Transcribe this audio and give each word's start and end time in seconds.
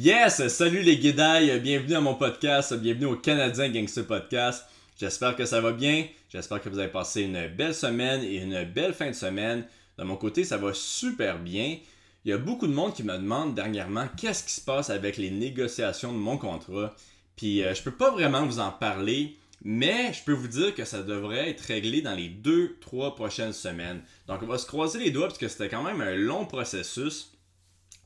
Yes! 0.00 0.46
Salut 0.46 0.82
les 0.82 0.96
guédailles, 0.96 1.58
bienvenue 1.58 1.96
à 1.96 2.00
mon 2.00 2.14
podcast, 2.14 2.72
bienvenue 2.72 3.06
au 3.06 3.16
Canadien 3.16 3.68
Gangster 3.68 4.06
Podcast. 4.06 4.64
J'espère 4.96 5.34
que 5.34 5.44
ça 5.44 5.60
va 5.60 5.72
bien, 5.72 6.06
j'espère 6.28 6.60
que 6.60 6.68
vous 6.68 6.78
avez 6.78 6.92
passé 6.92 7.22
une 7.22 7.48
belle 7.48 7.74
semaine 7.74 8.22
et 8.22 8.36
une 8.36 8.62
belle 8.62 8.94
fin 8.94 9.08
de 9.08 9.12
semaine. 9.12 9.64
De 9.98 10.04
mon 10.04 10.14
côté, 10.14 10.44
ça 10.44 10.56
va 10.56 10.72
super 10.72 11.40
bien. 11.40 11.78
Il 12.24 12.30
y 12.30 12.32
a 12.32 12.38
beaucoup 12.38 12.68
de 12.68 12.72
monde 12.72 12.94
qui 12.94 13.02
me 13.02 13.16
demande 13.16 13.56
dernièrement 13.56 14.06
qu'est-ce 14.16 14.44
qui 14.44 14.52
se 14.52 14.60
passe 14.60 14.88
avec 14.88 15.16
les 15.16 15.32
négociations 15.32 16.12
de 16.12 16.18
mon 16.18 16.38
contrat? 16.38 16.94
Puis 17.34 17.64
euh, 17.64 17.74
je 17.74 17.82
peux 17.82 17.90
pas 17.90 18.12
vraiment 18.12 18.46
vous 18.46 18.60
en 18.60 18.70
parler, 18.70 19.36
mais 19.64 20.12
je 20.12 20.22
peux 20.22 20.32
vous 20.32 20.46
dire 20.46 20.76
que 20.76 20.84
ça 20.84 21.02
devrait 21.02 21.50
être 21.50 21.62
réglé 21.62 22.02
dans 22.02 22.14
les 22.14 22.28
2-3 22.28 23.16
prochaines 23.16 23.52
semaines. 23.52 24.02
Donc 24.28 24.44
on 24.44 24.46
va 24.46 24.58
se 24.58 24.66
croiser 24.66 25.00
les 25.00 25.10
doigts 25.10 25.26
parce 25.26 25.38
que 25.38 25.48
c'était 25.48 25.68
quand 25.68 25.82
même 25.82 26.00
un 26.00 26.14
long 26.14 26.44
processus. 26.44 27.32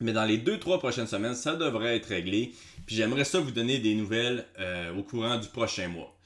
Mais 0.01 0.13
dans 0.13 0.25
les 0.25 0.39
2-3 0.39 0.79
prochaines 0.79 1.07
semaines, 1.07 1.35
ça 1.35 1.55
devrait 1.55 1.97
être 1.97 2.07
réglé. 2.07 2.53
Puis 2.87 2.97
j'aimerais 2.97 3.25
ça 3.25 3.41
vous 3.41 3.53
donner 3.53 3.79
des 3.79 3.95
nouvelles 3.95 4.47
euh, 4.59 4.95
au 4.95 5.03
courant 5.03 5.39
du 5.39 5.49
prochain 5.49 5.89
mois. 5.89 6.17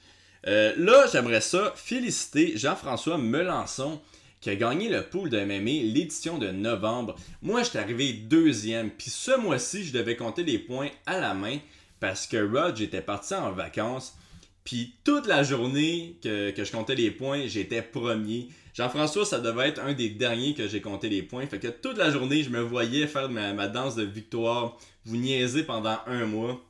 Euh, 0.47 0.73
là, 0.77 1.05
j'aimerais 1.11 1.41
ça 1.41 1.73
féliciter 1.75 2.57
Jean-François 2.57 3.17
Melançon 3.17 3.99
qui 4.39 4.49
a 4.49 4.55
gagné 4.55 4.89
le 4.89 5.03
pool 5.03 5.29
de 5.29 5.39
MMA 5.39 5.83
l'édition 5.93 6.37
de 6.37 6.49
novembre. 6.49 7.15
Moi, 7.41 7.63
j'étais 7.63 7.79
arrivé 7.79 8.13
deuxième. 8.13 8.91
Puis 8.91 9.09
ce 9.09 9.37
mois-ci, 9.37 9.83
je 9.83 9.93
devais 9.93 10.15
compter 10.15 10.43
les 10.43 10.59
points 10.59 10.89
à 11.05 11.19
la 11.19 11.33
main 11.33 11.57
parce 11.99 12.27
que 12.27 12.37
Rod 12.37 12.79
était 12.79 13.01
parti 13.01 13.33
en 13.33 13.51
vacances. 13.51 14.15
Puis 14.63 14.95
toute 15.03 15.27
la 15.27 15.43
journée 15.43 16.17
que, 16.21 16.53
je 16.55 16.71
comptais 16.71 16.95
les 16.95 17.11
points, 17.11 17.47
j'étais 17.47 17.81
premier. 17.81 18.49
Jean-François, 18.77 19.25
ça 19.25 19.39
devait 19.39 19.69
être 19.69 19.81
un 19.81 19.93
des 19.93 20.09
derniers 20.09 20.53
que 20.53 20.67
j'ai 20.67 20.81
compté 20.81 21.09
les 21.09 21.23
points. 21.23 21.47
Fait 21.47 21.57
que 21.57 21.67
toute 21.67 21.97
la 21.97 22.11
journée, 22.11 22.43
je 22.43 22.51
me 22.51 22.59
voyais 22.59 23.07
faire 23.07 23.27
ma, 23.27 23.67
danse 23.67 23.95
de 23.95 24.03
victoire, 24.03 24.77
vous 25.03 25.17
niaiser 25.17 25.63
pendant 25.63 25.97
un 26.05 26.27
mois. 26.27 26.63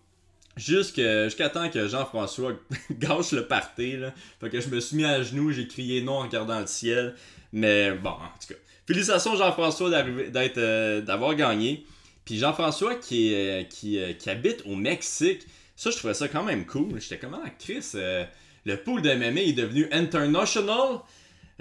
Jusqu'à 0.55 1.49
temps 1.49 1.69
que 1.69 1.85
Jean-François 1.89 2.53
gâche 2.91 3.33
le 3.33 3.45
party. 3.45 3.95
Fait 4.39 4.49
que 4.49 4.61
je 4.61 4.69
me 4.69 4.79
suis 4.79 4.95
mis 4.95 5.03
à 5.03 5.21
genoux, 5.21 5.51
j'ai 5.51 5.67
crié 5.67 6.01
non 6.01 6.13
en 6.13 6.21
regardant 6.21 6.61
le 6.61 6.67
ciel. 6.67 7.13
Mais 7.51 7.91
bon, 7.91 8.11
en 8.11 8.39
tout 8.39 8.53
cas. 8.53 8.59
Félicitations 8.87 9.35
Jean-François 9.35 9.91
euh, 9.91 11.01
d'avoir 11.01 11.35
gagné. 11.35 11.85
Puis 12.23 12.37
Jean-François 12.37 12.95
qui, 12.95 13.35
euh, 13.35 13.63
euh, 13.63 14.13
qui 14.13 14.29
habite 14.29 14.63
au 14.65 14.77
Mexique. 14.77 15.41
Ça, 15.75 15.91
je 15.91 15.97
trouvais 15.97 16.13
ça 16.13 16.29
quand 16.29 16.43
même 16.43 16.65
cool. 16.65 17.01
J'étais 17.01 17.17
comme, 17.17 17.37
ah, 17.43 17.49
Chris, 17.59 17.91
le 17.93 18.75
pool 18.77 19.01
de 19.01 19.13
MMA 19.13 19.41
est 19.41 19.53
devenu 19.53 19.89
international. 19.91 21.01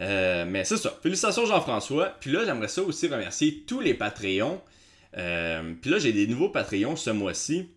Euh, 0.01 0.45
mais 0.47 0.65
c'est 0.65 0.77
ça. 0.77 0.99
Félicitations 1.03 1.47
Jean-François. 1.47 2.15
Puis 2.21 2.31
là, 2.31 2.45
j'aimerais 2.45 2.69
ça 2.69 2.83
aussi 2.83 3.09
remercier 3.09 3.65
tous 3.67 3.81
les 3.81 3.95
Patreons. 3.95 4.61
Euh, 5.17 5.75
puis 5.81 5.91
là, 5.91 5.99
j'ai 5.99 6.13
des 6.13 6.27
nouveaux 6.27 6.51
Patreons 6.51 6.97
ce 6.97 7.11
mois-ci. 7.11 7.71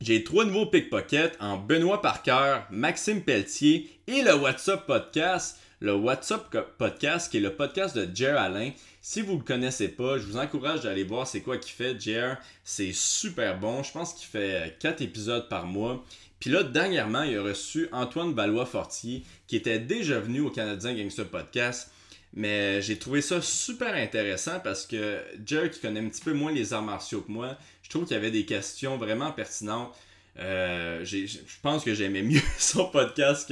J'ai 0.00 0.24
trois 0.24 0.44
nouveaux 0.44 0.66
pickpockets 0.66 1.36
en 1.40 1.58
Benoît 1.58 2.02
Parker, 2.02 2.60
Maxime 2.70 3.22
Pelletier 3.22 3.90
et 4.08 4.22
le 4.22 4.34
WhatsApp 4.34 4.86
Podcast 4.86 5.58
le 5.82 5.94
WhatsApp 5.94 6.56
Podcast, 6.78 7.30
qui 7.30 7.38
est 7.38 7.40
le 7.40 7.56
podcast 7.56 7.96
de 7.96 8.08
Jer 8.14 8.38
Alain. 8.38 8.70
Si 9.00 9.20
vous 9.20 9.32
ne 9.32 9.38
le 9.38 9.42
connaissez 9.42 9.88
pas, 9.88 10.16
je 10.16 10.24
vous 10.24 10.36
encourage 10.36 10.82
d'aller 10.82 11.02
voir 11.02 11.26
c'est 11.26 11.40
quoi 11.40 11.58
qu'il 11.58 11.72
fait. 11.72 11.98
Jer, 12.00 12.38
c'est 12.62 12.92
super 12.92 13.58
bon. 13.58 13.82
Je 13.82 13.90
pense 13.90 14.14
qu'il 14.14 14.28
fait 14.28 14.78
4 14.78 15.02
épisodes 15.02 15.48
par 15.48 15.66
mois. 15.66 16.04
Puis 16.42 16.50
là, 16.50 16.64
dernièrement, 16.64 17.22
il 17.22 17.38
a 17.38 17.42
reçu 17.42 17.88
Antoine 17.92 18.34
Valois-Fortier, 18.34 19.22
qui 19.46 19.54
était 19.54 19.78
déjà 19.78 20.18
venu 20.18 20.40
au 20.40 20.50
Canadien 20.50 20.92
Gangster 20.92 21.24
Podcast. 21.24 21.92
Mais 22.34 22.82
j'ai 22.82 22.98
trouvé 22.98 23.22
ça 23.22 23.40
super 23.40 23.94
intéressant 23.94 24.58
parce 24.58 24.84
que 24.84 25.20
Jer, 25.46 25.70
qui 25.70 25.78
connaît 25.78 26.00
un 26.00 26.08
petit 26.08 26.20
peu 26.20 26.32
moins 26.32 26.50
les 26.50 26.72
arts 26.72 26.82
martiaux 26.82 27.20
que 27.20 27.30
moi, 27.30 27.56
je 27.84 27.90
trouve 27.90 28.06
qu'il 28.06 28.16
y 28.16 28.18
avait 28.18 28.32
des 28.32 28.44
questions 28.44 28.96
vraiment 28.96 29.30
pertinentes. 29.30 29.94
Euh, 30.40 31.04
je 31.04 31.38
pense 31.62 31.84
que 31.84 31.94
j'aimais 31.94 32.22
mieux 32.22 32.40
son 32.58 32.86
podcast 32.86 33.48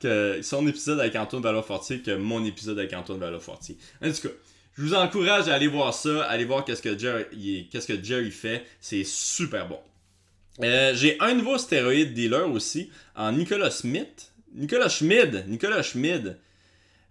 que, 0.00 0.40
son 0.40 0.64
épisode 0.68 1.00
avec 1.00 1.16
Antoine 1.16 1.42
Valofortier 1.42 2.02
que 2.02 2.14
mon 2.14 2.44
épisode 2.44 2.78
avec 2.78 2.94
Antoine 2.94 3.18
Valofortier. 3.18 3.76
En 4.00 4.12
tout 4.12 4.28
cas, 4.28 4.34
je 4.76 4.82
vous 4.82 4.94
encourage 4.94 5.48
à 5.48 5.54
aller 5.54 5.66
voir 5.66 5.92
ça, 5.92 6.22
aller 6.26 6.44
voir 6.44 6.64
qu'est-ce 6.64 6.82
que 6.82 6.96
Jerry, 6.96 7.68
qu'est-ce 7.72 7.88
que 7.88 8.00
Jerry 8.00 8.30
fait. 8.30 8.64
C'est 8.80 9.02
super 9.02 9.66
bon. 9.66 9.80
Euh, 10.62 10.92
j'ai 10.94 11.16
un 11.20 11.34
nouveau 11.34 11.56
stéroïde 11.56 12.14
dealer 12.14 12.50
aussi 12.50 12.90
en 13.14 13.32
Nicolas 13.32 13.70
Smith. 13.70 14.32
Nicolas 14.54 14.88
Schmid. 14.88 15.44
Nicolas 15.46 15.82
Schmid. 15.82 16.36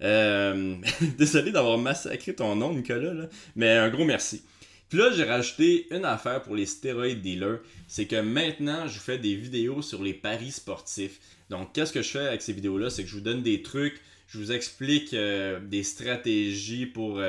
Euh, 0.02 0.76
désolé 1.18 1.52
d'avoir 1.52 1.78
massacré 1.78 2.36
ton 2.36 2.56
nom, 2.56 2.74
Nicolas, 2.74 3.28
mais 3.56 3.72
un 3.72 3.90
gros 3.90 4.06
merci. 4.06 4.44
Puis 4.90 5.00
là, 5.00 5.12
j'ai 5.12 5.24
rajouté 5.24 5.88
une 5.92 6.06
affaire 6.06 6.42
pour 6.44 6.56
les 6.56 6.66
stéroïdes 6.66 7.22
dealers. 7.22 7.60
C'est 7.88 8.06
que 8.06 8.20
maintenant, 8.20 8.88
je 8.88 9.00
fais 9.00 9.18
des 9.18 9.36
vidéos 9.36 9.82
sur 9.82 10.04
les 10.04 10.14
paris 10.14 10.52
sportifs. 10.52 11.20
Donc, 11.50 11.74
qu'est-ce 11.74 11.94
que 11.94 12.02
je 12.02 12.10
fais 12.10 12.28
avec 12.28 12.42
ces 12.42 12.54
vidéos-là? 12.54 12.90
C'est 12.90 13.04
que 13.04 13.10
je 13.10 13.16
vous 13.16 13.22
donne 13.22 13.44
des 13.44 13.62
trucs, 13.62 14.02
je 14.28 14.38
vous 14.38 14.52
explique 14.52 15.14
euh, 15.14 15.60
des 15.62 15.84
stratégies 15.84 16.86
pour, 16.86 17.22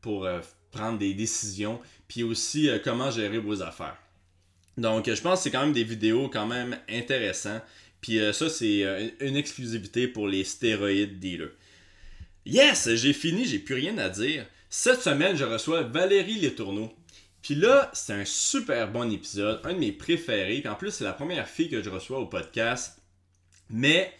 pour 0.00 0.28
prendre 0.70 0.98
des 0.98 1.14
décisions, 1.14 1.78
puis 2.08 2.22
aussi 2.22 2.68
comment 2.84 3.10
gérer 3.10 3.38
vos 3.38 3.62
affaires. 3.62 3.96
Donc, 4.78 5.12
je 5.12 5.20
pense 5.20 5.38
que 5.38 5.44
c'est 5.44 5.50
quand 5.50 5.62
même 5.62 5.72
des 5.72 5.84
vidéos 5.84 6.28
quand 6.28 6.46
même 6.46 6.78
intéressantes. 6.88 7.62
Puis 8.00 8.18
ça, 8.32 8.48
c'est 8.48 9.14
une 9.20 9.36
exclusivité 9.36 10.08
pour 10.08 10.26
les 10.26 10.44
stéroïdes 10.44 11.20
dealers. 11.20 11.52
Yes, 12.44 12.92
j'ai 12.94 13.12
fini, 13.12 13.44
j'ai 13.44 13.60
plus 13.60 13.74
rien 13.76 13.96
à 13.98 14.08
dire. 14.08 14.46
Cette 14.68 15.02
semaine, 15.02 15.36
je 15.36 15.44
reçois 15.44 15.82
Valérie 15.82 16.40
Letourneau. 16.40 16.92
Puis 17.42 17.54
là, 17.54 17.90
c'est 17.92 18.14
un 18.14 18.24
super 18.24 18.90
bon 18.90 19.12
épisode, 19.12 19.60
un 19.64 19.74
de 19.74 19.78
mes 19.78 19.92
préférés. 19.92 20.60
Puis 20.60 20.68
en 20.68 20.74
plus, 20.74 20.90
c'est 20.90 21.04
la 21.04 21.12
première 21.12 21.48
fille 21.48 21.68
que 21.68 21.82
je 21.82 21.90
reçois 21.90 22.18
au 22.18 22.26
podcast. 22.26 23.00
Mais 23.68 24.12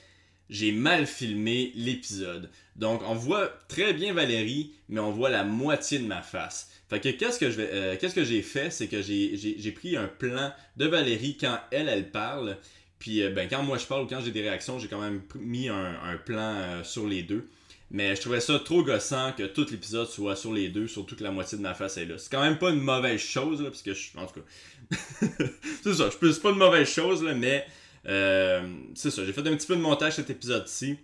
j'ai 0.50 0.72
mal 0.72 1.06
filmé 1.06 1.72
l'épisode. 1.74 2.50
Donc, 2.76 3.02
on 3.06 3.14
voit 3.14 3.48
très 3.68 3.92
bien 3.92 4.12
Valérie, 4.12 4.74
mais 4.88 5.00
on 5.00 5.10
voit 5.10 5.30
la 5.30 5.44
moitié 5.44 5.98
de 5.98 6.06
ma 6.06 6.20
face. 6.20 6.70
Fait 6.92 7.00
que 7.00 7.08
euh, 7.08 7.96
qu'est-ce 7.98 8.14
que 8.14 8.22
j'ai 8.22 8.42
fait, 8.42 8.70
c'est 8.70 8.86
que 8.86 9.00
j'ai 9.00 9.72
pris 9.74 9.96
un 9.96 10.08
plan 10.08 10.52
de 10.76 10.86
Valérie 10.86 11.38
quand 11.40 11.58
elle, 11.70 11.88
elle 11.88 12.10
parle. 12.10 12.58
Puis, 12.98 13.22
euh, 13.22 13.30
ben, 13.30 13.48
quand 13.48 13.62
moi 13.62 13.78
je 13.78 13.86
parle 13.86 14.02
ou 14.02 14.06
quand 14.06 14.20
j'ai 14.20 14.30
des 14.30 14.42
réactions, 14.42 14.78
j'ai 14.78 14.88
quand 14.88 15.00
même 15.00 15.22
mis 15.36 15.70
un, 15.70 16.20
plan 16.26 16.54
euh, 16.54 16.84
sur 16.84 17.08
les 17.08 17.22
deux. 17.22 17.48
Mais 17.90 18.14
je 18.14 18.20
trouvais 18.20 18.40
ça 18.40 18.58
trop 18.58 18.82
gossant 18.82 19.32
que 19.32 19.44
tout 19.44 19.66
l'épisode 19.70 20.06
soit 20.06 20.36
sur 20.36 20.52
les 20.52 20.68
deux, 20.68 20.86
surtout 20.86 21.16
que 21.16 21.24
la 21.24 21.30
moitié 21.30 21.56
de 21.56 21.62
ma 21.62 21.72
face 21.72 21.96
est 21.96 22.04
là. 22.04 22.18
C'est 22.18 22.30
quand 22.30 22.42
même 22.42 22.58
pas 22.58 22.68
une 22.68 22.80
mauvaise 22.80 23.20
chose, 23.20 23.62
là, 23.62 23.70
parce 23.70 23.82
que 23.82 23.94
je. 23.94 24.10
En 24.18 24.26
tout 24.26 24.40
cas. 24.40 24.96
c'est 25.82 25.94
ça, 25.94 26.10
je 26.10 26.30
c'est 26.30 26.42
pas 26.42 26.50
une 26.50 26.58
mauvaise 26.58 26.88
chose, 26.88 27.22
là, 27.22 27.34
mais. 27.34 27.66
C'est 28.04 29.10
ça, 29.10 29.24
j'ai 29.24 29.32
fait 29.32 29.40
un 29.40 29.56
petit 29.56 29.66
peu 29.66 29.76
de 29.76 29.80
montage 29.80 30.16
cet 30.16 30.28
épisode-ci. 30.28 30.98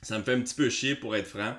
Ça 0.00 0.16
me 0.16 0.22
fait 0.22 0.34
un 0.34 0.40
petit 0.42 0.54
peu 0.54 0.70
chier 0.70 0.94
pour 0.94 1.16
être 1.16 1.26
franc. 1.26 1.56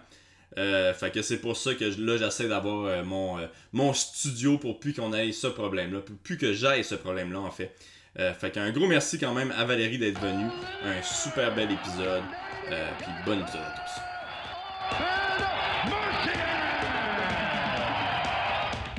Euh, 0.59 0.93
fait 0.93 1.09
que 1.09 1.21
c'est 1.21 1.39
pour 1.39 1.55
ça 1.55 1.73
que 1.73 1.85
là 1.85 2.17
j'essaie 2.17 2.49
d'avoir 2.49 2.85
euh, 2.85 3.03
mon, 3.03 3.37
mon 3.71 3.93
studio 3.93 4.57
pour 4.57 4.79
plus 4.79 4.93
qu'on 4.93 5.13
ait 5.13 5.31
ce 5.31 5.47
problème-là, 5.47 6.01
pour 6.01 6.17
plus 6.17 6.37
que 6.37 6.51
j'aille 6.51 6.83
ce 6.83 6.95
problème-là 6.95 7.39
en 7.39 7.51
fait. 7.51 7.73
fait 8.15 8.51
qu'un 8.51 8.69
gros 8.71 8.87
merci 8.87 9.17
quand 9.17 9.33
même 9.33 9.53
à 9.57 9.63
Valérie 9.63 9.97
d'être 9.97 10.19
venue. 10.19 10.49
Un 10.83 11.01
super 11.01 11.55
bel 11.55 11.71
épisode. 11.71 12.23
Puis 12.67 13.11
bon 13.25 13.39
épisode 13.39 13.61
à 13.61 13.75
tous. 13.79 14.01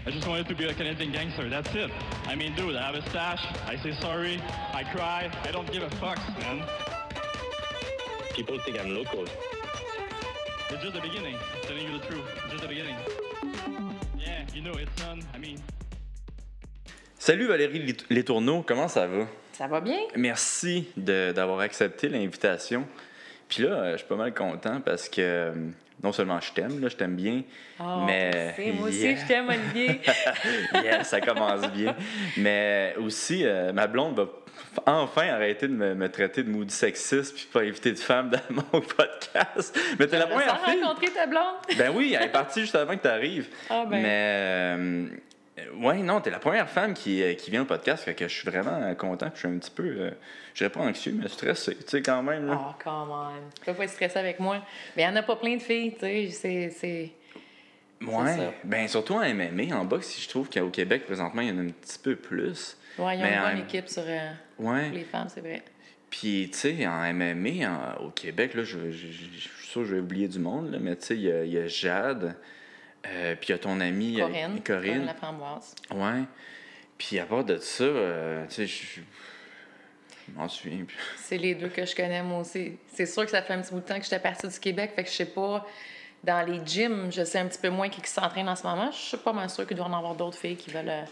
I 0.07 0.13
just 0.13 0.27
wanted 0.27 0.49
to 0.49 0.55
be 0.57 0.65
a 0.65 0.75
Canadian 0.75 1.13
gangster, 1.13 1.49
that's 1.49 1.73
it. 1.75 1.91
I 2.27 2.35
mean, 2.35 2.55
dude, 2.57 2.75
I 2.75 2.87
have 2.87 2.95
a 2.95 3.09
stash, 3.11 3.45
I 3.69 3.77
say 3.77 3.93
sorry, 4.01 4.43
I 4.75 4.83
cry, 4.83 5.31
I 5.45 5.53
don't 5.53 5.71
give 5.71 5.83
a 5.83 5.91
fuck, 5.97 6.19
man. 6.41 6.65
People 8.35 8.59
think 8.61 8.81
I'm 8.81 8.95
local. 8.95 9.27
It's 10.73 10.81
just 10.83 10.95
the 10.95 11.01
beginning, 11.01 11.37
telling 11.67 11.83
you 11.83 11.99
the 11.99 12.07
truth, 12.07 12.23
it's 12.45 12.53
just 12.53 12.63
the 12.63 12.69
beginning. 12.69 12.95
Yeah, 14.17 14.47
you 14.55 14.63
know, 14.63 14.73
I 15.35 15.39
mean... 15.39 15.59
Salut 17.19 17.49
Valérie 17.49 17.97
Letourneau, 18.09 18.63
comment 18.63 18.87
ça 18.87 19.09
va? 19.09 19.27
Ça 19.53 19.67
va 19.67 19.81
bien? 19.81 19.99
Merci 20.15 20.87
d'avoir 20.97 21.59
accepté 21.59 22.09
l'invitation. 22.09 22.87
Puis 23.49 23.65
là, 23.65 23.93
je 23.93 23.97
suis 23.97 24.07
pas 24.07 24.15
mal 24.15 24.33
content 24.33 24.81
parce 24.81 25.09
que 25.09 25.21
euh, 25.21 25.53
non 26.05 26.13
seulement 26.13 26.41
je 26.41 26.53
t'aime, 26.53 26.81
là, 26.81 26.89
je 26.89 26.97
t'aime 26.97 27.17
bien, 27.17 27.43
oh, 27.81 28.05
mais... 28.07 28.55
Moi 28.79 28.91
aussi, 28.91 29.17
je 29.17 29.27
t'aime, 29.27 29.49
Olivier. 29.49 30.01
yeah, 30.75 31.03
ça 31.03 31.21
commence 31.21 31.69
bien. 31.73 31.97
Mais 32.37 32.95
aussi, 32.97 33.45
euh, 33.45 33.73
ma 33.73 33.89
blonde 33.89 34.15
va 34.15 34.29
enfin 34.87 35.29
arrêter 35.29 35.69
de 35.69 35.75
me, 35.75 36.09
traiter 36.09 36.43
de 36.43 36.51
moody 36.51 36.75
sexiste 36.75 37.35
puis 37.35 37.49
pas 37.53 37.65
éviter 37.65 37.93
de 37.93 37.99
femmes 37.99 38.31
dans 38.31 38.55
mon 38.55 38.81
podcast. 38.81 39.79
Mais 39.99 40.07
t'es 40.07 40.19
la 40.19 40.27
première 40.27 40.65
fille... 40.65 40.83
rencontré 40.83 41.09
ta 41.09 41.27
blonde? 41.27 41.57
ben 41.77 41.93
oui, 41.95 42.17
elle 42.19 42.27
est 42.27 42.33
partie 42.33 42.61
juste 42.61 42.75
avant 42.75 42.97
que 42.97 43.03
tu 43.03 43.09
arrives. 43.09 43.49
Ah 43.69 43.85
ben... 43.89 44.03
Mais... 44.03 45.11
Euh, 45.61 45.65
oui, 45.75 46.03
non, 46.03 46.21
t'es 46.21 46.31
la 46.31 46.39
première 46.39 46.69
femme 46.69 46.95
qui, 46.95 47.23
euh, 47.23 47.35
qui 47.35 47.51
vient 47.51 47.63
au 47.63 47.67
podcast, 47.67 48.05
fait 48.05 48.15
que 48.15 48.29
je 48.29 48.35
suis 48.35 48.49
vraiment 48.49 48.95
content. 48.95 49.31
Je 49.35 49.41
suis 49.41 49.49
un 49.49 49.59
petit 49.59 49.71
peu, 49.71 49.83
euh, 49.83 50.11
je 50.55 50.59
dirais 50.59 50.71
pas 50.71 50.81
anxieux, 50.81 51.15
mais 51.15 51.29
stressé, 51.29 51.77
tu 51.77 51.83
sais, 51.87 52.03
quand 52.03 52.23
même. 52.23 52.49
Ah, 52.51 52.69
oh, 52.71 52.75
quand 52.83 53.07
même. 53.07 53.43
Tu 53.59 53.65
peux 53.65 53.75
pas 53.75 53.85
être 53.85 53.91
stressé 53.91 54.19
avec 54.19 54.41
moi. 54.41 54.63
Mais 54.97 55.03
il 55.03 55.09
n'y 55.09 55.13
en 55.13 55.17
a 55.17 55.23
pas 55.23 55.37
plein 55.37 55.57
de 55.57 55.63
filles, 55.63 55.95
tu 55.99 56.31
sais. 56.31 56.71
C'est. 56.71 57.13
Ouais. 58.03 58.55
Ben, 58.65 58.89
surtout 58.89 59.15
en 59.15 59.35
MMA, 59.35 59.77
en 59.77 59.85
boxe, 59.85 60.19
je 60.21 60.29
trouve 60.29 60.49
qu'au 60.49 60.71
Québec, 60.71 61.05
présentement, 61.05 61.43
il 61.43 61.49
y 61.49 61.53
en 61.53 61.59
a 61.59 61.63
un 61.63 61.69
petit 61.69 61.99
peu 61.99 62.17
plus. 62.17 62.77
Ouais, 63.01 63.17
il 63.17 63.21
y 63.21 63.23
a 63.23 63.51
une 63.51 63.57
bonne 63.57 63.65
équipe 63.67 63.89
sur 63.89 64.05
euh, 64.07 64.91
les 64.93 65.05
femmes, 65.05 65.29
c'est 65.29 65.41
vrai. 65.41 65.63
Puis, 66.11 66.51
tu 66.53 66.59
sais, 66.59 66.87
en 66.87 67.13
MMA, 67.13 67.99
au 68.01 68.11
Québec, 68.11 68.55
là, 68.55 68.65
je, 68.65 68.91
suis 68.91 69.67
sûr 69.67 69.83
que 69.83 69.89
je 69.89 69.95
vais 69.95 70.01
oublier 70.01 70.29
du 70.29 70.41
monde, 70.41 70.73
là, 70.73 70.79
mais 70.81 70.97
tu 70.97 71.07
sais, 71.07 71.17
il 71.17 71.53
y, 71.53 71.59
a 71.59 71.67
Jade, 71.69 72.37
euh, 73.07 73.37
puis 73.37 73.49
il 73.49 73.53
y 73.53 73.55
a 73.55 73.59
ton 73.59 73.81
amie 73.81 74.17
Corinne. 74.19 74.61
Corinne. 74.63 75.07
la 75.07 75.15
framboise. 75.15 75.75
Ouais. 75.93 76.25
Puis 76.99 77.19
à 77.19 77.25
part 77.25 77.45
de 77.45 77.57
ça, 77.57 77.85
euh, 77.85 78.45
tu 78.49 78.67
sais, 78.67 78.67
je 78.67 79.01
m'en 80.35 80.49
souviens 80.49 80.85
C'est 81.17 81.39
les 81.39 81.55
deux 81.55 81.69
que 81.69 81.87
je 81.87 81.95
connais, 81.95 82.23
moi 82.23 82.41
aussi. 82.41 82.77
C'est 82.93 83.07
sûr 83.07 83.25
que 83.25 83.31
ça 83.31 83.43
fait 83.43 83.55
un 83.55 83.63
petit 83.63 83.73
bout 83.73 83.81
de 83.81 83.87
temps 83.87 83.99
que 83.99 84.05
j'étais 84.05 84.19
partie 84.19 84.49
du 84.49 84.59
Québec, 84.59 84.93
fait 84.95 85.05
que 85.05 85.11
je 85.11 85.15
sais 85.15 85.27
pas. 85.27 85.67
Dans 86.23 86.47
les 86.47 86.61
gyms, 86.67 87.11
je 87.11 87.25
sais 87.25 87.39
un 87.39 87.47
petit 87.47 87.59
peu 87.59 87.71
moins 87.71 87.89
qui 87.89 88.01
s'entraînent 88.05 88.51
en 88.51 88.57
ce 88.57 88.65
moment. 88.65 88.91
Je 88.91 88.99
suis 88.99 89.17
pas 89.17 89.33
mal 89.33 89.49
sûre 89.49 89.67
qu'il 89.67 89.77
doit 89.77 89.87
y 89.87 89.89
en 89.89 89.97
avoir 89.97 90.15
d'autres 90.15 90.37
filles 90.37 90.57
qui 90.57 90.71
veulent 90.71 90.91
euh, 90.91 91.05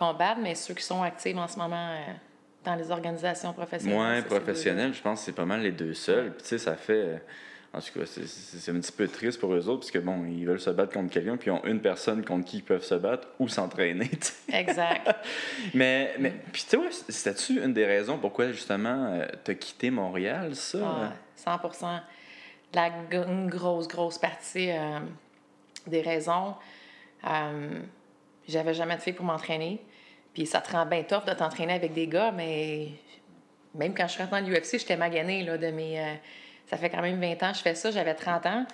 combattre, 0.00 0.40
mais 0.42 0.54
ceux 0.54 0.74
qui 0.74 0.82
sont 0.82 1.02
actifs 1.02 1.36
en 1.36 1.46
ce 1.46 1.58
moment 1.58 1.94
dans 2.64 2.74
les 2.74 2.90
organisations 2.90 3.52
professionnelles. 3.52 3.96
Moi, 3.96 4.22
professionnelles, 4.22 4.94
je 4.94 5.00
pense 5.00 5.20
que 5.20 5.26
c'est 5.26 5.32
pas 5.32 5.44
mal 5.44 5.60
les 5.60 5.72
deux 5.72 5.94
seuls. 5.94 6.32
Puis, 6.32 6.42
tu 6.42 6.48
sais, 6.48 6.58
ça 6.58 6.74
fait. 6.74 7.22
En 7.72 7.78
tout 7.78 8.00
cas, 8.00 8.04
c'est 8.04 8.72
un 8.72 8.80
petit 8.80 8.90
peu 8.90 9.06
triste 9.06 9.38
pour 9.38 9.54
eux 9.54 9.68
autres, 9.68 9.80
parce 9.80 9.92
que 9.92 10.00
bon, 10.00 10.24
ils 10.24 10.44
veulent 10.44 10.60
se 10.60 10.70
battre 10.70 10.92
contre 10.92 11.12
quelqu'un, 11.12 11.36
puis 11.36 11.50
ils 11.50 11.52
ont 11.52 11.64
une 11.64 11.80
personne 11.80 12.24
contre 12.24 12.44
qui 12.44 12.58
ils 12.58 12.64
peuvent 12.64 12.82
se 12.82 12.96
battre 12.96 13.28
ou 13.38 13.46
s'entraîner. 13.48 14.10
Exact. 14.52 15.08
mais, 15.74 16.12
mais 16.18 16.34
puis 16.52 16.66
tu 16.68 16.76
vois, 16.76 16.90
c'était-tu 16.90 17.62
une 17.62 17.72
des 17.72 17.86
raisons 17.86 18.18
pourquoi 18.18 18.50
justement 18.50 19.12
euh, 19.12 19.24
tu 19.44 19.52
as 19.52 19.54
quitté 19.54 19.90
Montréal, 19.92 20.56
ça? 20.56 20.78
Ah, 20.82 21.12
100 21.36 22.00
La 22.74 22.90
une 23.12 23.48
grosse, 23.48 23.86
grosse 23.86 24.18
partie 24.18 24.72
euh, 24.72 24.98
des 25.86 26.00
raisons. 26.00 26.56
Euh, 27.24 27.80
J'avais 28.48 28.74
jamais 28.74 28.96
de 28.96 29.00
fille 29.00 29.12
pour 29.12 29.26
m'entraîner. 29.26 29.80
Puis 30.32 30.46
ça 30.46 30.60
te 30.60 30.72
rend 30.72 30.86
bien 30.86 31.02
tough 31.02 31.24
de 31.26 31.32
t'entraîner 31.32 31.74
avec 31.74 31.92
des 31.92 32.06
gars, 32.06 32.30
mais 32.30 32.88
même 33.74 33.94
quand 33.94 34.06
je 34.06 34.12
suis 34.12 34.22
rentrée 34.22 34.42
dans 34.42 34.48
l'UFC, 34.48 34.78
j'étais 34.78 34.96
maganée 34.96 35.42
là, 35.42 35.58
de 35.58 35.68
mes. 35.68 36.00
Euh, 36.00 36.14
ça 36.66 36.76
fait 36.76 36.90
quand 36.90 37.02
même 37.02 37.20
20 37.20 37.42
ans 37.42 37.50
que 37.50 37.58
je 37.58 37.62
fais 37.62 37.74
ça, 37.74 37.90
j'avais 37.90 38.14
30 38.14 38.46
ans. 38.46 38.66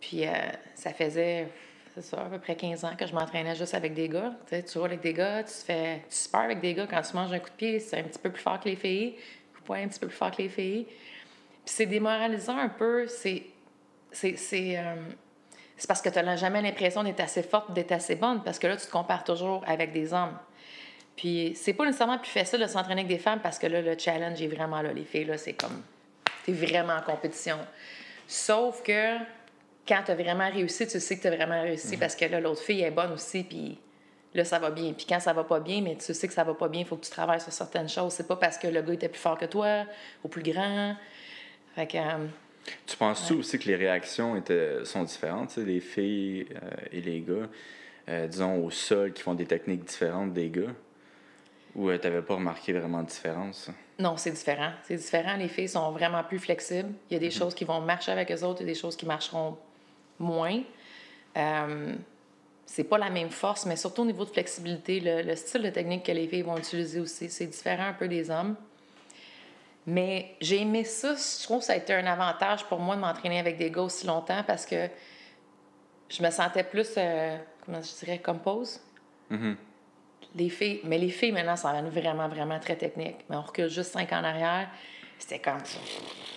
Puis 0.00 0.26
euh, 0.26 0.32
ça 0.74 0.92
faisait, 0.92 1.48
c'est 1.94 2.02
ça, 2.02 2.22
à 2.22 2.24
peu 2.26 2.38
près 2.38 2.54
15 2.54 2.84
ans 2.84 2.96
que 2.96 3.06
je 3.06 3.14
m'entraînais 3.14 3.54
juste 3.54 3.74
avec 3.74 3.94
des 3.94 4.08
gars. 4.08 4.32
Tu 4.46 4.60
sais, 4.60 4.78
roules 4.78 4.90
avec 4.90 5.00
des 5.00 5.12
gars, 5.12 5.42
tu 5.42 5.54
fais. 5.54 6.02
Tu 6.08 6.16
spars 6.16 6.42
avec 6.42 6.60
des 6.60 6.74
gars 6.74 6.86
quand 6.86 7.00
tu 7.02 7.16
manges 7.16 7.32
un 7.32 7.38
coup 7.38 7.50
de 7.50 7.54
pied, 7.54 7.80
c'est 7.80 7.98
un 7.98 8.04
petit 8.04 8.18
peu 8.18 8.30
plus 8.30 8.42
fort 8.42 8.60
que 8.60 8.68
les 8.68 8.76
filles. 8.76 9.16
Coup 9.66 9.72
de 9.72 9.78
un 9.78 9.88
petit 9.88 10.00
peu 10.00 10.08
plus 10.08 10.16
fort 10.16 10.30
que 10.30 10.42
les 10.42 10.48
filles. 10.48 10.84
Puis 10.84 11.74
c'est 11.74 11.86
démoralisant 11.86 12.58
un 12.58 12.68
peu. 12.68 13.06
C'est. 13.08 13.44
C'est. 14.12 14.36
C'est, 14.36 14.78
euh, 14.78 14.96
c'est 15.76 15.86
parce 15.86 16.02
que 16.02 16.10
tu 16.10 16.18
n'as 16.18 16.36
jamais 16.36 16.60
l'impression 16.60 17.02
d'être 17.02 17.20
assez 17.20 17.42
forte, 17.42 17.72
d'être 17.72 17.92
assez 17.92 18.14
bonne, 18.14 18.42
parce 18.42 18.58
que 18.58 18.66
là, 18.66 18.76
tu 18.76 18.86
te 18.86 18.90
compares 18.90 19.24
toujours 19.24 19.64
avec 19.66 19.92
des 19.92 20.12
hommes. 20.12 20.36
Puis 21.16 21.52
c'est 21.54 21.74
pas 21.74 21.84
nécessairement 21.84 22.18
plus 22.18 22.30
facile 22.30 22.60
de 22.60 22.66
s'entraîner 22.66 23.02
avec 23.02 23.08
des 23.08 23.22
femmes 23.22 23.40
parce 23.40 23.58
que 23.58 23.66
là, 23.66 23.82
le 23.82 23.98
challenge 23.98 24.40
est 24.40 24.48
vraiment 24.48 24.80
là. 24.80 24.92
Les 24.92 25.04
filles, 25.04 25.24
là, 25.24 25.36
c'est 25.36 25.52
comme. 25.52 25.82
T'es 26.46 26.52
vraiment 26.52 26.94
en 26.94 27.02
compétition. 27.02 27.58
Sauf 28.26 28.82
que 28.82 29.18
quand 29.86 30.02
t'as 30.06 30.14
vraiment 30.14 30.48
réussi, 30.48 30.86
tu 30.86 31.00
sais 31.00 31.18
que 31.18 31.22
t'as 31.22 31.34
vraiment 31.34 31.60
réussi 31.62 31.96
parce 31.96 32.14
que 32.14 32.24
là, 32.24 32.40
l'autre 32.40 32.62
fille 32.62 32.82
est 32.82 32.90
bonne 32.90 33.12
aussi, 33.12 33.42
puis 33.42 33.78
là, 34.34 34.44
ça 34.44 34.58
va 34.58 34.70
bien. 34.70 34.92
Puis 34.92 35.06
quand 35.08 35.20
ça 35.20 35.32
va 35.32 35.44
pas 35.44 35.60
bien, 35.60 35.82
mais 35.82 35.96
tu 35.96 36.14
sais 36.14 36.28
que 36.28 36.32
ça 36.32 36.44
va 36.44 36.54
pas 36.54 36.68
bien, 36.68 36.82
il 36.82 36.86
faut 36.86 36.96
que 36.96 37.04
tu 37.04 37.10
travailles 37.10 37.40
sur 37.40 37.52
certaines 37.52 37.88
choses. 37.88 38.12
C'est 38.12 38.28
pas 38.28 38.36
parce 38.36 38.56
que 38.56 38.68
le 38.68 38.82
gars 38.82 38.94
était 38.94 39.08
plus 39.08 39.20
fort 39.20 39.36
que 39.36 39.46
toi 39.46 39.84
ou 40.22 40.28
plus 40.28 40.42
grand. 40.42 40.96
Fait 41.74 41.86
que. 41.86 41.98
Euh, 41.98 42.26
tu 42.86 42.96
penses-tu 42.96 43.34
aussi 43.34 43.58
que 43.58 43.66
les 43.68 43.76
réactions 43.76 44.36
étaient, 44.36 44.84
sont 44.84 45.02
différentes, 45.02 45.56
les 45.56 45.80
filles 45.80 46.46
euh, 46.54 46.70
et 46.92 47.00
les 47.00 47.20
gars, 47.20 47.48
euh, 48.08 48.26
disons, 48.28 48.64
au 48.64 48.70
sol, 48.70 49.12
qui 49.12 49.22
font 49.22 49.34
des 49.34 49.46
techniques 49.46 49.84
différentes 49.84 50.32
des 50.32 50.50
gars? 50.50 50.72
Ou 51.74 51.88
euh, 51.88 51.98
tu 51.98 52.06
n'avais 52.06 52.22
pas 52.22 52.34
remarqué 52.34 52.72
vraiment 52.72 53.02
de 53.02 53.08
différence? 53.08 53.70
Non, 53.98 54.16
c'est 54.16 54.32
différent. 54.32 54.72
C'est 54.82 54.96
différent. 54.96 55.36
Les 55.36 55.48
filles 55.48 55.68
sont 55.68 55.90
vraiment 55.92 56.24
plus 56.24 56.38
flexibles. 56.38 56.90
Il 57.10 57.14
y 57.14 57.16
a 57.16 57.20
des 57.20 57.26
mhm. 57.26 57.32
choses 57.32 57.54
qui 57.54 57.64
vont 57.64 57.80
marcher 57.80 58.12
avec 58.12 58.30
eux 58.32 58.42
autres 58.44 58.62
et 58.62 58.64
des 58.64 58.74
choses 58.74 58.96
qui 58.96 59.06
marcheront 59.06 59.56
moins. 60.18 60.62
Euh, 61.36 61.94
c'est 62.66 62.84
pas 62.84 62.98
la 62.98 63.10
même 63.10 63.30
force, 63.30 63.66
mais 63.66 63.76
surtout 63.76 64.02
au 64.02 64.06
niveau 64.06 64.24
de 64.24 64.30
flexibilité, 64.30 65.00
le, 65.02 65.34
style 65.34 65.62
de 65.62 65.70
technique 65.70 66.04
que 66.04 66.12
les 66.12 66.28
filles 66.28 66.42
vont 66.42 66.56
utiliser 66.56 67.00
aussi, 67.00 67.28
c'est 67.28 67.46
différent 67.46 67.88
un 67.88 67.92
peu 67.92 68.08
des 68.08 68.30
hommes. 68.30 68.56
Mais 69.86 70.36
j'ai 70.40 70.60
aimé 70.60 70.84
ça. 70.84 71.14
Je 71.14 71.42
trouve 71.44 71.58
que 71.58 71.64
ça 71.64 71.72
a 71.72 71.76
été 71.76 71.92
un 71.94 72.06
avantage 72.06 72.64
pour 72.64 72.78
moi 72.78 72.96
de 72.96 73.00
m'entraîner 73.00 73.40
avec 73.40 73.58
des 73.58 73.70
gars 73.70 73.82
aussi 73.82 74.06
longtemps 74.06 74.44
parce 74.46 74.66
que 74.66 74.88
je 76.08 76.22
me 76.22 76.30
sentais 76.30 76.64
plus, 76.64 76.92
euh, 76.96 77.36
comment 77.64 77.80
je 77.82 78.04
dirais, 78.04 78.18
compose. 78.18 78.80
Mm 79.30 79.54
les 80.36 80.48
filles, 80.48 80.80
mais 80.84 80.98
les 80.98 81.10
filles 81.10 81.32
maintenant 81.32 81.56
sont 81.56 81.72
vraiment, 81.90 82.28
vraiment 82.28 82.58
très 82.58 82.76
techniques. 82.76 83.18
Mais 83.28 83.36
on 83.36 83.42
recule 83.42 83.68
juste 83.68 83.92
cinq 83.92 84.12
ans 84.12 84.20
en 84.20 84.24
arrière, 84.24 84.68
c'était 85.18 85.38
comme. 85.38 85.60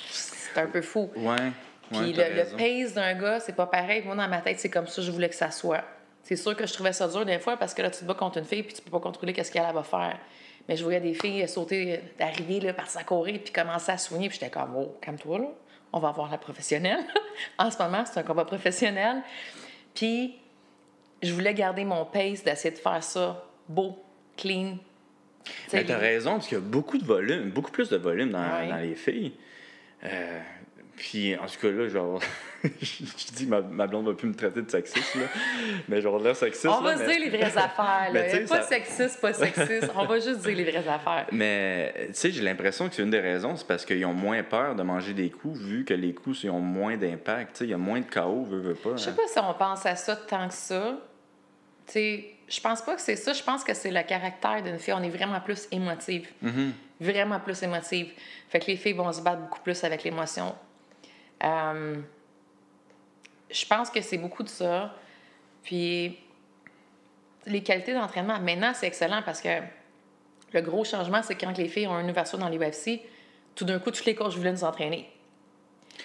C'était 0.09 0.61
un 0.61 0.67
peu 0.67 0.81
fou. 0.81 1.09
Ouais. 1.15 1.51
Puis 1.91 2.13
le, 2.13 2.57
pace 2.57 2.93
d'un 2.93 3.13
gars, 3.13 3.39
c'est 3.39 3.55
pas 3.55 3.67
pareil. 3.67 4.03
Moi, 4.05 4.15
dans 4.15 4.27
ma 4.27 4.41
tête, 4.41 4.59
c'est 4.59 4.69
comme 4.69 4.87
ça, 4.87 5.01
je 5.01 5.11
voulais 5.11 5.29
que 5.29 5.35
ça 5.35 5.51
soit. 5.51 5.83
C'est 6.23 6.35
sûr 6.35 6.55
que 6.55 6.65
je 6.65 6.73
trouvais 6.73 6.93
ça 6.93 7.07
dur 7.07 7.25
des 7.25 7.39
fois 7.39 7.57
parce 7.57 7.73
que 7.73 7.81
là, 7.81 7.91
tu 7.91 7.99
te 7.99 8.05
bats 8.05 8.13
contre 8.13 8.37
une 8.37 8.45
fille 8.45 8.63
puis 8.63 8.73
tu 8.73 8.81
peux 8.81 8.91
pas 8.91 8.99
contrôler 8.99 9.33
qu'est-ce 9.33 9.51
qu'elle 9.51 9.71
va 9.73 9.83
faire. 9.83 10.17
Mais 10.67 10.77
je 10.77 10.83
voyais 10.83 11.01
des 11.01 11.13
filles 11.13 11.47
sauter, 11.47 11.99
arriver, 12.19 12.61
là, 12.61 12.73
partir 12.73 13.01
à 13.01 13.03
courir 13.03 13.39
puis 13.43 13.51
commencer 13.51 13.91
à 13.91 13.97
soigner. 13.97 14.29
Puis 14.29 14.39
j'étais 14.39 14.51
comme, 14.51 14.75
oh, 14.77 14.97
calme-toi, 15.01 15.39
là. 15.39 15.47
On 15.91 15.99
va 15.99 16.11
voir 16.11 16.31
la 16.31 16.37
professionnelle. 16.37 17.01
en 17.59 17.69
ce 17.69 17.77
moment, 17.77 18.03
c'est 18.05 18.19
un 18.19 18.23
combat 18.23 18.45
professionnel. 18.45 19.21
Puis 19.93 20.39
je 21.21 21.33
voulais 21.33 21.53
garder 21.53 21.83
mon 21.83 22.05
pace 22.05 22.43
d'essayer 22.43 22.73
de 22.73 22.79
faire 22.79 23.03
ça 23.03 23.43
beau, 23.67 24.03
clean. 24.37 24.77
Mais 25.73 25.83
t'as 25.83 25.97
raison, 25.97 26.33
parce 26.33 26.47
qu'il 26.47 26.57
y 26.57 26.61
a 26.61 26.63
beaucoup 26.63 26.97
de 26.97 27.05
volume, 27.05 27.49
beaucoup 27.49 27.71
plus 27.71 27.89
de 27.89 27.97
volume 27.97 28.31
dans, 28.31 28.69
dans 28.69 28.81
les 28.81 28.95
filles. 28.95 29.33
Euh, 30.03 30.39
puis, 30.95 31.35
en 31.35 31.47
tout 31.47 31.59
cas, 31.59 31.71
là, 31.71 31.87
genre, 31.87 32.21
je 32.63 33.31
dis, 33.35 33.47
ma, 33.47 33.61
ma 33.61 33.87
blonde 33.87 34.05
va 34.05 34.13
plus 34.13 34.27
me 34.27 34.35
traiter 34.35 34.61
de 34.61 34.69
sexiste, 34.69 35.15
là. 35.15 35.25
Mais 35.89 36.01
genre, 36.01 36.19
là, 36.19 36.35
sexiste. 36.35 36.67
On 36.67 36.81
va 36.81 36.97
se 36.97 37.03
dire 37.03 37.19
les 37.19 37.29
vraies 37.29 37.57
affaires, 37.57 38.11
là. 38.13 38.23
Pas 38.47 38.63
sexiste, 38.63 39.19
pas 39.19 39.33
sexiste. 39.33 39.91
On 39.95 40.05
va 40.05 40.19
juste 40.19 40.41
dire 40.41 40.55
les 40.55 40.63
vraies 40.63 40.87
affaires. 40.87 41.27
Mais, 41.31 41.93
tu 42.07 42.13
sais, 42.13 42.31
j'ai 42.31 42.41
l'impression 42.41 42.87
que 42.87 42.95
c'est 42.95 43.01
une 43.01 43.09
des 43.09 43.19
raisons, 43.19 43.55
c'est 43.55 43.67
parce 43.67 43.85
qu'ils 43.85 44.05
ont 44.05 44.13
moins 44.13 44.43
peur 44.43 44.75
de 44.75 44.83
manger 44.83 45.13
des 45.13 45.31
coups, 45.31 45.59
vu 45.59 45.83
que 45.83 45.95
les 45.95 46.13
coups, 46.13 46.43
ils 46.43 46.51
ont 46.51 46.61
moins 46.61 46.95
d'impact. 46.95 47.53
Tu 47.53 47.57
sais, 47.59 47.63
il 47.65 47.71
y 47.71 47.73
a 47.73 47.77
moins 47.77 47.99
de 47.99 48.05
chaos, 48.05 48.43
veut, 48.43 48.59
veut 48.59 48.75
pas. 48.75 48.95
Je 48.95 49.03
sais 49.03 49.09
hein. 49.09 49.15
pas 49.17 49.27
si 49.27 49.39
on 49.39 49.53
pense 49.55 49.85
à 49.85 49.95
ça 49.95 50.15
tant 50.15 50.47
que 50.47 50.53
ça. 50.53 50.99
Tu 51.87 51.93
sais, 51.93 52.32
je 52.47 52.59
pense 52.59 52.81
pas 52.81 52.95
que 52.95 53.01
c'est 53.01 53.15
ça. 53.15 53.33
Je 53.33 53.43
pense 53.43 53.63
que 53.63 53.73
c'est 53.73 53.91
le 53.91 54.03
caractère 54.03 54.61
d'une 54.61 54.77
fille. 54.77 54.93
On 54.93 55.03
est 55.03 55.09
vraiment 55.09 55.39
plus 55.39 55.67
émotive. 55.71 56.29
Mm-hmm. 56.43 56.71
Vraiment 56.99 57.39
plus 57.39 57.61
émotive. 57.63 58.11
Fait 58.49 58.59
que 58.59 58.67
les 58.67 58.77
filles 58.77 58.93
vont 58.93 59.11
se 59.11 59.21
battre 59.21 59.41
beaucoup 59.41 59.61
plus 59.61 59.83
avec 59.83 60.03
l'émotion. 60.03 60.55
Euh, 61.43 61.97
je 63.49 63.65
pense 63.65 63.89
que 63.89 64.01
c'est 64.01 64.17
beaucoup 64.17 64.43
de 64.43 64.49
ça. 64.49 64.95
Puis, 65.63 66.19
les 67.45 67.63
qualités 67.63 67.93
d'entraînement, 67.93 68.39
maintenant, 68.39 68.73
c'est 68.73 68.87
excellent 68.87 69.21
parce 69.23 69.41
que 69.41 69.61
le 70.51 70.61
gros 70.61 70.83
changement, 70.83 71.21
c'est 71.23 71.35
quand 71.35 71.57
les 71.57 71.67
filles 71.67 71.87
ont 71.87 71.99
une 71.99 72.09
ouverture 72.09 72.37
dans 72.37 72.49
les 72.49 72.57
UFC, 72.57 73.01
tout 73.55 73.65
d'un 73.65 73.79
coup, 73.79 73.91
tous 73.91 74.05
les 74.05 74.15
coachs 74.15 74.33
voulaient 74.33 74.51
nous 74.51 74.63
entraîner. 74.63 75.09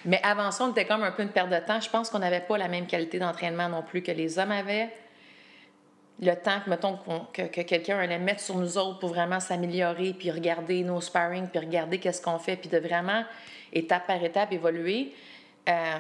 Mais 0.04 0.21
avant 0.23 0.50
ça, 0.50 0.64
on 0.64 0.71
était 0.71 0.85
comme 0.85 1.02
un 1.02 1.12
peu 1.12 1.23
une 1.23 1.30
perte 1.30 1.50
de 1.50 1.59
temps. 1.59 1.80
Je 1.80 1.90
pense 1.90 2.11
qu'on 2.11 2.18
n'avait 2.18 2.40
pas 2.40 2.59
la 2.59 2.68
même 2.68 2.87
qualité 2.87 3.18
d'entraînement 3.18 3.68
non 3.68 3.83
plus 3.83 4.02
que 4.02 4.12
les 4.12 4.38
hommes 4.38 4.52
avaient 4.52 4.90
le 6.21 6.35
temps 6.35 6.61
que, 6.65 6.71
mettons, 6.71 6.99
que, 7.33 7.43
quelqu'un 7.63 7.99
allait 7.99 8.19
mettre 8.19 8.41
sur 8.41 8.57
nous 8.57 8.77
autres 8.77 8.99
pour 8.99 9.11
vraiment 9.11 9.41
s'améliorer, 9.41 10.15
puis 10.19 10.31
regarder 10.31 10.83
nos 10.83 11.01
sparring, 11.01 11.47
puis 11.49 11.61
regarder 11.61 11.99
qu'est-ce 11.99 12.21
qu'on 12.21 12.39
fait, 12.39 12.57
puis 12.57 12.69
de 12.69 12.79
vraiment, 12.79 13.25
étape 13.73 14.07
par 14.07 14.23
étape, 14.23 14.53
évoluer. 14.53 15.13
Euh, 15.69 15.99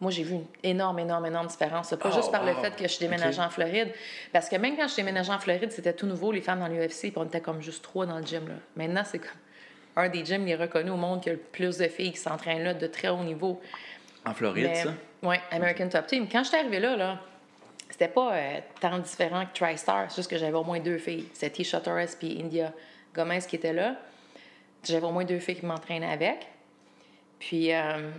moi, 0.00 0.10
j'ai 0.10 0.24
vu 0.24 0.34
une 0.34 0.46
énorme, 0.62 0.98
énorme, 0.98 1.26
énorme 1.26 1.46
différence. 1.46 1.94
Pas 1.98 2.10
juste 2.10 2.30
par 2.30 2.44
le 2.44 2.52
oh, 2.54 2.60
fait 2.60 2.76
que 2.76 2.82
je 2.82 2.88
suis 2.88 3.06
déménagée 3.06 3.40
en 3.40 3.48
Floride. 3.48 3.92
Parce 4.32 4.48
que 4.48 4.56
même 4.56 4.76
quand 4.76 4.88
je 4.88 4.92
suis 4.92 5.02
déménagée 5.02 5.32
en 5.32 5.38
Floride, 5.38 5.72
c'était 5.72 5.94
tout 5.94 6.06
nouveau, 6.06 6.30
les 6.32 6.42
femmes 6.42 6.60
dans 6.60 6.68
l'UFC, 6.68 7.00
puis 7.00 7.12
on 7.16 7.24
était 7.24 7.40
comme 7.40 7.62
juste 7.62 7.82
trois 7.82 8.04
dans 8.04 8.18
le 8.18 8.24
gym. 8.24 8.46
Là. 8.46 8.54
Maintenant, 8.76 9.02
c'est 9.04 9.20
comme 9.20 9.30
un 9.96 10.08
des 10.08 10.24
gyms 10.24 10.44
les 10.44 10.56
reconnus 10.56 10.92
au 10.92 10.96
monde 10.96 11.22
qui 11.22 11.30
a 11.30 11.32
le 11.32 11.38
plus 11.38 11.78
de 11.78 11.86
filles 11.86 12.12
qui 12.12 12.18
s'entraînent 12.18 12.64
là 12.64 12.74
de 12.74 12.86
très 12.86 13.08
haut 13.08 13.22
niveau. 13.22 13.60
En 14.26 14.34
Floride, 14.34 14.74
ça? 14.74 14.92
Oui, 15.22 15.36
American 15.52 15.88
Top 15.88 16.06
Team. 16.06 16.28
Quand 16.30 16.42
je 16.42 16.48
suis 16.48 16.58
arrivée 16.58 16.80
là, 16.80 16.96
là 16.96 17.20
c'était 17.94 18.08
pas 18.08 18.34
euh, 18.34 18.60
tant 18.80 18.98
différent 18.98 19.46
que 19.46 19.56
TriStar, 19.56 20.10
c'est 20.10 20.16
juste 20.16 20.28
que 20.28 20.36
j'avais 20.36 20.56
au 20.56 20.64
moins 20.64 20.80
deux 20.80 20.98
filles. 20.98 21.28
C'était 21.32 21.50
Tisha 21.50 21.80
Torres 21.80 22.08
puis 22.18 22.42
India 22.42 22.72
Gomez 23.14 23.38
qui 23.48 23.54
étaient 23.54 23.72
là. 23.72 23.94
J'avais 24.82 25.06
au 25.06 25.12
moins 25.12 25.24
deux 25.24 25.38
filles 25.38 25.60
qui 25.60 25.64
m'entraînaient 25.64 26.10
avec. 26.10 26.44
Puis, 27.38 27.72
euh, 27.72 28.10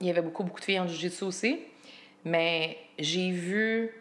il 0.00 0.08
y 0.08 0.10
avait 0.10 0.20
beaucoup, 0.20 0.42
beaucoup 0.42 0.58
de 0.58 0.64
filles 0.64 0.80
en 0.80 0.88
jiu-jitsu 0.88 1.22
aussi. 1.22 1.60
Mais 2.24 2.76
j'ai 2.98 3.30
vu 3.30 3.92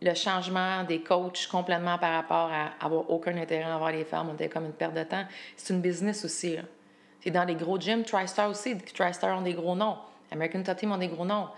le 0.00 0.14
changement 0.14 0.84
des 0.84 1.02
coachs 1.02 1.46
complètement 1.46 1.98
par 1.98 2.14
rapport 2.14 2.50
à 2.50 2.82
avoir 2.82 3.10
aucun 3.10 3.36
intérêt 3.36 3.64
à 3.64 3.74
avoir 3.74 3.92
les 3.92 4.06
femmes. 4.06 4.30
On 4.30 4.34
était 4.36 4.48
comme 4.48 4.64
une 4.64 4.72
perte 4.72 4.94
de 4.94 5.02
temps. 5.02 5.26
C'est 5.54 5.74
une 5.74 5.82
business 5.82 6.24
aussi. 6.24 6.56
C'est 7.20 7.30
dans 7.30 7.44
les 7.44 7.56
gros 7.56 7.78
gyms. 7.78 8.04
TriStar 8.04 8.48
aussi. 8.48 8.74
TriStar 8.78 9.36
ont 9.36 9.42
des 9.42 9.52
gros 9.52 9.76
noms. 9.76 9.98
American 10.32 10.62
Top 10.62 10.78
Team 10.78 10.92
ont 10.92 10.96
des 10.96 11.08
gros 11.08 11.26
noms. 11.26 11.48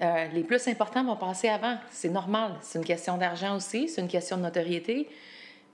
Euh, 0.00 0.26
les 0.32 0.42
plus 0.42 0.66
importants 0.68 1.04
vont 1.04 1.16
passer 1.16 1.48
avant. 1.48 1.76
C'est 1.90 2.08
normal. 2.08 2.54
C'est 2.60 2.78
une 2.78 2.84
question 2.84 3.18
d'argent 3.18 3.56
aussi, 3.56 3.88
c'est 3.88 4.00
une 4.00 4.08
question 4.08 4.36
de 4.36 4.42
notoriété. 4.42 5.08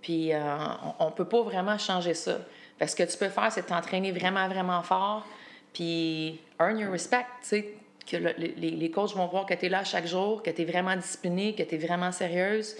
Puis 0.02 0.32
euh, 0.32 0.56
on 0.98 1.06
ne 1.06 1.10
peut 1.10 1.25
pas 1.25 1.42
vraiment 1.42 1.78
changer 1.78 2.14
ça. 2.14 2.38
Parce 2.78 2.94
que 2.94 3.02
tu 3.02 3.16
peux 3.16 3.28
faire, 3.28 3.50
c'est 3.50 3.66
t'entraîner 3.66 4.12
vraiment, 4.12 4.46
vraiment 4.48 4.82
fort, 4.82 5.26
puis 5.72 6.40
earn 6.60 6.78
your 6.78 6.92
respect. 6.92 7.26
Tu 7.42 7.48
sais, 7.48 7.75
que 8.06 8.16
les, 8.16 8.54
les, 8.54 8.90
coachs 8.90 9.14
vont 9.14 9.26
voir 9.26 9.44
que 9.44 9.54
tu 9.54 9.66
es 9.66 9.68
là 9.68 9.84
chaque 9.84 10.06
jour, 10.06 10.42
que 10.42 10.50
tu 10.50 10.62
es 10.62 10.64
vraiment 10.64 10.96
disciplinée, 10.96 11.54
que 11.54 11.62
tu 11.62 11.75
es 11.75 11.78
vraiment 11.78 12.12
sérieuse, 12.12 12.76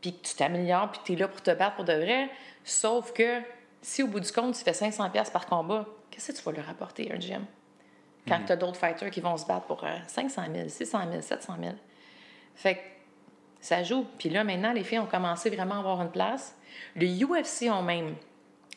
puis 0.00 0.12
que 0.12 0.26
tu 0.26 0.34
t'améliores, 0.34 0.90
puis 0.90 1.00
tu 1.04 1.12
es 1.12 1.16
là 1.16 1.28
pour 1.28 1.40
te 1.40 1.52
battre 1.52 1.76
pour 1.76 1.84
de 1.84 1.94
vrai. 1.94 2.28
Sauf 2.64 3.12
que 3.12 3.40
si 3.80 4.02
au 4.02 4.08
bout 4.08 4.20
du 4.20 4.30
compte, 4.30 4.54
tu 4.54 4.62
fais 4.62 4.72
500$ 4.72 5.32
par 5.32 5.46
combat, 5.46 5.86
qu'est-ce 6.10 6.32
que 6.32 6.36
tu 6.38 6.42
vas 6.42 6.52
leur 6.52 6.68
apporter, 6.68 7.10
un 7.12 7.18
gym? 7.18 7.46
Quand 8.26 8.38
mm. 8.38 8.44
tu 8.46 8.52
as 8.52 8.56
d'autres 8.56 8.78
fighters 8.78 9.10
qui 9.10 9.20
vont 9.20 9.36
se 9.36 9.46
battre 9.46 9.66
pour 9.66 9.84
500 10.06 10.42
000, 10.54 10.68
600 10.68 10.98
000, 11.10 11.22
700 11.22 11.54
000. 11.60 11.74
Fait 12.54 12.74
que 12.74 12.80
ça 13.60 13.82
joue. 13.82 14.06
Puis 14.18 14.28
là, 14.28 14.44
maintenant, 14.44 14.72
les 14.72 14.84
filles 14.84 14.98
ont 14.98 15.06
commencé 15.06 15.50
vraiment 15.50 15.76
à 15.76 15.78
avoir 15.78 16.02
une 16.02 16.10
place. 16.10 16.54
Le 16.96 17.06
UFC 17.06 17.70
ont 17.70 17.82
même 17.82 18.14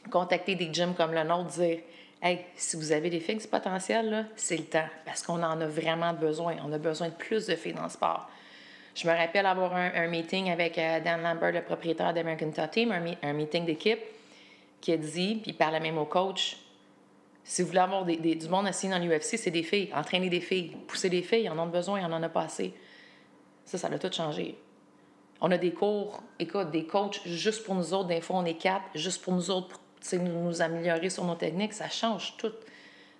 contacté 0.10 0.56
des 0.56 0.72
gyms 0.72 0.94
comme 0.94 1.14
le 1.14 1.24
nôtre, 1.24 1.50
dire 1.50 1.80
Hey, 2.22 2.46
si 2.56 2.76
vous 2.76 2.92
avez 2.92 3.10
des 3.10 3.20
filles 3.20 3.46
potentielles, 3.50 4.28
c'est 4.36 4.58
le 4.58 4.64
temps. 4.64 4.88
Parce 5.06 5.22
qu'on 5.22 5.44
en 5.44 5.62
a 5.62 5.68
vraiment 5.68 6.14
besoin. 6.14 6.56
On 6.66 6.72
a 6.72 6.78
besoin 6.78 7.10
de 7.10 7.14
plus 7.14 7.46
de 7.46 7.56
filles 7.56 7.74
dans 7.74 7.84
le 7.84 7.90
sport. 7.90 8.30
Je 8.96 9.08
me 9.08 9.14
rappelle 9.14 9.46
avoir 9.46 9.76
un, 9.76 10.08
meeting 10.08 10.50
avec 10.50 10.78
euh, 10.78 11.02
Dan 11.02 11.22
Lambert, 11.22 11.52
le 11.52 11.62
propriétaire 11.62 12.14
d'American 12.14 12.52
Top 12.52 12.72
Team, 12.72 12.94
un, 13.22 13.34
meeting 13.34 13.66
d'équipe, 13.66 14.00
qui 14.80 14.94
a 14.94 14.98
dit, 14.98 15.40
puis 15.42 15.52
il 15.52 15.54
parlait 15.54 15.82
même 15.82 15.98
au 15.98 16.06
coach 16.06 16.58
si 17.48 17.62
vous 17.62 17.68
voulez 17.68 17.80
avoir 17.80 18.04
du 18.04 18.50
monde 18.50 18.66
assis 18.66 18.90
dans 18.90 18.98
l'UFC, 18.98 19.38
c'est 19.38 19.52
des 19.52 19.62
filles. 19.62 19.92
Entraîner 19.94 20.30
des 20.30 20.42
filles, 20.42 20.76
pousser 20.88 21.12
des 21.12 21.22
filles, 21.22 21.48
en 21.48 21.60
a 21.60 21.66
besoin, 21.68 22.02
on 22.10 22.12
en 22.12 22.24
a 22.24 22.28
pas 22.28 22.42
assez. 22.42 22.74
Ça, 23.66 23.78
ça 23.78 23.88
a 23.88 24.00
tout 24.00 24.12
changé. 24.12 24.58
On 25.42 25.52
a 25.52 25.58
des 25.60 25.72
cours, 25.72 26.24
écoute, 26.40 26.72
des 26.72 26.88
coachs 26.88 27.22
juste 27.24 27.64
pour 27.64 27.76
nous 27.76 27.94
autres. 27.94 28.08
Des 28.08 28.20
fois, 28.20 28.38
on 28.38 28.46
est 28.46 28.56
quatre, 28.56 28.86
juste 28.96 29.22
pour 29.22 29.34
nous 29.34 29.52
autres, 29.52 29.80
pour 29.80 30.20
nous, 30.20 30.44
nous 30.44 30.62
améliorer 30.64 31.12
sur 31.12 31.24
nos 31.24 31.36
techniques. 31.36 31.74
Ça 31.74 31.88
change 31.88 32.36
tout. 32.38 32.52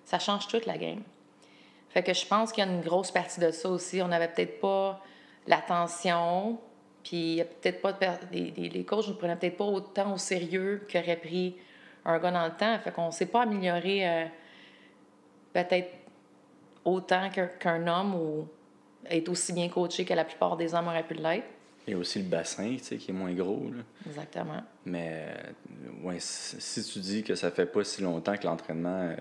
Ça 0.04 0.18
change 0.18 0.48
toute 0.48 0.66
la 0.66 0.76
game. 0.76 1.02
Fait 1.90 2.02
que 2.02 2.12
je 2.12 2.26
pense 2.26 2.50
qu'il 2.50 2.64
y 2.64 2.66
a 2.66 2.70
une 2.70 2.80
grosse 2.80 3.12
partie 3.12 3.38
de 3.38 3.52
ça 3.52 3.68
aussi. 3.68 4.02
On 4.02 4.08
n'avait 4.08 4.28
peut-être 4.28 4.58
pas 4.58 5.04
l'attention, 5.46 6.58
puis 7.04 7.44
peut-être 7.62 7.80
pas... 7.80 7.96
Les, 8.32 8.50
les 8.50 8.84
coachs 8.84 9.06
ne 9.06 9.12
prenaient 9.12 9.36
peut-être 9.36 9.56
pas 9.56 9.66
autant 9.66 10.14
au 10.14 10.18
sérieux 10.18 10.84
qu'auraient 10.90 11.16
pris 11.16 11.54
un 12.06 12.18
gars 12.18 12.30
dans 12.30 12.46
le 12.46 12.52
temps. 12.52 12.78
Fait 12.78 12.92
qu'on 12.92 13.06
ne 13.06 13.12
s'est 13.12 13.26
pas 13.26 13.42
amélioré 13.42 14.08
euh, 14.08 14.24
peut-être 15.52 15.90
autant 16.84 17.28
qu'un 17.58 17.86
homme 17.86 18.14
ou 18.14 18.48
être 19.10 19.28
aussi 19.28 19.52
bien 19.52 19.68
coaché 19.68 20.04
que 20.04 20.14
la 20.14 20.24
plupart 20.24 20.56
des 20.56 20.74
hommes 20.74 20.88
auraient 20.88 21.02
pu 21.02 21.14
l'être. 21.14 21.46
Il 21.86 21.92
y 21.92 21.94
a 21.94 21.98
aussi 21.98 22.20
le 22.20 22.28
bassin, 22.28 22.74
tu 22.78 22.82
sais, 22.82 22.96
qui 22.96 23.10
est 23.10 23.14
moins 23.14 23.32
gros. 23.32 23.70
Là. 23.72 23.82
Exactement. 24.06 24.62
Mais 24.84 25.26
euh, 25.28 26.06
ouais, 26.06 26.16
si 26.18 26.82
tu 26.84 26.98
dis 26.98 27.22
que 27.22 27.34
ça 27.34 27.50
fait 27.50 27.66
pas 27.66 27.84
si 27.84 28.02
longtemps 28.02 28.36
que 28.36 28.44
l'entraînement 28.44 29.14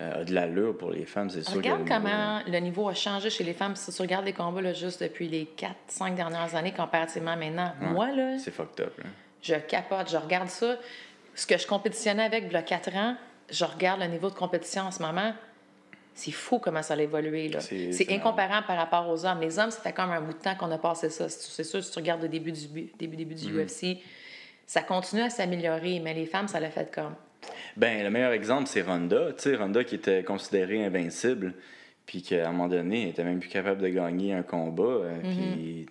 euh, 0.00 0.22
a 0.22 0.24
de 0.24 0.34
l'allure 0.34 0.76
pour 0.76 0.90
les 0.90 1.04
femmes, 1.04 1.30
c'est 1.30 1.44
sûr 1.44 1.54
Regarde 1.54 1.86
comment 1.86 2.40
le 2.48 2.58
niveau 2.58 2.88
a 2.88 2.94
changé 2.94 3.30
chez 3.30 3.44
les 3.44 3.54
femmes. 3.54 3.76
Si 3.76 3.92
tu 3.92 4.02
regardes 4.02 4.24
les 4.24 4.32
combats 4.32 4.60
là, 4.60 4.72
juste 4.72 5.04
depuis 5.04 5.28
les 5.28 5.48
4-5 5.88 6.16
dernières 6.16 6.56
années 6.56 6.72
comparativement 6.72 7.36
maintenant, 7.36 7.72
moi, 7.80 8.10
là... 8.10 8.38
C'est 8.38 8.50
fucked 8.50 8.84
up. 8.84 8.98
Là. 8.98 9.04
Je 9.40 9.54
capote, 9.54 10.10
je 10.10 10.16
regarde 10.16 10.48
ça 10.48 10.76
ce 11.34 11.46
que 11.46 11.58
je 11.58 11.66
compétitionnais 11.66 12.24
avec 12.24 12.44
il 12.46 12.52
y 12.52 12.56
a 12.56 12.62
quatre 12.62 12.94
ans, 12.94 13.16
je 13.50 13.64
regarde 13.64 14.00
le 14.00 14.06
niveau 14.06 14.30
de 14.30 14.34
compétition 14.34 14.82
en 14.82 14.90
ce 14.90 15.02
moment. 15.02 15.32
C'est 16.14 16.30
fou 16.30 16.60
comment 16.60 16.82
ça 16.82 16.94
a 16.94 16.96
évolué. 16.98 17.50
C'est 17.60 18.12
incomparable 18.12 18.66
par 18.66 18.76
rapport 18.76 19.08
aux 19.08 19.26
hommes. 19.26 19.40
Les 19.40 19.58
hommes, 19.58 19.70
ça 19.70 19.80
fait 19.80 19.92
comme 19.92 20.10
un 20.10 20.20
bout 20.20 20.32
de 20.32 20.38
temps 20.38 20.54
qu'on 20.54 20.70
a 20.70 20.78
passé 20.78 21.10
ça. 21.10 21.28
C'est 21.28 21.64
sûr, 21.64 21.82
si 21.82 21.90
tu 21.90 21.98
regardes 21.98 22.22
le 22.22 22.28
début 22.28 22.52
du, 22.52 22.68
début, 22.98 23.16
début 23.16 23.34
du 23.34 23.46
UFC, 23.46 23.82
mm-hmm. 23.82 23.98
ça 24.66 24.82
continue 24.82 25.22
à 25.22 25.30
s'améliorer, 25.30 25.98
mais 25.98 26.14
les 26.14 26.26
femmes, 26.26 26.46
ça 26.46 26.60
l'a 26.60 26.70
fait 26.70 26.94
comme. 26.94 27.14
Ben, 27.76 28.04
le 28.04 28.10
meilleur 28.10 28.30
exemple, 28.30 28.68
c'est 28.68 28.82
Ronda. 28.82 29.32
Tu 29.32 29.42
sais, 29.42 29.56
Ronda 29.56 29.82
qui 29.82 29.96
était 29.96 30.22
considérée 30.22 30.84
invincible, 30.84 31.54
puis 32.06 32.22
qu'à 32.22 32.48
un 32.48 32.52
moment 32.52 32.68
donné, 32.68 33.02
elle 33.02 33.08
était 33.08 33.24
même 33.24 33.40
plus 33.40 33.50
capable 33.50 33.82
de 33.82 33.88
gagner 33.88 34.34
un 34.34 34.44
combat. 34.44 34.84
Euh, 34.84 35.20
mm-hmm. 35.20 35.86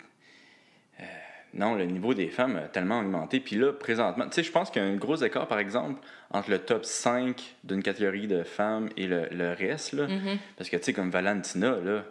Non, 1.53 1.75
le 1.75 1.85
niveau 1.85 2.13
des 2.13 2.29
femmes 2.29 2.55
a 2.55 2.61
tellement 2.61 2.99
augmenté. 2.99 3.39
Puis 3.39 3.55
là, 3.55 3.71
présentement, 3.71 4.25
tu 4.25 4.33
sais, 4.33 4.43
je 4.43 4.51
pense 4.51 4.71
qu'il 4.71 4.81
y 4.81 4.85
a 4.85 4.87
un 4.87 4.95
gros 4.95 5.15
écart, 5.15 5.47
par 5.47 5.59
exemple, 5.59 6.01
entre 6.31 6.49
le 6.49 6.59
top 6.59 6.83
5 6.83 7.55
d'une 7.63 7.83
catégorie 7.83 8.27
de 8.27 8.43
femmes 8.43 8.89
et 8.97 9.05
le, 9.07 9.53
reste. 9.53 9.93
Là. 9.93 10.07
Mm-hmm. 10.07 10.37
Parce 10.57 10.69
que, 10.69 10.77
tu 10.77 10.83
sais, 10.83 10.93
comme 10.93 11.11
Valentina, 11.11 11.75
là, 11.83 12.03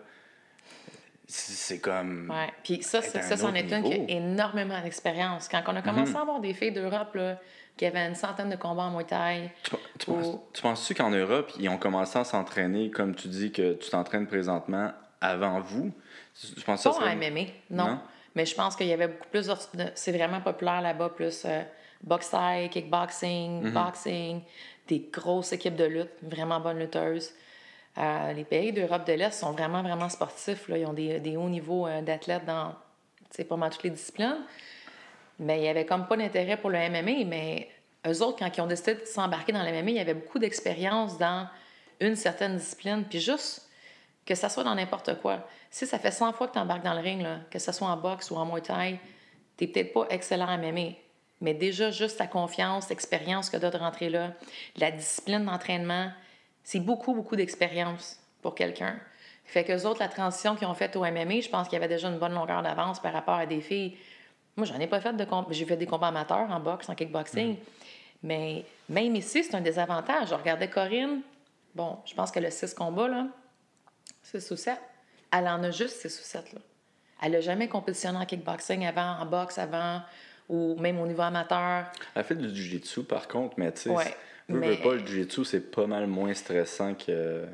c'est 1.26 1.80
comme. 1.80 2.30
Oui, 2.30 2.52
puis 2.62 2.82
ça, 2.82 3.02
ça, 3.02 3.36
c'en 3.36 3.54
est 3.54 3.72
une 3.72 3.82
qui 3.82 3.92
a 3.92 4.16
énormément 4.16 4.80
d'expérience. 4.80 5.48
Quand 5.48 5.62
on 5.66 5.76
a 5.76 5.82
commencé 5.82 6.12
mm-hmm. 6.12 6.16
à 6.16 6.20
avoir 6.20 6.40
des 6.40 6.54
filles 6.54 6.72
d'Europe, 6.72 7.16
qui 7.76 7.86
avaient 7.86 8.06
une 8.06 8.14
centaine 8.14 8.50
de 8.50 8.56
combats 8.56 8.84
en 8.84 8.90
Muay 8.90 9.04
Thai. 9.04 9.50
Tu, 9.98 10.10
penses-tu 10.62 10.94
qu'en 10.94 11.10
Europe, 11.10 11.52
ils 11.58 11.68
ont 11.68 11.78
commencé 11.78 12.18
à 12.18 12.24
s'entraîner, 12.24 12.90
comme 12.90 13.14
tu 13.14 13.28
dis 13.28 13.50
que 13.50 13.74
tu 13.74 13.90
t'entraînes 13.90 14.26
présentement, 14.26 14.92
avant 15.20 15.60
vous? 15.60 15.92
Tu 16.38 16.60
penses 16.62 16.82
Pas 16.82 16.92
ça, 16.92 17.00
en 17.00 17.16
MMA, 17.16 17.40
non? 17.70 17.98
Mais 18.34 18.46
je 18.46 18.54
pense 18.54 18.76
qu'il 18.76 18.86
y 18.86 18.92
avait 18.92 19.08
beaucoup 19.08 19.28
plus. 19.28 19.50
C'est 19.94 20.12
vraiment 20.12 20.40
populaire 20.40 20.80
là-bas, 20.80 21.10
plus 21.10 21.44
euh, 21.44 21.62
boxe 22.02 22.34
kickboxing, 22.70 23.62
mhm. 23.62 23.72
boxing, 23.72 24.42
des 24.88 25.08
grosses 25.12 25.52
équipes 25.52 25.76
de 25.76 25.84
lutte, 25.84 26.12
vraiment 26.22 26.60
bonnes 26.60 26.78
lutteuses. 26.78 27.32
Euh, 27.98 28.32
les 28.32 28.44
pays 28.44 28.72
d'Europe 28.72 29.06
de 29.06 29.12
l'Est 29.12 29.32
sont 29.32 29.52
vraiment, 29.52 29.82
vraiment 29.82 30.08
sportifs. 30.08 30.68
Là. 30.68 30.78
Ils 30.78 30.86
ont 30.86 30.94
des, 30.94 31.20
des 31.20 31.36
hauts 31.36 31.48
niveaux 31.48 31.86
euh, 31.86 32.00
d'athlètes 32.00 32.46
dans 32.46 32.74
pas 33.48 33.56
mal 33.56 33.70
toutes 33.70 33.82
les 33.84 33.90
disciplines. 33.90 34.38
Mais 35.38 35.58
il 35.58 35.62
n'y 35.62 35.68
avait 35.68 35.86
comme 35.86 36.06
pas 36.06 36.16
d'intérêt 36.16 36.56
pour 36.56 36.70
le 36.70 36.78
MMA. 36.78 37.24
Mais 37.26 37.68
eux 38.06 38.22
autres, 38.22 38.38
quand 38.38 38.56
ils 38.56 38.60
ont 38.60 38.66
décidé 38.66 38.94
de 38.94 39.04
s'embarquer 39.04 39.52
dans 39.52 39.62
le 39.62 39.70
MMA, 39.70 39.90
il 39.90 39.96
y 39.96 40.00
avait 40.00 40.14
beaucoup 40.14 40.38
d'expérience 40.38 41.18
dans 41.18 41.46
une 42.00 42.16
certaine 42.16 42.56
discipline. 42.56 43.04
Puis 43.08 43.20
juste 43.20 43.68
que 44.24 44.34
ça 44.34 44.48
soit 44.48 44.64
dans 44.64 44.74
n'importe 44.74 45.20
quoi. 45.20 45.46
Si 45.70 45.86
ça 45.86 45.98
fait 45.98 46.10
100 46.10 46.32
fois 46.32 46.48
que 46.48 46.52
tu 46.52 46.58
embarques 46.58 46.84
dans 46.84 46.94
le 46.94 47.00
ring, 47.00 47.22
là, 47.22 47.38
que 47.50 47.58
ce 47.58 47.72
soit 47.72 47.88
en 47.88 47.96
boxe 47.96 48.30
ou 48.30 48.36
en 48.36 48.46
Muay 48.46 48.60
Thai, 48.60 48.98
tu 49.56 49.66
peut-être 49.66 49.92
pas 49.92 50.06
excellent 50.10 50.48
à 50.48 50.56
m'aimer. 50.56 50.98
Mais 51.40 51.54
déjà, 51.54 51.90
juste 51.90 52.18
ta 52.18 52.26
confiance, 52.26 52.88
l'expérience 52.88 53.50
que 53.50 53.56
tu 53.56 53.64
as 53.64 53.70
de 53.70 53.76
rentrer 53.76 54.08
là, 54.08 54.32
la 54.76 54.92
discipline 54.92 55.44
d'entraînement, 55.44 56.10
c'est 56.62 56.78
beaucoup, 56.78 57.14
beaucoup 57.14 57.34
d'expérience 57.34 58.20
pour 58.42 58.54
quelqu'un. 58.54 58.96
Fait 59.44 59.64
que 59.64 59.84
autres, 59.84 60.00
la 60.00 60.08
transition 60.08 60.54
qu'ils 60.54 60.68
ont 60.68 60.74
faite 60.74 60.94
au 60.94 61.00
MMA, 61.00 61.40
je 61.40 61.48
pense 61.48 61.68
qu'il 61.68 61.74
y 61.74 61.82
avait 61.82 61.92
déjà 61.92 62.08
une 62.08 62.18
bonne 62.18 62.32
longueur 62.32 62.62
d'avance 62.62 63.00
par 63.00 63.12
rapport 63.12 63.34
à 63.34 63.46
des 63.46 63.60
filles. 63.60 63.96
Moi, 64.56 64.66
j'en 64.66 64.78
ai 64.78 64.86
pas 64.86 65.00
fait 65.00 65.12
de 65.14 65.26
J'ai 65.50 65.64
fait 65.64 65.76
des 65.76 65.86
combats 65.86 66.08
amateurs 66.08 66.48
en 66.50 66.60
boxe, 66.60 66.88
en 66.88 66.94
kickboxing. 66.94 67.54
Mm. 67.54 67.56
Mais 68.22 68.64
même 68.88 69.16
ici, 69.16 69.42
c'est 69.42 69.56
un 69.56 69.60
désavantage. 69.60 70.28
Je 70.28 70.34
regardais 70.34 70.68
Corinne. 70.68 71.22
Bon, 71.74 71.98
je 72.04 72.14
pense 72.14 72.30
qu'elle 72.30 72.46
a 72.46 72.50
six 72.50 72.72
combats, 72.72 73.08
là. 73.08 73.26
6 74.22 74.50
ou 74.50 74.56
7. 74.56 74.78
Elle 75.32 75.48
en 75.48 75.62
a 75.62 75.70
juste 75.70 76.00
6 76.00 76.20
ou 76.20 76.24
7. 76.24 76.52
Là. 76.52 76.60
Elle 77.22 77.32
n'a 77.32 77.40
jamais 77.40 77.68
compétitionné 77.68 78.18
en 78.18 78.26
kickboxing 78.26 78.84
avant, 78.84 79.18
en 79.20 79.26
boxe 79.26 79.58
avant, 79.58 80.02
ou 80.48 80.76
même 80.78 81.00
au 81.00 81.06
niveau 81.06 81.22
amateur. 81.22 81.86
Elle 82.14 82.24
fait 82.24 82.34
du 82.34 82.48
jiu-jitsu 82.54 83.04
par 83.04 83.28
contre, 83.28 83.54
mais 83.58 83.70
tu 83.72 83.82
sais, 83.82 83.90
ouais, 83.90 84.16
mais... 84.48 84.76
pas, 84.76 84.94
le 84.94 85.06
jiu-jitsu, 85.06 85.44
c'est 85.44 85.70
pas 85.70 85.86
mal 85.86 86.06
moins 86.06 86.34
stressant 86.34 86.94
que. 86.94 87.10
Euh, 87.10 87.46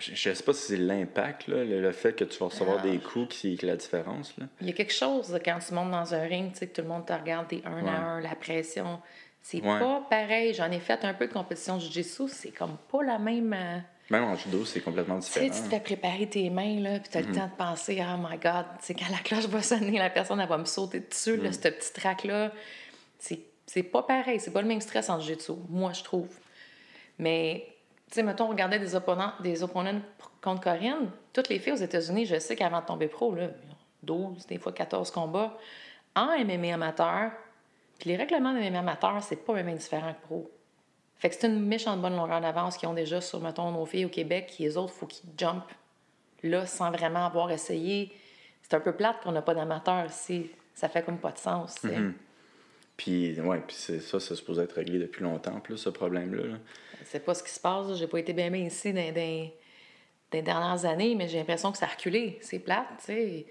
je 0.00 0.28
ne 0.28 0.34
sais 0.34 0.42
pas 0.42 0.52
si 0.52 0.62
c'est 0.62 0.76
l'impact, 0.76 1.46
le, 1.46 1.92
fait 1.92 2.14
que 2.14 2.24
tu 2.24 2.38
vas 2.38 2.46
recevoir 2.46 2.82
des 2.82 3.00
ah. 3.02 3.08
coups 3.08 3.28
qui 3.28 3.54
est 3.54 3.62
la 3.62 3.76
différence. 3.76 4.36
Là. 4.36 4.46
Il 4.60 4.66
y 4.66 4.70
a 4.70 4.72
quelque 4.74 4.92
chose 4.92 5.38
quand 5.42 5.58
tu 5.66 5.72
montes 5.72 5.90
dans 5.90 6.14
un 6.14 6.22
ring, 6.22 6.52
tu 6.52 6.58
sais, 6.58 6.66
que 6.66 6.74
tout 6.74 6.82
le 6.82 6.88
monde 6.88 7.06
te 7.06 7.12
regarde, 7.12 7.48
t'es 7.48 7.62
un 7.64 7.86
à 7.86 7.90
un, 7.90 8.20
la 8.20 8.34
pression. 8.34 9.00
C'est 9.40 9.60
pas 9.60 10.04
pareil. 10.10 10.52
J'en 10.52 10.70
ai 10.70 10.80
fait 10.80 11.04
un 11.04 11.14
peu 11.14 11.28
de 11.28 11.32
compétition 11.32 11.76
de 11.76 11.82
jiu-jitsu, 11.82 12.28
c'est 12.28 12.50
comme 12.50 12.76
pas 12.90 13.02
la 13.02 13.18
même. 13.18 13.54
Même 14.10 14.24
en 14.24 14.36
judo, 14.36 14.64
c'est 14.64 14.80
complètement 14.80 15.18
différent. 15.18 15.46
Tu 15.46 15.52
sais, 15.52 15.62
tu 15.62 15.68
te 15.68 15.74
fais 15.74 15.80
préparer 15.80 16.28
tes 16.28 16.48
mains, 16.48 16.80
là, 16.80 17.00
puis 17.00 17.08
tu 17.10 17.18
as 17.18 17.22
le 17.22 17.28
mm-hmm. 17.28 17.34
temps 17.34 17.46
de 17.46 17.56
penser, 17.56 18.02
oh 18.02 18.16
my 18.18 18.38
God, 18.38 18.66
c'est 18.80 18.94
quand 18.94 19.10
la 19.10 19.18
cloche 19.18 19.46
va 19.46 19.62
sonner, 19.62 19.98
la 19.98 20.10
personne, 20.10 20.40
elle 20.40 20.48
va 20.48 20.58
me 20.58 20.64
sauter 20.64 21.00
dessus, 21.00 21.36
là, 21.36 21.50
mm. 21.50 21.52
ce 21.52 21.68
petit 21.68 21.92
track-là. 21.92 22.52
C'est 23.18 23.82
pas 23.82 24.04
pareil, 24.04 24.38
c'est 24.38 24.52
pas 24.52 24.62
le 24.62 24.68
même 24.68 24.80
stress 24.80 25.10
en 25.10 25.18
jiu-jitsu, 25.18 25.52
moi, 25.68 25.92
je 25.92 26.04
trouve. 26.04 26.28
Mais, 27.18 27.66
tu 28.08 28.14
sais, 28.14 28.22
mettons, 28.22 28.44
on 28.44 28.50
regardait 28.50 28.78
des 28.78 28.94
opponents, 28.94 29.32
des 29.40 29.64
opponents 29.64 30.00
contre 30.40 30.60
Corinne. 30.60 31.10
Toutes 31.32 31.48
les 31.48 31.58
filles 31.58 31.72
aux 31.72 31.76
États-Unis, 31.76 32.26
je 32.26 32.38
sais 32.38 32.54
qu'avant 32.54 32.80
de 32.80 32.86
tomber 32.86 33.08
pro, 33.08 33.34
là, 33.34 33.48
12, 34.04 34.46
des 34.46 34.58
fois 34.58 34.72
14 34.72 35.10
combats, 35.10 35.58
en 36.14 36.38
MMA 36.44 36.74
amateur, 36.74 37.32
puis 37.98 38.10
les 38.10 38.16
règlements 38.16 38.52
de 38.52 38.60
MMA 38.60 38.78
amateur, 38.78 39.20
c'est 39.22 39.44
pas 39.44 39.54
même 39.54 39.76
différent 39.76 40.14
que 40.14 40.26
pro. 40.26 40.50
Fait 41.18 41.30
que 41.30 41.34
c'est 41.34 41.46
une 41.46 41.64
méchante 41.64 42.00
bonne 42.00 42.16
longueur 42.16 42.40
d'avance 42.40 42.76
qu'ils 42.76 42.88
ont 42.88 42.94
déjà 42.94 43.20
sur, 43.20 43.40
mettons, 43.40 43.70
nos 43.72 43.86
filles 43.86 44.04
au 44.04 44.10
Québec, 44.10 44.48
qui 44.48 44.64
les 44.64 44.76
autres, 44.76 44.92
il 44.94 44.98
faut 44.98 45.06
qu'ils 45.06 45.30
jump 45.36 45.64
là 46.42 46.66
sans 46.66 46.90
vraiment 46.90 47.26
avoir 47.26 47.50
essayé. 47.50 48.12
C'est 48.62 48.74
un 48.74 48.80
peu 48.80 48.92
plate 48.92 49.22
qu'on 49.22 49.32
n'a 49.32 49.42
pas 49.42 49.54
d'amateurs 49.54 50.06
ici. 50.06 50.50
Ça 50.74 50.88
fait 50.88 51.02
comme 51.02 51.18
pas 51.18 51.32
de 51.32 51.38
sens. 51.38 51.76
Mm-hmm. 51.84 52.12
Puis, 52.96 53.40
ouais, 53.40 53.62
puis 53.66 53.76
ça, 53.76 54.20
c'est 54.20 54.34
supposé 54.34 54.62
être 54.62 54.74
réglé 54.74 54.98
depuis 54.98 55.22
longtemps, 55.22 55.60
plus, 55.60 55.76
ce 55.76 55.90
problème-là. 55.90 56.58
C'est 57.04 57.24
pas 57.24 57.34
ce 57.34 57.42
qui 57.42 57.50
se 57.50 57.60
passe. 57.60 57.94
J'ai 57.94 58.06
pas 58.06 58.18
été 58.18 58.32
bien, 58.32 58.50
bien 58.50 58.64
ici 58.64 58.92
dans, 58.92 59.12
des 59.12 60.42
dernières 60.42 60.84
années, 60.84 61.14
mais 61.14 61.28
j'ai 61.28 61.38
l'impression 61.38 61.72
que 61.72 61.78
ça 61.78 61.86
a 61.86 61.90
reculé. 61.90 62.38
C'est 62.40 62.58
plate, 62.58 62.86
tu 62.98 63.04
sais. 63.04 63.46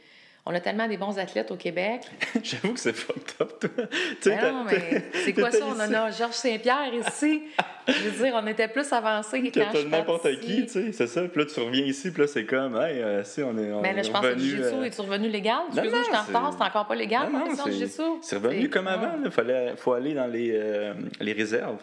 On 0.47 0.53
a 0.53 0.59
tellement 0.59 0.87
des 0.87 0.97
bons 0.97 1.17
athlètes 1.17 1.49
au 1.49 1.55
Québec. 1.55 2.01
J'avoue 2.43 2.73
que 2.73 2.79
c'est 2.79 2.93
fucked 2.93 3.41
up, 3.41 3.59
toi. 3.59 3.85
Ben 4.25 4.53
non, 4.53 4.63
mais 4.63 5.05
c'est 5.23 5.33
quoi 5.33 5.49
ça? 5.49 5.65
On 5.65 5.79
a 5.79 6.11
Georges 6.11 6.33
Saint-Pierre 6.33 6.93
ici. 6.93 7.43
je 7.87 8.09
veux 8.09 8.23
dire, 8.23 8.39
on 8.41 8.45
était 8.45 8.67
plus 8.67 8.91
avancés 8.93 9.41
que 9.41 9.59
quand 9.59 9.71
je 9.73 9.87
n'importe 9.87 10.39
qui, 10.41 10.65
tu 10.65 10.69
sais, 10.69 10.91
c'est 10.91 11.07
ça. 11.07 11.23
Puis 11.23 11.39
là, 11.39 11.45
tu 11.47 11.59
reviens 11.59 11.85
ici, 11.85 12.11
puis 12.11 12.21
là, 12.21 12.27
c'est 12.27 12.45
comme, 12.45 12.75
hey, 12.75 13.01
euh, 13.01 13.23
si, 13.23 13.41
on 13.41 13.57
est. 13.57 13.71
On 13.71 13.81
mais 13.81 13.93
là, 13.93 14.03
je 14.03 14.11
pense 14.11 14.21
que 14.21 14.27
le 14.27 14.37
Jiu-Jitsu, 14.37 14.85
est 14.85 14.99
revenu 14.99 15.29
légal? 15.29 15.61
Excuse-moi, 15.69 15.99
je 15.99 16.05
suis 16.05 16.15
en 16.15 16.23
retard, 16.23 16.55
c'est 16.55 16.63
encore 16.63 16.87
pas 16.87 16.95
légal, 16.95 17.31
non, 17.31 17.47
non, 17.47 17.65
Jiu-Jitsu. 17.65 18.03
C'est 18.21 18.35
revenu 18.35 18.69
comme 18.69 18.87
avant, 18.87 19.13
il 19.23 19.31
fallait, 19.31 19.75
faut 19.75 19.93
aller 19.93 20.13
dans 20.13 20.27
les, 20.27 20.51
euh, 20.53 20.93
les 21.21 21.33
réserves 21.33 21.81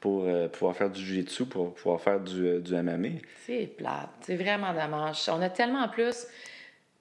pour 0.00 0.24
euh, 0.24 0.48
pouvoir 0.48 0.76
faire 0.76 0.90
du 0.90 1.00
jiu-jitsu, 1.00 1.46
pour 1.46 1.74
pouvoir 1.74 2.00
faire 2.00 2.20
du, 2.20 2.46
euh, 2.46 2.60
du 2.60 2.74
MMA. 2.74 3.18
C'est 3.44 3.74
plate. 3.76 4.10
C'est 4.20 4.36
vraiment 4.36 4.72
dommage. 4.72 5.28
On 5.28 5.40
a 5.42 5.48
tellement 5.48 5.88
plus 5.88 6.26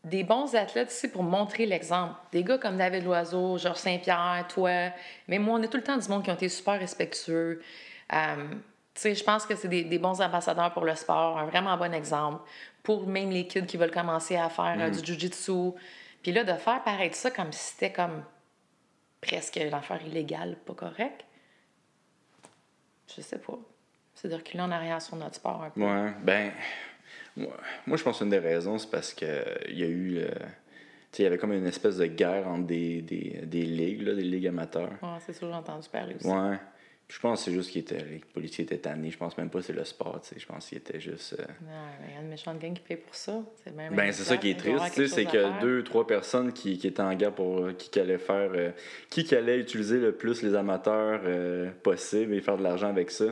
des 0.06 0.24
bons 0.24 0.56
athlètes 0.56 0.92
ici 0.92 1.08
pour 1.08 1.24
montrer 1.24 1.66
l'exemple. 1.66 2.14
Des 2.32 2.44
gars 2.44 2.58
comme 2.58 2.78
David 2.78 3.04
Loiseau, 3.04 3.58
Georges 3.58 3.80
Saint-Pierre, 3.80 4.46
toi. 4.48 4.92
Mais 5.28 5.40
moi, 5.40 5.60
on 5.60 5.64
est 5.64 5.68
tout 5.68 5.78
le 5.78 5.84
temps 5.84 5.98
du 5.98 6.08
monde 6.08 6.24
qui 6.24 6.30
ont 6.30 6.36
été 6.36 6.48
super 6.48 6.80
respectueux. 6.80 7.62
Euh, 8.14 8.46
je 9.04 9.24
pense 9.24 9.46
que 9.46 9.56
c'est 9.56 9.68
des, 9.68 9.84
des, 9.84 9.98
bons 9.98 10.22
ambassadeurs 10.22 10.72
pour 10.72 10.86
le 10.86 10.96
sport, 10.96 11.38
un 11.38 11.46
vraiment 11.46 11.76
bon 11.76 11.94
exemple 11.94 12.48
pour 12.86 13.08
même 13.08 13.32
les 13.32 13.48
kids 13.48 13.66
qui 13.66 13.76
veulent 13.76 13.92
commencer 13.92 14.38
à 14.38 14.48
faire 14.48 14.78
euh, 14.80 14.90
du 14.90 15.00
mm. 15.00 15.06
jiu-jitsu. 15.06 15.72
Puis 16.22 16.32
là, 16.32 16.44
de 16.44 16.54
faire 16.54 16.84
paraître 16.84 17.16
ça 17.16 17.32
comme 17.32 17.52
si 17.52 17.74
c'était 17.74 17.92
comme 17.92 18.24
presque 19.22 19.56
l'affaire 19.56 20.06
illégale, 20.06 20.56
pas 20.66 20.76
correct, 20.76 21.26
je 23.14 23.22
sais 23.22 23.40
pas. 23.40 23.58
C'est 24.14 24.30
de 24.30 24.36
reculer 24.36 24.62
en 24.62 24.72
arrière 24.72 25.02
sur 25.02 25.18
notre 25.18 25.36
sport 25.36 25.64
un 25.64 25.70
peu. 25.72 25.82
Ouais, 25.82 26.14
ben, 26.22 26.52
moi, 27.38 27.98
je 27.98 28.04
pense 28.04 28.20
qu'une 28.20 28.30
des 28.30 28.40
raisons, 28.40 28.78
c'est 28.78 28.90
parce 28.90 29.14
qu'il 29.14 29.28
y 29.70 29.84
a 29.84 29.88
eu. 29.88 30.18
Euh, 30.18 30.30
il 31.18 31.24
y 31.24 31.26
avait 31.26 31.38
comme 31.38 31.54
une 31.54 31.66
espèce 31.66 31.98
de 31.98 32.08
guerre 32.08 32.46
entre 32.48 32.66
des, 32.66 33.02
des, 33.02 33.42
des 33.46 33.64
ligues, 33.64 34.02
là, 34.02 34.14
des 34.14 34.22
ligues 34.22 34.48
amateurs. 34.48 34.92
Ouais, 35.02 35.18
c'est 35.26 35.32
ça, 35.32 35.48
j'ai 35.48 35.54
entendu 35.54 35.88
parler 35.90 36.16
aussi. 36.16 36.28
Ouais. 36.28 36.58
Je 37.08 37.20
pense 37.20 37.40
que 37.40 37.46
c'est 37.46 37.52
juste 37.52 37.72
que 37.72 37.94
les 37.94 38.22
policiers 38.34 38.64
étaient 38.64 38.80
tannés. 38.80 39.12
Je 39.12 39.18
pense 39.18 39.38
même 39.38 39.50
pas 39.50 39.60
que 39.60 39.66
c'est 39.66 39.74
le 39.74 39.86
sport. 39.86 40.20
Je 40.36 40.46
pense 40.46 40.68
qu'il 40.68 40.80
était 40.80 41.00
juste. 41.00 41.36
Euh... 41.40 41.44
Non, 41.62 42.08
il 42.08 42.16
y 42.16 42.18
a 42.18 42.22
une 42.22 42.30
méchante 42.30 42.58
gang 42.58 42.74
qui 42.74 42.82
paye 42.82 42.98
pour 42.98 43.14
ça. 43.14 43.44
C'est 43.64 43.76
ben, 43.76 44.12
c'est 44.12 44.24
ça 44.24 44.38
qui 44.38 44.50
est 44.50 44.60
triste. 44.60 45.08
C'est 45.08 45.26
que 45.26 45.62
deux, 45.62 45.84
trois 45.84 46.08
personnes 46.08 46.52
qui, 46.52 46.80
qui, 46.80 46.88
étaient 46.88 47.02
en 47.02 47.14
guerre 47.14 47.34
pour 47.34 47.60
euh, 47.60 47.74
qui, 47.74 47.92
qui 47.92 48.00
allaient 48.00 48.18
faire. 48.18 48.50
Euh, 48.56 48.72
qui, 49.12 49.24
qui 49.24 49.36
allait 49.36 49.60
utiliser 49.60 50.00
le 50.00 50.14
plus 50.14 50.42
les 50.42 50.56
amateurs 50.56 51.22
euh, 51.26 51.70
possible 51.84 52.34
et 52.34 52.42
faire 52.42 52.58
de 52.58 52.64
l'argent 52.64 52.90
avec 52.90 53.12
ça. 53.12 53.26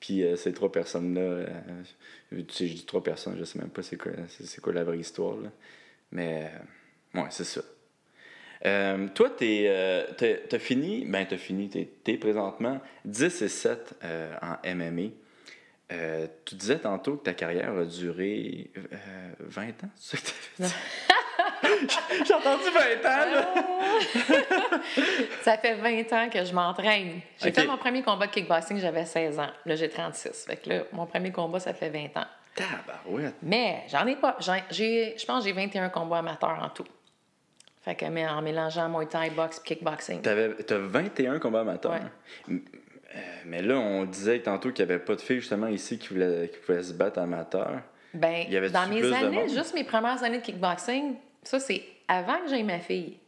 Puis 0.00 0.22
ces 0.36 0.52
trois 0.52 0.70
personnes-là, 0.70 1.46
tu 2.30 2.44
sais, 2.50 2.66
je 2.66 2.74
dis 2.74 2.84
trois 2.84 3.02
personnes, 3.02 3.36
je 3.38 3.44
sais 3.44 3.58
même 3.58 3.70
pas 3.70 3.82
c'est 3.82 3.96
quoi, 3.96 4.12
c'est, 4.28 4.60
quoi 4.60 4.72
la 4.72 4.84
vraie 4.84 4.98
histoire. 4.98 5.36
Là. 5.36 5.50
Mais, 6.12 6.50
ouais, 7.14 7.26
c'est 7.30 7.44
ça. 7.44 7.62
Euh, 8.64 9.08
toi, 9.14 9.30
tu 9.30 9.44
euh, 9.44 10.04
as 10.50 10.58
fini, 10.58 11.04
ben 11.04 11.26
t'as 11.28 11.36
fini, 11.36 11.68
t'es 11.68 11.88
es 12.06 12.16
présentement 12.16 12.80
10 13.04 13.42
et 13.42 13.48
7 13.48 13.94
euh, 14.02 14.34
en 14.42 14.74
MMA. 14.74 15.10
Euh, 15.92 16.26
tu 16.44 16.56
disais 16.56 16.78
tantôt 16.80 17.16
que 17.16 17.24
ta 17.24 17.34
carrière 17.34 17.76
a 17.76 17.84
duré 17.84 18.70
20 19.38 19.84
ans, 19.84 19.90
c'est 19.96 20.18
ça 20.18 20.32
J'ai 22.26 22.34
entendu 22.34 22.64
20 22.64 23.08
ans, 23.08 23.30
là. 23.32 23.48
ça 25.42 25.58
fait 25.58 25.74
20 25.74 26.12
ans 26.12 26.28
que 26.30 26.44
je 26.44 26.52
m'entraîne. 26.52 27.20
J'ai 27.42 27.52
fait 27.52 27.66
mon 27.66 27.76
premier 27.76 28.02
combat 28.02 28.26
de 28.26 28.32
kickboxing, 28.32 28.78
j'avais 28.78 29.04
16 29.04 29.38
ans. 29.38 29.50
Là, 29.64 29.74
j'ai 29.74 29.88
36. 29.88 30.46
Fait 30.46 30.56
que 30.56 30.68
là, 30.68 30.82
mon 30.92 31.06
premier 31.06 31.32
combat, 31.32 31.60
ça 31.60 31.74
fait 31.74 31.90
20 31.90 32.20
ans. 32.20 32.26
Tabarouette. 32.54 33.34
Mais 33.42 33.84
j'en 33.88 34.06
ai 34.06 34.16
pas. 34.16 34.36
Je 34.40 35.26
pense 35.26 35.44
que 35.44 35.48
j'ai 35.48 35.52
21 35.52 35.90
combats 35.90 36.18
amateurs 36.18 36.58
en 36.62 36.70
tout. 36.70 36.86
Fait 37.82 37.94
que, 37.94 38.06
mais 38.06 38.26
en 38.26 38.42
mélangeant 38.42 38.88
Muay 38.88 39.06
Thai, 39.06 39.30
boxe 39.30 39.60
kickboxing. 39.60 40.20
Tu 40.22 40.28
as 40.28 40.78
21 40.78 41.38
combats 41.38 41.60
amateurs. 41.60 41.92
Ouais. 42.48 42.60
Euh, 43.14 43.18
mais 43.44 43.62
là, 43.62 43.76
on 43.76 44.04
disait 44.04 44.40
tantôt 44.40 44.72
qu'il 44.72 44.84
n'y 44.84 44.92
avait 44.92 45.02
pas 45.02 45.14
de 45.14 45.20
filles 45.20 45.40
justement 45.40 45.68
ici 45.68 45.98
qui, 45.98 46.08
voulaient, 46.08 46.50
qui 46.52 46.58
pouvaient 46.58 46.82
se 46.82 46.92
battre 46.92 47.20
amateur. 47.20 47.80
Ben, 48.12 48.46
dans 48.72 48.88
mes 48.88 49.12
années, 49.12 49.48
juste 49.48 49.74
mes 49.74 49.84
premières 49.84 50.22
années 50.22 50.38
de 50.38 50.42
kickboxing, 50.42 51.14
ça 51.46 51.60
c'est 51.60 51.82
avant 52.08 52.38
que 52.40 52.48
j'aie 52.48 52.62
ma 52.62 52.78
fille. 52.78 53.18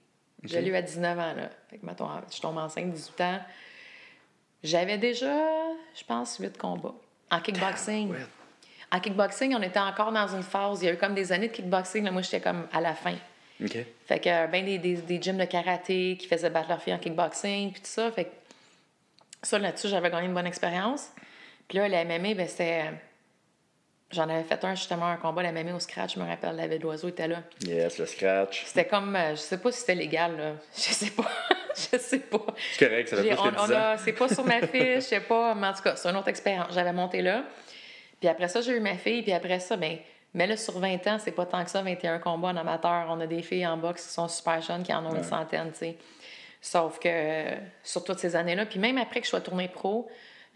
J'ai 0.44 0.66
eu 0.66 0.74
à 0.74 0.82
19 0.82 1.18
ans. 1.18 1.34
Là. 1.34 1.50
Fait 1.68 1.78
que, 1.78 1.86
mettons, 1.86 2.08
je 2.32 2.40
tombe 2.40 2.58
enceinte 2.58 2.92
18 2.92 3.20
ans. 3.22 3.40
J'avais 4.62 4.98
déjà, 4.98 5.36
je 5.94 6.04
pense, 6.04 6.38
8 6.38 6.56
combats 6.56 6.94
en 7.30 7.40
kickboxing. 7.40 8.14
en 8.90 9.00
kickboxing, 9.00 9.54
on 9.54 9.62
était 9.62 9.80
encore 9.80 10.12
dans 10.12 10.28
une 10.28 10.42
phase. 10.42 10.82
Il 10.82 10.86
y 10.86 10.88
a 10.88 10.92
eu 10.92 10.96
comme 10.96 11.14
des 11.14 11.32
années 11.32 11.48
de 11.48 11.52
kickboxing. 11.52 12.04
Là, 12.04 12.10
moi, 12.10 12.22
j'étais 12.22 12.40
comme 12.40 12.66
à 12.72 12.80
la 12.80 12.94
fin. 12.94 13.16
Fait 14.06 14.20
que 14.20 14.46
ben 14.46 14.64
des, 14.64 14.78
des, 14.78 14.94
des, 14.94 15.20
gyms 15.20 15.36
de 15.36 15.44
karaté 15.44 16.16
qui 16.16 16.28
faisaient 16.28 16.50
battre 16.50 16.68
leurs 16.68 16.80
filles 16.80 16.94
en 16.94 16.98
kickboxing, 16.98 17.72
puis 17.72 17.80
tout 17.80 17.88
ça. 17.88 18.10
Fait 18.12 18.26
que 18.26 18.30
ça, 19.42 19.58
là-dessus, 19.58 19.88
j'avais 19.88 20.10
gagné 20.10 20.26
une 20.26 20.34
bonne 20.34 20.46
expérience. 20.46 21.10
Puis 21.66 21.78
là, 21.78 21.88
la 21.88 22.04
MMA, 22.04 22.34
ben 22.34 22.48
c'était... 22.48 22.92
J'en 24.10 24.28
avais 24.28 24.42
fait 24.42 24.64
un, 24.64 24.74
justement, 24.74 25.06
un 25.06 25.16
combat, 25.16 25.42
la 25.42 25.52
MMA 25.52 25.74
au 25.74 25.80
scratch, 25.80 26.14
je 26.14 26.20
me 26.20 26.26
rappelle, 26.26 26.56
David 26.56 26.82
Loiseau 26.82 27.08
était 27.08 27.28
là. 27.28 27.42
Yes, 27.66 27.98
le 27.98 28.06
scratch. 28.06 28.64
C'était 28.64 28.86
comme... 28.86 29.14
Euh, 29.14 29.32
je 29.32 29.40
sais 29.40 29.58
pas 29.58 29.70
si 29.70 29.80
c'était 29.80 29.94
légal, 29.94 30.36
là. 30.36 30.52
Je 30.74 30.80
sais 30.80 31.10
pas. 31.10 31.28
je 31.74 31.98
sais 31.98 32.18
pas. 32.20 32.46
C'est 32.72 32.88
correct, 32.88 33.08
ça 33.08 33.16
fait 33.16 33.28
plus 33.28 33.36
que 33.36 34.04
C'est 34.04 34.12
pas 34.12 34.28
sur 34.28 34.44
ma 34.44 34.60
fiche, 34.66 34.94
je 34.94 35.00
sais 35.00 35.20
pas. 35.20 35.54
Mais 35.54 35.66
en 35.66 35.72
tout 35.74 35.82
cas, 35.82 35.96
c'est 35.96 36.08
une 36.08 36.16
autre 36.16 36.28
expérience. 36.28 36.68
J'avais 36.72 36.92
monté 36.92 37.20
là. 37.20 37.44
Puis 38.18 38.28
après 38.28 38.48
ça, 38.48 38.62
j'ai 38.62 38.72
eu 38.72 38.80
ma 38.80 38.96
fille. 38.96 39.22
Puis 39.22 39.32
après 39.32 39.60
ça, 39.60 39.76
ben 39.76 39.98
mais 40.34 40.46
là, 40.46 40.56
sur 40.56 40.78
20 40.78 41.06
ans, 41.06 41.18
c'est 41.18 41.32
pas 41.32 41.46
tant 41.46 41.64
que 41.64 41.70
ça, 41.70 41.82
21 41.82 42.18
combats 42.18 42.48
en 42.48 42.56
amateur. 42.56 43.06
On 43.08 43.20
a 43.20 43.26
des 43.26 43.42
filles 43.42 43.66
en 43.66 43.76
boxe 43.76 44.06
qui 44.06 44.12
sont 44.12 44.28
super 44.28 44.60
jeunes, 44.60 44.82
qui 44.82 44.92
en 44.92 45.04
ont 45.06 45.14
une 45.14 45.24
centaine, 45.24 45.70
tu 45.72 45.78
sais. 45.78 45.96
Sauf 46.60 46.98
que 46.98 47.44
sur 47.82 48.04
toutes 48.04 48.18
ces 48.18 48.36
années-là, 48.36 48.66
puis 48.66 48.78
même 48.78 48.98
après 48.98 49.20
que 49.20 49.26
je 49.26 49.30
sois 49.30 49.40
tournée 49.40 49.68
pro, 49.68 50.08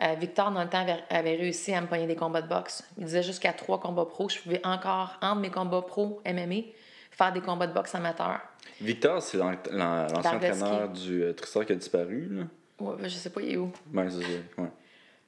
euh, 0.03 0.15
Victor, 0.19 0.51
dans 0.51 0.62
le 0.62 0.69
temps, 0.69 0.85
avait, 1.11 1.37
réussi 1.37 1.73
à 1.73 1.81
me 1.81 1.87
pogner 1.87 2.07
des 2.07 2.17
combats 2.17 2.43
de 2.43 2.49
boxe. 2.49 2.85
Il 2.99 3.05
disait 3.05 3.23
jusqu'à 3.23 3.53
trois 3.53 3.79
combats 3.81 4.05
pro, 4.05 4.29
je 4.29 4.38
pouvais 4.41 4.61
encore, 4.65 5.19
entre 5.23 5.41
mes 5.41 5.51
combats 5.51 5.83
pro 5.83 6.21
MMA, 6.27 6.62
faire 7.11 7.33
des 7.33 7.41
combats 7.41 7.67
de 7.67 7.73
boxe 7.73 7.95
amateurs. 7.95 8.41
Victor, 8.81 9.23
c'est 9.23 9.38
l'ancien 9.38 10.09
entraîneur 10.37 10.88
du 10.88 11.23
euh, 11.23 11.33
Tristar 11.33 11.65
qui 11.67 11.73
a 11.73 11.77
disparu, 11.77 12.29
là? 12.31 12.43
Ouais, 12.81 12.97
ben, 12.99 13.09
je 13.09 13.15
sais 13.15 13.31
pas, 13.31 13.41
il 13.43 13.53
est 13.53 13.57
où. 13.57 13.71
Ben, 13.87 14.11
c'est 14.11 14.61
ouais. 14.61 14.69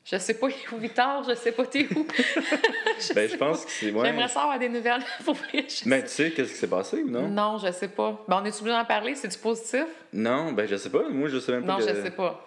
Je 0.04 0.18
sais 0.18 0.34
pas 0.34 0.48
où 0.48 0.76
Victor, 0.76 1.24
je 1.26 1.34
sais 1.34 1.52
pas 1.52 1.64
t'es 1.64 1.86
où. 1.94 2.06
je 3.00 3.14
ben, 3.14 3.28
je 3.28 3.36
pense 3.36 3.64
que 3.64 3.70
c'est. 3.70 3.90
Ouais. 3.90 4.04
J'aimerais 4.04 4.28
savoir 4.28 4.58
des 4.58 4.68
nouvelles 4.68 5.02
pour 5.24 5.34
vrai. 5.34 5.64
Mais 5.86 6.02
tu 6.02 6.08
sais, 6.08 6.30
qu'est-ce 6.30 6.52
qui 6.52 6.58
s'est 6.58 6.66
passé 6.66 7.02
ou 7.02 7.08
non? 7.08 7.28
Non, 7.28 7.58
je 7.58 7.72
sais 7.72 7.88
pas. 7.88 8.22
Ben, 8.28 8.40
on 8.42 8.44
est 8.44 8.60
obligé 8.60 8.76
d'en 8.76 8.84
parler, 8.84 9.14
c'est 9.14 9.28
du 9.28 9.38
positif? 9.38 9.86
Non, 10.12 10.52
ben, 10.52 10.66
je 10.66 10.76
sais 10.76 10.90
pas. 10.90 11.08
Moi, 11.08 11.28
je 11.28 11.38
sais 11.38 11.52
même 11.52 11.64
pas. 11.64 11.78
Non, 11.78 11.80
je 11.80 12.02
sais 12.02 12.10
pas. 12.10 12.44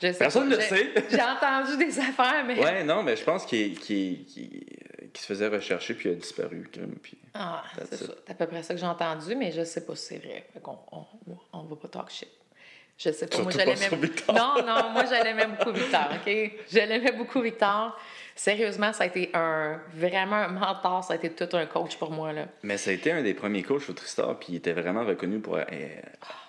Je 0.00 0.12
sais 0.12 0.18
Personne 0.18 0.48
ne 0.48 0.56
le 0.56 0.62
sait. 0.62 0.92
J'ai 1.10 1.22
entendu 1.22 1.76
des 1.76 1.98
affaires, 1.98 2.44
mais. 2.46 2.58
Ouais, 2.58 2.84
non, 2.84 3.02
mais 3.02 3.16
je 3.16 3.24
pense 3.24 3.44
qu'il 3.44 3.76
se 3.78 5.26
faisait 5.26 5.48
rechercher 5.48 5.94
puis 5.94 6.08
il 6.08 6.12
a 6.12 6.14
disparu. 6.16 6.68
Puis... 7.02 7.18
Ah, 7.34 7.62
c'est 7.90 7.96
ça. 7.96 8.12
C'est 8.26 8.32
à 8.32 8.34
peu 8.34 8.46
près 8.46 8.62
ça 8.62 8.74
que 8.74 8.80
j'ai 8.80 8.86
entendu, 8.86 9.34
mais 9.34 9.52
je 9.52 9.64
sais 9.64 9.84
pas 9.84 9.94
si 9.96 10.06
c'est 10.06 10.18
vrai. 10.18 10.46
on, 10.64 10.78
on, 10.92 11.04
on 11.52 11.62
va 11.64 11.76
pas 11.76 11.88
talk 11.88 12.10
shit. 12.10 12.28
Je 13.00 13.10
sais 13.12 13.26
pas. 13.26 13.38
moi, 13.38 13.50
j'allais 13.50 13.76
même... 13.76 14.00
Non, 14.28 14.54
non, 14.66 14.90
moi, 14.90 15.04
j'aimais 15.06 15.46
beaucoup 15.46 15.72
Victor, 15.72 16.08
OK? 16.14 16.52
J'aimais 16.70 17.12
beaucoup 17.12 17.40
Victor. 17.40 17.98
Sérieusement, 18.34 18.92
ça 18.92 19.04
a 19.04 19.06
été 19.06 19.30
un 19.34 19.80
vraiment 19.94 20.36
un 20.36 20.48
mentor, 20.48 21.04
ça 21.04 21.14
a 21.14 21.16
été 21.16 21.30
tout 21.30 21.56
un 21.56 21.66
coach 21.66 21.96
pour 21.96 22.10
moi. 22.10 22.32
Là. 22.32 22.46
Mais 22.62 22.78
ça 22.78 22.90
a 22.90 22.94
été 22.94 23.12
un 23.12 23.22
des 23.22 23.34
premiers 23.34 23.62
coachs 23.62 23.88
au 23.88 23.92
Tristar, 23.92 24.38
puis 24.38 24.48
il 24.50 24.56
était 24.56 24.72
vraiment 24.72 25.04
reconnu 25.04 25.40
pour, 25.40 25.56
euh, 25.56 25.64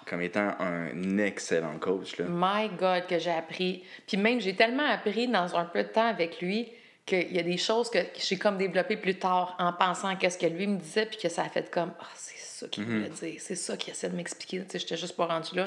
comme 0.05 0.21
étant 0.21 0.55
un 0.59 1.17
excellent 1.17 1.77
coach. 1.79 2.17
Là. 2.17 2.25
My 2.29 2.69
God, 2.69 3.07
que 3.07 3.19
j'ai 3.19 3.31
appris. 3.31 3.83
Puis 4.07 4.17
même, 4.17 4.39
j'ai 4.39 4.55
tellement 4.55 4.87
appris 4.87 5.27
dans 5.27 5.55
un 5.55 5.65
peu 5.65 5.83
de 5.83 5.89
temps 5.89 6.07
avec 6.07 6.41
lui 6.41 6.71
qu'il 7.05 7.33
y 7.33 7.39
a 7.39 7.43
des 7.43 7.57
choses 7.57 7.89
que 7.89 7.99
j'ai 8.15 8.37
comme 8.37 8.57
développées 8.57 8.97
plus 8.97 9.17
tard 9.17 9.55
en 9.59 9.73
pensant 9.73 10.15
à 10.15 10.29
ce 10.29 10.37
que 10.37 10.45
lui 10.45 10.67
me 10.67 10.77
disait, 10.77 11.05
puis 11.05 11.17
que 11.17 11.29
ça 11.29 11.43
a 11.43 11.49
fait 11.49 11.69
comme, 11.69 11.93
ah, 11.99 12.07
c'est 12.15 12.37
ça 12.37 12.67
qu'il 12.67 12.85
voulait 12.85 13.09
mm-hmm. 13.09 13.31
dire, 13.31 13.35
c'est 13.39 13.55
ça 13.55 13.75
qu'il 13.75 13.91
essaie 13.91 14.09
de 14.09 14.15
m'expliquer. 14.15 14.63
J'étais 14.71 14.97
juste 14.97 15.15
pas 15.15 15.25
rendu 15.25 15.55
là. 15.55 15.65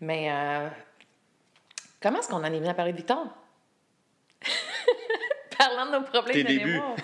Mais 0.00 0.30
euh, 0.30 0.68
comment 2.00 2.20
est-ce 2.20 2.28
qu'on 2.28 2.36
en 2.36 2.44
est 2.44 2.58
venu 2.58 2.68
à 2.68 2.74
parler 2.74 2.92
de 2.92 2.96
Victor? 2.96 3.26
Parlant 5.58 5.86
de 5.86 5.92
nos 5.92 6.02
problèmes 6.02 6.36
Tes 6.36 6.44
de 6.44 6.48
débuts. 6.48 6.72
mémoire. 6.72 6.96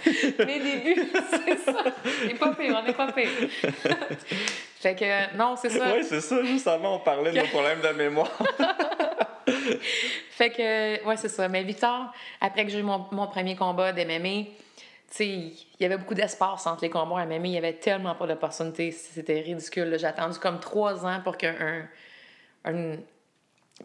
Mes 0.47 0.61
débuts, 0.61 1.13
c'est 1.31 1.59
ça. 1.59 1.85
On 2.23 2.27
n'est 2.27 2.35
pas 2.35 2.55
pire, 2.55 2.81
on 2.81 2.87
n'est 2.87 2.93
pas 2.93 3.11
pire. 3.11 3.29
fait 4.81 4.95
que, 4.95 5.37
non, 5.37 5.57
c'est 5.57 5.71
ça. 5.71 5.93
Oui, 5.93 6.05
c'est 6.05 6.21
ça. 6.21 6.43
Juste 6.45 6.69
avant, 6.69 6.97
on 6.97 7.01
parlait 7.01 7.33
de 7.33 7.39
nos 7.39 7.47
problèmes 7.47 7.81
de 7.81 7.89
mémoire. 7.89 8.31
fait 10.31 10.51
que, 10.51 11.05
ouais, 11.05 11.17
c'est 11.17 11.29
ça. 11.29 11.49
Mais 11.49 11.65
Victor, 11.65 12.13
après 12.41 12.65
que 12.65 12.71
j'ai 12.71 12.79
eu 12.79 12.85
mon, 12.85 13.07
mon 13.11 13.27
premier 13.27 13.57
combat 13.57 13.93
d'MMA, 13.93 14.47
il 15.21 15.53
y 15.81 15.85
avait 15.85 15.99
beaucoup 15.99 16.15
d'espace 16.15 16.67
entre 16.67 16.83
les 16.83 16.91
combats 16.91 17.21
à 17.21 17.27
MMA. 17.27 17.47
Il 17.47 17.53
y 17.53 17.59
avait 17.59 17.75
tellement 17.75 18.15
pas 18.15 18.27
d'opportunités. 18.27 18.91
C'était 18.91 19.41
ridicule. 19.41 19.97
J'ai 19.99 20.07
attendu 20.07 20.39
comme 20.39 20.61
trois 20.61 21.05
ans 21.05 21.21
pour 21.23 21.37
qu'un 21.37 21.89
une 22.65 23.03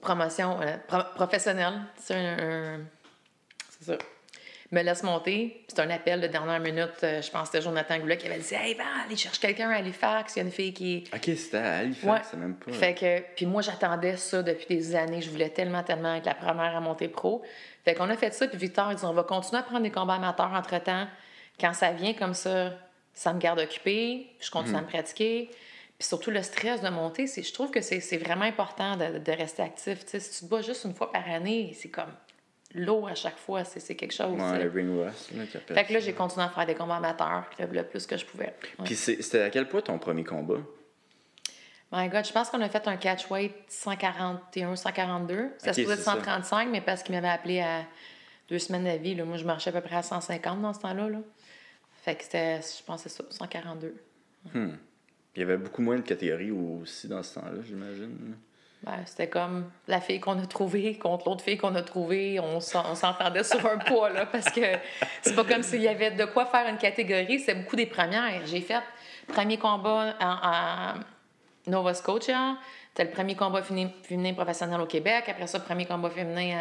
promotion 0.01 0.59
euh, 0.62 0.77
professionnelle. 1.15 1.81
C'est 1.97 2.15
un, 2.15 2.79
ça. 3.93 3.97
me 4.71 4.82
laisse 4.84 5.02
monter. 5.04 5.63
C'est 5.67 5.80
un 5.80 5.89
appel 5.89 6.21
de 6.21 6.28
dernière 6.28 6.60
minute. 6.60 6.91
euh, 7.04 7.21
je 7.21 7.32
pense 7.32 7.49
que 7.49 7.54
c'était 7.58 7.62
Jonathan 7.63 7.97
Goulet 7.99 8.17
qui 8.17 8.28
avait 8.28 8.38
dit 8.39 8.54
Hey, 8.54 8.75
va 8.75 8.84
aller 9.06 9.15
chercher 9.15 9.39
quelqu'un 9.39 9.69
à 9.71 9.78
Halifax. 9.78 10.36
Il 10.36 10.39
y 10.39 10.41
a 10.41 10.45
une 10.45 10.52
fille 10.52 10.73
qui. 10.73 11.04
Ok, 11.13 11.23
c'était 11.36 11.58
à 11.58 11.78
Halifax, 11.78 12.04
Ouais. 12.06 12.19
c'est 12.30 12.38
même 12.38 12.56
pas. 12.56 12.71
Fait 12.71 12.93
que, 12.93 13.19
puis 13.36 13.45
moi, 13.47 13.62
j'attendais 13.62 14.15
ça 14.17 14.43
depuis 14.43 14.67
des 14.67 14.95
années. 14.95 15.21
Je 15.21 15.30
voulais 15.32 15.49
tellement, 15.49 15.82
tellement 15.84 16.13
être 16.15 16.25
la 16.25 16.36
première 16.36 16.75
à 16.75 16.80
monter 16.80 17.08
pro. 17.08 17.41
Fait 17.84 17.95
qu'on 17.95 18.10
a 18.10 18.15
fait 18.17 18.34
ça, 18.34 18.47
puis 18.47 18.58
Victor, 18.58 18.91
il 18.91 18.97
dit 18.97 19.06
on 19.06 19.13
va 19.13 19.23
continuer 19.23 19.60
à 19.60 19.63
prendre 19.63 19.82
des 19.84 19.91
combats 19.91 20.15
amateurs 20.15 20.52
entre-temps. 20.54 21.08
Quand 21.60 21.73
ça 21.73 21.91
vient 21.91 22.13
comme 22.13 22.34
ça, 22.36 22.73
ça 23.13 23.34
me 23.34 23.39
garde 23.39 23.60
occupée, 23.60 24.28
je 24.39 24.49
continue 24.52 24.78
à 24.78 24.82
me 24.82 24.88
pratiquer. 24.88 25.49
Puis 25.97 26.08
surtout, 26.08 26.32
le 26.32 26.41
stress 26.43 26.80
de 26.82 26.88
monter, 26.89 27.28
c'est, 27.28 27.43
je 27.43 27.52
trouve 27.52 27.71
que 27.71 27.82
c'est, 27.82 27.99
c'est 27.99 28.15
vraiment 28.17 28.45
important 28.45 28.95
de, 28.95 29.17
de 29.17 29.32
rester 29.34 29.62
actif. 29.63 30.06
Tu 30.06 30.12
sais, 30.12 30.19
si 30.21 30.39
tu 30.39 30.45
te 30.45 30.49
bats 30.49 30.62
juste 30.62 30.86
une 30.86 30.93
fois 30.93 31.12
par 31.12 31.28
année, 31.30 31.75
c'est 31.78 31.89
comme 31.89 32.13
lourd 32.75 33.08
à 33.08 33.15
chaque 33.15 33.38
fois, 33.38 33.63
c'est, 33.63 33.79
c'est 33.79 33.95
quelque 33.95 34.13
chose. 34.13 34.39
Ouais, 34.39 34.63
le 34.63 34.69
ring 34.69 34.89
rust, 34.89 35.32
là, 35.32 35.43
Fait 35.45 35.86
que 35.86 35.93
là, 35.93 35.99
j'ai 35.99 36.13
continué 36.13 36.45
à 36.45 36.49
faire 36.49 36.65
des 36.65 36.75
combats 36.75 36.97
amateurs 36.97 37.49
le, 37.60 37.84
plus 37.84 38.05
que 38.05 38.17
je 38.17 38.25
pouvais. 38.25 38.53
Ouais. 38.77 38.86
Puis 38.86 38.95
c'était 38.95 39.41
à 39.41 39.49
quel 39.49 39.67
point 39.67 39.82
ton 39.82 39.97
premier 39.97 40.23
combat? 40.23 40.60
My 41.91 42.08
God, 42.08 42.25
je 42.25 42.32
pense 42.32 42.49
qu'on 42.49 42.62
a 42.62 42.69
fait 42.69 42.88
un 42.88 42.97
catch 42.97 43.29
weight 43.32 43.55
141, 43.67 44.75
142. 44.75 45.49
Ça 45.58 45.73
se 45.73 45.82
Ok, 45.82 45.86
faisait 45.88 45.95
c'est 45.95 46.03
ça. 46.03 46.13
135, 46.13 46.69
mais 46.69 46.82
parce 46.82 47.01
qu'il 47.01 47.15
m'avait 47.15 47.29
appelé 47.29 47.62
à 47.62 47.84
deux 48.47 48.60
semaines 48.60 48.84
de 48.84 49.01
vie. 49.01 49.15
Là. 49.15 49.25
Moi, 49.25 49.38
je 49.38 49.45
marchais 49.45 49.71
à 49.71 49.73
peu 49.73 49.82
près 49.82 49.95
à 49.95 50.03
150 50.03 50.62
dans 50.62 50.73
ce 50.73 50.82
temps-là. 50.82 51.10
Là. 51.10 51.19
Fait 52.03 52.15
que 52.15 52.23
c'était, 52.23 52.62
je 52.62 52.84
pense 52.84 53.01
c'est 53.01 53.10
ça, 53.10 53.23
142. 53.29 53.95
Hmm. 54.53 54.69
Il 55.36 55.39
y 55.39 55.43
avait 55.43 55.58
beaucoup 55.58 55.82
moins 55.82 55.97
de 55.97 56.01
catégories 56.01 56.51
aussi 56.51 57.08
dans 57.08 57.23
ce 57.23 57.39
temps-là, 57.39 57.62
j'imagine. 57.63 58.36
C'était 59.05 59.27
comme 59.29 59.69
la 59.87 59.99
fille 60.01 60.19
qu'on 60.19 60.39
a 60.39 60.45
trouvée 60.45 60.97
contre 60.97 61.27
l'autre 61.29 61.43
fille 61.43 61.57
qu'on 61.57 61.75
a 61.75 61.81
trouvée. 61.81 62.39
On 62.39 62.59
s'en- 62.59 62.89
on 62.89 62.95
s'entendait 62.95 63.43
sur 63.43 63.63
un 63.65 63.77
poids, 63.77 64.09
là, 64.09 64.25
parce 64.25 64.49
que 64.49 64.61
c'est 65.21 65.35
pas 65.35 65.43
comme 65.43 65.63
s'il 65.63 65.81
y 65.81 65.87
avait 65.87 66.11
de 66.11 66.25
quoi 66.25 66.45
faire 66.45 66.67
une 66.67 66.77
catégorie. 66.77 67.39
C'est 67.39 67.55
beaucoup 67.55 67.75
des 67.75 67.85
premières. 67.85 68.45
J'ai 68.45 68.61
fait 68.61 68.81
premier 69.27 69.57
combat 69.57 70.15
en 70.21 70.93
Nova 71.69 71.93
Scotia. 71.93 72.55
C'était 72.89 73.03
le 73.03 73.11
premier 73.11 73.35
combat 73.35 73.61
féminin, 73.61 73.89
féminin 74.03 74.33
professionnel 74.33 74.79
au 74.81 74.85
Québec. 74.87 75.25
Après 75.27 75.47
ça, 75.47 75.59
premier 75.59 75.85
combat 75.85 76.09
féminin 76.09 76.57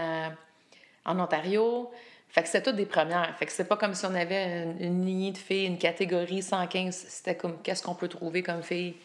à- 1.05 1.11
en 1.11 1.19
Ontario. 1.21 1.91
Fait 2.31 2.43
que 2.43 2.49
c'était 2.49 2.65
toutes 2.65 2.77
des 2.77 2.85
premières. 2.85 3.35
Fait 3.39 3.47
que 3.47 3.53
c'est 3.53 3.65
pas 3.67 3.77
comme 3.77 3.95
si 3.95 4.05
on 4.05 4.15
avait 4.15 4.65
une, 4.65 4.77
une 4.83 5.07
lignée 5.07 5.31
de 5.33 5.39
filles, 5.39 5.67
une 5.67 5.79
catégorie 5.79 6.43
115. 6.43 6.95
C'était 7.09 7.37
comme 7.37 7.63
qu'est-ce 7.63 7.83
qu'on 7.83 7.95
peut 7.95 8.09
trouver 8.09 8.43
comme 8.43 8.63
fille. 8.63 8.97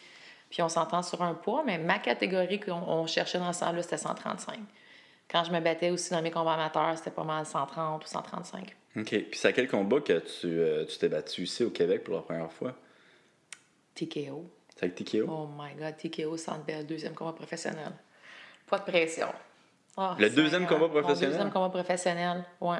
Puis 0.53 0.61
on 0.61 0.69
s'entend 0.69 1.01
sur 1.01 1.19
un 1.23 1.33
poids, 1.33 1.63
mais 1.65 1.79
ma 1.79 1.97
catégorie 1.97 2.59
qu'on 2.59 2.73
on 2.73 3.07
cherchait 3.07 3.39
dans 3.39 3.51
ce 3.53 3.61
temps-là, 3.61 3.81
c'était 3.81 3.97
135. 3.97 4.59
Quand 5.27 5.43
je 5.43 5.51
me 5.51 5.59
battais 5.59 5.89
aussi 5.89 6.11
dans 6.11 6.21
mes 6.21 6.29
combats 6.29 6.53
amateurs, 6.53 6.95
c'était 6.95 7.09
pas 7.09 7.23
mal 7.23 7.43
130 7.43 8.05
ou 8.05 8.07
135. 8.07 8.75
OK. 8.97 9.03
Puis 9.03 9.27
c'est 9.33 9.47
à 9.47 9.51
quel 9.51 9.67
combat 9.67 9.99
que 10.01 10.19
tu 10.19 10.45
euh, 10.45 10.85
tu 10.85 10.99
t'es 10.99 11.09
battu 11.09 11.41
ici 11.41 11.63
au 11.63 11.71
Québec 11.71 12.03
pour 12.03 12.13
la 12.13 12.21
première 12.21 12.51
fois? 12.51 12.75
TKO. 13.95 14.47
C'est 14.69 14.83
avec 14.83 14.93
TKO? 14.93 15.25
Oh 15.27 15.49
my 15.57 15.73
God, 15.73 15.97
TKO 15.97 16.37
Centre 16.37 16.63
Bell, 16.65 16.85
deuxième 16.85 17.15
combat 17.15 17.33
professionnel. 17.33 17.91
Pas 18.67 18.77
de 18.77 18.83
pression. 18.83 19.29
Ah, 19.97 20.15
Le 20.19 20.29
deuxième 20.29 20.67
combat 20.67 20.87
professionnel? 20.87 21.29
Mon 21.29 21.35
deuxième 21.35 21.51
combat 21.51 21.69
professionnel, 21.69 22.45
ouais. 22.61 22.77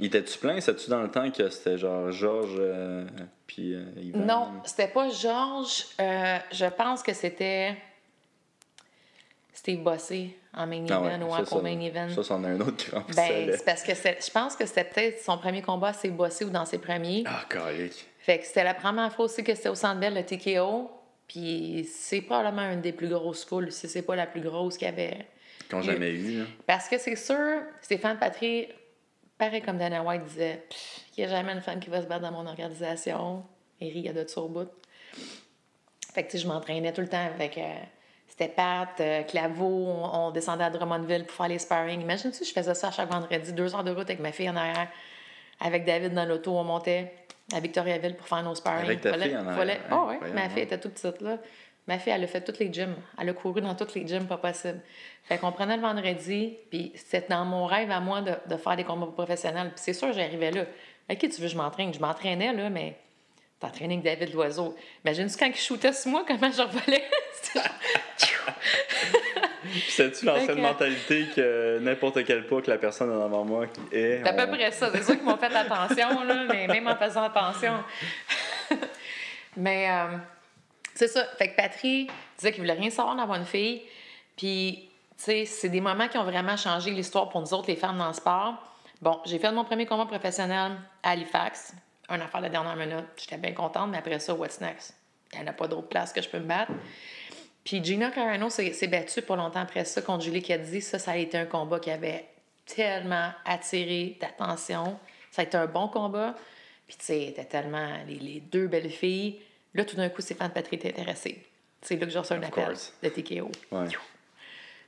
Il 0.00 0.06
était-tu 0.06 0.38
plein? 0.38 0.60
C'était-tu 0.60 0.90
dans 0.90 1.02
le 1.02 1.10
temps 1.10 1.30
que 1.30 1.48
c'était 1.50 1.78
genre 1.78 2.10
Georges 2.10 2.56
euh, 2.58 3.04
puis 3.46 3.74
euh, 3.74 3.84
Yvan? 4.00 4.18
Non, 4.24 4.48
c'était 4.64 4.88
pas 4.88 5.08
Georges. 5.10 5.84
Euh, 6.00 6.38
je 6.50 6.66
pense 6.66 7.02
que 7.02 7.12
c'était 7.12 7.76
Steve 9.52 9.80
Bossé 9.82 10.36
en 10.54 10.66
main 10.66 10.84
Ah 10.90 10.94
event 11.14 11.26
ou 11.26 11.32
en 11.34 11.44
co-main 11.44 11.80
event. 11.80 12.08
Ça, 12.10 12.22
c'en 12.22 12.42
a 12.44 12.48
un 12.48 12.60
autre 12.60 12.90
grand 12.90 13.04
Ben, 13.14 13.50
c'est 13.56 13.64
parce 13.64 13.82
que 13.82 13.94
c'est- 13.94 14.24
je 14.26 14.30
pense 14.30 14.56
que 14.56 14.66
c'était 14.66 14.84
peut-être 14.84 15.20
son 15.22 15.38
premier 15.38 15.62
combat 15.62 15.88
assez 15.88 16.08
bossé 16.08 16.44
ou 16.44 16.50
dans 16.50 16.64
ses 16.64 16.78
premiers. 16.78 17.22
Ah, 17.26 17.44
calique. 17.48 18.06
Fait 18.18 18.38
que 18.38 18.46
c'était 18.46 18.64
la 18.64 18.74
première 18.74 19.12
fois 19.12 19.26
aussi 19.26 19.44
que 19.44 19.54
c'était 19.54 19.68
au 19.68 19.74
Centre 19.74 20.00
Bell, 20.00 20.14
le 20.14 20.24
TKO. 20.24 20.90
Puis 21.28 21.88
c'est 21.90 22.20
probablement 22.22 22.70
une 22.72 22.80
des 22.80 22.92
plus 22.92 23.08
grosses 23.08 23.44
foules, 23.44 23.72
si 23.72 23.88
c'est 23.88 24.02
pas 24.02 24.16
la 24.16 24.26
plus 24.26 24.40
grosse 24.42 24.76
qu'il 24.76 24.86
y 24.86 24.90
avait. 24.90 25.26
Qu'on 25.70 25.80
jamais 25.80 26.10
eu. 26.10 26.38
là. 26.40 26.44
Parce 26.66 26.88
que 26.88 26.98
c'est 26.98 27.16
sûr, 27.16 27.62
Stéphane 27.80 28.18
Patry, 28.18 28.68
pareil 29.44 29.60
comme 29.62 29.76
Dana 29.78 30.02
White 30.02 30.24
disait, 30.24 30.62
il 31.16 31.24
n'y 31.24 31.26
a 31.26 31.36
jamais 31.36 31.52
une 31.52 31.60
femme 31.60 31.80
qui 31.80 31.90
va 31.90 32.00
se 32.00 32.06
battre 32.06 32.22
dans 32.22 32.30
mon 32.30 32.46
organisation. 32.46 33.42
Eri, 33.80 33.98
il 33.98 34.04
y 34.04 34.08
a 34.08 34.12
de 34.12 34.24
ça 34.28 34.40
au 34.40 34.48
bout. 34.48 34.68
Fait 36.14 36.22
que 36.24 36.38
je 36.38 36.46
m'entraînais 36.46 36.92
tout 36.92 37.00
le 37.00 37.08
temps 37.08 37.26
avec. 37.34 37.58
euh, 37.58 37.74
c'était 38.28 38.48
Pat, 38.48 38.88
euh, 39.00 39.22
Claveau, 39.24 39.66
on, 39.88 40.04
on 40.26 40.30
descendait 40.30 40.64
à 40.64 40.70
Drummondville 40.70 41.24
pour 41.26 41.36
faire 41.36 41.48
les 41.48 41.58
sparring. 41.58 42.00
Imagine-tu, 42.00 42.44
je 42.44 42.52
faisais 42.52 42.74
ça 42.74 42.90
chaque 42.90 43.10
vendredi, 43.10 43.52
deux 43.52 43.74
heures 43.74 43.84
de 43.84 43.90
route 43.90 44.08
avec 44.08 44.20
ma 44.20 44.30
fille 44.32 44.48
en 44.48 44.56
arrière. 44.56 44.88
Avec 45.60 45.84
David 45.84 46.14
dans 46.14 46.24
l'auto, 46.24 46.52
on 46.56 46.64
montait 46.64 47.12
à 47.52 47.60
Victoriaville 47.60 48.14
pour 48.16 48.26
faire 48.28 48.42
nos 48.42 48.54
sparring. 48.54 48.84
Avec 48.84 49.00
ta 49.00 49.12
fille 49.18 49.36
en 49.36 49.40
arrière, 49.40 49.56
fallait- 49.56 49.80
hein? 49.90 50.02
Oh, 50.04 50.08
ouais, 50.08 50.30
ma 50.32 50.48
fille 50.48 50.62
était 50.62 50.78
toute 50.78 50.94
petite, 50.94 51.20
là. 51.20 51.36
Ma 51.88 51.98
fille, 51.98 52.12
elle 52.12 52.22
a 52.22 52.26
fait 52.28 52.40
tous 52.40 52.58
les 52.60 52.72
gyms. 52.72 52.94
Elle 53.20 53.28
a 53.30 53.32
couru 53.32 53.60
dans 53.60 53.74
tous 53.74 53.94
les 53.94 54.06
gyms, 54.06 54.26
pas 54.26 54.36
possible. 54.36 54.80
Fait 55.24 55.38
qu'on 55.38 55.50
prenait 55.52 55.76
le 55.76 55.82
vendredi, 55.82 56.56
puis 56.70 56.92
c'était 56.94 57.26
dans 57.28 57.44
mon 57.44 57.66
rêve 57.66 57.90
à 57.90 57.98
moi 58.00 58.20
de, 58.20 58.32
de 58.48 58.56
faire 58.56 58.76
des 58.76 58.84
combats 58.84 59.06
professionnels. 59.12 59.70
Puis 59.74 59.82
c'est 59.84 59.92
sûr, 59.92 60.12
j'arrivais 60.12 60.52
là. 60.52 60.64
OK, 61.10 61.18
tu 61.18 61.40
veux, 61.40 61.48
je 61.48 61.56
m'entraîne? 61.56 61.92
Je 61.92 61.98
m'entraînais, 61.98 62.52
là, 62.52 62.70
mais 62.70 62.96
t'entraînais 63.58 63.94
avec 63.94 64.04
David 64.04 64.32
Loiseau. 64.34 64.76
Imagine-tu 65.04 65.36
quand 65.36 65.46
il 65.46 65.56
shootait 65.56 65.92
sur 65.92 66.10
moi, 66.12 66.24
comment 66.26 66.50
je 66.52 66.62
revolais? 66.62 67.02
C'est-tu 69.88 70.26
l'ancienne 70.26 70.60
mentalité 70.60 71.26
que 71.34 71.78
n'importe 71.80 72.24
quel 72.24 72.46
pas 72.46 72.60
que 72.60 72.70
la 72.70 72.78
personne 72.78 73.10
en 73.10 73.24
avant 73.24 73.44
moi 73.44 73.66
qui 73.66 73.80
est. 73.96 74.22
C'est 74.22 74.28
à 74.28 74.32
peu 74.32 74.50
on- 74.52 74.54
près 74.56 74.70
ça. 74.70 74.90
C'est 74.92 75.02
sûr 75.02 75.14
qu'ils 75.16 75.24
m'ont 75.24 75.36
fait 75.36 75.54
attention, 75.54 76.24
là, 76.24 76.44
mais 76.48 76.66
même 76.66 76.86
en 76.88 76.96
faisant 76.96 77.22
attention. 77.22 77.74
mais 79.56 79.88
euh, 79.90 80.16
c'est 80.94 81.08
ça. 81.08 81.24
Fait 81.38 81.50
que 81.50 81.56
Patry 81.56 82.08
disait 82.38 82.52
qu'il 82.52 82.60
voulait 82.60 82.74
rien 82.74 82.90
savoir 82.90 83.16
d'avoir 83.16 83.38
une 83.38 83.46
fille. 83.46 83.82
Puis, 84.36 84.88
tu 85.16 85.24
sais, 85.24 85.44
c'est 85.44 85.68
des 85.68 85.80
moments 85.80 86.08
qui 86.08 86.18
ont 86.18 86.24
vraiment 86.24 86.56
changé 86.56 86.90
l'histoire 86.90 87.28
pour 87.28 87.40
nous 87.40 87.54
autres, 87.54 87.68
les 87.68 87.76
femmes 87.76 87.98
dans 87.98 88.08
le 88.08 88.12
sport. 88.12 88.54
Bon, 89.00 89.20
j'ai 89.24 89.38
fait 89.38 89.50
mon 89.50 89.64
premier 89.64 89.86
combat 89.86 90.06
professionnel 90.06 90.72
à 91.02 91.10
Halifax. 91.10 91.74
Un 92.08 92.20
affaire 92.20 92.42
de 92.42 92.48
dernière 92.48 92.76
minute. 92.76 93.06
J'étais 93.16 93.36
bien 93.36 93.52
contente, 93.52 93.90
mais 93.90 93.98
après 93.98 94.18
ça, 94.18 94.34
what's 94.34 94.60
next? 94.60 94.94
Il 95.32 95.40
n'y 95.40 95.44
en 95.44 95.48
a 95.48 95.52
pas 95.52 95.66
d'autre 95.66 95.88
place 95.88 96.12
que 96.12 96.20
je 96.20 96.28
peux 96.28 96.38
me 96.38 96.46
battre. 96.46 96.72
Puis 97.64 97.82
Gina 97.82 98.10
Carano 98.10 98.50
s'est 98.50 98.86
battue 98.88 99.22
pas 99.22 99.36
longtemps 99.36 99.60
après 99.60 99.84
ça 99.84 100.02
contre 100.02 100.24
Julie 100.24 100.42
Caddy. 100.42 100.80
Ça, 100.82 100.98
ça 100.98 101.12
a 101.12 101.16
été 101.16 101.38
un 101.38 101.46
combat 101.46 101.80
qui 101.80 101.90
avait 101.90 102.28
tellement 102.66 103.30
attiré 103.44 104.18
d'attention. 104.20 104.98
Ça 105.30 105.42
a 105.42 105.44
été 105.44 105.56
un 105.56 105.66
bon 105.66 105.88
combat. 105.88 106.34
Puis, 106.86 106.96
tu 106.98 107.04
sais, 107.06 107.46
tellement 107.48 107.88
les, 108.06 108.16
les 108.16 108.40
deux 108.40 108.66
belles 108.66 108.90
filles. 108.90 109.40
Là, 109.74 109.84
tout 109.84 109.96
d'un 109.96 110.08
coup, 110.08 110.20
Stéphane 110.22 110.50
Patry 110.50 110.76
était 110.76 110.88
intéressé. 110.90 111.44
C'est 111.80 111.96
là 111.96 112.06
que 112.06 112.12
j'ai 112.12 112.18
reçu 112.18 112.32
un 112.34 112.42
appel 112.42 112.64
course. 112.66 112.92
de 113.02 113.08
TKO. 113.08 113.50
Ouais. 113.70 113.86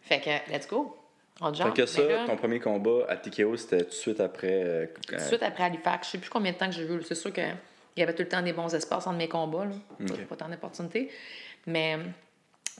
Fait 0.03 0.21
que, 0.21 0.53
let's 0.53 0.69
go. 0.69 0.97
On 1.41 1.49
Fait 1.53 1.55
jump. 1.65 1.75
que 1.75 1.87
ça, 1.87 2.03
là, 2.03 2.27
ton 2.27 2.37
premier 2.37 2.61
combat 2.61 3.07
à 3.09 3.17
TKO, 3.17 3.57
c'était 3.57 3.79
tout 3.85 3.91
de 3.91 3.95
suite 3.95 4.21
après. 4.21 4.63
euh, 4.65 4.87
tout 5.07 5.15
de 5.15 5.21
suite 5.21 5.43
après 5.43 5.65
Halifax, 5.65 6.07
je 6.09 6.13
sais 6.13 6.19
plus 6.19 6.31
combien 6.31 6.53
de 6.53 6.57
temps 6.57 6.67
que 6.67 6.73
j'ai 6.73 6.85
vu. 6.85 7.03
C'est 7.03 7.15
sûr 7.17 7.33
qu'il 7.33 7.57
y 7.97 8.03
avait 8.03 8.15
tout 8.15 8.23
le 8.23 8.29
temps 8.29 8.43
des 8.43 8.53
bons 8.53 8.73
espaces 8.73 9.07
entre 9.07 9.17
mes 9.17 9.29
combats. 9.29 9.65
Là. 9.65 9.73
Pas- 9.99 10.15
Ok. 10.15 10.27
Pas 10.27 10.37
tant 10.37 10.49
d'opportunités. 10.49 11.11
Mais, 11.67 11.99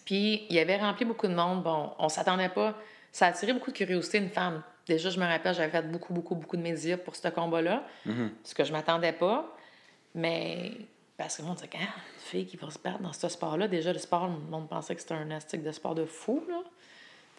puis, 0.05 0.47
il 0.51 0.55
y 0.55 0.61
avait 0.61 0.77
rempli 0.77 1.05
beaucoup 1.05 1.27
de 1.27 1.35
monde. 1.35 1.63
Bon, 1.65 1.91
on 1.99 2.09
s'attendait 2.09 2.51
pas. 2.51 2.79
Ça 3.11 3.27
a 3.27 3.29
attiré 3.31 3.53
beaucoup 3.55 3.73
de 3.73 3.77
curiosité, 3.77 4.19
une 4.19 4.29
femme. 4.31 4.63
Déjà, 4.87 5.09
je 5.11 5.19
me 5.19 5.25
rappelle, 5.25 5.55
j'avais 5.55 5.71
fait 5.71 5.83
beaucoup, 5.83 6.13
beaucoup, 6.13 6.35
beaucoup 6.37 6.57
de 6.57 6.63
médias 6.63 6.99
pour 6.99 7.17
ce 7.17 7.27
combat-là. 7.29 7.83
Mhm. 8.07 8.31
Ce 8.45 8.55
que 8.55 8.63
je 8.63 8.73
m'attendais 8.73 9.13
pas. 9.13 9.57
Mais, 10.15 10.73
parce 11.17 11.37
que 11.37 11.43
le 11.43 11.49
monde 11.49 11.57
disait, 11.57 11.71
ah, 11.75 11.79
une 11.83 12.21
fille 12.21 12.47
qui 12.47 12.57
va 12.57 12.71
se 12.71 12.79
battre 12.79 13.01
dans 13.01 13.13
ce 13.13 13.29
sport-là. 13.29 13.69
Déjà, 13.69 13.93
le 13.93 13.99
sport, 13.99 14.27
le 14.27 14.51
monde 14.51 14.69
pensait 14.69 14.95
que 14.95 15.01
c'était 15.01 15.15
un 15.15 15.31
astique 15.31 15.63
de 15.63 15.73
sport 15.73 15.95
de 15.95 16.05
fou, 16.05 16.45
là. 16.49 16.63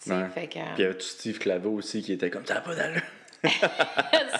Ouais. 0.07 0.29
fait 0.29 0.47
que... 0.47 0.59
Puis 0.59 0.61
il 0.77 0.81
y 0.81 0.85
avait 0.85 0.93
tout 0.93 1.05
Steve 1.05 1.39
Claveau 1.39 1.71
aussi 1.71 2.01
qui 2.01 2.13
était 2.13 2.29
comme 2.29 2.45
ça, 2.45 2.61
pas 2.61 2.75
d'allure. 2.75 3.01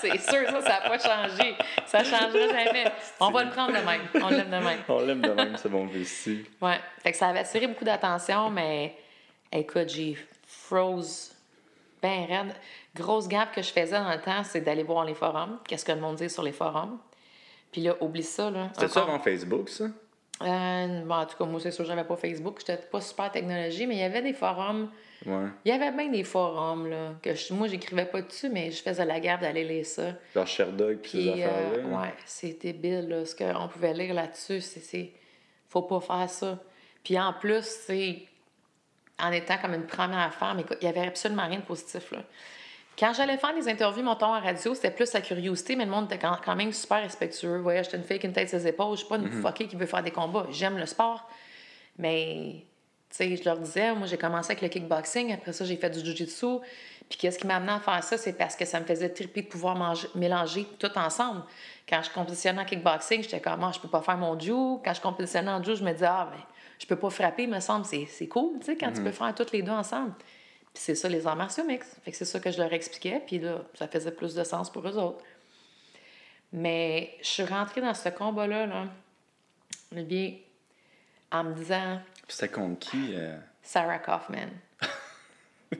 c'est 0.02 0.19
sûr, 0.19 0.50
ça, 0.50 0.62
ça 0.62 0.69
n'a 0.69 0.82
pas 0.82 1.00
changé. 1.00 1.56
Ça 1.86 2.00
ne 2.00 2.04
changera 2.04 2.48
jamais. 2.48 2.91
On 3.19 3.32
va 3.32 3.43
le 3.43 3.52
prendre 3.52 3.71
de 3.71 3.86
même. 3.86 4.02
On 4.15 4.30
l'aime 4.30 4.50
de 4.50 4.58
même. 4.58 4.80
On 4.88 5.00
l'aime 5.00 5.21
de 5.21 5.32
même, 5.32 5.58
c'est 5.58 5.69
bon 5.69 5.88
aussi. 5.89 6.45
Ouais. 6.62 6.80
Fait 7.02 7.12
que 7.12 7.17
ça 7.17 7.28
avait 7.28 7.39
attiré 7.39 7.67
beaucoup 7.67 7.86
d'attention, 7.86 8.50
mais 8.50 8.95
écoute, 9.52 9.89
j'ai 9.89 10.17
froze 10.45 11.36
ben 12.02 12.26
raide. 12.26 12.54
Grosse 12.95 13.28
gap 13.28 13.54
que 13.54 13.62
je 13.62 13.69
faisais 13.69 13.98
dans 13.98 14.12
le 14.12 14.21
temps, 14.21 14.43
c'est 14.43 14.62
d'aller 14.62 14.84
voir 14.84 15.06
les 15.06 15.15
forums. 15.15 15.60
Qu'est-ce 15.67 15.86
que 15.86 15.91
le 15.91 16.00
monde 16.00 16.17
dit 16.17 16.30
sur 16.30 16.43
les 16.43 16.52
forums? 16.52 17.00
Puis 17.75 17.81
là, 17.83 17.93
oublie 17.99 18.23
ça, 18.23 18.49
là. 18.49 18.69
C'était 18.73 18.88
ça 18.88 19.01
avant 19.01 19.19
Facebook, 19.19 19.67
ça? 19.67 19.83
Euh, 20.41 21.01
bon, 21.03 21.13
en 21.13 21.25
tout 21.25 21.35
cas, 21.38 21.43
moi, 21.43 21.59
c'est 21.59 21.71
sûr, 21.71 21.83
j'avais 21.83 22.05
pas 22.05 22.15
Facebook. 22.15 22.59
J'étais 22.59 22.77
pas 22.77 23.01
super 23.01 23.29
technologie, 23.29 23.85
mais 23.85 23.95
il 23.95 23.99
y 23.99 24.03
avait 24.03 24.21
des 24.21 24.31
forums. 24.31 24.89
Ouais. 25.25 25.47
Il 25.65 25.71
y 25.71 25.71
avait 25.73 25.91
bien 25.91 26.07
des 26.09 26.23
forums, 26.23 26.89
là. 26.89 27.15
Que 27.21 27.35
je- 27.35 27.53
moi, 27.53 27.67
j'écrivais 27.67 28.05
pas 28.05 28.21
dessus, 28.21 28.47
mais 28.47 28.71
je 28.71 28.81
faisais 28.81 29.03
la 29.03 29.19
garde 29.19 29.41
d'aller 29.41 29.65
lire 29.65 29.85
ça. 29.85 30.13
Genre 30.33 30.47
Sherdog 30.47 30.99
puis 30.99 31.11
ces 31.11 31.17
Puis, 31.33 31.43
affaires-là. 31.43 31.77
euh, 31.79 32.01
ouais, 32.01 32.13
c'est 32.25 32.61
débile, 32.61 33.09
là, 33.09 33.25
ce 33.25 33.35
qu'on 33.35 33.67
pouvait 33.67 33.93
lire 33.93 34.13
là-dessus. 34.13 34.61
C'est, 34.61 34.79
c'est... 34.79 35.11
Faut 35.67 35.81
pas 35.81 35.99
faire 35.99 36.29
ça. 36.29 36.57
Puis 37.03 37.19
en 37.19 37.33
plus, 37.33 37.65
c'est 37.65 38.23
en 39.19 39.33
étant 39.33 39.57
comme 39.57 39.73
une 39.73 39.85
première 39.85 40.33
femme, 40.33 40.59
écoute, 40.59 40.77
il 40.81 40.85
y 40.85 40.88
avait 40.89 41.07
absolument 41.07 41.45
rien 41.45 41.59
de 41.59 41.65
positif, 41.65 42.09
là. 42.11 42.19
Quand 42.97 43.12
j'allais 43.13 43.38
faire 43.38 43.53
des 43.53 43.67
interviews, 43.67 44.03
mon 44.03 44.15
ton 44.15 44.34
à 44.34 44.39
radio, 44.39 44.73
c'était 44.73 44.91
plus 44.91 45.12
la 45.13 45.21
curiosité, 45.21 45.75
mais 45.75 45.86
le 45.86 45.91
monde 45.91 46.05
était 46.05 46.17
quand, 46.19 46.55
même 46.55 46.71
super 46.71 47.01
respectueux. 47.01 47.58
Voyez, 47.58 47.84
j'étais 47.84 47.97
une 47.97 48.03
fille 48.03 48.19
qui 48.19 48.27
une 48.27 48.34
tête 48.34 48.49
ses 48.49 48.65
épaules. 48.67 48.93
Je 48.93 48.99
suis 48.99 49.10
pas 49.10 49.17
une 49.17 49.25
mm 49.25 49.53
qui 49.53 49.75
veut 49.75 49.86
faire 49.86 50.03
des 50.03 50.12
combats. 50.12 50.47
J'aime 50.49 50.77
le 50.77 50.86
sport. 50.86 51.29
Mais, 51.97 52.63
tu 53.10 53.17
sais, 53.17 53.36
je 53.36 53.43
leur 53.43 53.58
disais, 53.58 53.93
moi, 53.93 54.08
j'ai 54.08 54.17
commencé 54.17 54.51
avec 54.51 54.62
le 54.62 54.69
kickboxing. 54.69 55.34
Après 55.34 55.51
ça, 55.51 55.65
j'ai 55.65 55.75
fait 55.75 55.89
du 55.89 55.99
jiu-jitsu. 55.99 56.60
Puis 57.10 57.19
qu'est-ce 57.19 57.38
qui 57.38 57.45
m'a 57.45 57.58
amené 57.58 57.73
à 57.73 57.79
faire 57.79 58.03
ça? 58.03 58.17
C'est 58.17 58.34
parce 58.34 58.55
que 58.55 58.65
ça 58.65 58.79
me 58.79 58.86
faisait 58.86 59.10
triper 59.10 59.41
de 59.41 59.47
pouvoir 59.47 59.75
manger, 59.75 60.08
mélanger 60.15 60.65
tout 60.79 60.91
ensemble. 60.97 61.43
Quand 61.88 62.01
je 62.01 62.10
compétitionnais 62.10 62.62
en 62.62 62.65
kickboxing, 62.65 63.23
j'étais 63.23 63.41
comme, 63.41 63.63
ah, 63.63 63.71
je 63.73 63.79
peux 63.79 63.89
pas 63.89 64.01
faire 64.01 64.17
mon 64.17 64.39
jiu. 64.39 64.79
Quand 64.84 64.93
je 64.93 65.01
compétitionnais 65.01 65.51
en 65.51 65.62
jiu, 65.62 65.75
je 65.75 65.84
me 65.84 65.91
disais, 65.91 66.08
ah, 66.08 66.29
ben, 66.31 66.41
je 66.79 66.86
peux 66.86 66.95
pas 66.95 67.10
frapper, 67.10 67.45
me 67.45 67.60
semble. 67.60 67.86
C'est 67.86 68.27
cool, 68.27 68.60
tu 68.60 68.67
sais, 68.67 68.77
quand 68.77 68.91
tu 68.91 68.99
mhm. 68.99 69.05
peux 69.05 69.12
faire 69.12 69.36
toutes 69.36 69.51
les 69.51 69.62
deux 69.62 69.71
ensemble. 69.71 70.13
Puis 70.75 70.83
c'est 70.83 70.95
ça, 70.95 71.07
les 71.07 71.25
arts 71.25 71.38
martiaux 71.38 71.63
mix. 71.63 71.88
Fait 72.03 72.11
que 72.11 72.17
c'est 72.17 72.25
ça 72.25 72.38
que 72.38 72.51
je 72.51 72.57
leur 72.57 72.73
expliquais, 72.73 73.21
puis 73.25 73.39
là, 73.39 73.61
ça 73.75 73.88
faisait 73.88 74.11
plus 74.11 74.35
de 74.35 74.43
sens 74.43 74.69
pour 74.69 74.85
eux 74.85 74.97
autres. 74.97 75.23
Mais 76.51 77.15
je 77.21 77.27
suis 77.27 77.45
rentrée 77.45 77.79
dans 77.79 77.93
ce 77.93 78.09
combat-là, 78.09 78.65
là, 78.65 78.88
bien, 79.93 80.33
en 81.31 81.45
me 81.45 81.53
disant. 81.53 82.01
C'était 82.27 82.49
contre 82.49 82.79
qui? 82.79 83.13
Euh? 83.15 83.38
Sarah 83.63 83.99
Kaufman. 83.99 84.49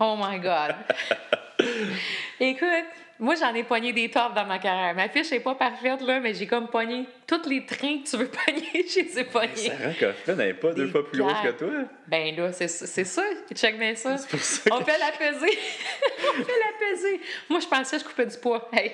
oh 0.00 0.16
my 0.18 0.40
God! 0.40 0.74
Écoute, 2.40 2.68
moi, 3.20 3.34
j'en 3.34 3.52
ai 3.52 3.64
pogné 3.64 3.92
des 3.92 4.08
tops 4.10 4.34
dans 4.34 4.46
ma 4.46 4.60
carrière. 4.60 4.94
Ma 4.94 5.08
fiche 5.08 5.32
n'est 5.32 5.40
pas 5.40 5.56
parfaite, 5.56 6.00
là, 6.02 6.20
mais 6.20 6.34
j'ai 6.34 6.46
comme 6.46 6.68
pogné 6.68 7.04
tous 7.26 7.48
les 7.48 7.66
trains 7.66 7.98
que 7.98 8.08
tu 8.08 8.16
veux 8.16 8.28
pogner, 8.46 8.86
je 8.88 9.00
les 9.00 9.18
ai 9.18 9.24
pognés. 9.24 9.54
Sarah 9.54 9.94
Kaufman 9.94 10.36
n'est 10.36 10.54
pas 10.54 10.72
deux 10.72 10.88
fois 10.88 11.04
plus 11.04 11.20
grosse 11.20 11.40
que 11.42 11.50
toi. 11.50 11.68
Ben 12.06 12.36
là, 12.36 12.52
c'est 12.52 12.68
ça. 12.68 13.22
Check 13.52 13.76
bien 13.76 13.96
ça. 13.96 14.18
ça 14.18 14.70
On 14.70 14.84
fait 14.84 14.98
la 14.98 15.10
pesée. 15.10 15.58
On 16.28 16.44
fait 16.44 16.60
la 16.60 16.86
pesée. 16.90 17.20
Moi, 17.48 17.58
je 17.58 17.66
pensais 17.66 17.96
que 17.96 18.02
je 18.02 18.08
coupais 18.08 18.26
du 18.26 18.36
poids. 18.36 18.68
Hey, 18.72 18.92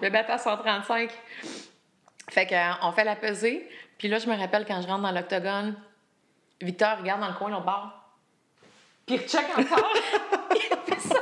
le 0.00 0.08
battre 0.08 0.30
à 0.30 0.38
135. 0.38 1.10
Fait 2.30 2.46
qu'on 2.46 2.54
euh, 2.88 2.92
fait 2.92 3.04
la 3.04 3.16
pesée. 3.16 3.68
Puis 3.98 4.08
là, 4.08 4.18
je 4.18 4.28
me 4.28 4.36
rappelle 4.36 4.64
quand 4.64 4.80
je 4.80 4.86
rentre 4.86 5.02
dans 5.02 5.12
l'octogone, 5.12 5.76
Victor 6.60 6.98
regarde 6.98 7.20
dans 7.20 7.28
le 7.28 7.34
coin, 7.34 7.54
au 7.56 7.60
bord. 7.60 7.92
Puis 9.06 9.16
il 9.16 9.28
check 9.28 9.46
encore. 9.56 9.92
il 10.54 10.60
fait 10.60 11.00
ça. 11.00 11.17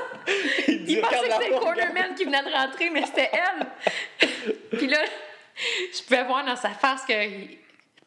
Il, 0.86 1.00
pensait 1.00 1.28
que 1.28 1.32
c'était 1.32 1.50
le 1.50 1.58
cornerman 1.58 2.14
qui 2.14 2.24
venait 2.24 2.42
de 2.42 2.52
rentrer, 2.52 2.90
mais 2.90 3.04
c'était 3.06 3.30
elle. 3.32 4.28
Puis 4.78 4.86
là, 4.86 4.98
je 5.92 6.02
pouvais 6.02 6.24
voir 6.24 6.44
dans 6.44 6.56
sa 6.56 6.70
face 6.70 7.04
que 7.04 7.12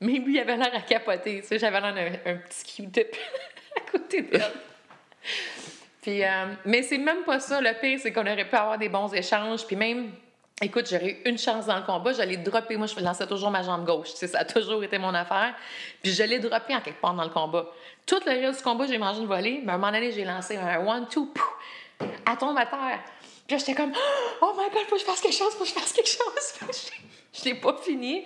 même 0.01 0.25
lui, 0.25 0.35
il 0.35 0.39
avait 0.39 0.55
l'air 0.55 0.73
à 0.73 0.81
capoter. 0.81 1.41
Tu 1.41 1.47
sais, 1.47 1.59
j'avais 1.59 1.81
l'air 1.81 1.93
un, 1.93 2.31
un 2.31 2.35
petit 2.35 2.83
Q-tip 2.83 3.15
à 3.77 3.91
côté 3.91 4.21
d'elle. 4.21 4.51
Puis, 6.01 6.23
euh, 6.23 6.45
mais 6.65 6.81
c'est 6.83 6.97
même 6.97 7.23
pas 7.23 7.39
ça. 7.39 7.59
Le 7.59 7.73
pire, 7.79 7.99
c'est 8.01 8.13
qu'on 8.13 8.21
aurait 8.25 8.47
pu 8.47 8.55
avoir 8.55 8.77
des 8.77 8.89
bons 8.89 9.13
échanges. 9.13 9.65
Puis 9.65 9.75
même, 9.75 10.11
écoute, 10.61 10.87
j'aurais 10.89 11.11
eu 11.11 11.29
une 11.29 11.37
chance 11.37 11.65
dans 11.65 11.75
le 11.75 11.83
combat. 11.83 12.13
Je 12.13 12.21
l'ai 12.21 12.37
droppé. 12.37 12.77
Moi, 12.77 12.87
je 12.87 12.97
lançais 13.01 13.27
toujours 13.27 13.51
ma 13.51 13.61
jambe 13.63 13.85
gauche. 13.85 14.11
Tu 14.11 14.17
sais, 14.17 14.27
ça 14.27 14.39
a 14.39 14.45
toujours 14.45 14.81
été 14.83 14.97
mon 14.97 15.13
affaire. 15.13 15.53
Puis 16.01 16.13
je 16.13 16.23
l'ai 16.23 16.39
droppé 16.39 16.73
en 16.75 16.81
quelque 16.81 17.01
part 17.01 17.13
dans 17.13 17.23
le 17.23 17.29
combat. 17.29 17.65
Tout 18.05 18.21
le 18.25 18.31
reste 18.31 18.59
du 18.59 18.63
combat, 18.63 18.87
j'ai 18.87 18.97
mangé 18.97 19.19
une 19.19 19.27
volée. 19.27 19.59
Mais 19.63 19.73
à 19.73 19.75
un 19.75 19.77
moment 19.77 19.91
donné, 19.91 20.11
j'ai 20.11 20.23
lancé 20.23 20.55
un 20.55 20.85
one-two 20.87 21.33
elle 21.99 22.37
tombe 22.37 22.57
à 22.57 22.65
terre. 22.65 22.99
Puis 23.47 23.55
là, 23.55 23.57
j'étais 23.57 23.75
comme, 23.75 23.93
oh 24.41 24.53
my 24.57 24.69
god, 24.71 24.85
faut 24.87 24.95
que 24.95 25.01
je 25.01 25.05
fasse 25.05 25.21
quelque 25.21 25.35
chose, 25.35 25.53
faut 25.53 25.63
que 25.63 25.69
je 25.69 25.73
fasse 25.73 25.93
quelque 25.93 26.09
chose. 26.09 26.71
je 27.33 27.45
l'ai 27.45 27.55
pas 27.55 27.75
fini. 27.81 28.25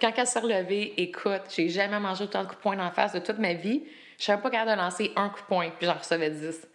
Quand 0.00 0.12
elle 0.16 0.26
s'est 0.26 0.40
relevée, 0.40 0.94
écoute, 0.96 1.42
j'ai 1.54 1.68
jamais 1.68 2.00
mangé 2.00 2.24
autant 2.24 2.42
de 2.42 2.48
coups 2.48 2.58
de 2.58 2.62
poing 2.62 2.78
en 2.78 2.90
face 2.90 3.12
de 3.12 3.18
toute 3.18 3.38
ma 3.38 3.54
vie. 3.54 3.82
Je 4.18 4.24
savais 4.24 4.42
pas 4.42 4.50
capable 4.50 4.72
de 4.72 4.76
lancer 4.76 5.12
un 5.16 5.28
coup 5.30 5.40
de 5.40 5.46
poing, 5.46 5.70
puis 5.78 5.86
j'en 5.86 5.94
recevais 5.94 6.30
dix. 6.30 6.66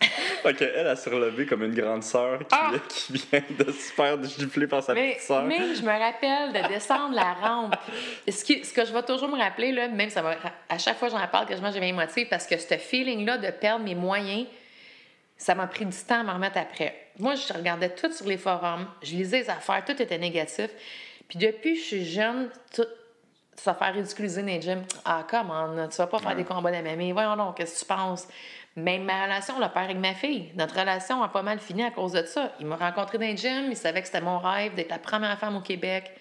OK, 0.44 0.62
elle, 0.62 0.86
a 0.86 0.96
se 0.96 1.08
relevé 1.10 1.46
comme 1.46 1.64
une 1.64 1.74
grande 1.74 2.02
sœur 2.02 2.38
qui, 2.38 2.46
ah! 2.52 2.70
qui, 2.88 3.12
vient 3.12 3.42
de 3.58 3.72
se 3.72 3.92
faire 3.92 4.22
gifler 4.22 4.66
par 4.66 4.82
sa 4.82 4.94
petite 4.94 5.20
sœur. 5.20 5.44
Mais 5.44 5.74
je 5.74 5.82
me 5.82 5.90
rappelle 5.90 6.52
de 6.52 6.68
descendre 6.68 7.14
la 7.14 7.32
rampe. 7.32 7.76
Ce, 8.28 8.44
qui, 8.44 8.64
ce 8.64 8.72
que 8.72 8.84
je 8.84 8.92
vais 8.92 9.02
toujours 9.02 9.28
me 9.28 9.38
rappeler, 9.38 9.72
là, 9.72 9.88
même 9.88 10.10
ça 10.10 10.22
va, 10.22 10.36
à 10.68 10.78
chaque 10.78 10.98
fois 10.98 11.08
que 11.08 11.16
j'en 11.16 11.26
parle, 11.28 11.46
que 11.46 11.56
je 11.56 11.60
mange, 11.60 11.74
j'ai 11.74 11.86
émotive, 11.86 12.28
parce 12.28 12.46
que 12.46 12.56
ce 12.56 12.76
feeling-là 12.76 13.38
de 13.38 13.50
perdre 13.50 13.84
mes 13.84 13.94
moyens, 13.94 14.46
ça 15.38 15.54
m'a 15.54 15.68
pris 15.68 15.86
du 15.86 15.96
temps 15.96 16.20
à 16.20 16.22
m'en 16.24 16.34
remettre 16.34 16.58
après. 16.58 17.10
Moi, 17.18 17.36
je 17.36 17.52
regardais 17.52 17.94
tout 17.94 18.12
sur 18.12 18.26
les 18.26 18.36
forums, 18.36 18.86
je 19.02 19.12
lisais 19.12 19.40
les 19.40 19.50
affaires, 19.50 19.84
tout 19.84 20.00
était 20.02 20.18
négatif. 20.18 20.70
Puis 21.28 21.38
depuis 21.38 21.74
que 21.74 21.80
je 21.80 21.84
suis 21.84 22.04
jeune, 22.04 22.50
tout, 22.74 22.86
ça 23.54 23.74
fait 23.74 23.90
ridiculiser 23.90 24.42
les 24.42 24.60
gyms. 24.60 24.84
Ah, 25.04 25.24
comment, 25.28 25.88
tu 25.88 25.96
vas 25.96 26.06
pas 26.06 26.18
faire 26.18 26.36
des 26.36 26.44
combats 26.44 26.70
d'MMA. 26.70 27.12
Voyons 27.12 27.36
donc, 27.36 27.56
qu'est-ce 27.56 27.74
que 27.74 27.78
tu 27.80 27.86
penses? 27.86 28.26
Même 28.76 29.04
ma 29.04 29.24
relation, 29.24 29.58
le 29.58 29.68
père 29.68 29.84
avec 29.84 29.96
ma 29.96 30.14
fille, 30.14 30.52
notre 30.54 30.78
relation 30.78 31.22
a 31.22 31.28
pas 31.28 31.42
mal 31.42 31.58
fini 31.58 31.82
à 31.82 31.90
cause 31.90 32.12
de 32.12 32.22
ça. 32.22 32.52
Il 32.60 32.66
m'a 32.66 32.76
rencontré 32.76 33.18
dans 33.18 33.26
les 33.26 33.36
gym, 33.36 33.66
il 33.70 33.76
savait 33.76 34.00
que 34.00 34.06
c'était 34.06 34.20
mon 34.20 34.38
rêve 34.38 34.74
d'être 34.74 34.90
la 34.90 34.98
première 34.98 35.36
femme 35.38 35.56
au 35.56 35.60
Québec, 35.60 36.12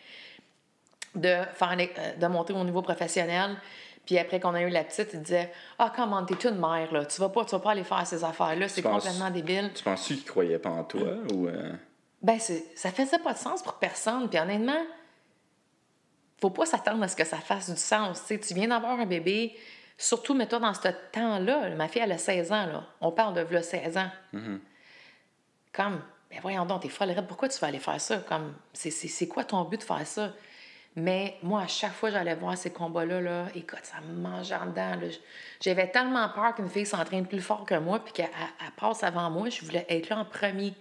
de, 1.14 1.38
faire, 1.54 1.76
euh, 1.78 2.16
de 2.16 2.28
monter 2.28 2.54
au 2.54 2.64
niveau 2.64 2.82
professionnel. 2.82 3.58
Puis 4.08 4.18
après 4.18 4.40
qu'on 4.40 4.56
a 4.56 4.62
eu 4.62 4.70
la 4.70 4.86
petite, 4.86 5.10
il 5.14 5.22
disait 5.22 5.52
Ah, 5.78 5.92
comment, 5.94 6.24
t'es 6.24 6.48
une 6.48 6.58
mère, 6.58 6.92
là? 6.94 7.06
Tu 7.06 7.20
vas 7.20 7.28
pas, 7.28 7.44
tu 7.44 7.52
vas 7.52 7.60
pas 7.60 7.72
aller 7.72 7.84
faire 7.84 8.08
ces 8.08 8.24
affaires-là, 8.24 8.70
c'est 8.70 8.82
complètement 8.82 9.30
débile. 9.30 9.72
Tu 9.76 9.84
penses 9.84 10.08
qu'il 10.08 10.24
croyait 10.24 10.58
pas 10.58 10.70
en 10.70 10.86
toi 10.86 11.18
ou. 11.34 11.48
Euh? 11.48 11.74
Ben, 12.22 12.40
ça 12.40 12.92
faisait 12.92 13.20
pas 13.20 13.34
de 13.34 13.38
sens 13.38 13.62
pour 13.62 13.74
personne. 13.74 14.30
Puis 14.30 14.40
honnêtement, 14.40 14.82
faut 16.40 16.50
pas 16.50 16.66
s'attendre 16.66 17.04
à 17.04 17.10
ce 17.10 17.18
que 17.18 17.26
ça 17.26 17.38
fasse 17.38 17.70
du 17.70 17.76
sens. 17.76 18.24
tu 18.26 18.54
viens 18.54 18.70
d'avoir 18.70 18.98
un 18.98 19.06
bébé, 19.06 19.58
surtout, 19.98 20.34
mets-toi 20.34 20.60
dans 20.60 20.74
ce 20.74 20.88
temps-là. 21.12 21.70
Ma 21.72 21.90
fille, 21.90 22.02
elle 22.02 22.14
a 22.14 22.18
16 22.18 22.52
ans, 22.54 22.66
là. 22.66 22.88
On 23.02 23.12
parle 23.12 23.34
de 23.34 23.54
là, 23.54 23.62
16 23.62 23.98
ans. 23.98 24.10
Mm-hmm. 24.34 24.60
Comme, 25.74 26.02
ben 26.32 26.40
voyons 26.42 26.66
donc, 26.66 26.82
t'es 26.82 26.90
folle, 26.90 27.14
pourquoi 27.28 27.50
tu 27.50 27.60
vas 27.60 27.68
aller 27.68 27.80
faire 27.80 28.00
ça? 28.00 28.20
Comme, 28.20 28.54
c'est 28.72 29.28
quoi 29.28 29.44
ton 29.44 29.64
but 29.66 29.80
de 29.80 29.84
faire 29.84 30.08
ça? 30.08 30.32
Mais 31.00 31.38
moi, 31.44 31.62
à 31.62 31.68
chaque 31.68 31.94
fois 31.94 32.10
j'allais 32.10 32.34
voir 32.34 32.58
ces 32.58 32.72
combats-là, 32.72 33.22
là, 33.22 33.46
écoute, 33.54 33.82
ça 33.84 34.02
me 34.02 34.14
mangeait 34.14 34.56
en 34.56 34.66
dedans. 34.66 35.00
J'avais 35.62 35.92
tellement 35.92 36.28
peur 36.30 36.56
qu'une 36.56 36.70
fille 36.70 36.88
s'entraîne 36.88 37.28
plus 37.28 37.40
fort 37.40 37.66
que 37.66 37.76
moi 37.76 38.04
puis 38.04 38.14
qu'elle 38.14 38.32
passe 38.76 39.04
avant 39.04 39.30
moi. 39.30 39.48
Je 39.50 39.64
voulais 39.64 39.86
être 39.90 40.10
là 40.10 40.18
en 40.18 40.26
premier. 40.26 40.74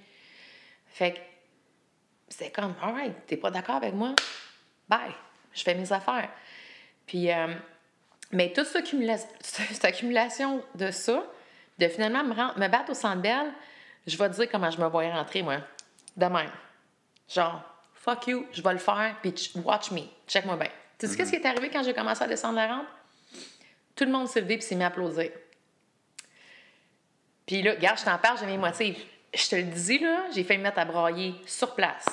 Fait 0.87 1.13
que 1.13 1.19
c'était 2.29 2.51
comme, 2.51 2.75
alright, 2.81 3.15
t'es 3.27 3.37
pas 3.37 3.51
d'accord 3.51 3.75
avec 3.75 3.93
moi? 3.93 4.15
Bye, 4.89 5.13
je 5.53 5.63
fais 5.63 5.75
mes 5.75 5.93
affaires. 5.93 6.31
Puis, 7.07 7.31
euh, 7.31 7.55
mais 8.33 8.55
toute 8.55 8.65
cette 9.41 9.85
accumulation, 9.85 10.65
de 10.77 10.91
ça, 10.93 11.27
de 11.79 11.89
finalement 11.89 12.25
me, 12.25 12.35
me 12.59 12.69
battre 12.69 12.93
au 12.93 12.95
centre 12.95 13.21
belle, 13.21 13.53
je 14.07 14.17
vais 14.17 14.31
te 14.31 14.35
dire 14.35 14.49
comment 14.51 14.71
je 14.71 14.81
me 14.81 14.87
voyais 14.87 15.13
rentrer, 15.13 15.43
moi. 15.43 15.59
De. 16.17 16.27
Genre, 17.29 17.63
fuck 18.07 18.29
you, 18.29 18.47
je 18.53 18.62
vais 18.62 18.73
le 18.73 18.79
faire, 18.79 19.16
puis 19.21 19.35
watch 19.57 19.90
me, 19.90 20.03
check-moi 20.29 20.57
bien. 20.57 20.71
Tu 20.99 21.09
sais 21.09 21.16
qu'est-ce 21.16 21.31
qui 21.31 21.37
est 21.37 21.47
arrivé 21.47 21.69
quand 21.71 21.83
j'ai 21.83 21.92
commencé 21.92 22.23
à 22.23 22.29
descendre 22.29 22.55
la 22.55 22.69
rampe? 22.69 22.87
Tout 23.97 24.05
le 24.05 24.12
monde 24.12 24.29
s'est 24.29 24.40
levé 24.40 24.57
puis 24.57 24.66
s'est 24.66 24.77
mis 24.77 24.85
à 24.85 24.87
applaudir. 24.87 25.31
Puis 27.47 27.62
là, 27.62 27.73
regarde, 27.73 27.99
je 27.99 28.05
t'en 28.05 28.19
parle, 28.19 28.38
j'ai 28.38 28.47
mes 28.47 28.59
motifs. 28.59 29.05
Je 29.35 29.49
te 29.49 29.57
le 29.57 29.64
dis, 29.64 29.99
là, 29.99 30.27
j'ai 30.35 30.45
fait 30.45 30.57
me 30.57 30.62
mettre 30.62 30.79
à 30.79 30.85
brailler 30.85 31.35
sur 31.47 31.75
place. 31.75 32.07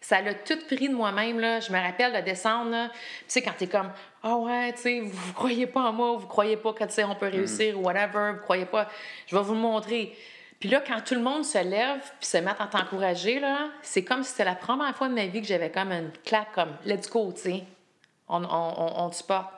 Ça 0.00 0.20
l'a 0.20 0.34
tout 0.34 0.58
pris 0.66 0.88
de 0.88 0.94
moi-même, 0.94 1.40
là. 1.40 1.60
Je 1.60 1.72
me 1.72 1.78
rappelle 1.78 2.12
de 2.12 2.20
descendre, 2.20 2.70
là. 2.70 2.90
Tu 2.90 3.24
sais, 3.28 3.42
quand 3.42 3.54
t'es 3.56 3.66
comme, 3.66 3.90
ah 4.22 4.36
ouais, 4.36 4.72
tu 4.74 4.82
sais, 4.82 5.00
vous, 5.00 5.32
croyez 5.32 5.66
pas 5.66 5.80
en 5.80 5.92
moi, 5.92 6.16
vous 6.16 6.26
croyez 6.26 6.56
pas 6.56 6.72
que, 6.72 6.84
tu 6.84 6.92
sais, 6.92 7.04
on 7.04 7.14
peut 7.14 7.28
réussir, 7.28 7.78
ou 7.78 7.84
whatever, 7.84 8.32
vous 8.34 8.42
croyez 8.42 8.66
pas, 8.66 8.88
je 9.26 9.34
vais 9.34 9.42
vous 9.42 9.54
le 9.54 9.60
montrer. 9.60 10.16
Puis 10.64 10.70
là, 10.70 10.80
quand 10.80 11.04
tout 11.04 11.14
le 11.14 11.20
monde 11.20 11.44
se 11.44 11.58
lève 11.58 12.00
puis 12.18 12.26
se 12.26 12.38
met 12.38 12.52
à 12.58 12.66
t'encourager, 12.66 13.38
là, 13.38 13.68
c'est 13.82 14.02
comme 14.02 14.22
si 14.22 14.30
c'était 14.30 14.46
la 14.46 14.54
première 14.54 14.96
fois 14.96 15.08
de 15.08 15.12
ma 15.12 15.26
vie 15.26 15.42
que 15.42 15.46
j'avais 15.46 15.70
comme 15.70 15.92
une 15.92 16.10
claque 16.24 16.54
comme 16.54 16.74
let's 16.86 17.10
go, 17.10 17.34
tu 17.34 17.42
sais. 17.42 17.64
On, 18.28 18.42
on, 18.42 19.04
on, 19.04 19.10
te 19.10 19.16
supporte. 19.16 19.52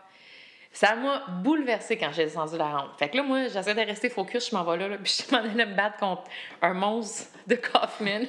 Ça 0.73 0.97
m'a 0.97 1.23
bouleversée 1.45 1.97
quand 1.97 2.11
j'ai 2.13 2.25
descendu 2.25 2.59
la 2.59 2.71
rampe. 2.71 2.99
Fait 2.99 3.09
que 3.09 3.19
là, 3.19 3.23
moi, 3.23 3.47
j'essaie 3.47 3.77
de 3.77 3.81
rester 3.83 4.11
focus, 4.11 4.51
je 4.51 4.57
m'en 4.57 4.65
vais 4.65 4.79
là, 4.79 4.89
là 4.89 4.99
puis 4.99 5.25
je 5.25 5.33
m'en 5.33 5.43
allais 5.43 5.65
me 5.65 5.77
battre 5.77 5.99
contre 5.99 6.25
un 6.61 6.75
monstre 6.75 7.29
de 7.47 7.55
Kaufman. 7.55 8.27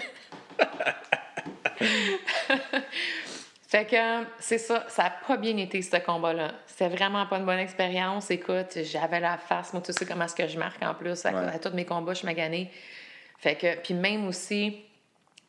Fait 3.67 3.85
que 3.85 4.25
c'est 4.39 4.59
ça, 4.59 4.85
ça 4.87 5.03
n'a 5.03 5.09
pas 5.09 5.35
bien 5.35 5.57
été 5.57 5.81
ce 5.81 5.97
combat-là. 5.97 6.53
C'était 6.67 6.87
vraiment 6.87 7.25
pas 7.25 7.37
une 7.37 7.45
bonne 7.45 7.59
expérience. 7.59 8.31
Écoute, 8.31 8.79
j'avais 8.83 9.19
la 9.19 9.37
face, 9.37 9.73
moi 9.73 9.81
tu 9.85 9.91
sais 9.91 10.05
comment 10.05 10.23
est-ce 10.23 10.35
que 10.35 10.47
je 10.47 10.57
marque 10.57 10.81
en 10.81 10.95
plus. 10.95 11.25
À, 11.25 11.59
tous 11.59 11.73
mes 11.73 11.83
combats, 11.83 12.13
je 12.13 12.25
m'ai 12.25 12.71
Fait 13.37 13.55
que, 13.55 13.75
puis 13.81 13.93
même 13.93 14.25
aussi, 14.25 14.85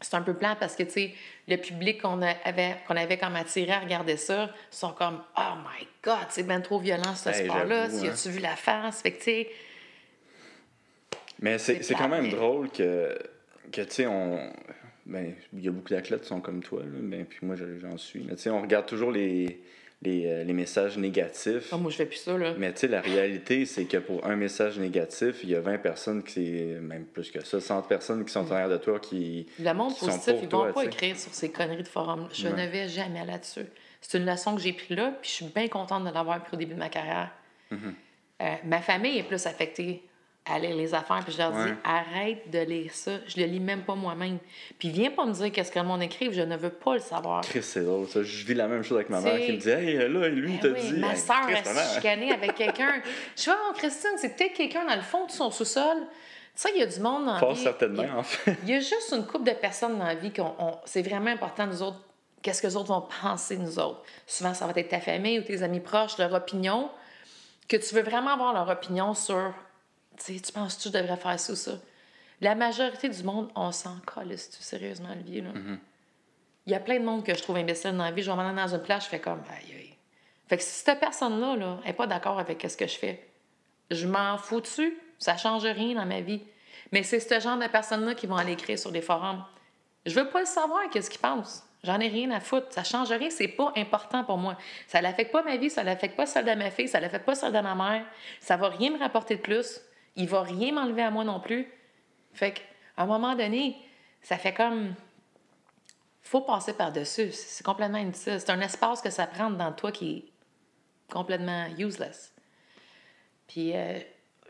c'est 0.00 0.16
un 0.16 0.22
peu 0.22 0.34
plat 0.34 0.56
parce 0.58 0.74
que, 0.74 0.82
tu 0.82 0.90
sais, 0.90 1.14
le 1.46 1.58
public 1.58 2.02
qu'on 2.02 2.20
avait, 2.20 2.78
qu'on 2.88 2.96
avait 2.96 3.18
comme 3.18 3.36
attiré 3.36 3.70
à 3.70 3.78
regarder 3.78 4.16
ça 4.16 4.50
sont 4.68 4.92
comme 4.92 5.22
«Oh 5.38 5.54
my 5.56 5.86
God, 6.02 6.26
c'est 6.30 6.42
bien 6.42 6.60
trop 6.60 6.80
violent 6.80 7.14
ce 7.14 7.32
sport-là. 7.32 7.88
Si 7.88 8.08
hein. 8.08 8.12
as-tu 8.12 8.30
vu 8.30 8.40
la 8.40 8.56
face?» 8.56 9.00
Fait 9.02 9.12
que, 9.12 9.18
tu 9.18 9.24
sais... 9.24 9.50
Mais 11.38 11.58
c'est 11.58 11.94
quand 11.94 12.08
même 12.08 12.30
drôle 12.30 12.68
que, 12.70 13.16
que 13.70 13.82
tu 13.82 13.92
sais, 13.92 14.06
on 14.08 14.52
ben, 15.08 15.34
il 15.52 15.64
y 15.64 15.68
a 15.68 15.70
beaucoup 15.70 15.88
d'athlètes 15.90 16.22
qui 16.22 16.28
sont 16.28 16.40
comme 16.40 16.62
toi, 16.62 16.80
là, 16.82 16.98
ben, 17.00 17.24
puis 17.24 17.38
moi 17.42 17.56
j'en 17.56 17.96
suis. 17.96 18.24
Mais 18.24 18.36
tu 18.36 18.42
sais, 18.42 18.50
on 18.50 18.60
regarde 18.62 18.86
toujours 18.86 19.10
les, 19.10 19.60
les, 20.02 20.26
euh, 20.26 20.44
les 20.44 20.52
messages 20.52 20.96
négatifs. 20.98 21.70
Ah, 21.72 21.76
moi, 21.76 21.90
je 21.90 21.96
fais 21.96 22.06
plus 22.06 22.18
ça, 22.18 22.36
là. 22.38 22.54
Mais 22.58 22.72
tu 22.72 22.80
sais, 22.80 22.88
la 22.88 23.00
réalité, 23.00 23.66
c'est 23.66 23.86
que 23.86 23.96
pour 23.96 24.24
un 24.26 24.36
message 24.36 24.78
négatif, 24.78 25.40
il 25.42 25.50
y 25.50 25.54
a 25.56 25.60
20 25.60 25.78
personnes 25.78 26.22
qui, 26.22 26.62
même 26.80 27.04
plus 27.06 27.30
que 27.30 27.44
ça, 27.44 27.60
100 27.60 27.82
personnes 27.82 28.24
qui 28.24 28.32
sont 28.32 28.46
en 28.46 28.50
arrière 28.52 28.68
de 28.68 28.76
toi 28.76 29.00
qui. 29.00 29.46
Le 29.58 29.72
monde 29.72 29.92
qui 29.94 30.00
sont 30.00 30.06
positif, 30.06 30.34
pour 30.34 30.42
ils 30.42 30.48
vont 30.48 30.62
toi, 30.64 30.72
pas 30.72 30.84
écrire 30.84 31.18
sur 31.18 31.34
ces 31.34 31.50
conneries 31.50 31.82
de 31.82 31.88
forum. 31.88 32.28
Je 32.32 32.46
Ouais. 32.48 32.66
ne 32.66 32.70
vais 32.70 32.86
jamais 32.88 33.24
là-dessus. 33.24 33.66
C'est 34.00 34.18
une 34.18 34.26
leçon 34.26 34.54
que 34.54 34.60
j'ai 34.62 34.72
prise 34.72 34.96
là, 34.96 35.12
puis 35.20 35.28
je 35.28 35.34
suis 35.36 35.44
bien 35.46 35.66
contente 35.68 36.04
de 36.04 36.10
l'avoir 36.10 36.40
pris 36.44 36.54
au 36.54 36.58
début 36.58 36.74
de 36.74 36.78
ma 36.78 36.88
carrière. 36.88 37.32
Mm-hmm. 37.72 37.76
Euh, 38.40 38.54
ma 38.66 38.80
famille 38.80 39.18
est 39.18 39.24
plus 39.24 39.44
affectée 39.46 40.02
à 40.50 40.58
lire 40.58 40.74
les 40.76 40.94
affaires, 40.94 41.20
puis 41.24 41.32
je 41.32 41.38
leur 41.38 41.52
dis 41.52 41.72
arrête 41.84 42.50
de 42.50 42.58
lire 42.60 42.92
ça. 42.92 43.12
Je 43.26 43.40
le 43.40 43.46
lis 43.46 43.60
même 43.60 43.82
pas 43.82 43.94
moi-même. 43.94 44.38
Puis 44.78 44.90
viens 44.90 45.10
pas 45.10 45.24
me 45.26 45.32
dire 45.32 45.50
qu'est-ce 45.52 45.70
que 45.72 45.78
le 45.78 45.84
monde 45.84 46.02
écrive, 46.02 46.32
je 46.32 46.40
ne 46.42 46.56
veux 46.56 46.70
pas 46.70 46.94
le 46.94 47.00
savoir. 47.00 47.42
Chris, 47.42 47.62
c'est 47.62 47.82
drôle, 47.84 48.08
ça. 48.08 48.22
Je 48.22 48.44
vis 48.44 48.54
la 48.54 48.68
même 48.68 48.82
chose 48.82 48.96
avec 48.96 49.10
ma 49.10 49.20
mère 49.20 49.38
qui 49.38 49.52
me 49.52 49.56
dit 49.58 49.68
Hey, 49.70 49.96
là, 49.96 50.28
lui, 50.28 50.52
il 50.54 50.60
Ben 50.60 50.72
t'a 50.74 50.78
oui, 50.80 50.86
dit. 50.92 50.98
ma 51.00 51.14
soeur 51.16 51.42
Chris, 51.46 51.54
a 51.68 51.72
maman. 51.74 51.94
chicané 51.94 52.32
avec 52.32 52.54
quelqu'un. 52.54 53.02
Je 53.36 53.44
vois, 53.44 53.56
oh, 53.68 53.72
Christine, 53.76 54.10
c'est 54.16 54.36
peut-être 54.36 54.54
quelqu'un 54.54 54.84
dans 54.84 54.96
le 54.96 55.02
fond 55.02 55.26
de 55.26 55.30
son 55.30 55.50
sous-sol. 55.50 55.96
Tu 56.54 56.62
sais, 56.62 56.70
il 56.74 56.80
y 56.80 56.82
a 56.82 56.86
du 56.86 56.98
monde 57.00 57.26
dans 57.26 57.38
la 57.40 57.52
vie. 57.54 57.60
certainement, 57.60 58.02
il 58.02 58.08
y 58.08 58.12
a- 58.12 58.16
en 58.18 58.22
fait. 58.22 58.56
Il 58.64 58.70
y 58.70 58.74
a 58.74 58.80
juste 58.80 59.12
une 59.16 59.24
couple 59.26 59.44
de 59.44 59.54
personnes 59.56 59.96
dans 59.98 60.04
la 60.06 60.14
vie 60.16 60.32
qu'on. 60.32 60.54
on- 60.58 60.78
c'est 60.84 61.02
vraiment 61.02 61.30
important, 61.30 61.66
nous 61.66 61.82
autres, 61.82 62.00
qu'est-ce 62.42 62.60
que 62.62 62.66
les 62.66 62.74
autres 62.76 62.88
vont 62.92 63.06
penser 63.22 63.56
de 63.56 63.62
nous 63.62 63.78
autres. 63.78 64.02
Souvent, 64.26 64.54
ça 64.54 64.66
va 64.66 64.72
être 64.76 64.88
ta 64.88 65.00
famille 65.00 65.38
ou 65.38 65.42
tes 65.42 65.62
amis 65.62 65.80
proches, 65.80 66.18
leur 66.18 66.32
opinion, 66.34 66.88
que 67.68 67.76
tu 67.76 67.94
veux 67.94 68.02
vraiment 68.02 68.30
avoir 68.32 68.52
leur 68.54 68.68
opinion 68.68 69.14
sur. 69.14 69.52
Tu 70.18 70.34
sais, 70.34 70.40
tu 70.40 70.52
penses 70.52 70.76
que 70.76 70.82
tu 70.82 70.90
devrais 70.90 71.16
faire 71.16 71.38
ça 71.38 71.52
ou 71.52 71.56
ça? 71.56 71.72
La 72.40 72.54
majorité 72.54 73.08
du 73.08 73.22
monde, 73.22 73.50
on 73.54 73.72
s'en 73.72 73.96
calisse 74.00 74.50
tu 74.50 74.62
sérieusement 74.62 75.14
le 75.14 75.22
vie, 75.22 75.40
là. 75.40 75.50
Il 76.66 76.72
y 76.72 76.74
a 76.74 76.80
plein 76.80 77.00
de 77.00 77.04
monde 77.04 77.24
que 77.24 77.34
je 77.34 77.42
trouve 77.42 77.56
imbécile 77.56 77.92
dans 77.96 78.04
la 78.04 78.10
vie. 78.10 78.22
Je 78.22 78.30
vais 78.30 78.36
m'en 78.36 78.46
aller 78.46 78.56
dans 78.56 78.74
une 78.74 78.82
place, 78.82 79.04
je 79.04 79.08
fais 79.08 79.20
comme, 79.20 79.42
aïe, 79.50 79.74
aïe. 79.74 79.94
Fait 80.48 80.58
que 80.58 80.62
si 80.62 80.84
cette 80.84 81.00
personne-là, 81.00 81.56
là, 81.56 81.78
n'est 81.84 81.92
pas 81.92 82.06
d'accord 82.06 82.38
avec 82.38 82.64
ce 82.68 82.76
que 82.76 82.86
je 82.86 82.96
fais, 82.96 83.26
je 83.90 84.06
m'en 84.06 84.36
fous 84.38 84.60
dessus. 84.60 84.98
Ça 85.18 85.36
change 85.36 85.64
rien 85.64 85.94
dans 85.94 86.06
ma 86.06 86.20
vie. 86.20 86.42
Mais 86.92 87.02
c'est 87.02 87.20
ce 87.20 87.40
genre 87.40 87.58
de 87.58 87.66
personnes-là 87.66 88.14
qui 88.14 88.26
vont 88.26 88.36
aller 88.36 88.52
écrire 88.52 88.78
sur 88.78 88.92
des 88.92 89.00
forums. 89.00 89.44
Je 90.06 90.14
veux 90.14 90.28
pas 90.28 90.40
le 90.40 90.46
savoir, 90.46 90.88
qu'est-ce 90.90 91.10
qu'ils 91.10 91.20
pensent. 91.20 91.64
J'en 91.84 92.00
ai 92.00 92.08
rien 92.08 92.30
à 92.30 92.40
foutre. 92.40 92.66
Ça 92.70 92.84
change 92.84 93.10
rien, 93.10 93.30
c'est 93.30 93.48
pas 93.48 93.72
important 93.76 94.24
pour 94.24 94.36
moi. 94.36 94.56
Ça 94.86 95.00
n'affecte 95.00 95.32
pas 95.32 95.42
ma 95.42 95.56
vie, 95.56 95.70
ça 95.70 95.84
n'affecte 95.84 96.16
pas 96.16 96.26
celle 96.26 96.44
de 96.44 96.52
ma 96.52 96.70
fille, 96.70 96.88
ça 96.88 97.00
n'affecte 97.00 97.24
pas 97.24 97.34
celle 97.34 97.52
de 97.52 97.60
ma 97.60 97.74
mère. 97.74 98.04
Ça 98.40 98.56
va 98.56 98.68
rien 98.68 98.90
me 98.90 98.98
rapporter 98.98 99.36
de 99.36 99.40
plus. 99.40 99.80
Il 100.18 100.28
va 100.28 100.42
rien 100.42 100.72
m'enlever 100.72 101.02
à 101.02 101.10
moi 101.10 101.24
non 101.24 101.40
plus. 101.40 101.66
Fait 102.34 102.52
qu'à 102.52 102.62
un 103.02 103.06
moment 103.06 103.34
donné, 103.34 103.76
ça 104.20 104.36
fait 104.36 104.52
comme 104.52 104.94
faut 106.22 106.42
passer 106.42 106.74
par-dessus. 106.74 107.32
C'est 107.32 107.64
complètement 107.64 107.98
inutile. 107.98 108.38
C'est 108.38 108.50
un 108.50 108.60
espace 108.60 109.00
que 109.00 109.08
ça 109.08 109.26
prend 109.26 109.50
dans 109.50 109.72
toi 109.72 109.90
qui 109.90 110.16
est 110.16 110.24
complètement 111.10 111.66
useless. 111.78 112.34
Puis 113.46 113.74
euh, 113.74 113.98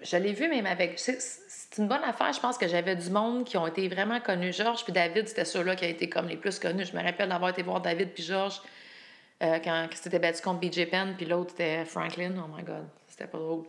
je 0.02 0.16
l'ai 0.16 0.32
vu 0.32 0.48
même 0.48 0.66
avec. 0.66 0.98
C'est 0.98 1.78
une 1.78 1.86
bonne 1.86 2.02
affaire. 2.02 2.32
Je 2.32 2.40
pense 2.40 2.58
que 2.58 2.66
j'avais 2.66 2.96
du 2.96 3.10
monde 3.10 3.44
qui 3.44 3.56
ont 3.56 3.66
été 3.66 3.86
vraiment 3.88 4.20
connus. 4.20 4.52
Georges 4.52 4.82
puis 4.82 4.92
David, 4.92 5.28
c'était 5.28 5.44
ceux-là 5.44 5.76
qui 5.76 5.84
ont 5.84 5.88
été 5.88 6.08
comme 6.08 6.26
les 6.26 6.36
plus 6.36 6.58
connus. 6.58 6.86
Je 6.86 6.96
me 6.96 7.02
rappelle 7.02 7.28
d'avoir 7.28 7.50
été 7.50 7.62
voir 7.62 7.80
David 7.80 8.10
puis 8.12 8.24
Georges 8.24 8.60
euh, 9.42 9.60
quand 9.62 9.88
c'était 9.94 10.18
battu 10.18 10.42
contre 10.42 10.60
BJ 10.60 10.90
Penn, 10.90 11.14
puis 11.16 11.26
l'autre 11.26 11.50
c'était 11.50 11.84
Franklin. 11.84 12.32
Oh 12.38 12.48
my 12.56 12.64
God, 12.64 12.88
c'était 13.06 13.28
pas 13.28 13.38
drôle. 13.38 13.66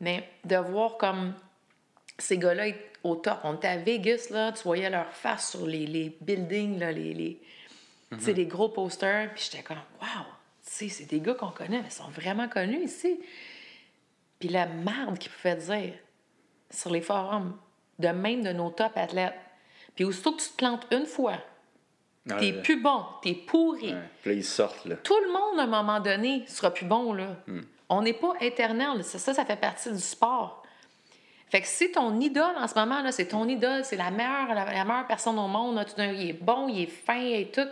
Mais 0.00 0.28
de 0.44 0.56
voir 0.56 0.96
comme 0.96 1.34
ces 2.18 2.38
gars-là 2.38 2.66
au 3.02 3.16
top. 3.16 3.38
On 3.44 3.54
était 3.54 3.68
à 3.68 3.76
Vegas, 3.76 4.28
là, 4.30 4.52
tu 4.52 4.62
voyais 4.64 4.90
leur 4.90 5.12
face 5.12 5.50
sur 5.50 5.66
les, 5.66 5.86
les 5.86 6.16
buildings, 6.20 6.78
là, 6.78 6.92
les, 6.92 7.14
les, 7.14 7.40
sais, 8.18 8.32
les 8.32 8.46
gros 8.46 8.68
posters. 8.68 9.32
Puis 9.34 9.48
j'étais 9.50 9.62
comme, 9.62 9.80
wow, 10.00 10.24
c'est 10.62 11.08
des 11.08 11.20
gars 11.20 11.34
qu'on 11.34 11.50
connaît, 11.50 11.80
mais 11.80 11.88
ils 11.88 11.92
sont 11.92 12.08
vraiment 12.08 12.48
connus 12.48 12.84
ici. 12.84 13.20
Puis 14.38 14.48
la 14.48 14.66
merde 14.66 15.18
qu'ils 15.18 15.30
pouvaient 15.32 15.56
dire 15.56 15.94
sur 16.70 16.90
les 16.90 17.00
forums, 17.00 17.56
de 17.98 18.08
même 18.08 18.42
de 18.42 18.52
nos 18.52 18.70
top 18.70 18.92
athlètes. 18.96 19.34
Puis 19.94 20.04
aussitôt 20.04 20.32
que 20.32 20.42
tu 20.42 20.50
te 20.50 20.56
plantes 20.56 20.86
une 20.90 21.06
fois, 21.06 21.38
Ah, 22.28 22.36
t'es 22.38 22.52
plus 22.60 22.82
bon, 22.82 23.04
t'es 23.22 23.34
pourri. 23.34 23.94
Ouais. 23.94 24.00
Puis 24.20 24.30
là, 24.30 24.36
ils 24.36 24.44
sortent, 24.44 24.84
là. 24.84 24.96
Tout 24.96 25.18
le 25.20 25.32
monde, 25.32 25.60
à 25.60 25.62
un 25.62 25.66
moment 25.66 26.00
donné, 26.00 26.44
sera 26.48 26.74
plus 26.74 26.84
bon, 26.84 27.12
là. 27.14 27.36
On 27.88 28.02
n'est 28.02 28.12
pas 28.14 28.32
éternel. 28.40 29.04
Ça, 29.04 29.18
ça, 29.18 29.34
ça 29.34 29.44
fait 29.44 29.56
partie 29.56 29.90
du 29.92 29.98
sport. 30.00 30.62
Fait 31.48 31.60
que 31.60 31.66
si 31.68 31.92
ton 31.92 32.18
idole, 32.20 32.56
en 32.58 32.66
ce 32.66 32.74
moment, 32.74 33.00
là, 33.02 33.12
c'est 33.12 33.26
ton 33.28 33.46
idole, 33.48 33.84
c'est 33.84 33.96
la 33.96 34.10
meilleure, 34.10 34.48
la, 34.48 34.64
la 34.64 34.84
meilleure 34.84 35.06
personne 35.06 35.38
au 35.38 35.46
monde, 35.46 35.76
là, 35.76 35.84
tout 35.84 35.94
d'un- 35.96 36.12
il 36.12 36.30
est 36.30 36.32
bon, 36.32 36.66
il 36.68 36.82
est 36.82 36.86
fin 36.86 37.20
et 37.20 37.50
tout. 37.52 37.66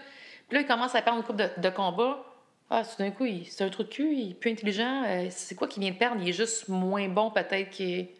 Puis 0.48 0.56
là, 0.56 0.60
il 0.60 0.66
commence 0.66 0.94
à 0.94 1.02
perdre 1.02 1.18
une 1.18 1.24
coupe 1.24 1.36
de, 1.36 1.48
de 1.56 1.68
combat. 1.70 2.24
Ah, 2.70 2.82
tout 2.84 3.02
d'un 3.02 3.10
coup, 3.10 3.24
il- 3.24 3.44
c'est 3.46 3.64
un 3.64 3.70
trou 3.70 3.82
de 3.82 3.88
cul, 3.88 4.14
il 4.14 4.30
est 4.30 4.34
plus 4.34 4.52
intelligent. 4.52 5.02
euh, 5.06 5.26
c'est 5.30 5.56
quoi 5.56 5.66
qu'il 5.66 5.82
vient 5.82 5.90
de 5.92 5.96
perdre? 5.98 6.20
Il 6.22 6.28
est 6.28 6.32
juste 6.32 6.68
moins 6.68 7.08
bon, 7.08 7.30
peut-être 7.30 7.70
qu'il 7.70 7.90
est, 7.90 8.14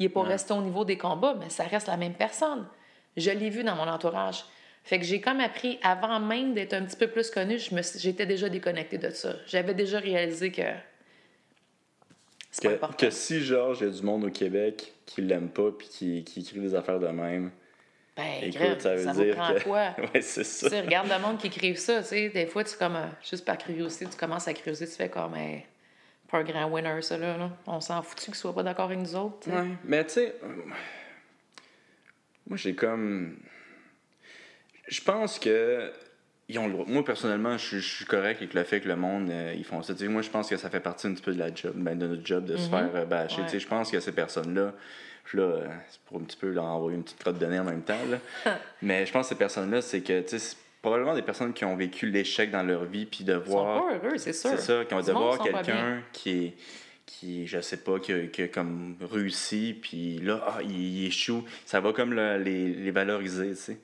il 0.00 0.06
est 0.06 0.08
pas 0.08 0.22
Ouais. 0.22 0.28
resté 0.28 0.52
au 0.52 0.60
niveau 0.60 0.84
des 0.84 0.98
combats, 0.98 1.34
mais 1.38 1.48
ça 1.48 1.62
reste 1.64 1.86
la 1.86 1.96
même 1.96 2.14
personne. 2.14 2.66
Je 3.16 3.30
l'ai 3.30 3.50
vu 3.50 3.62
dans 3.62 3.76
mon 3.76 3.86
entourage. 3.88 4.44
Fait 4.82 4.98
que 4.98 5.04
j'ai 5.04 5.20
comme 5.20 5.40
appris, 5.40 5.78
avant 5.82 6.18
même 6.20 6.54
d'être 6.54 6.74
un 6.74 6.82
petit 6.84 6.96
peu 6.96 7.06
plus 7.06 7.30
connue, 7.30 7.58
j'étais 7.96 8.26
déjà 8.26 8.48
déconnectée 8.48 8.98
de 8.98 9.10
ça. 9.10 9.34
J'avais 9.46 9.74
déjà 9.74 9.98
réalisé 10.00 10.50
que 10.52 10.62
Que, 12.62 12.96
que 12.96 13.10
si, 13.10 13.40
genre, 13.44 13.76
il 13.80 13.86
y 13.86 13.88
a 13.88 13.92
du 13.92 14.02
monde 14.02 14.24
au 14.24 14.30
Québec 14.30 14.92
qui 15.04 15.20
l'aime 15.22 15.48
pas 15.48 15.70
puis 15.76 15.88
qui, 15.88 16.24
qui 16.24 16.40
écrit 16.40 16.60
des 16.60 16.74
affaires 16.74 16.98
de 16.98 17.08
même, 17.08 17.50
Ben, 18.16 18.42
écoute, 18.42 18.80
ça 18.80 18.94
veut 18.96 19.04
ça 19.04 19.12
dire 19.12 19.34
prend 19.36 19.54
que. 19.54 19.62
quoi? 19.62 19.94
ouais, 20.14 20.22
c'est 20.22 20.42
Tu 20.42 20.46
ça. 20.48 20.70
sais, 20.70 20.80
regarde 20.80 21.08
le 21.08 21.18
monde 21.18 21.38
qui 21.38 21.48
écrive 21.48 21.76
ça, 21.76 22.00
tu 22.02 22.08
sais. 22.08 22.28
Des 22.30 22.46
fois, 22.46 22.64
tu 22.64 22.76
comme, 22.76 22.96
euh, 22.96 23.06
juste 23.28 23.44
par 23.44 23.58
curiosité, 23.58 24.06
tu 24.06 24.16
commences 24.16 24.48
à 24.48 24.54
creuser, 24.54 24.86
tu 24.86 24.92
fais 24.92 25.08
comme, 25.10 25.32
ben, 25.32 25.60
pas 26.30 26.38
un 26.38 26.44
grand 26.44 26.70
winner, 26.70 27.02
ça, 27.02 27.18
là. 27.18 27.36
là. 27.36 27.50
On 27.66 27.80
s'en 27.80 28.00
fout 28.02 28.18
qu'il 28.18 28.34
soit 28.34 28.54
pas 28.54 28.62
d'accord 28.62 28.86
avec 28.86 28.98
nous 28.98 29.14
autres. 29.14 29.48
Ouais, 29.50 29.66
mais 29.84 30.04
tu 30.06 30.12
sais, 30.14 30.34
moi 32.46 32.56
j'ai 32.56 32.74
comme. 32.74 33.36
Je 34.88 35.00
pense 35.02 35.38
que. 35.38 35.92
Ils 36.48 36.58
ont 36.60 36.66
le 36.66 36.72
droit. 36.74 36.84
Moi 36.86 37.04
personnellement, 37.04 37.58
je 37.58 37.64
suis- 37.66 37.80
je 37.80 37.94
suis 37.96 38.04
correct 38.04 38.36
avec 38.38 38.54
le 38.54 38.62
fait 38.62 38.80
que 38.80 38.88
le 38.88 38.94
monde, 38.96 39.30
euh, 39.30 39.52
ils 39.56 39.64
font 39.64 39.82
ça. 39.82 39.94
Moi 40.08 40.22
je 40.22 40.30
pense 40.30 40.48
que 40.48 40.56
ça 40.56 40.70
fait 40.70 40.80
partie 40.80 41.06
un 41.08 41.14
petit 41.14 41.22
peu 41.22 41.32
de 41.34 41.38
la 41.38 41.52
job, 41.54 41.72
ben, 41.74 41.98
de 41.98 42.06
notre 42.06 42.24
job 42.24 42.44
de 42.44 42.56
se 42.56 42.68
faire 42.68 42.88
euh, 42.94 43.04
bâcher. 43.04 43.42
Ouais. 43.42 43.58
Je 43.58 43.66
pense 43.66 43.90
que 43.90 43.98
ces 43.98 44.12
personnes-là, 44.12 44.72
là, 45.34 45.42
euh, 45.42 45.66
c'est 45.90 46.00
pour 46.02 46.18
un 46.20 46.24
petit 46.24 46.36
peu 46.36 46.50
leur 46.50 46.64
envoyer 46.64 46.96
une 46.96 47.02
petite 47.02 47.18
crotte 47.18 47.38
de 47.38 47.46
nez 47.46 47.58
en 47.58 47.64
même 47.64 47.82
temps. 47.82 47.98
Là. 48.08 48.18
mais 48.82 49.04
je 49.06 49.12
pense 49.12 49.26
que 49.26 49.30
ces 49.30 49.38
personnes-là, 49.38 49.82
c'est 49.82 50.02
que 50.02 50.20
tu 50.20 50.28
sais, 50.28 50.38
c'est 50.38 50.56
probablement 50.82 51.16
des 51.16 51.22
personnes 51.22 51.52
qui 51.52 51.64
ont 51.64 51.74
vécu 51.74 52.06
l'échec 52.08 52.52
dans 52.52 52.62
leur 52.62 52.84
vie, 52.84 53.06
puis 53.06 53.24
de 53.24 53.32
Ils 53.32 53.44
sont 53.44 53.50
voir. 53.50 53.84
pas 53.88 53.94
heureux, 53.94 54.16
c'est 54.18 54.32
sûr. 54.32 54.50
C'est 54.50 54.60
ça, 54.60 54.84
qui 54.84 54.94
ont 54.94 55.00
de 55.00 55.12
voir 55.12 55.38
quelqu'un 55.42 56.00
qui 56.12 56.30
est 56.30 56.54
qui 57.06 57.46
je 57.46 57.60
sais 57.60 57.76
pas 57.76 58.00
qui 58.00 58.12
a, 58.12 58.26
qui 58.26 58.42
a 58.42 58.48
comme 58.48 58.96
réussi 59.00 59.78
puis 59.80 60.18
là 60.18 60.44
ah, 60.44 60.58
il, 60.64 60.72
il 61.02 61.06
échoue 61.06 61.44
ça 61.64 61.78
va 61.78 61.92
comme 61.92 62.12
le- 62.12 62.36
les, 62.38 62.66
les 62.74 62.90
valoriser 62.90 63.50
tu 63.50 63.54
sais 63.56 63.78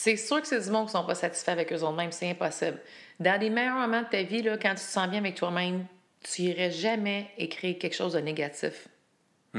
C'est 0.00 0.14
sûr 0.14 0.40
que 0.40 0.46
c'est 0.46 0.60
du 0.60 0.70
monde 0.70 0.86
qui 0.86 0.92
sont 0.92 1.04
pas 1.04 1.16
satisfaits 1.16 1.50
avec 1.50 1.72
eux 1.72 1.82
mêmes, 1.90 2.12
c'est 2.12 2.30
impossible. 2.30 2.78
Dans 3.18 3.40
les 3.40 3.50
meilleurs 3.50 3.74
moments 3.78 4.02
de 4.02 4.06
ta 4.06 4.22
vie, 4.22 4.42
là, 4.42 4.56
quand 4.56 4.70
tu 4.70 4.76
te 4.76 4.80
sens 4.80 5.08
bien 5.08 5.18
avec 5.18 5.34
toi-même, 5.34 5.86
tu 6.22 6.42
irais 6.42 6.70
jamais 6.70 7.32
écrire 7.36 7.76
quelque 7.80 7.96
chose 7.96 8.12
de 8.12 8.20
négatif 8.20 8.86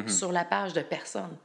sur 0.07 0.31
la 0.31 0.45
page 0.45 0.71
de 0.71 0.81
personne. 0.81 1.35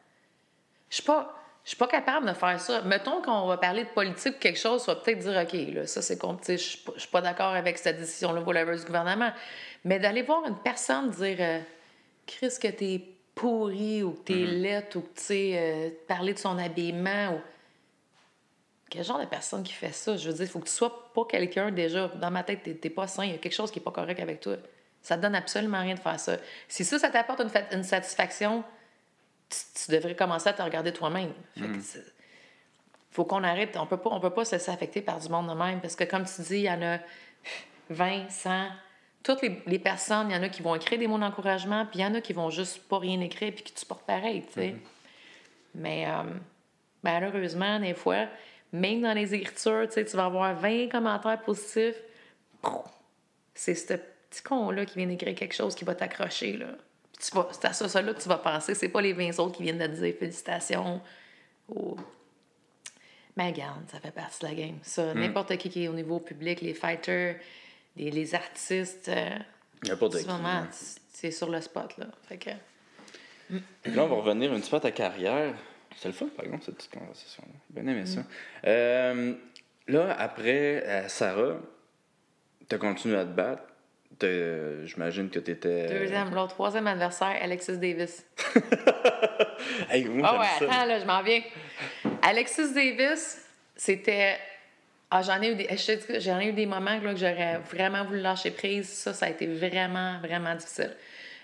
Je 0.90 0.94
suis 0.94 1.02
pas. 1.02 1.34
Je 1.64 1.70
suis 1.70 1.76
pas 1.76 1.88
capable 1.88 2.28
de 2.28 2.34
faire 2.34 2.60
ça. 2.60 2.82
Mettons 2.82 3.20
qu'on 3.20 3.48
va 3.48 3.56
parler 3.56 3.82
de 3.82 3.88
politique 3.88 4.36
ou 4.36 4.38
quelque 4.38 4.58
chose, 4.60 4.84
tu 4.84 4.90
vas 4.90 4.96
peut-être 4.96 5.18
dire, 5.18 5.42
OK, 5.42 5.74
là, 5.74 5.86
ça 5.88 6.00
c'est 6.00 6.20
sais, 6.42 6.56
je 6.58 6.62
suis 6.62 6.78
pas- 6.78 6.92
je 6.94 7.00
suis 7.00 7.10
pas 7.10 7.20
d'accord 7.22 7.54
avec 7.54 7.78
cette 7.78 7.98
décision-là, 7.98 8.42
whatever, 8.42 8.76
du 8.76 8.84
gouvernement. 8.84 9.32
Mais 9.82 9.98
d'aller 9.98 10.22
voir 10.22 10.46
une 10.46 10.58
personne 10.58 11.10
dire, 11.10 11.38
euh, 11.40 11.60
Chris, 12.26 12.52
que 12.62 12.68
t'es 12.68 13.00
pourri 13.34 14.04
ou 14.04 14.12
que 14.12 14.20
t'es 14.20 14.34
laite 14.34 14.94
ou 14.94 15.00
que, 15.00 15.16
tu 15.16 15.22
sais, 15.24 15.52
euh, 15.56 15.90
parler 16.06 16.34
de 16.34 16.38
son 16.38 16.58
habillement 16.58 17.32
ou. 17.32 17.40
Quel 18.90 19.04
genre 19.04 19.18
de 19.18 19.24
personne 19.26 19.62
qui 19.62 19.72
fait 19.72 19.92
ça? 19.92 20.16
Je 20.16 20.28
veux 20.28 20.34
dire, 20.34 20.44
il 20.44 20.48
faut 20.48 20.60
que 20.60 20.66
tu 20.68 20.72
sois 20.72 21.10
pas 21.12 21.24
quelqu'un 21.24 21.70
déjà. 21.70 22.08
Dans 22.08 22.30
ma 22.30 22.42
tête, 22.44 22.62
t'es- 22.62 22.74
t'es 22.74 22.90
pas 22.90 23.06
sain. 23.06 23.24
Il 23.24 23.32
y 23.32 23.34
a 23.34 23.38
quelque 23.38 23.54
chose 23.54 23.70
qui 23.70 23.78
est 23.78 23.82
pas 23.82 23.90
correct 23.90 24.20
avec 24.20 24.40
toi. 24.40 24.56
Ça 25.02 25.16
te 25.16 25.22
donne 25.22 25.34
absolument 25.34 25.80
rien 25.80 25.94
de 25.94 26.00
faire 26.00 26.18
ça. 26.20 26.36
Si 26.68 26.84
ça, 26.84 26.98
ça 26.98 27.10
t'apporte 27.10 27.40
une, 27.40 27.48
fa- 27.50 27.72
une 27.72 27.82
satisfaction, 27.82 28.62
tu, 29.50 29.58
tu 29.84 29.90
devrais 29.92 30.14
commencer 30.14 30.48
à 30.48 30.52
te 30.52 30.62
regarder 30.62 30.92
toi-même. 30.92 31.32
Fait 31.58 31.66
que 31.66 31.80
c'est- 31.80 32.04
faut 33.10 33.24
qu'on 33.24 33.42
arrête. 33.44 33.76
On 33.76 33.86
peut 33.86 33.96
pas, 33.96 34.10
on 34.10 34.20
peut 34.20 34.30
pas 34.30 34.44
se 34.44 34.52
laisser 34.56 34.70
affecter 34.70 35.00
par 35.02 35.18
du 35.18 35.28
monde 35.28 35.48
de 35.48 35.54
même. 35.54 35.80
Parce 35.80 35.96
que, 35.96 36.04
comme 36.04 36.24
tu 36.24 36.42
dis, 36.42 36.56
il 36.58 36.60
y 36.62 36.70
en 36.70 36.82
a 36.82 36.98
20, 37.90 38.28
100. 38.30 38.68
Toutes 39.22 39.40
les, 39.42 39.62
les 39.66 39.78
personnes, 39.78 40.30
il 40.30 40.34
y 40.34 40.38
en 40.38 40.42
a 40.42 40.48
qui 40.50 40.62
vont 40.62 40.74
écrire 40.74 40.98
des 40.98 41.06
mots 41.06 41.18
d'encouragement, 41.18 41.86
puis 41.86 42.00
il 42.00 42.02
y 42.02 42.06
en 42.06 42.14
a 42.14 42.20
qui 42.20 42.32
vont 42.34 42.50
juste 42.50 42.82
pas 42.88 42.98
rien 42.98 43.20
écrire, 43.20 43.52
puis 43.54 43.64
qui 43.64 43.72
tu 43.72 43.86
portes 43.86 44.04
pareil, 44.04 44.42
tu 44.46 44.52
sais. 44.52 44.76
Mais 45.74 46.06
euh, 46.06 46.22
malheureusement, 47.02 47.80
des 47.80 47.94
fois, 47.94 48.26
même 48.74 49.00
dans 49.02 49.12
les 49.12 49.34
écritures, 49.34 49.86
tu 49.88 49.94
sais, 49.94 50.04
tu 50.04 50.16
vas 50.16 50.26
avoir 50.26 50.54
20 50.54 50.88
commentaires 50.90 51.40
positifs. 51.42 51.96
C'est 53.54 53.74
ce 53.74 53.94
petit 53.94 54.42
con-là 54.42 54.84
qui 54.84 54.98
vient 54.98 55.06
d'écrire 55.06 55.34
quelque 55.34 55.54
chose 55.54 55.74
qui 55.74 55.84
va 55.84 55.94
t'accrocher, 55.94 56.56
là. 56.56 56.66
Puis 57.16 57.28
tu 57.30 57.36
vas- 57.36 57.48
C'est 57.52 57.64
à 57.66 57.72
ça, 57.72 57.88
ça 57.88 58.02
là 58.02 58.12
que 58.12 58.20
tu 58.20 58.28
vas 58.28 58.38
penser. 58.38 58.74
C'est 58.74 58.88
pas 58.88 59.00
les 59.00 59.12
20 59.12 59.38
autres 59.38 59.56
qui 59.56 59.62
viennent 59.62 59.78
de 59.78 59.86
te 59.86 59.92
dire 59.92 60.14
félicitations. 60.18 61.00
ou- 61.68 61.96
Mais 63.36 63.46
regarde, 63.50 63.82
ça 63.90 63.98
fait 64.00 64.10
partie 64.10 64.40
de 64.40 64.48
la 64.48 64.54
game. 64.54 64.78
Ça, 64.82 65.12
n'importe 65.14 65.56
qui 65.56 65.68
qui 65.70 65.84
est 65.84 65.88
au 65.88 65.92
niveau 65.94 66.20
public, 66.20 66.60
les 66.60 66.74
fighters, 66.74 67.36
les 67.96 68.34
artistes. 68.34 69.08
N'importe 69.86 70.14
qui. 70.18 70.26
c'est 71.12 71.30
sur 71.30 71.48
le 71.50 71.60
spot, 71.60 71.96
là. 71.98 72.06
Fait 72.28 72.38
que... 72.38 72.50
Là, 73.50 74.02
on 74.04 74.06
va 74.08 74.16
revenir 74.16 74.52
un 74.52 74.58
petit 74.60 74.70
peu 74.70 74.76
à 74.76 74.80
ta 74.80 74.90
carrière. 74.90 75.54
C'est 75.96 76.08
le 76.08 76.14
fun, 76.14 76.26
par 76.36 76.44
exemple, 76.44 76.64
cette 76.64 76.76
petite 76.76 76.92
conversation-là. 76.92 77.54
Bien 77.70 77.86
aimé 77.92 78.06
ça. 78.06 78.20
Euh, 78.66 79.34
là, 79.88 80.14
après 80.18 81.04
Sarah, 81.08 81.56
tu 82.68 82.74
as 82.74 82.78
continué 82.78 83.16
à 83.16 83.24
te 83.24 83.30
battre. 83.30 83.62
J'imagine 84.84 85.28
que 85.30 85.38
tu 85.38 85.50
étais. 85.50 85.88
Deuxième, 85.88 86.34
l'autre 86.34 86.54
troisième 86.54 86.86
adversaire, 86.86 87.36
Alexis 87.40 87.78
Davis. 87.78 88.24
hey, 89.90 90.04
moi, 90.04 90.34
oh 90.34 90.40
ouais, 90.40 90.68
attends, 90.68 90.86
là, 90.86 90.98
je 90.98 91.04
m'en 91.04 91.22
viens. 91.22 91.42
Alexis 92.22 92.72
Davis, 92.72 93.44
c'était. 93.76 94.38
Ah, 95.10 95.22
j'en 95.22 95.40
ai 95.42 95.50
eu 95.50 95.54
des. 95.56 95.68
J'en 96.20 96.40
ai 96.40 96.48
eu 96.48 96.52
des 96.52 96.66
moments 96.66 96.98
là, 97.00 97.12
que 97.12 97.18
j'aurais 97.18 97.58
vraiment 97.58 98.04
voulu 98.04 98.20
lâcher 98.20 98.50
prise. 98.50 98.88
Ça, 98.88 99.12
ça 99.12 99.26
a 99.26 99.30
été 99.30 99.46
vraiment, 99.46 100.18
vraiment 100.20 100.54
difficile. 100.54 100.96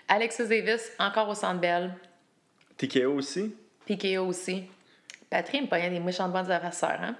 Alexis 0.07 0.47
Davis, 0.47 0.91
encore 0.97 1.29
au 1.29 1.35
Centre 1.35 1.59
Bell. 1.59 1.93
TKO 2.77 3.13
aussi? 3.13 3.53
PKO 3.85 4.25
aussi. 4.25 4.63
Patrick 5.29 5.63
me 5.63 5.67
payait 5.67 5.89
des 5.89 5.99
méchantes 5.99 6.31
bonnes 6.31 6.51
adversaires, 6.51 6.99
hein? 7.01 7.15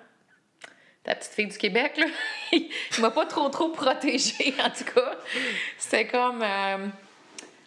Ta 1.04 1.16
petite 1.16 1.32
fille 1.32 1.48
du 1.48 1.58
Québec, 1.58 1.98
là, 1.98 2.06
il 2.52 2.70
m'a 3.00 3.10
pas 3.10 3.26
trop, 3.26 3.50
trop 3.50 3.70
protégée, 3.70 4.54
en 4.64 4.70
tout 4.70 4.84
cas. 4.94 5.18
C'était 5.78 6.08
comme... 6.08 6.44
Euh, 6.44 6.88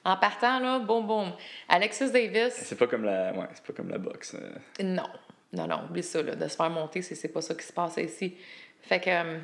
en 0.05 0.17
partant, 0.19 0.61
là, 0.61 0.79
boum, 0.79 1.07
boum. 1.07 1.33
Alexis 1.69 2.11
Davis... 2.13 2.53
C'est 2.53 2.77
pas 2.77 2.87
comme 2.87 3.05
la... 3.05 3.33
Ouais, 3.33 3.47
c'est 3.55 3.65
pas 3.65 3.73
comme 3.73 3.89
la 3.89 3.99
boxe. 3.99 4.37
Euh. 4.39 4.85
Non. 4.85 5.09
Non, 5.53 5.67
non, 5.67 5.85
oublie 5.89 6.03
ça, 6.03 6.23
là. 6.23 6.35
De 6.35 6.47
se 6.47 6.57
faire 6.57 6.71
monter, 6.71 7.01
c'est 7.03 7.29
pas 7.29 7.41
ça 7.41 7.55
qui 7.55 7.65
se 7.65 7.73
passe 7.73 7.97
ici. 7.97 8.37
Fait 8.83 9.01
que... 9.01 9.11
Euh, 9.11 9.39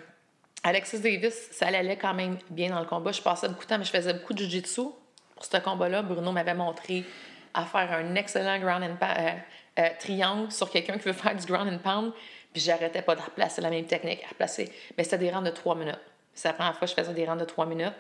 Alexis 0.63 1.01
Davis, 1.01 1.49
ça 1.53 1.69
allait 1.69 1.97
quand 1.97 2.13
même 2.13 2.37
bien 2.51 2.69
dans 2.69 2.81
le 2.81 2.87
combat. 2.87 3.13
Je 3.13 3.23
passais 3.23 3.49
beaucoup 3.49 3.63
de 3.63 3.69
temps, 3.69 3.79
mais 3.79 3.85
je 3.85 3.91
faisais 3.91 4.13
beaucoup 4.13 4.35
de 4.35 4.41
jiu-jitsu. 4.41 4.83
Pour 5.35 5.45
ce 5.45 5.57
combat-là, 5.57 6.03
Bruno 6.03 6.33
m'avait 6.33 6.55
montré 6.55 7.05
à 7.55 7.65
faire 7.65 7.93
un 7.93 8.15
excellent 8.15 8.59
ground 8.59 8.83
and 8.83 8.97
pound, 8.97 9.19
euh, 9.19 9.83
euh, 9.83 9.89
triangle 9.99 10.51
sur 10.51 10.71
quelqu'un 10.71 10.99
qui 10.99 11.05
veut 11.05 11.13
faire 11.13 11.35
du 11.35 11.47
ground 11.47 11.73
and 11.73 11.79
pound. 11.79 12.13
Puis 12.53 12.63
j'arrêtais 12.63 13.03
pas 13.03 13.15
de 13.15 13.21
replacer 13.21 13.61
la 13.61 13.71
même 13.71 13.87
technique, 13.87 14.23
à 14.25 14.29
replacer. 14.29 14.71
Mais 14.97 15.05
c'était 15.05 15.19
des 15.19 15.31
rangs 15.31 15.43
de 15.43 15.51
trois 15.51 15.75
minutes. 15.75 16.01
C'est 16.35 16.49
la 16.49 16.55
première 16.55 16.77
fois 16.77 16.87
que 16.87 16.95
je 16.95 17.01
faisais 17.01 17.15
des 17.15 17.25
rangs 17.25 17.37
de 17.37 17.45
trois 17.45 17.67
minutes. 17.67 17.95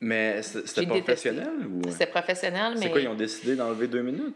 Mais 0.00 0.42
c'était 0.42 0.86
professionnel 0.86 1.66
ou? 1.66 1.90
C'était 1.90 2.06
professionnel, 2.06 2.74
mais. 2.74 2.86
C'est 2.86 2.90
quoi, 2.90 3.00
ils 3.00 3.08
ont 3.08 3.14
décidé 3.14 3.54
d'enlever 3.54 3.86
deux 3.86 4.02
minutes? 4.02 4.34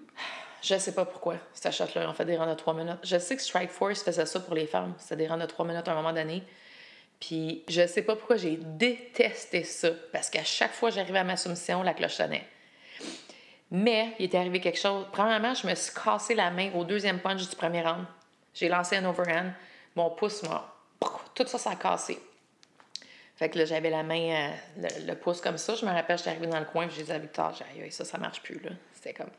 Je 0.62 0.78
sais 0.78 0.92
pas 0.92 1.04
pourquoi, 1.04 1.36
cette 1.52 1.72
shot-là, 1.72 2.02
ils 2.02 2.06
ont 2.08 2.14
fait 2.14 2.24
des 2.24 2.36
rangs 2.36 2.50
de 2.50 2.54
trois 2.54 2.74
minutes. 2.74 2.98
Je 3.04 3.18
sais 3.18 3.36
que 3.36 3.42
Strike 3.42 3.70
Force 3.70 4.02
faisait 4.02 4.26
ça 4.26 4.40
pour 4.40 4.54
les 4.54 4.66
femmes. 4.66 4.94
C'était 4.98 5.16
des 5.16 5.26
rangs 5.26 5.36
de 5.36 5.46
trois 5.46 5.64
minutes 5.64 5.86
à 5.86 5.92
un 5.92 5.94
moment 5.94 6.12
donné. 6.12 6.42
Puis 7.20 7.62
je 7.68 7.86
sais 7.86 8.02
pas 8.02 8.16
pourquoi 8.16 8.36
j'ai 8.36 8.58
détesté 8.60 9.64
ça. 9.64 9.90
Parce 10.12 10.28
qu'à 10.28 10.44
chaque 10.44 10.72
fois 10.72 10.90
que 10.90 10.96
j'arrivais 10.96 11.20
à 11.20 11.24
ma 11.24 11.36
soumission, 11.36 11.82
la 11.82 11.94
cloche 11.94 12.14
sonnait. 12.14 12.44
Mais 13.70 14.14
il 14.18 14.26
était 14.26 14.38
arrivé 14.38 14.60
quelque 14.60 14.78
chose. 14.78 15.06
Premièrement, 15.12 15.54
je 15.54 15.66
me 15.66 15.74
suis 15.74 15.92
cassé 15.92 16.34
la 16.34 16.50
main 16.50 16.70
au 16.74 16.84
deuxième 16.84 17.20
punch 17.20 17.48
du 17.48 17.56
premier 17.56 17.82
round. 17.82 18.04
J'ai 18.54 18.68
lancé 18.68 18.96
un 18.96 19.04
overhand. 19.04 19.52
Mon 19.96 20.10
pouce 20.10 20.42
m'a. 20.44 20.72
Tout 21.34 21.46
ça, 21.46 21.58
ça 21.58 21.70
a 21.70 21.76
cassé. 21.76 22.18
Fait 23.36 23.50
que 23.50 23.58
là, 23.58 23.66
j'avais 23.66 23.90
la 23.90 24.02
main, 24.02 24.50
euh, 24.78 24.88
le, 25.06 25.14
pouce 25.14 25.42
comme 25.42 25.58
ça. 25.58 25.74
Je 25.74 25.84
me 25.84 25.90
rappelle, 25.90 26.16
j'étais 26.16 26.30
arrivée 26.30 26.46
dans 26.46 26.58
le 26.58 26.64
coin, 26.64 26.86
puis 26.86 26.96
j'ai 26.96 27.02
dit 27.02 27.12
à 27.12 27.18
Victor, 27.18 27.54
j'ai 27.54 27.90
ça, 27.90 28.06
ça 28.06 28.16
marche 28.16 28.40
plus, 28.42 28.58
là. 28.60 28.70
C'était 28.94 29.12
comme. 29.12 29.30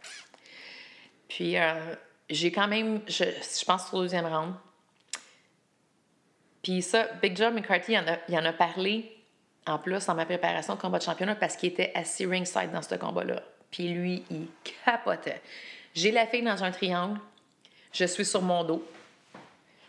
Puis, 1.28 1.58
euh, 1.58 1.96
j'ai 2.30 2.52
quand 2.52 2.68
même, 2.68 3.02
je, 3.08 3.24
je 3.24 3.66
pense, 3.66 3.92
au 3.94 4.02
deuxième 4.02 4.28
round. 4.28 4.54
Puis 6.62 6.84
ça, 6.84 7.08
Big 7.22 7.36
John 7.36 7.56
McCarthy, 7.56 7.94
il 7.94 7.98
en 7.98 8.08
a, 8.08 8.18
il 8.30 8.38
en 8.38 8.46
a 8.46 8.54
parlé, 8.54 9.18
en 9.66 9.80
plus, 9.80 10.06
dans 10.06 10.14
ma 10.14 10.26
préparation 10.26 10.76
de 10.76 10.80
combat 10.80 11.00
de 11.00 11.04
championnat, 11.04 11.36
parce 11.36 11.56
qu'il 11.56 11.70
était 11.70 11.92
assis 11.96 12.28
ringside 12.28 12.72
dans 12.72 12.84
ce 12.84 12.94
combat-là. 12.96 13.42
Puis 13.72 13.90
lui, 13.90 14.24
il 14.30 14.48
capotait. 14.86 15.42
J'ai 15.94 16.12
la 16.12 16.28
fille 16.28 16.44
dans 16.44 16.64
un 16.64 16.72
triangle, 16.72 17.20
je 17.92 18.06
suis 18.06 18.26
sur 18.26 18.42
mon 18.42 18.64
dos, 18.64 18.86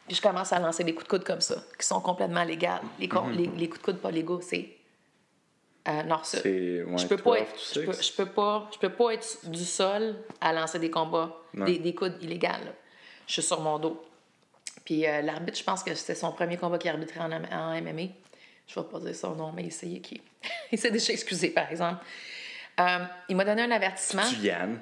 puis 0.06 0.16
je 0.16 0.22
commence 0.22 0.52
à 0.52 0.58
lancer 0.58 0.84
des 0.84 0.94
coups 0.94 1.04
de 1.04 1.10
coude 1.10 1.24
comme 1.24 1.40
ça, 1.40 1.62
qui 1.78 1.86
sont 1.86 2.00
complètement 2.00 2.44
légaux. 2.44 2.66
Les, 2.98 3.08
mhm. 3.08 3.56
les, 3.56 3.68
coups 3.68 3.80
de 3.80 3.84
coude 3.84 3.98
pas 3.98 4.10
légaux, 4.10 4.40
c'est 4.40 4.70
euh, 5.86 6.02
nord-sud. 6.04 6.40
je 6.44 7.06
peux 7.06 7.18
pas 7.18 7.40
être, 7.40 7.54
je 7.74 7.80
peux, 7.80 7.92
je 7.92 8.12
peux, 8.12 8.26
pas, 8.26 8.70
je 8.72 8.78
peux 8.78 8.92
pas 8.92 9.10
être 9.12 9.50
du 9.50 9.64
sol 9.64 10.16
à 10.40 10.52
lancer 10.52 10.78
des 10.78 10.90
combats, 10.90 11.36
des, 11.52 11.78
des, 11.78 11.94
coudes 11.94 12.16
illégaux. 12.22 12.48
Je 13.26 13.34
suis 13.34 13.42
sur 13.42 13.60
mon 13.60 13.78
dos. 13.78 14.02
Puis 14.86 15.06
euh, 15.06 15.20
l'arbitre, 15.20 15.58
je 15.58 15.64
pense 15.64 15.82
que 15.82 15.94
c'était 15.94 16.14
son 16.14 16.32
premier 16.32 16.56
combat 16.56 16.78
qu'il 16.78 16.90
arbitrait 16.90 17.20
en, 17.20 17.30
en 17.30 17.80
MMA. 17.82 18.04
Je 18.66 18.80
vais 18.80 18.86
pas 18.86 19.00
dire 19.00 19.14
son 19.14 19.34
nom, 19.34 19.52
mais 19.52 19.64
il 19.64 19.72
s'est, 19.72 20.00
il 20.72 20.78
s'est 20.78 20.90
déjà 20.90 21.12
excusé, 21.12 21.50
par 21.50 21.70
exemple. 21.70 22.02
Euh, 22.78 22.98
il 23.28 23.36
m'a 23.36 23.44
donné 23.44 23.62
un 23.62 23.70
avertissement. 23.70 24.22
Tu 24.28 24.36
Yann? 24.36 24.78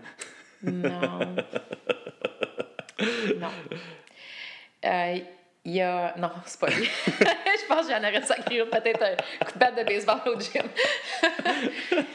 Non. 0.63 1.19
non. 3.39 3.51
Euh, 4.85 5.19
il 5.65 5.73
y 5.73 5.83
a. 5.83 6.15
Non, 6.17 6.31
c'est 6.45 6.61
pas 6.61 6.69
lui. 6.69 6.85
je 7.07 7.67
pense 7.67 7.87
que 7.87 7.93
j'en 7.93 7.99
aurais 7.99 8.23
sacré 8.23 8.65
peut-être 8.65 9.03
un 9.03 9.45
coup 9.45 9.53
de 9.53 9.59
batte 9.59 9.79
de 9.79 9.85
baseball 9.85 10.21
au 10.27 10.41
gym. 10.41 10.63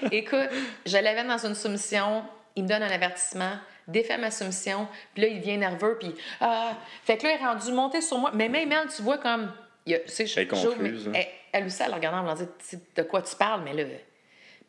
Écoute, 0.11 0.49
je 0.85 0.97
l'avais 0.97 1.23
dans 1.23 1.45
une 1.45 1.55
soumission. 1.55 2.23
Il 2.55 2.63
me 2.63 2.67
donne 2.69 2.83
un 2.83 2.91
avertissement, 2.91 3.53
défait 3.87 4.17
ma 4.17 4.29
soumission, 4.29 4.87
puis 5.13 5.23
là, 5.23 5.29
il 5.29 5.39
devient 5.39 5.57
nerveux, 5.57 5.97
puis. 5.99 6.13
Ah, 6.39 6.73
fait 7.03 7.17
que 7.17 7.23
là, 7.23 7.33
il 7.33 7.41
est 7.41 7.45
rendu 7.45 7.71
monter 7.71 8.01
sur 8.01 8.17
moi. 8.17 8.31
Mais 8.33 8.49
même 8.49 8.71
elle, 8.71 8.87
tu 8.89 9.01
vois, 9.01 9.17
comme. 9.17 9.51
Il 9.85 9.95
a, 9.95 9.97
elle 9.97 10.39
est 10.39 10.47
confuse. 10.47 11.07
Hein. 11.07 11.21
elle, 11.51 11.65
aussi, 11.65 11.81
elle 11.83 11.93
regardant, 11.93 12.19
elle 12.19 12.37
me 12.37 12.45
dit 12.45 12.83
De 12.95 13.03
quoi 13.03 13.21
tu 13.21 13.35
parles, 13.35 13.61
mais 13.63 13.73
là 13.73 13.83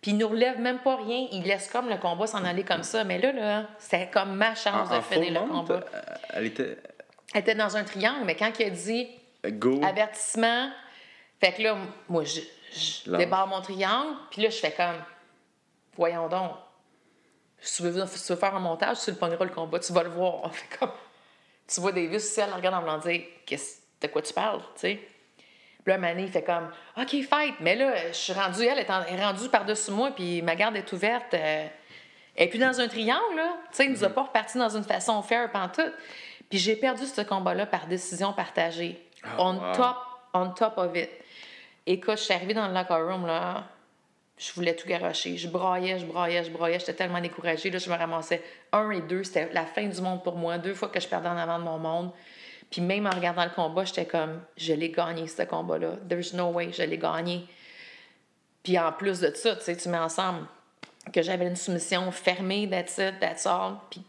puis 0.02 0.10
il 0.10 0.18
nous 0.18 0.28
relève 0.28 0.58
même 0.58 0.80
pas 0.80 0.96
rien. 0.96 1.28
Il 1.32 1.44
laisse 1.44 1.70
comme 1.70 1.88
le 1.88 1.96
combat 1.96 2.26
s'en 2.26 2.44
aller 2.44 2.64
comme 2.64 2.82
ça. 2.82 3.04
Mais 3.04 3.18
là, 3.18 3.32
là 3.32 3.66
c'était 3.78 4.10
comme 4.10 4.34
ma 4.34 4.54
chance 4.54 4.90
de 4.90 5.00
finir 5.00 5.42
le 5.42 5.48
combat. 5.48 5.80
Euh, 5.94 6.00
elle 6.34 6.46
était... 6.46 6.76
Elle 7.32 7.40
était 7.40 7.54
dans 7.54 7.76
un 7.76 7.84
triangle, 7.84 8.24
mais 8.26 8.36
quand 8.36 8.52
il 8.58 8.66
a 8.66 8.70
dit 8.70 9.08
Go. 9.44 9.80
avertissement, 9.82 10.70
fait 11.40 11.52
que 11.52 11.62
là, 11.62 11.78
moi, 12.08 12.24
je, 12.24 12.40
je 12.72 13.16
débarre 13.16 13.46
mon 13.46 13.62
triangle, 13.62 14.16
puis 14.30 14.42
là, 14.42 14.50
je 14.50 14.56
fais 14.56 14.72
comme 14.72 14.96
Voyons 15.96 16.28
donc. 16.28 16.52
Si 17.60 17.76
tu 17.76 17.88
veux, 17.88 18.06
faire 18.06 18.56
un 18.56 18.60
montage, 18.60 19.00
tu 19.04 19.10
le 19.10 19.16
pogneras 19.16 19.44
le 19.44 19.50
combat, 19.50 19.78
tu 19.78 19.92
vas 19.92 20.02
le 20.02 20.10
voir. 20.10 20.52
Fait 20.54 20.78
comme, 20.78 20.90
tu 21.66 21.80
vois 21.80 21.92
Davis, 21.92 22.36
elle 22.38 22.52
regarde 22.52 22.74
en 22.74 22.82
me 22.82 23.00
disant 23.00 23.62
De 24.00 24.06
quoi 24.08 24.22
tu 24.22 24.32
parles, 24.32 24.60
tu 24.74 24.80
sais? 24.80 25.08
Puis 25.84 25.92
là, 25.92 25.98
Mané, 25.98 26.22
il 26.22 26.30
fait 26.30 26.42
comme 26.42 26.70
OK, 26.96 27.10
fight. 27.10 27.54
Mais 27.60 27.74
là, 27.74 28.08
je 28.08 28.16
suis 28.16 28.32
rendue, 28.32 28.64
elle 28.64 28.78
est, 28.78 29.22
rendue 29.24 29.48
par-dessus 29.48 29.90
moi, 29.90 30.12
puis 30.14 30.40
ma 30.42 30.54
garde 30.54 30.76
est 30.76 30.92
ouverte. 30.92 31.34
Euh, 31.34 31.66
et 32.36 32.48
puis 32.48 32.58
dans 32.58 32.80
un 32.80 32.88
triangle, 32.88 33.36
là. 33.36 33.56
Tu 33.70 33.76
sais, 33.76 33.84
il 33.86 33.92
nous 33.92 34.04
a 34.04 34.08
mhm. 34.08 34.14
pas 34.14 34.22
reparti 34.22 34.58
dans 34.58 34.76
une 34.76 34.84
façon 34.84 35.20
fair 35.22 35.50
pantoute. 35.50 35.92
Puis 36.48 36.58
j'ai 36.58 36.76
perdu 36.76 37.06
ce 37.06 37.22
combat-là 37.22 37.66
par 37.66 37.86
décision 37.86 38.32
partagée. 38.32 39.00
Oh, 39.24 39.42
on, 39.42 39.72
top, 39.72 39.96
on 40.34 40.50
top 40.50 40.74
of 40.76 40.96
it. 40.96 41.10
Écoute, 41.86 42.18
je 42.18 42.24
suis 42.24 42.34
arrivée 42.34 42.54
dans 42.54 42.68
le 42.68 42.74
locker 42.74 42.94
room, 42.94 43.26
là. 43.26 43.64
Je 44.38 44.52
voulais 44.52 44.74
tout 44.74 44.88
garocher. 44.88 45.36
Je 45.36 45.48
braillais, 45.48 45.98
je 45.98 46.06
braillais, 46.06 46.44
je 46.44 46.50
braillais. 46.50 46.78
J'étais 46.78 46.94
tellement 46.94 47.20
découragée. 47.20 47.70
Là, 47.70 47.78
je 47.78 47.90
me 47.90 47.96
ramassais 47.96 48.42
un 48.72 48.90
et 48.90 49.00
deux. 49.00 49.24
C'était 49.24 49.52
la 49.52 49.64
fin 49.66 49.86
du 49.86 50.00
monde 50.00 50.22
pour 50.22 50.36
moi. 50.36 50.58
Deux 50.58 50.74
fois 50.74 50.88
que 50.88 51.00
je 51.00 51.08
perdais 51.08 51.28
en 51.28 51.36
avant 51.36 51.58
de 51.58 51.64
mon 51.64 51.78
monde. 51.78 52.12
Puis 52.72 52.80
même 52.80 53.06
en 53.06 53.10
regardant 53.10 53.44
le 53.44 53.50
combat, 53.50 53.84
j'étais 53.84 54.06
comme, 54.06 54.40
je 54.56 54.72
l'ai 54.72 54.88
gagné, 54.88 55.28
ce 55.28 55.42
combat-là. 55.42 55.92
There's 56.08 56.32
no 56.32 56.46
way, 56.46 56.72
je 56.72 56.82
l'ai 56.82 56.96
gagné. 56.96 57.46
Puis 58.62 58.78
en 58.78 58.90
plus 58.92 59.20
de 59.20 59.30
ça, 59.34 59.54
tu 59.56 59.62
sais, 59.62 59.76
tu 59.76 59.90
mets 59.90 59.98
ensemble 59.98 60.46
que 61.12 61.20
j'avais 61.20 61.46
une 61.46 61.56
soumission 61.56 62.10
fermée, 62.10 62.68
that's 62.70 62.96
it, 62.96 63.20
that's 63.20 63.46
all. 63.46 63.74
Puis 63.90 64.02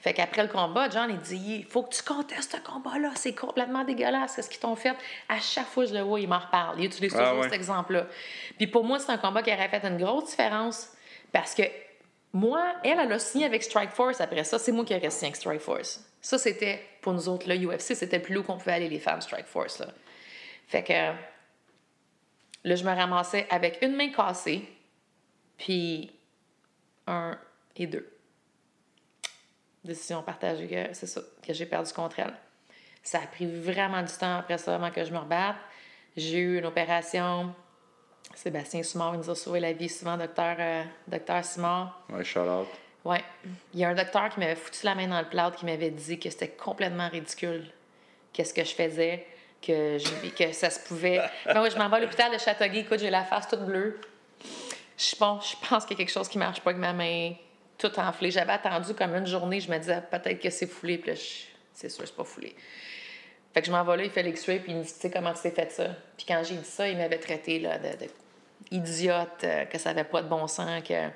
fait 0.00 0.14
qu'après 0.14 0.42
le 0.42 0.48
combat, 0.48 0.88
John, 0.90 1.10
il 1.10 1.18
dit 1.18 1.58
il 1.60 1.64
faut 1.64 1.82
que 1.82 1.94
tu 1.94 2.02
contestes 2.02 2.52
ce 2.52 2.70
combat-là, 2.70 3.10
c'est 3.16 3.34
complètement 3.34 3.84
dégueulasse, 3.84 4.34
c'est 4.34 4.42
ce 4.42 4.50
qu'ils 4.50 4.60
t'ont 4.60 4.76
fait? 4.76 4.94
À 5.28 5.40
chaque 5.40 5.66
fois 5.66 5.84
que 5.84 5.90
je 5.90 5.94
le 5.94 6.02
vois, 6.02 6.20
il 6.20 6.28
m'en 6.28 6.38
reparle. 6.38 6.78
Il 6.78 6.84
utilise 6.86 7.12
toujours 7.12 7.40
ah 7.40 7.42
cet 7.44 7.52
exemple-là. 7.52 8.06
Puis 8.58 8.68
pour 8.68 8.84
moi, 8.84 9.00
c'est 9.00 9.10
un 9.10 9.18
combat 9.18 9.42
qui 9.42 9.52
aurait 9.52 9.68
fait 9.68 9.84
une 9.84 9.98
grosse 9.98 10.30
différence 10.30 10.88
parce 11.32 11.54
que 11.54 11.62
moi, 12.32 12.76
elle, 12.82 12.98
elle 12.98 13.12
a 13.12 13.18
signé 13.18 13.44
avec 13.44 13.62
Strike 13.62 13.90
Force 13.90 14.20
après 14.20 14.44
ça. 14.44 14.58
C'est 14.58 14.72
moi 14.72 14.84
qui 14.84 14.94
ai 14.94 15.10
signé 15.10 15.26
avec 15.26 15.36
Strike 15.36 15.60
Force. 15.60 16.04
Ça, 16.20 16.38
c'était, 16.38 16.82
pour 17.02 17.12
nous 17.12 17.28
autres, 17.28 17.48
là, 17.48 17.56
UFC, 17.56 17.94
c'était 17.94 18.20
plus 18.20 18.38
haut 18.38 18.42
qu'on 18.42 18.56
pouvait 18.56 18.72
aller, 18.72 18.88
les 18.88 18.98
femmes 18.98 19.20
Strike 19.20 19.46
Force. 19.46 19.80
Là. 19.80 19.88
Fait 20.66 20.82
que 20.82 20.92
là, 22.64 22.74
je 22.74 22.84
me 22.84 22.94
ramassais 22.94 23.46
avec 23.50 23.78
une 23.82 23.94
main 23.94 24.10
cassée, 24.10 24.62
puis 25.58 26.10
un 27.06 27.38
et 27.76 27.86
deux. 27.86 28.08
Décision 29.84 30.22
partagée 30.22 30.90
c'est 30.92 31.06
ça, 31.06 31.20
que 31.44 31.52
j'ai 31.52 31.66
perdu 31.66 31.92
contre 31.92 32.20
elle. 32.20 32.34
Ça 33.02 33.18
a 33.18 33.26
pris 33.26 33.46
vraiment 33.46 34.00
du 34.02 34.12
temps 34.12 34.38
après 34.38 34.58
ça 34.58 34.76
avant 34.76 34.90
que 34.90 35.04
je 35.04 35.12
me 35.12 35.18
rebatte. 35.18 35.56
J'ai 36.16 36.38
eu 36.38 36.58
une 36.58 36.66
opération 36.66 37.52
Sébastien 38.34 38.82
Simard 38.82 39.12
nous 39.12 39.30
a 39.30 39.34
sauvé 39.34 39.60
la 39.60 39.72
vie 39.72 39.88
souvent, 39.88 40.16
docteur, 40.16 40.56
euh, 40.58 40.82
docteur 41.06 41.44
Simard. 41.44 42.02
Oui, 42.10 42.24
Charlotte. 42.24 42.68
Oui. 43.04 43.18
Il 43.74 43.80
y 43.80 43.84
a 43.84 43.88
un 43.88 43.94
docteur 43.94 44.28
qui 44.30 44.40
m'avait 44.40 44.54
foutu 44.54 44.84
la 44.84 44.94
main 44.94 45.08
dans 45.08 45.20
le 45.20 45.28
plâtre 45.28 45.56
qui 45.56 45.66
m'avait 45.66 45.90
dit 45.90 46.18
que 46.18 46.30
c'était 46.30 46.48
complètement 46.48 47.08
ridicule 47.08 47.70
qu'est-ce 48.32 48.54
que 48.54 48.64
je 48.64 48.74
faisais, 48.74 49.26
que, 49.60 49.98
que 50.30 50.52
ça 50.52 50.70
se 50.70 50.80
pouvait. 50.80 51.20
Ben 51.46 51.62
oui, 51.62 51.70
je 51.70 51.78
m'en 51.78 51.88
vais 51.88 51.96
à 51.96 52.00
l'hôpital 52.00 52.32
de 52.32 52.38
Châteauguay. 52.38 52.80
Écoute, 52.80 52.98
j'ai 52.98 53.10
la 53.10 53.24
face 53.24 53.48
toute 53.48 53.64
bleue. 53.64 54.00
Je 54.96 55.16
pense, 55.16 55.52
je 55.52 55.68
pense 55.68 55.84
qu'il 55.84 55.96
y 55.96 56.00
a 56.00 56.04
quelque 56.04 56.12
chose 56.12 56.28
qui 56.28 56.38
marche 56.38 56.60
pas 56.60 56.70
avec 56.70 56.80
ma 56.80 56.92
main, 56.92 57.32
toute 57.78 57.98
enflée. 57.98 58.30
J'avais 58.30 58.52
attendu 58.52 58.94
comme 58.94 59.14
une 59.14 59.26
journée. 59.26 59.60
Je 59.60 59.70
me 59.70 59.78
disais, 59.78 60.00
peut-être 60.10 60.40
que 60.40 60.50
c'est 60.50 60.66
foulé. 60.66 60.98
Puis 60.98 61.12
là, 61.12 61.16
c'est 61.72 61.88
sûr, 61.88 62.06
c'est 62.06 62.16
pas 62.16 62.24
foulé. 62.24 62.54
Fait 63.52 63.60
que 63.60 63.66
je 63.66 63.72
m'en 63.72 63.84
vais 63.84 63.98
là, 63.98 64.04
il 64.04 64.10
fait 64.10 64.22
l'extrait, 64.22 64.58
puis 64.58 64.72
il 64.72 64.78
me 64.78 64.82
dit, 64.82 64.92
tu 64.92 64.98
sais, 64.98 65.10
comment 65.10 65.32
tu 65.34 65.42
t'es 65.42 65.50
fait 65.50 65.70
ça? 65.70 65.88
Puis 66.16 66.24
quand 66.26 66.42
j'ai 66.42 66.54
dit 66.54 66.64
ça, 66.64 66.88
il 66.88 66.96
m'avait 66.96 67.18
traité 67.18 67.58
là, 67.58 67.78
de, 67.78 68.06
idiote, 68.70 69.44
euh, 69.44 69.64
que 69.64 69.78
ça 69.78 69.92
n'avait 69.92 70.08
pas 70.08 70.22
de 70.22 70.28
bon 70.28 70.46
sens, 70.46 70.82
que. 70.82 71.08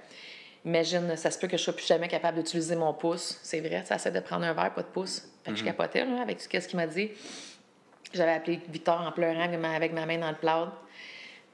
Imagine, 0.65 1.17
ça 1.17 1.31
se 1.31 1.39
peut 1.39 1.47
que 1.47 1.57
je 1.57 1.63
sois 1.63 1.77
plus 1.77 1.87
jamais 1.87 2.09
capable 2.09 2.39
d'utiliser 2.39 2.75
mon 2.75 2.93
pouce. 2.93 3.39
C'est 3.45 3.61
vrai, 3.61 3.85
ça 3.85 3.95
essaie 3.95 4.11
de 4.11 4.19
prendre 4.19 4.45
un 4.45 4.53
verre, 4.53 4.75
pas 4.75 4.83
de 4.83 4.89
pouce. 4.89 5.23
Fait 5.45 5.53
que 5.53 5.57
je 5.57 5.63
mhm. 5.63 5.69
capotais 5.69 6.05
là, 6.05 6.21
avec 6.21 6.41
ce 6.41 6.49
qu'il 6.49 6.77
m'a 6.77 6.89
dit. 6.89 7.11
J'avais 8.13 8.33
appelé 8.33 8.61
Victor 8.69 9.01
en 9.01 9.13
pleurant 9.13 9.43
avec 9.43 9.93
ma 9.93 10.07
main 10.07 10.19
dans 10.19 10.31
le 10.31 10.35
cloud. 10.35 10.71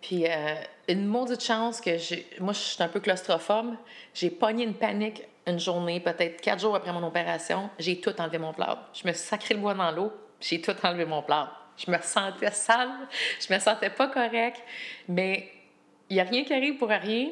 Puis 0.01 0.27
euh, 0.27 0.55
une 0.89 1.05
maudite 1.05 1.43
chance 1.43 1.81
que 1.81 1.99
j'ai. 1.99 2.27
Moi, 2.41 2.55
je 2.55 2.59
suis 2.59 2.83
un 2.83 2.89
peu 2.89 3.01
claustrophobe. 3.01 3.75
J'ai 4.15 4.31
pogné 4.31 4.65
une 4.65 4.75
panique 4.75 5.23
une 5.47 5.59
journée, 5.59 6.01
peut-être 6.01 6.41
quatre 6.41 6.61
jours 6.61 6.77
après 6.77 6.93
mon 6.93 7.05
opération. 7.05 7.69
J'ai 7.79 8.01
tout 8.01 8.19
enlevé 8.21 8.39
mon 8.39 8.53
plat. 8.53 8.89
Je 8.95 9.07
me 9.07 9.13
suis 9.13 9.27
sacré 9.27 9.55
le 9.55 9.61
bois 9.61 9.75
dans 9.75 9.91
l'eau. 9.91 10.13
J'ai 10.41 10.61
tout 10.61 10.75
enlevé 10.85 11.05
mon 11.05 11.23
plat. 11.23 11.53
Je 11.77 11.91
me 11.91 11.99
sentais 12.01 12.51
sale. 12.51 12.91
Je 13.41 13.53
me 13.53 13.59
sentais 13.59 13.91
pas 13.91 14.09
correct. 14.09 14.63
Mais 15.09 15.51
n'y 16.15 16.21
a 16.21 16.25
rien 16.25 16.45
qui 16.45 16.53
arrive 16.53 16.77
pour 16.77 16.89
rien. 16.89 17.29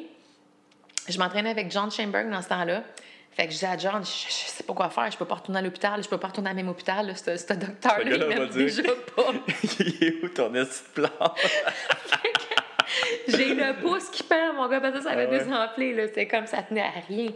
Je 1.07 1.17
m'entraînais 1.17 1.49
avec 1.49 1.71
John 1.71 1.91
Chamberg 1.91 2.29
dans 2.29 2.41
ce 2.41 2.49
temps-là. 2.49 2.83
Fait 3.31 3.45
que 3.45 3.51
je 3.51 3.55
disais 3.55 3.67
à 3.67 3.77
John, 3.77 4.03
je, 4.03 4.31
sais 4.31 4.63
pas 4.63 4.73
quoi 4.73 4.89
faire, 4.89 5.09
je 5.09 5.17
peux 5.17 5.25
pas 5.25 5.35
retourner 5.35 5.59
à 5.59 5.61
l'hôpital, 5.61 6.03
je 6.03 6.09
peux 6.09 6.17
pas 6.17 6.27
retourner 6.27 6.49
à 6.49 6.53
même 6.53 6.67
hôpital, 6.67 7.15
ce 7.15 7.53
docteur-là, 7.53 8.03
il 8.03 8.25
m'aime 8.25 8.49
déjà 8.49 8.83
pas. 8.83 9.31
il 9.79 10.03
est 10.03 10.23
où 10.23 10.27
ton 10.27 10.49
de 10.49 10.65
plan? 10.93 11.09
J'ai 13.27 13.55
le 13.55 13.81
pouce 13.81 14.09
qui 14.09 14.23
perd, 14.23 14.55
mon 14.55 14.67
gars, 14.67 14.81
parce 14.81 14.95
que 14.97 15.03
ça 15.03 15.11
avait 15.11 15.27
ah 15.27 15.69
ouais. 15.77 15.93
là. 15.93 16.07
C'était 16.07 16.27
comme 16.27 16.45
ça 16.45 16.61
tenait 16.61 16.81
à 16.81 16.91
rien. 17.07 17.31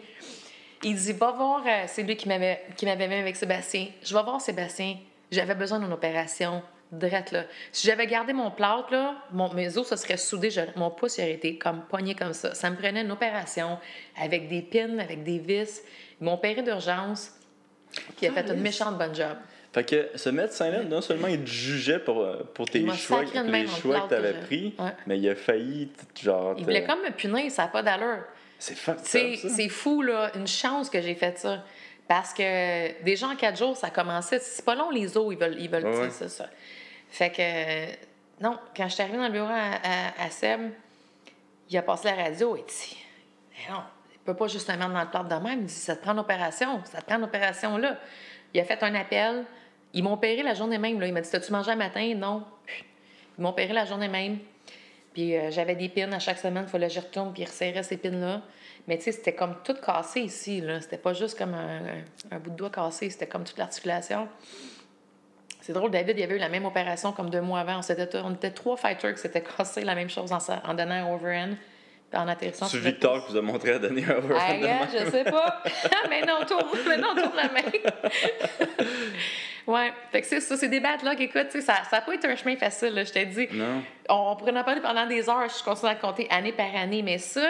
Il 0.84 0.96
dit, 0.96 1.14
va 1.14 1.32
voir, 1.32 1.64
euh, 1.66 1.84
c'est 1.88 2.04
lui 2.04 2.18
qui 2.18 2.28
m'avait, 2.28 2.62
qui 2.76 2.86
m'avait 2.86 3.08
mis 3.08 3.16
avec 3.16 3.38
Sébastien. 3.38 3.88
Je 4.04 4.14
vais 4.14 4.22
voir 4.22 4.41
Sébastien. 4.41 4.98
J'avais 5.32 5.56
besoin 5.56 5.80
d'une 5.80 5.93
opération 5.93 6.62
drette, 6.92 7.32
là. 7.32 7.44
Si 7.72 7.88
j'avais 7.88 8.08
gardé 8.08 8.34
mon 8.34 8.52
plâtre, 8.52 8.92
là, 8.92 9.16
mon, 9.32 9.54
mes 9.54 9.78
os, 9.78 9.88
ça 9.88 9.98
serait 9.98 10.18
soudé, 10.18 10.50
mon 10.76 10.92
pouce 10.92 11.20
aurait 11.20 11.32
été 11.32 11.58
comme 11.58 11.82
pogné 11.90 12.16
comme 12.16 12.34
ça. 12.34 12.54
Ça 12.54 12.70
me 12.70 12.76
prenait 12.76 13.02
une 13.02 13.12
opération 13.12 13.80
avec 14.20 14.48
des 14.50 14.62
pins, 14.62 15.00
avec 15.00 15.24
des 15.24 15.40
vis. 15.40 15.82
Ils 16.20 16.26
m'ont 16.26 16.36
opéré 16.36 16.62
d'urgence, 16.62 17.32
qui 18.18 18.28
a 18.28 18.32
fait 18.32 18.50
une 18.50 18.62
méchante 18.62 18.98
bonne 18.98 19.16
job. 19.16 19.38
Fait 19.74 19.84
que 19.84 20.10
ce 20.16 20.30
médecin-là, 20.30 20.84
non 20.84 21.02
seulement 21.02 21.28
il 21.28 21.44
te 21.44 21.50
jugeait 21.50 22.00
pour, 22.00 22.22
euh, 22.22 22.50
pour 22.54 22.70
tes 22.70 22.88
choix, 22.94 23.24
les 23.24 23.68
choix 23.68 24.02
que 24.02 24.08
tu 24.10 24.16
avais 24.16 24.34
pris, 24.34 24.74
mais 25.06 25.20
il 25.20 25.28
a 25.28 25.36
failli, 25.36 25.90
genre... 26.24 26.56
Il 26.58 26.64
voulait 26.64 26.86
comme 26.86 27.02
me 27.02 27.12
punir, 27.12 27.52
ça 27.52 27.64
n'a 27.64 27.68
pas 27.68 27.84
d'allure. 27.84 28.24
C'est 28.58 29.70
fou, 29.70 30.02
là. 30.02 30.32
Une 30.36 30.48
chance 30.48 30.90
que 30.90 31.02
j'ai 31.02 31.16
fait 31.16 31.38
ça. 31.38 31.64
Parce 32.08 32.34
que 32.34 33.03
déjà 33.03 33.28
en 33.28 33.36
quatre 33.36 33.58
jours, 33.58 33.76
ça 33.76 33.89
commençait. 33.89 34.39
C'est 34.39 34.64
pas 34.64 34.76
long, 34.76 34.91
les 34.91 35.18
os, 35.18 35.34
ils 35.34 35.39
veulent, 35.39 35.60
ils 35.60 35.70
veulent 35.70 36.12
ça, 36.12 36.30
ça. 36.30 36.45
Fait 37.10 37.32
que, 37.32 38.43
non, 38.43 38.58
quand 38.76 38.88
je 38.88 38.93
suis 38.93 39.01
arrivée 39.01 39.18
dans 39.18 39.28
le 39.28 39.32
bureau 39.32 39.47
à, 39.47 40.30
Seb, 40.30 40.72
il 41.70 41.78
a 41.78 41.82
passé 41.82 42.10
la 42.10 42.24
radio 42.24 42.56
et 42.56 42.64
dit 42.64 42.97
Non, 43.70 43.82
il 44.14 44.20
peut 44.20 44.36
pas 44.36 44.47
juste 44.47 44.68
te 44.68 44.72
mettre 44.72 44.91
dans 44.91 45.01
le 45.01 45.10
plat 45.10 45.24
de 45.24 45.43
même. 45.43 45.62
Il 45.62 45.66
dit 45.66 45.74
Ça 45.74 45.95
te 45.95 46.01
prend 46.01 46.12
une 46.12 46.20
opération, 46.20 46.82
ça 46.86 47.01
te 47.01 47.06
prend 47.06 47.18
une 47.18 47.24
opération 47.24 47.78
là. 47.78 47.97
Il 48.53 48.60
a 48.60 48.64
fait 48.64 48.82
un 48.84 48.93
appel. 48.95 49.45
Ils 49.93 50.03
m'ont 50.03 50.14
opéré 50.14 50.43
la 50.43 50.53
journée 50.53 50.78
même. 50.78 50.99
Là. 50.99 51.08
Il 51.08 51.14
m'a 51.14 51.22
dit 51.22 51.30
T'as-tu 51.30 51.51
mangé 51.51 51.72
un 51.72 51.76
matin 51.76 52.14
Non. 52.16 52.45
Ils 53.38 53.41
m'ont 53.41 53.49
opéré 53.49 53.74
la 53.74 53.86
journée 53.86 54.08
même. 54.08 54.39
Puis 55.14 55.36
euh, 55.36 55.49
j'avais 55.49 55.76
des 55.76 55.89
pins 55.89 56.12
à 56.12 56.20
chaque 56.20 56.38
semaine, 56.38 56.66
il 56.68 56.70
fallait 56.70 56.88
que 56.88 56.93
je 56.93 56.99
retourne 56.99 57.34
puis 57.34 57.45
resserrer 57.45 57.82
ces 57.84 57.97
pins-là. 57.97 58.41
Mais 58.88 58.98
tu 58.98 59.06
sais, 59.06 59.12
c'était 59.12 59.34
comme 59.34 59.56
tout 59.64 59.76
cassé 59.76 60.22
ici. 60.22 60.62
Là. 60.62 60.80
C'était 60.82 60.98
pas 60.98 61.14
juste 61.14 61.38
comme 61.38 61.54
un, 61.54 62.40
bout 62.40 62.52
de 62.52 62.56
doigt 62.56 62.70
cassé, 62.70 63.10
c'était 63.10 63.28
comme 63.28 63.44
toute 63.44 63.58
l'articulation. 63.58 64.28
C'est 65.62 65.74
drôle, 65.74 65.90
David, 65.90 66.20
il 66.20 66.24
avait 66.24 66.36
eu 66.36 66.40
la 66.40 66.50
même 66.50 66.66
opération 66.66 67.12
comme 67.12 67.32
deux 67.32 67.42
mois 67.42 67.62
avant. 67.62 67.80
On 67.80 67.82
était, 67.82 68.20
on 68.24 68.34
était 68.34 68.52
trois 68.52 68.78
fighters 68.78 69.16
qui 69.16 69.22
s'étaient 69.22 69.42
cassés 69.42 69.84
la 69.84 69.96
même 69.96 70.10
chose 70.10 70.32
en, 70.32 70.38
en 70.38 70.74
donnant 70.74 70.96
un 70.96 71.14
overhand. 71.14 71.56
En 72.14 72.30
atterrissant 72.30 72.68
C'est 72.68 72.78
Victor 72.78 73.26
qui 73.26 73.34
vous 73.34 73.38
a 73.40 73.42
montré 73.42 73.72
à 73.74 73.80
donner 73.80 74.06
un 74.06 74.18
overhand. 74.18 74.40
Ah, 74.40 74.88
je 74.94 75.10
sais 75.10 75.24
pas. 75.26 75.64
mais 76.10 76.22
non, 76.22 76.46
tourne, 76.48 76.64
mais 76.88 76.98
non, 76.98 77.14
tourne 77.14 77.36
la 77.36 77.50
main. 77.50 77.62
Ouais. 79.68 79.92
Fait 80.12 80.22
que 80.22 80.28
c'est 80.28 80.42
ça, 80.42 80.58
c'est 80.58 80.68
des 80.68 80.80
là 80.80 80.98
écoute, 81.18 81.50
ça 81.60 81.82
n'a 81.92 82.02
pas 82.02 82.14
été 82.14 82.28
un 82.28 82.36
chemin 82.36 82.56
facile, 82.56 83.04
je 83.06 83.12
t'ai 83.12 83.26
dit. 83.26 83.48
Non. 83.52 83.82
On, 84.10 84.36
pourrait 84.36 84.56
en 84.58 84.64
parler 84.64 84.82
pendant 84.82 85.08
des 85.08 85.28
heures, 85.28 85.48
je 85.50 85.64
continue 85.64 85.92
à 85.92 85.96
compter 85.96 86.28
année 86.30 86.52
par 86.52 86.74
année, 86.76 87.02
mais 87.02 87.18
ça, 87.18 87.50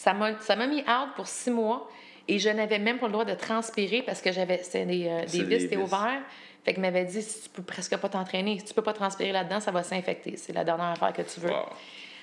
ça 0.00 0.14
m'a, 0.14 0.38
ça 0.40 0.56
m'a 0.56 0.66
mis 0.66 0.80
out 0.80 1.10
pour 1.14 1.26
six 1.26 1.50
mois 1.50 1.86
et 2.26 2.38
je 2.38 2.48
n'avais 2.48 2.78
même 2.78 2.98
pas 2.98 3.04
le 3.04 3.12
droit 3.12 3.26
de 3.26 3.34
transpirer 3.34 4.00
parce 4.00 4.22
que 4.22 4.32
j'avais, 4.32 4.56
des, 4.72 5.06
euh, 5.06 5.26
des 5.26 5.44
vis, 5.44 5.60
c'était 5.60 5.76
ouvert. 5.76 6.22
Fait 6.64 6.72
qu'il 6.72 6.80
m'avait 6.80 7.04
dit, 7.04 7.20
si 7.20 7.42
tu 7.42 7.48
peux 7.50 7.62
presque 7.62 7.94
pas 7.98 8.08
t'entraîner, 8.08 8.58
si 8.58 8.64
tu 8.64 8.72
peux 8.72 8.80
pas 8.80 8.94
transpirer 8.94 9.30
là-dedans, 9.30 9.60
ça 9.60 9.70
va 9.70 9.82
s'infecter. 9.82 10.38
C'est 10.38 10.54
la 10.54 10.64
dernière 10.64 10.86
affaire 10.86 11.12
que 11.12 11.20
tu 11.20 11.40
veux. 11.40 11.50
Wow. 11.50 11.66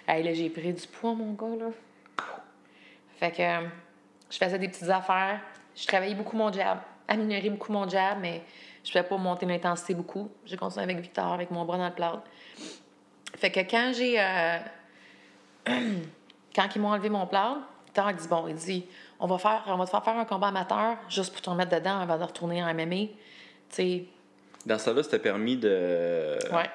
là, 0.07 0.33
j'ai 0.33 0.49
pris 0.49 0.73
du 0.73 0.87
poids, 0.87 1.13
mon 1.13 1.33
gars, 1.33 1.65
là. 1.65 1.69
Fait 3.19 3.29
que 3.29 3.43
euh, 3.43 3.67
je 4.31 4.37
faisais 4.37 4.57
des 4.57 4.69
petites 4.69 4.89
affaires. 4.89 5.39
Je 5.75 5.85
travaillais 5.85 6.15
beaucoup 6.15 6.35
mon 6.35 6.51
jab, 6.51 6.79
améliorer 7.07 7.51
beaucoup 7.51 7.71
mon 7.71 7.87
jab, 7.87 8.17
mais 8.19 8.41
je 8.83 8.89
ne 8.89 9.03
pouvais 9.03 9.07
pas 9.07 9.17
monter 9.17 9.45
l'intensité 9.45 9.93
beaucoup. 9.93 10.31
J'ai 10.45 10.57
continué 10.57 10.83
avec 10.83 10.97
Victor, 10.97 11.31
avec 11.31 11.51
mon 11.51 11.63
bras 11.63 11.77
dans 11.77 11.89
le 11.89 11.93
plat. 11.93 12.23
Fait 13.35 13.51
que 13.51 13.59
quand 13.59 13.91
j'ai. 13.95 14.19
Euh, 14.19 14.57
quand 16.57 16.67
ils 16.75 16.81
m'ont 16.81 16.89
enlevé 16.89 17.09
mon 17.09 17.27
plat, 17.27 17.59
Victor 17.85 18.07
a 18.07 18.13
dit 18.13 18.27
Bon, 18.27 18.47
il 18.47 18.55
dit 18.55 18.85
on 19.19 19.27
va, 19.27 19.37
faire, 19.37 19.63
on 19.67 19.77
va 19.77 19.85
te 19.85 19.91
faire 19.91 20.03
faire 20.03 20.17
un 20.17 20.25
combat 20.25 20.47
amateur 20.47 20.97
juste 21.09 21.31
pour 21.31 21.41
te 21.41 21.49
remettre 21.49 21.71
dedans 21.71 21.99
avant 21.99 22.17
de 22.17 22.23
retourner 22.23 22.63
en 22.63 22.73
MMA. 22.73 23.07
sais... 23.69 24.05
Dans 24.65 24.77
ça, 24.77 24.91
là, 24.91 25.01
c'était 25.01 25.19
permis 25.19 25.55
de. 25.55 26.37
Ouais. 26.51 26.69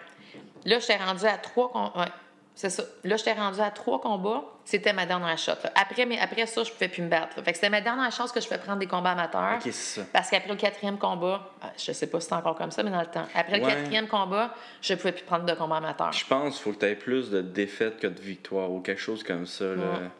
Là, 0.64 0.78
j'étais 0.78 0.96
rendu 0.96 1.26
à 1.26 1.36
trois. 1.36 1.92
Ouais. 1.96 2.06
C'est 2.54 2.70
ça. 2.70 2.82
Là, 3.04 3.16
j'étais 3.16 3.32
rendu 3.32 3.60
à 3.60 3.70
trois 3.70 4.00
combats. 4.00 4.44
C'était 4.64 4.92
ma 4.92 5.06
dernière 5.06 5.38
shot. 5.38 5.52
Après, 5.74 6.06
mais 6.06 6.18
après 6.18 6.46
ça, 6.46 6.62
je 6.62 6.68
ne 6.68 6.74
pouvais 6.74 6.88
plus 6.88 7.02
me 7.02 7.08
battre. 7.08 7.42
Fait 7.42 7.50
que 7.50 7.54
c'était 7.54 7.70
ma 7.70 7.80
dernière 7.80 8.12
chance 8.12 8.30
que 8.30 8.40
je 8.40 8.46
fais 8.46 8.58
prendre 8.58 8.78
des 8.78 8.86
combats 8.86 9.12
amateurs. 9.12 9.54
OK, 9.56 9.62
c'est 9.64 9.72
ça. 9.72 10.02
Parce 10.12 10.30
qu'après 10.30 10.50
le 10.50 10.56
quatrième 10.56 10.98
combat, 10.98 11.50
ah, 11.62 11.72
je 11.76 11.92
sais 11.92 12.06
pas 12.06 12.20
si 12.20 12.28
c'est 12.28 12.34
encore 12.34 12.54
comme 12.54 12.70
ça, 12.70 12.82
mais 12.82 12.90
dans 12.90 13.00
le 13.00 13.06
temps. 13.06 13.26
Après 13.34 13.58
le 13.58 13.66
quatrième 13.66 14.06
combat, 14.06 14.54
je 14.80 14.92
ne 14.92 14.98
pouvais 14.98 15.12
plus 15.12 15.24
prendre 15.24 15.44
de 15.44 15.54
combats 15.54 15.78
amateurs. 15.78 16.12
Je 16.12 16.26
pense 16.26 16.54
qu'il 16.54 16.62
faut 16.62 16.72
que 16.72 16.84
tu 16.84 16.86
aies 16.86 16.94
plus 16.94 17.30
de 17.30 17.40
défaites 17.40 17.98
que 17.98 18.06
de 18.06 18.20
victoires 18.20 18.70
ou 18.70 18.80
quelque 18.80 19.00
chose 19.00 19.24
comme 19.24 19.46
ça. 19.46 19.64
Là. 19.64 20.10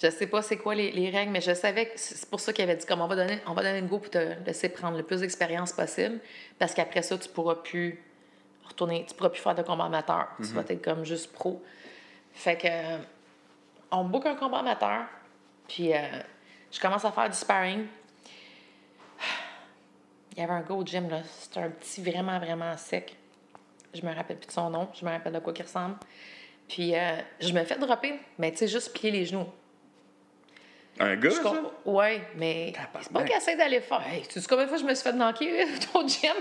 Je 0.00 0.10
sais 0.10 0.26
pas 0.26 0.42
c'est 0.42 0.56
quoi 0.56 0.74
les, 0.74 1.10
règles, 1.10 1.30
mais 1.30 1.40
je 1.40 1.54
savais 1.54 1.86
que 1.86 1.92
c'est 1.96 2.28
pour 2.28 2.40
ça 2.40 2.52
qu'il 2.52 2.64
avait 2.64 2.76
dit 2.76 2.86
comme 2.86 3.00
on 3.00 3.06
va 3.06 3.16
donner, 3.16 3.38
on 3.46 3.54
va 3.54 3.62
donner 3.62 3.78
une 3.78 3.86
go 3.86 3.98
pour 3.98 4.10
te 4.10 4.34
laisser 4.44 4.68
prendre 4.68 4.96
le 4.96 5.04
plus 5.04 5.20
d'expérience 5.20 5.72
possible. 5.72 6.18
Parce 6.58 6.74
qu'après 6.74 7.02
ça, 7.02 7.16
tu 7.18 7.28
pourras 7.28 7.56
plus 7.56 8.02
retourner, 8.64 9.04
tu 9.08 9.14
pourras 9.14 9.30
plus 9.30 9.40
faire 9.40 9.54
de 9.54 9.62
combat 9.62 9.84
amateur. 9.84 10.28
Tu 10.36 10.48
mhm. 10.48 10.54
vas 10.54 10.62
être 10.68 10.82
comme 10.82 11.04
juste 11.04 11.32
pro. 11.32 11.62
Fait 12.32 12.56
que, 12.56 12.68
on 13.90 14.04
book 14.04 14.26
un 14.26 14.34
combat 14.34 14.58
amateur, 14.58 15.04
puis 15.68 15.92
euh, 15.92 15.98
je 16.70 16.80
commence 16.80 17.04
à 17.04 17.12
faire 17.12 17.28
du 17.28 17.36
sparring. 17.36 17.86
Il 20.32 20.38
y 20.38 20.42
avait 20.42 20.52
un 20.52 20.62
gars 20.62 20.74
au 20.74 20.84
gym, 20.84 21.08
là. 21.10 21.22
C'était 21.24 21.60
un 21.60 21.70
petit 21.70 22.02
vraiment, 22.02 22.38
vraiment 22.38 22.76
sec. 22.76 23.16
Je 23.94 24.04
me 24.06 24.14
rappelle 24.14 24.38
plus 24.38 24.46
de 24.46 24.52
son 24.52 24.70
nom. 24.70 24.88
Je 24.94 25.04
me 25.04 25.10
rappelle 25.10 25.34
de 25.34 25.38
quoi 25.38 25.52
il 25.54 25.62
ressemble. 25.62 25.96
Puis 26.68 26.94
euh, 26.96 27.16
je 27.40 27.52
me 27.52 27.62
fais 27.64 27.76
dropper, 27.76 28.18
mais 28.38 28.50
tu 28.52 28.58
sais, 28.58 28.68
juste 28.68 28.94
plier 28.94 29.10
les 29.10 29.26
genoux. 29.26 29.46
Un 30.98 31.16
gars, 31.16 31.30
ça? 31.30 31.52
Ouais, 31.84 32.22
mais 32.36 32.72
c'est 33.00 33.12
pas 33.12 33.24
qu'il 33.24 33.36
essaie 33.36 33.56
d'aller 33.56 33.80
faire. 33.80 34.02
Hey, 34.06 34.22
tu 34.22 34.40
sais 34.40 34.46
combien 34.48 34.64
de 34.64 34.68
fois 34.68 34.78
je 34.78 34.84
me 34.84 34.94
suis 34.94 35.02
fait 35.02 35.12
manquer 35.12 35.64
au 35.94 36.06
gym? 36.06 36.32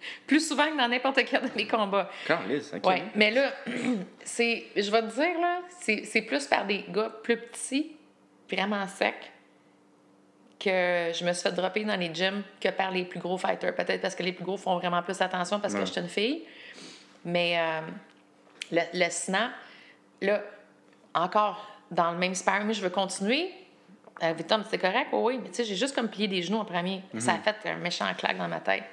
plus 0.26 0.46
souvent 0.46 0.66
que 0.66 0.76
dans 0.76 0.88
n'importe 0.88 1.20
quel 1.24 1.48
des 1.50 1.66
combats. 1.66 2.10
Ouais, 2.84 3.02
mais 3.14 3.30
là, 3.30 3.52
c'est, 4.24 4.66
je 4.76 4.90
vais 4.90 5.02
te 5.02 5.14
dire, 5.14 5.40
là, 5.40 5.60
c'est, 5.80 6.22
plus 6.22 6.46
par 6.46 6.66
des 6.66 6.84
gars 6.88 7.10
plus 7.22 7.36
petits, 7.36 7.96
vraiment 8.50 8.86
secs, 8.86 9.32
que 10.58 11.10
je 11.14 11.24
me 11.24 11.32
suis 11.32 11.42
fait 11.42 11.52
dropper 11.52 11.84
dans 11.84 11.96
les 11.96 12.14
gyms 12.14 12.42
que 12.60 12.68
par 12.68 12.90
les 12.90 13.04
plus 13.04 13.18
gros 13.18 13.38
fighters. 13.38 13.74
Peut-être 13.74 14.02
parce 14.02 14.14
que 14.14 14.22
les 14.22 14.32
plus 14.32 14.44
gros 14.44 14.58
font 14.58 14.76
vraiment 14.76 15.02
plus 15.02 15.20
attention 15.20 15.58
parce 15.58 15.74
que 15.74 15.80
je 15.80 15.90
suis 15.90 16.00
une 16.00 16.08
fille. 16.08 16.42
Mais 17.24 17.58
euh, 17.58 17.80
le, 18.70 18.80
le 18.92 19.10
snap, 19.10 19.52
là, 20.20 20.42
encore 21.14 21.66
dans 21.90 22.12
le 22.12 22.18
même 22.18 22.34
sparring, 22.34 22.72
je 22.72 22.82
veux 22.82 22.90
continuer. 22.90 23.52
Euh, 24.22 24.32
Victor, 24.32 24.60
c'est 24.68 24.78
correct? 24.78 25.08
oui, 25.12 25.38
mais 25.42 25.48
tu 25.48 25.56
sais, 25.56 25.64
j'ai 25.64 25.76
juste 25.76 25.94
comme 25.94 26.08
plié 26.08 26.28
des 26.28 26.42
genoux 26.42 26.58
en 26.58 26.64
premier. 26.64 27.02
Ça 27.18 27.32
a 27.32 27.36
mhm. 27.36 27.42
fait 27.42 27.70
un 27.70 27.76
méchant 27.76 28.06
claque 28.16 28.36
dans 28.36 28.48
ma 28.48 28.60
tête. 28.60 28.84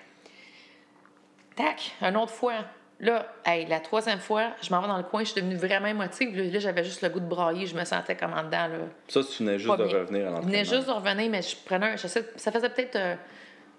Tac, 1.58 1.92
une 2.02 2.16
autre 2.16 2.32
fois. 2.32 2.54
Là, 3.00 3.28
la 3.46 3.80
troisième 3.80 4.20
fois, 4.20 4.52
je 4.62 4.74
m'en 4.74 4.82
vais 4.82 4.88
dans 4.88 4.98
le 4.98 5.04
coin, 5.04 5.20
je 5.24 5.32
suis 5.32 5.42
devenue 5.42 5.56
vraiment 5.56 5.88
émotive. 5.88 6.36
Là, 6.36 6.60
j'avais 6.60 6.84
juste 6.84 7.02
le 7.04 7.10
goût 7.10 7.20
de 7.20 7.28
brailler, 7.28 7.68
je 7.68 7.76
me 7.76 7.84
sentais 7.84 8.16
comme 8.16 8.34
en 8.34 8.44
dedans. 8.44 8.68
Là, 8.68 8.78
ça, 9.08 9.22
tu 9.24 9.44
venais 9.44 9.60
juste 9.60 9.78
de 9.78 9.84
revenir 9.84 10.28
à 10.28 10.30
l'entraînement. 10.32 10.42
Je 10.42 10.48
venais 10.48 10.66
juste 10.66 10.88
de 10.88 10.92
revenir, 10.92 11.30
mais 11.30 11.42
je 11.42 11.56
prenais 11.64 11.92
un. 11.92 11.98
ça 11.98 12.52
faisait 12.52 12.70
peut-être 12.70 12.96
euh, 12.96 13.16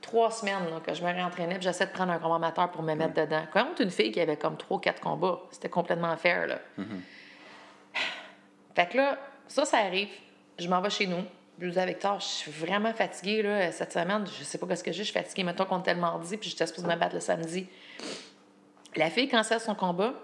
trois 0.01 0.31
semaines 0.31 0.63
que 0.87 0.95
je 0.95 1.03
me 1.03 1.09
réentraînais, 1.09 1.55
puis 1.55 1.65
j'essaie 1.65 1.87
de 1.87 1.91
prendre 1.91 2.13
un 2.13 2.19
combat 2.19 2.37
amateur 2.37 2.71
pour 2.71 2.83
me 2.83 2.95
mettre 2.95 3.15
dedans. 3.15 3.43
Quand 3.53 3.81
une 3.81 3.91
fille 3.91 4.13
qui 4.13 4.21
avait 4.21 4.37
comme 4.37 4.57
trois, 4.57 4.81
quatre 4.81 5.01
combats, 5.01 5.41
c'était 5.51 5.69
complètement 5.69 6.17
fair, 6.17 6.47
là. 6.47 6.59
Fait 8.77 8.87
que 8.87 8.97
là, 8.99 9.19
ça, 9.49 9.65
ça 9.65 9.79
arrive. 9.79 10.11
Je 10.59 10.69
m'en 10.69 10.81
vais 10.81 10.91
chez 10.91 11.07
nous. 11.09 11.25
Dis 11.59 11.79
avec 11.79 11.97
Victor, 11.97 12.21
je 12.21 12.27
suis 12.27 12.51
vraiment 12.53 12.93
fatiguée 12.95 13.43
là, 13.43 13.73
cette 13.73 13.93
semaine. 13.93 14.25
Je 14.39 14.45
sais 14.45 14.59
pas 14.59 14.77
ce 14.77 14.85
que 14.85 14.93
j'ai, 14.93 14.99
je 14.99 15.11
suis 15.11 15.13
fatiguée. 15.13 15.43
Mettons 15.43 15.65
qu'on 15.65 15.81
était 15.81 15.95
le 15.95 16.01
mardi, 16.01 16.37
puis 16.37 16.49
j'étais 16.51 16.67
supposée 16.67 16.87
me 16.87 16.95
battre 16.97 17.15
le 17.15 17.21
samedi. 17.21 17.67
La 18.97 19.11
fille 19.11 19.29
cancelle 19.29 19.61
son 19.61 19.75
combat. 19.75 20.15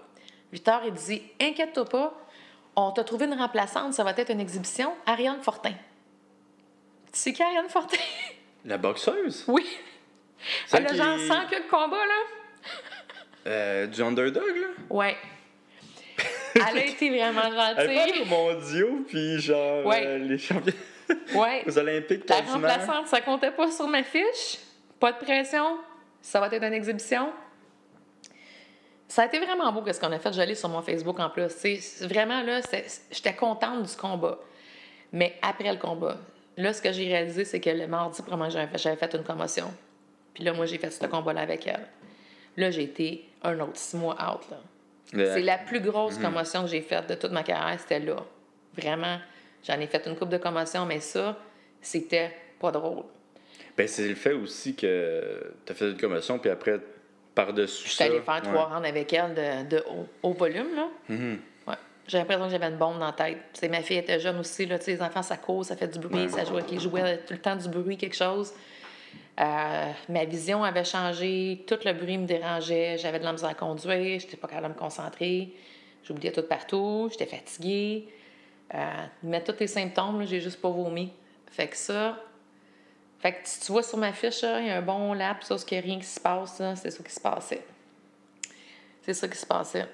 Victor, 0.53 0.81
il 0.85 0.93
dit 0.93 1.21
Inquiète-toi 1.41 1.85
pas, 1.85 2.13
on 2.77 2.91
t'a 2.91 3.03
trouvé 3.03 3.25
une 3.25 3.33
remplaçante, 3.33 3.93
ça 3.93 4.03
va 4.05 4.11
être 4.11 4.31
une 4.31 4.39
exhibition. 4.39 4.93
Ariane 5.05 5.41
Fortin. 5.41 5.71
Tu 5.71 7.19
sais 7.19 7.33
qui 7.33 7.43
Ariane 7.43 7.67
Fortin? 7.69 7.97
La 8.65 8.77
boxeuse? 8.77 9.43
Oui. 9.47 9.65
Elle 10.71 10.85
a 10.85 10.89
qui- 10.89 10.95
genre 10.97 11.17
100 11.19 11.47
queues 11.49 11.63
de 11.63 11.69
combat, 11.69 11.97
là. 11.97 12.71
Euh, 13.47 13.87
Du 13.87 14.01
underdog, 14.01 14.55
là? 14.55 14.67
Ouais. 14.89 15.15
Elle 16.55 16.77
a 16.79 16.85
été 16.85 17.09
vraiment 17.09 17.41
Elle 17.47 17.55
parle 17.55 17.89
gentille. 18.07 18.21
aux 18.21 18.25
mondiaux, 18.25 19.05
puis 19.07 19.39
genre 19.41 19.85
Ouais. 19.85 20.05
euh, 20.05 20.17
les 20.19 20.37
champions 20.37 20.73
Ouais. 21.35 21.63
aux 21.67 21.77
Olympiques 21.77 22.27
La 22.29 22.37
quasiment. 22.37 22.53
remplaçante, 22.53 23.07
ça 23.07 23.21
comptait 23.21 23.51
pas 23.51 23.71
sur 23.71 23.87
ma 23.87 24.03
fiche. 24.03 24.57
Pas 24.99 25.11
de 25.11 25.17
pression. 25.17 25.77
Ça 26.21 26.39
va 26.39 26.47
être 26.47 26.63
une 26.63 26.73
exhibition. 26.73 27.31
Ça 29.07 29.23
a 29.23 29.25
été 29.27 29.39
vraiment 29.39 29.71
beau 29.71 29.83
ce 29.91 29.99
qu'on 29.99 30.11
a 30.11 30.19
fait. 30.19 30.33
Je 30.33 30.41
l'ai 30.41 30.55
sur 30.55 30.69
mon 30.69 30.81
Facebook 30.81 31.19
en 31.19 31.29
plus. 31.29 31.49
C'est 31.49 31.79
vraiment 32.07 32.41
là, 32.41 32.61
j'étais 33.11 33.35
contente 33.35 33.83
du 33.83 33.95
combat. 33.95 34.39
Mais 35.11 35.35
après 35.41 35.71
le 35.71 35.77
combat, 35.77 36.17
là, 36.57 36.73
ce 36.73 36.81
que 36.81 36.91
j'ai 36.91 37.07
réalisé, 37.07 37.45
c'est 37.45 37.59
que 37.59 37.69
le 37.69 37.87
mardi, 37.87 38.21
probablement, 38.21 38.49
j'avais 38.49 38.67
fait, 38.67 38.77
j'avais 38.79 38.95
fait 38.95 39.13
une 39.13 39.23
commotion. 39.23 39.71
Puis 40.33 40.43
là, 40.43 40.53
moi, 40.53 40.65
j'ai 40.65 40.77
fait 40.77 40.89
ce 40.89 41.05
combat-là 41.05 41.41
avec 41.41 41.67
elle. 41.67 41.87
Là, 42.57 42.71
j'ai 42.71 42.83
été 42.83 43.29
un 43.43 43.59
autre 43.59 43.75
six 43.77 43.95
mois 43.95 44.15
out. 44.15 44.41
C'est 45.13 45.41
la 45.41 45.59
plus 45.59 45.79
grosse 45.81 46.17
commotion 46.17 46.63
que 46.63 46.69
j'ai 46.69 46.81
faite 46.81 47.07
de 47.07 47.15
toute 47.15 47.31
ma 47.31 47.43
carrière, 47.43 47.79
c'était 47.79 47.99
là. 47.99 48.17
Vraiment, 48.75 49.17
j'en 49.67 49.79
ai 49.79 49.87
fait 49.87 50.05
une 50.07 50.15
coupe 50.15 50.29
de 50.29 50.37
commotions, 50.37 50.85
mais 50.85 50.99
ça, 50.99 51.37
c'était 51.81 52.31
pas 52.59 52.71
drôle. 52.71 53.03
Ben, 53.77 53.87
c'est 53.87 54.07
le 54.07 54.15
fait 54.15 54.33
aussi 54.33 54.75
que 54.75 55.53
tu 55.65 55.71
as 55.71 55.75
fait 55.75 55.91
une 55.91 55.97
commotion, 55.97 56.39
puis 56.39 56.49
après, 56.49 56.79
par-dessus 57.33 57.87
Je 57.89 57.93
ça. 57.93 58.05
suis 58.05 58.13
allée 58.13 58.21
faire 58.23 58.35
ouais. 58.35 58.41
trois 58.41 58.65
rounds 58.65 58.87
avec 58.87 59.11
elle 59.11 59.33
de, 59.33 59.75
de 59.77 59.83
haut, 59.89 60.07
haut 60.23 60.33
volume, 60.33 60.73
là. 60.75 60.87
Mhm. 61.09 61.39
Ouais. 61.67 61.75
J'ai 62.07 62.17
l'impression 62.19 62.45
que 62.45 62.51
j'avais 62.51 62.67
une 62.67 62.77
bombe 62.77 62.99
dans 62.99 63.07
la 63.07 63.11
tête. 63.11 63.37
Ma 63.69 63.81
fille 63.81 63.97
était 63.97 64.19
jeune 64.19 64.39
aussi, 64.39 64.65
là. 64.65 64.77
Les 64.87 65.01
enfants, 65.01 65.21
ça 65.23 65.35
cause, 65.37 65.67
ça 65.67 65.75
fait 65.75 65.89
du 65.89 65.99
bruit, 65.99 66.21
Ouais. 66.23 66.29
ça 66.29 66.45
joue 66.45 66.55
les 66.71 66.79
jouets, 66.79 67.17
tout 67.27 67.33
le 67.33 67.39
temps 67.39 67.55
du 67.57 67.67
bruit, 67.67 67.97
quelque 67.97 68.15
chose. 68.15 68.53
Euh, 69.37 69.91
ma 70.07 70.23
vision 70.23 70.63
avait 70.63 70.85
changé, 70.85 71.65
tout 71.67 71.77
le 71.83 71.91
bruit 71.91 72.17
me 72.17 72.25
dérangeait, 72.25 72.97
j'avais 72.97 73.19
de 73.19 73.25
la 73.25 73.33
misère 73.33 73.49
à 73.49 73.53
conduire, 73.53 74.19
j'étais 74.21 74.37
pas 74.37 74.47
capable 74.47 74.69
de 74.69 74.73
me 74.75 74.79
concentrer, 74.79 75.49
j'oubliais 76.05 76.31
tout 76.31 76.43
partout, 76.43 77.09
j'étais 77.11 77.25
fatiguée. 77.25 78.07
Euh, 78.73 79.05
mais 79.23 79.43
tous 79.43 79.55
les 79.59 79.67
symptômes, 79.67 80.25
j'ai 80.25 80.41
juste 80.41 80.59
pas 80.61 80.69
vomi. 80.69 81.11
Fait 81.51 81.67
que 81.67 81.77
ça. 81.77 82.17
Fait 83.19 83.33
que 83.33 83.39
si 83.43 83.61
tu 83.61 83.71
vois 83.71 83.83
sur 83.83 83.97
ma 83.97 84.11
fiche, 84.11 84.43
il 84.43 84.67
y 84.67 84.69
a 84.69 84.77
un 84.77 84.81
bon 84.81 85.13
laps, 85.13 85.47
ça, 85.47 85.57
ce 85.57 85.65
qu'il 85.65 85.77
n'y 85.77 85.83
a 85.83 85.85
rien 85.87 85.99
qui 85.99 86.05
se 86.05 86.19
passe, 86.19 86.61
c'est 86.75 86.91
ça 86.91 87.03
qui 87.03 87.11
se 87.11 87.19
passait. 87.19 87.65
C'est 89.03 89.13
ça 89.13 89.27
qui 89.27 89.37
se 89.37 89.45
passait. 89.45 89.87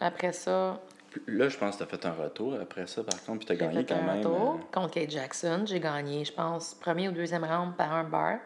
Après 0.00 0.32
ça, 0.32 0.80
Là, 1.26 1.48
je 1.48 1.56
pense 1.56 1.76
que 1.76 1.84
tu 1.84 1.84
as 1.84 1.98
fait 1.98 2.06
un 2.06 2.12
retour 2.12 2.54
après 2.60 2.86
ça, 2.86 3.02
par 3.02 3.22
contre, 3.24 3.38
puis 3.38 3.46
tu 3.46 3.52
as 3.52 3.56
gagné 3.66 3.80
fait 3.80 3.94
quand 3.94 4.00
un 4.00 4.14
même. 4.14 4.22
tour 4.22 4.54
euh, 4.60 4.64
contre 4.72 4.94
Kate 4.94 5.10
Jackson. 5.10 5.64
J'ai 5.66 5.80
gagné, 5.80 6.24
je 6.24 6.32
pense, 6.32 6.74
premier 6.74 7.08
ou 7.08 7.12
deuxième 7.12 7.44
round 7.44 7.74
par 7.76 7.92
un 7.92 8.04
bar. 8.04 8.38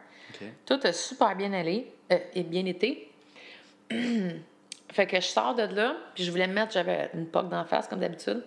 Tout 0.65 0.81
a 0.83 0.93
super 0.93 1.37
bien 1.37 1.53
allé 1.53 1.93
euh, 2.11 2.19
et 2.35 2.43
bien 2.43 2.65
été. 2.67 3.11
fait 3.91 5.07
que 5.07 5.17
je 5.17 5.27
sors 5.27 5.55
de 5.55 5.63
là, 5.75 5.97
puis 6.15 6.25
je 6.25 6.31
voulais 6.31 6.47
me 6.47 6.55
mettre, 6.55 6.73
j'avais 6.73 7.11
une 7.15 7.27
poque 7.27 7.49
d'en 7.49 7.65
face, 7.65 7.89
comme 7.89 8.01
d'habitude. 8.01 8.43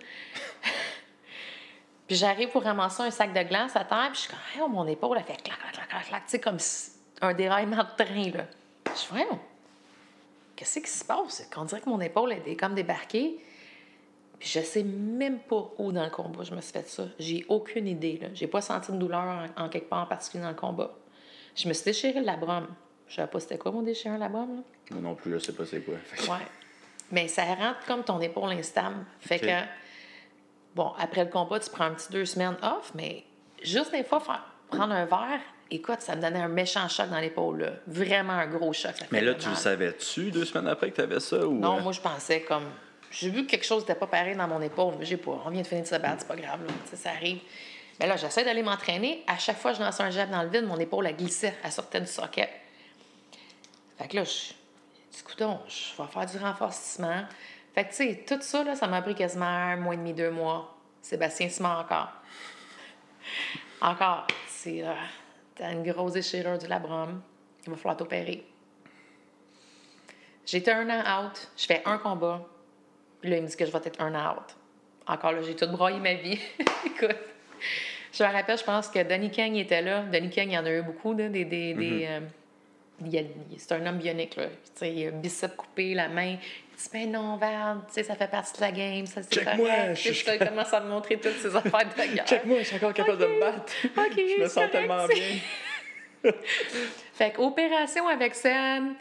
Puis 2.08 2.16
j'arrive 2.16 2.50
pour 2.50 2.64
ramasser 2.64 3.04
un 3.04 3.12
sac 3.12 3.34
de 3.34 3.42
glace 3.44 3.76
à 3.76 3.84
terre, 3.84 4.10
puis 4.12 4.16
je 4.16 4.20
suis 4.22 4.30
comme, 4.30 4.40
Hey, 4.54 4.62
oh, 4.64 4.68
mon 4.68 4.88
épaule, 4.88 5.18
elle 5.18 5.24
fait 5.24 5.42
clac, 5.42 5.58
clac, 5.60 5.74
clac, 5.74 5.88
clac, 5.90 6.08
clac, 6.08 6.24
tu 6.26 6.32
sais, 6.32 6.40
comme 6.40 6.58
un 7.22 7.34
déraillement 7.34 7.84
de 7.84 8.04
train, 8.04 8.32
là. 8.32 8.46
Je 8.94 9.00
suis 9.00 9.14
vraiment, 9.14 9.40
qu'est-ce 10.56 10.80
qui 10.80 10.90
se 10.90 11.04
passe? 11.04 11.48
On 11.56 11.66
dirait 11.66 11.82
que 11.82 11.90
mon 11.90 12.00
épaule 12.02 12.34
elle 12.34 12.48
est 12.52 12.56
comme 12.56 12.76
débarquée. 12.76 13.40
Puis 14.40 14.50
je 14.50 14.60
sais 14.60 14.84
même 14.84 15.40
pas 15.40 15.72
où 15.78 15.92
dans 15.92 16.04
le 16.04 16.10
combat 16.10 16.44
je 16.44 16.54
me 16.54 16.62
suis 16.62 16.74
fait 16.74 16.88
ça. 16.88 17.06
J'ai 17.20 17.46
aucune 17.48 17.88
idée. 17.88 18.20
Là. 18.22 18.28
J'ai 18.34 18.48
pas 18.48 18.62
senti 18.62 18.92
de 18.92 18.98
douleur 18.98 19.22
en, 19.58 19.64
en 19.64 19.70
quelque 19.70 19.90
part 19.90 20.04
en 20.04 20.06
particulier 20.06 20.44
dans 20.44 20.50
le 20.50 20.56
combat. 20.56 20.94
Je 21.56 21.68
me 21.68 21.74
suis 21.74 21.86
déchiré 21.86 22.20
le 22.20 22.26
labrum. 22.26 22.68
Je 23.08 23.16
savais 23.16 23.30
pas 23.30 23.40
c'était 23.40 23.58
quoi 23.58 23.72
mon 23.72 23.82
déchiré 23.82 24.18
labrum. 24.18 24.58
Là. 24.58 24.62
Moi 24.92 25.02
non 25.02 25.16
plus, 25.16 25.32
je 25.34 25.40
sais 25.40 25.54
pas 25.54 25.66
c'est 25.66 25.82
quoi. 25.82 25.96
Ouais. 26.36 26.46
Mais 27.12 27.28
ça 27.28 27.44
rentre 27.44 27.86
comme 27.88 28.04
ton 28.04 28.20
épaule 28.20 28.52
instable. 28.52 29.06
Fait 29.20 29.40
que, 29.40 29.46
bon, 30.76 30.92
après 31.00 31.24
le 31.26 31.30
combat, 31.32 31.60
tu 31.60 31.70
prends 31.70 31.86
un 31.86 31.92
petit 31.94 32.12
deux 32.12 32.26
semaines 32.26 32.58
off, 32.62 32.92
mais 32.96 33.24
juste 33.64 33.92
des 33.92 34.04
fois, 34.04 34.20
faire- 34.20 34.46
prendre 34.70 34.94
un 34.94 35.06
verre, 35.06 35.40
écoute, 35.72 36.02
ça 36.02 36.16
me 36.16 36.22
donnait 36.22 36.42
un 36.42 36.48
méchant 36.48 36.88
choc 36.88 37.10
dans 37.10 37.20
l'épaule. 37.20 37.80
Vraiment 37.88 38.34
un 38.34 38.48
gros 38.48 38.74
choc. 38.74 38.94
Mais 39.12 39.22
là, 39.22 39.34
tu 39.36 39.50
le 39.50 39.56
savais-tu 39.56 40.32
deux 40.32 40.46
semaines 40.46 40.68
après 40.68 40.92
que 40.92 40.96
tu 40.96 41.02
avais 41.02 41.20
ça? 41.20 41.46
Ou, 41.48 41.54
Non, 41.60 41.78
euh, 41.78 41.82
moi, 41.82 41.92
je 41.92 42.02
pensais 42.02 42.42
comme. 42.42 42.66
J'ai 43.12 43.30
vu 43.30 43.46
que 43.46 43.52
quelque 43.52 43.66
chose 43.66 43.82
n'était 43.84 43.96
pas 43.96 44.08
pareil 44.08 44.36
dans 44.36 44.48
mon 44.48 44.62
épaule, 44.62 44.96
mais 45.00 45.06
j'ai 45.06 45.18
pas. 45.18 45.42
On 45.46 45.50
vient 45.50 45.62
de 45.62 45.68
finir 45.68 45.84
de 45.84 45.88
se 45.88 45.96
battre, 45.96 46.18
c'est 46.20 46.28
pas 46.28 46.36
grave, 46.36 46.60
là. 46.66 46.74
Ça 46.96 47.12
arrive. 47.12 47.40
Mais 48.00 48.08
là, 48.08 48.18
j'essaie 48.18 48.44
d'aller 48.44 48.62
m'entraîner. 48.64 49.24
À 49.26 49.38
chaque 49.38 49.58
fois 49.58 49.72
que 49.72 49.78
je 49.78 49.84
lançais 49.84 50.04
un 50.04 50.10
jab 50.12 50.30
dans 50.30 50.44
le 50.44 50.50
vide, 50.50 50.66
mon 50.66 50.78
épaule, 50.78 51.08
elle 51.08 51.16
glissait, 51.16 51.56
elle 51.64 51.72
sortait 51.72 52.02
du 52.02 52.08
socket. 52.08 52.50
Fait 53.98 54.08
que 54.10 54.16
là, 54.18 54.24
je 54.26 54.30
dis, 54.30 54.56
je 55.14 56.02
vais 56.04 56.10
faire 56.10 56.26
du 56.26 56.38
renforcement. 56.38 57.24
Fait 57.76 57.84
que, 57.84 57.90
tu 57.90 57.96
sais, 57.96 58.24
tout 58.28 58.42
ça, 58.42 58.64
là, 58.64 58.74
ça 58.76 58.88
m'a 58.88 59.02
pris 59.02 59.14
quasiment 59.16 59.46
un 59.46 59.76
mois 59.76 59.94
et 59.94 59.98
demi, 59.98 60.14
deux 60.14 60.32
mois. 60.32 60.76
Sébastien 61.02 61.50
Simon 61.50 61.70
encore. 61.70 62.12
Encore. 63.82 64.28
C'est. 64.48 64.82
euh, 64.82 64.94
T'as 65.56 65.72
une 65.72 65.84
grosse 65.84 66.14
déchirure 66.14 66.58
du 66.58 66.68
labrum. 66.68 67.22
Il 67.66 67.70
va 67.70 67.76
falloir 67.78 67.98
t'opérer. 67.98 68.44
J'étais 70.46 70.72
un 70.72 70.90
an 70.90 71.26
out. 71.26 71.50
Je 71.58 71.66
fais 71.66 71.82
un 71.86 71.98
combat. 71.98 72.42
Puis 73.22 73.30
là, 73.30 73.38
il 73.38 73.44
me 73.44 73.48
dit 73.48 73.56
que 73.56 73.66
je 73.66 73.72
vais 73.72 73.80
être 73.84 74.02
un 74.02 74.14
an 74.16 74.34
out. 74.36 74.56
Encore 75.08 75.32
là, 75.32 75.42
j'ai 75.42 75.56
tout 75.56 75.68
broyé 75.68 76.00
ma 76.00 76.14
vie. 76.16 76.40
Écoute. 76.86 77.16
Je 78.12 78.24
me 78.24 78.32
rappelle, 78.32 78.58
je 78.58 78.64
pense 78.64 78.88
que 78.90 79.02
Danny 79.04 79.30
Kang 79.32 79.56
était 79.56 79.82
là. 79.82 80.04
Danny 80.04 80.30
Kang, 80.30 80.48
il 80.48 80.54
y 80.54 80.58
en 80.58 80.66
a 80.66 80.72
eu 80.72 80.82
beaucoup, 80.82 81.14
là, 81.14 81.30
des. 81.30 81.46
des, 81.46 81.74
des, 81.74 82.08
euh, 82.08 83.22
c'est 83.58 83.74
un 83.74 83.86
homme 83.86 83.98
bionique, 83.98 84.36
là. 84.38 84.48
Tu 84.48 84.54
sais, 84.76 84.94
il 84.94 85.08
a 85.08 85.12
bicep 85.12 85.56
coupé, 85.56 85.94
la 85.94 86.08
main. 86.08 86.38
Ben 86.94 87.12
non, 87.12 87.38
Val, 87.38 87.78
tu 87.88 87.94
sais, 87.94 88.04
ça 88.04 88.16
fait 88.16 88.30
partie 88.30 88.54
de 88.54 88.62
la 88.62 88.72
game. 88.72 89.06
Ça, 89.06 89.22
c'est 89.24 89.36
Check-moi, 89.36 89.68
correct. 89.70 89.96
je 89.96 90.12
suis- 90.12 90.26
ça, 90.26 90.36
Il 90.36 90.48
commence 90.48 90.74
à 90.74 90.80
me 90.82 90.90
montrer 90.90 91.18
toutes 91.20 91.56
affaires 91.56 91.90
de 91.90 92.14
guerre. 92.16 92.26
Check-moi, 92.26 92.60
je 92.60 92.64
suis 92.64 92.76
encore 92.76 92.94
capable 92.94 93.18
de 93.18 93.26
me 93.26 93.40
battre. 93.40 93.74
Je 93.84 94.42
me 94.42 94.48
sens 94.48 94.54
correct, 94.56 94.72
tellement 94.72 95.08
bien. 95.08 96.34
Fait 97.14 97.32
qu'opération 97.32 98.08
avec 98.08 98.36
Sam, 98.36 98.96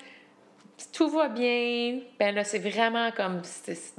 tout 0.93 1.09
va 1.09 1.29
bien. 1.29 2.01
Ben 2.19 2.35
là, 2.35 2.45
c'est 2.45 2.59
vraiment 2.59 3.11
comme. 3.13 3.43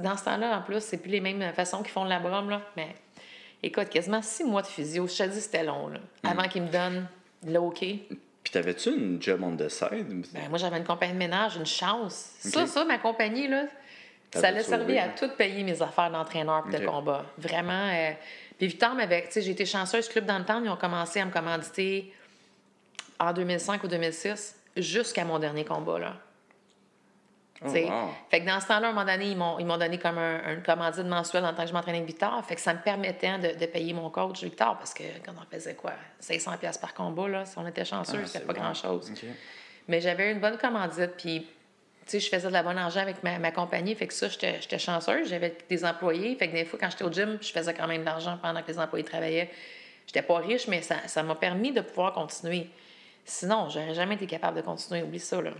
Dans 0.00 0.16
ce 0.16 0.24
temps-là, 0.24 0.58
en 0.58 0.62
plus, 0.62 0.80
c'est 0.80 0.98
plus 0.98 1.10
les 1.10 1.20
mêmes 1.20 1.52
façons 1.54 1.78
qu'ils 1.82 1.92
font 1.92 2.04
le 2.04 2.10
labrum, 2.10 2.48
là. 2.50 2.62
Mais 2.76 2.94
écoute, 3.62 3.88
quasiment 3.88 4.22
six 4.22 4.44
mois 4.44 4.62
de 4.62 4.66
physio. 4.68 5.06
Je 5.06 5.16
te 5.16 5.28
dis, 5.28 5.40
c'était 5.40 5.64
long, 5.64 5.88
là. 5.88 5.98
Mm. 6.22 6.26
Avant 6.28 6.48
qu'ils 6.48 6.62
me 6.62 6.68
donnent 6.68 7.08
le 7.46 7.58
OK. 7.58 7.84
Puis 8.46 8.52
t'avais-tu 8.52 8.90
une 8.90 9.20
job 9.20 9.42
on 9.42 9.56
the 9.56 9.68
side? 9.68 10.06
Ben, 10.32 10.48
moi, 10.48 10.56
j'avais 10.56 10.76
une 10.78 10.84
compagnie 10.84 11.14
de 11.14 11.18
ménage, 11.18 11.56
une 11.56 11.66
chance. 11.66 12.30
Ça, 12.38 12.64
ça, 12.68 12.84
ma 12.84 12.96
compagnie, 12.96 13.48
là, 13.48 13.64
Ça 14.32 14.52
l'a 14.52 14.62
servi 14.62 14.96
à 14.98 15.08
tout 15.08 15.28
payer 15.36 15.64
mes 15.64 15.82
affaires 15.82 16.12
d'entraîneur 16.12 16.64
et 16.72 16.78
de 16.78 16.86
combat. 16.86 17.24
Vraiment. 17.38 17.90
euh, 17.92 18.12
Puis 18.56 18.68
Victor 18.68 18.94
m'avait. 18.94 19.24
Tu 19.24 19.32
sais, 19.32 19.42
j'ai 19.42 19.50
été 19.50 19.66
chanceuse, 19.66 20.08
Club 20.08 20.26
dans 20.26 20.38
le 20.38 20.44
temps, 20.44 20.62
ils 20.62 20.70
ont 20.70 20.76
commencé 20.76 21.18
à 21.18 21.24
me 21.24 21.32
commanditer 21.32 22.14
en 23.18 23.32
2005 23.32 23.82
ou 23.82 23.88
2006 23.88 24.54
jusqu'à 24.76 25.24
mon 25.24 25.40
dernier 25.40 25.64
combat, 25.64 25.98
là. 25.98 26.16
Oh, 27.64 27.68
wow. 27.68 28.10
Fait 28.30 28.40
que 28.42 28.46
dans 28.46 28.60
ce 28.60 28.66
temps-là, 28.68 28.88
à 28.88 28.90
un 28.90 28.92
moment 28.92 29.06
donné, 29.10 29.30
ils 29.30 29.36
m'ont, 29.36 29.58
ils 29.58 29.64
m'ont 29.64 29.78
donné 29.78 29.98
comme 29.98 30.18
un, 30.18 30.40
un 30.44 30.56
commandite 30.56 31.04
mensuel 31.06 31.44
en 31.44 31.54
tant 31.54 31.62
que 31.62 31.68
je 31.68 31.72
m'entraînais 31.72 31.98
avec 31.98 32.08
Victor. 32.08 32.44
Fait 32.44 32.54
que 32.54 32.60
ça 32.60 32.74
me 32.74 32.80
permettait 32.80 33.38
de, 33.38 33.58
de 33.58 33.66
payer 33.66 33.92
mon 33.94 34.10
coach 34.10 34.42
Victor 34.42 34.76
parce 34.76 34.92
que 34.92 35.04
quand 35.24 35.32
on 35.40 35.54
faisait 35.54 35.74
quoi? 35.74 35.92
500$ 36.22 36.58
piastres 36.58 36.80
par 36.80 36.92
combat, 36.94 37.28
là, 37.28 37.44
si 37.46 37.56
on 37.58 37.66
était 37.66 37.84
chanceux, 37.84 38.18
Ah, 38.22 38.26
c'était 38.26 38.44
pas 38.44 38.52
bon. 38.52 38.60
grand-chose. 38.60 39.10
Mais 39.88 40.00
j'avais 40.00 40.32
une 40.32 40.40
bonne 40.40 40.58
commandite, 40.58 41.12
puis, 41.16 41.40
tu 42.04 42.10
sais, 42.10 42.20
je 42.20 42.28
faisais 42.28 42.48
de 42.48 42.52
la 42.52 42.62
bonne 42.62 42.76
argent 42.78 43.00
avec 43.00 43.22
ma, 43.22 43.38
ma 43.38 43.52
compagnie, 43.52 43.94
fait 43.94 44.06
que 44.06 44.14
ça, 44.14 44.28
j'étais 44.28 44.60
j'étais 44.60 44.78
chanceuse. 44.78 45.28
J'avais 45.28 45.56
des 45.68 45.84
employés, 45.84 46.34
fait 46.36 46.48
que 46.48 46.52
des 46.54 46.64
fois, 46.64 46.78
quand 46.78 46.90
j'étais 46.90 47.04
au 47.04 47.10
gym, 47.12 47.38
je 47.40 47.50
faisais 47.52 47.72
quand 47.72 47.86
même 47.86 48.00
de 48.02 48.06
l'argent 48.06 48.38
pendant 48.42 48.62
que 48.62 48.68
les 48.68 48.78
employés 48.78 49.04
travaillaient. 49.04 49.50
J'étais 50.06 50.22
pas 50.22 50.36
riche, 50.38 50.68
mais 50.68 50.82
ça 50.82 50.96
ça 51.06 51.22
m'a 51.22 51.34
permis 51.36 51.72
de 51.72 51.80
pouvoir 51.80 52.12
continuer. 52.12 52.68
Sinon, 53.24 53.68
j'aurais 53.70 53.94
jamais 53.94 54.14
été 54.14 54.26
capable 54.26 54.56
de 54.58 54.62
continuer, 54.62 55.02
oublie 55.02 55.18
ça, 55.18 55.40
là. 55.40 55.50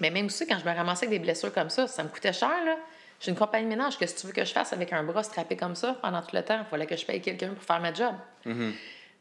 Mais 0.00 0.10
même 0.10 0.26
aussi, 0.26 0.46
quand 0.46 0.58
je 0.58 0.68
me 0.68 0.74
ramassais 0.74 1.06
avec 1.06 1.18
des 1.18 1.24
blessures 1.24 1.52
comme 1.52 1.70
ça, 1.70 1.86
ça 1.86 2.02
me 2.02 2.08
coûtait 2.08 2.32
cher, 2.32 2.64
là. 2.64 2.76
J'ai 3.20 3.30
une 3.30 3.36
compagnie 3.36 3.64
de 3.64 3.70
ménage, 3.70 3.96
qu'est-ce 3.96 4.14
que 4.14 4.20
tu 4.20 4.26
veux 4.26 4.32
que 4.32 4.44
je 4.44 4.52
fasse 4.52 4.72
avec 4.74 4.92
un 4.92 5.02
bras 5.02 5.22
strappé 5.22 5.56
comme 5.56 5.74
ça 5.74 5.96
pendant 6.02 6.20
tout 6.20 6.36
le 6.36 6.42
temps? 6.42 6.58
Il 6.60 6.66
fallait 6.66 6.86
que 6.86 6.96
je 6.96 7.06
paye 7.06 7.20
quelqu'un 7.20 7.48
pour 7.48 7.62
faire 7.62 7.80
ma 7.80 7.92
job. 7.94 8.14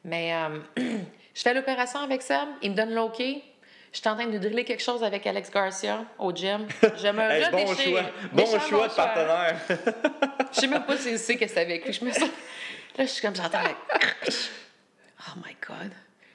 Mais 0.03 0.33
euh, 0.33 0.59
je 0.77 1.41
fais 1.41 1.53
l'opération 1.53 1.99
avec 1.99 2.21
Sam, 2.21 2.49
il 2.61 2.71
me 2.71 2.75
donne 2.75 2.93
l'OK. 2.93 3.17
Je 3.19 3.99
suis 4.01 4.09
en 4.09 4.15
train 4.15 4.27
de 4.27 4.37
driller 4.37 4.65
quelque 4.65 4.83
chose 4.83 5.01
avec 5.03 5.25
Alex 5.25 5.49
Garcia 5.49 6.03
au 6.19 6.33
gym. 6.33 6.67
Je 6.81 7.07
me 7.07 7.21
hey, 7.31 7.49
Bon 7.49 7.73
choix, 7.73 8.01
bon 8.33 8.59
choix 8.59 8.87
de 8.89 8.93
partenaire. 8.93 9.57
je 10.51 10.59
sais 10.59 10.67
même 10.67 10.83
pas 10.83 10.97
si 10.97 11.17
sait 11.17 11.37
que 11.37 11.47
c'est 11.47 11.61
avec 11.61 11.85
lui. 11.85 11.93
Je 11.93 12.03
me 12.03 12.11
sens... 12.11 12.29
Là, 12.97 13.05
je 13.05 13.09
suis 13.09 13.21
comme, 13.21 13.35
j'entends 13.35 13.59
Oh 14.27 15.31
my 15.37 15.55
God. 15.65 15.91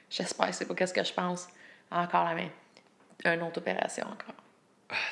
J'espère 0.09 0.47
que 0.47 0.55
c'est 0.55 0.65
pas 0.65 0.73
qu'est-ce 0.73 0.93
que 0.93 1.03
je 1.03 1.13
pense. 1.13 1.47
Encore 1.91 2.25
la 2.25 2.33
même. 2.33 2.49
Une 3.25 3.41
autre 3.43 3.59
opération 3.59 4.05
encore. 4.05 4.35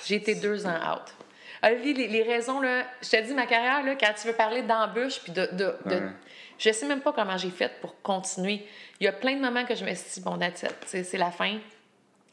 J'ai 0.06 0.16
été 0.16 0.36
deux 0.36 0.66
ans 0.66 0.94
out. 0.94 1.14
Olivier, 1.62 1.94
les, 1.94 2.08
les, 2.08 2.24
raisons, 2.24 2.62
là, 2.62 2.86
je 3.02 3.10
te 3.10 3.22
dis, 3.22 3.34
ma 3.34 3.46
carrière, 3.46 3.84
là, 3.84 3.96
quand 3.96 4.14
tu 4.20 4.28
veux 4.28 4.34
parler 4.34 4.62
d'embûche, 4.62 5.22
puis 5.22 5.32
de. 5.32 5.50
de, 5.52 5.76
de 5.86 6.10
Je 6.58 6.72
sais 6.72 6.86
même 6.86 7.02
pas 7.02 7.12
comment 7.14 7.38
j'ai 7.38 7.50
fait 7.50 7.72
pour 7.82 8.02
continuer. 8.02 8.66
Il 9.00 9.06
y 9.06 9.08
a 9.08 9.12
plein 9.12 9.36
de 9.36 9.42
moments 9.42 9.66
que 9.66 9.76
je 9.76 9.84
me 9.84 9.94
suis 9.94 10.10
dit, 10.16 10.22
bon, 10.22 10.38
c'est 10.86 11.18
la 11.18 11.32
fin. 11.32 11.60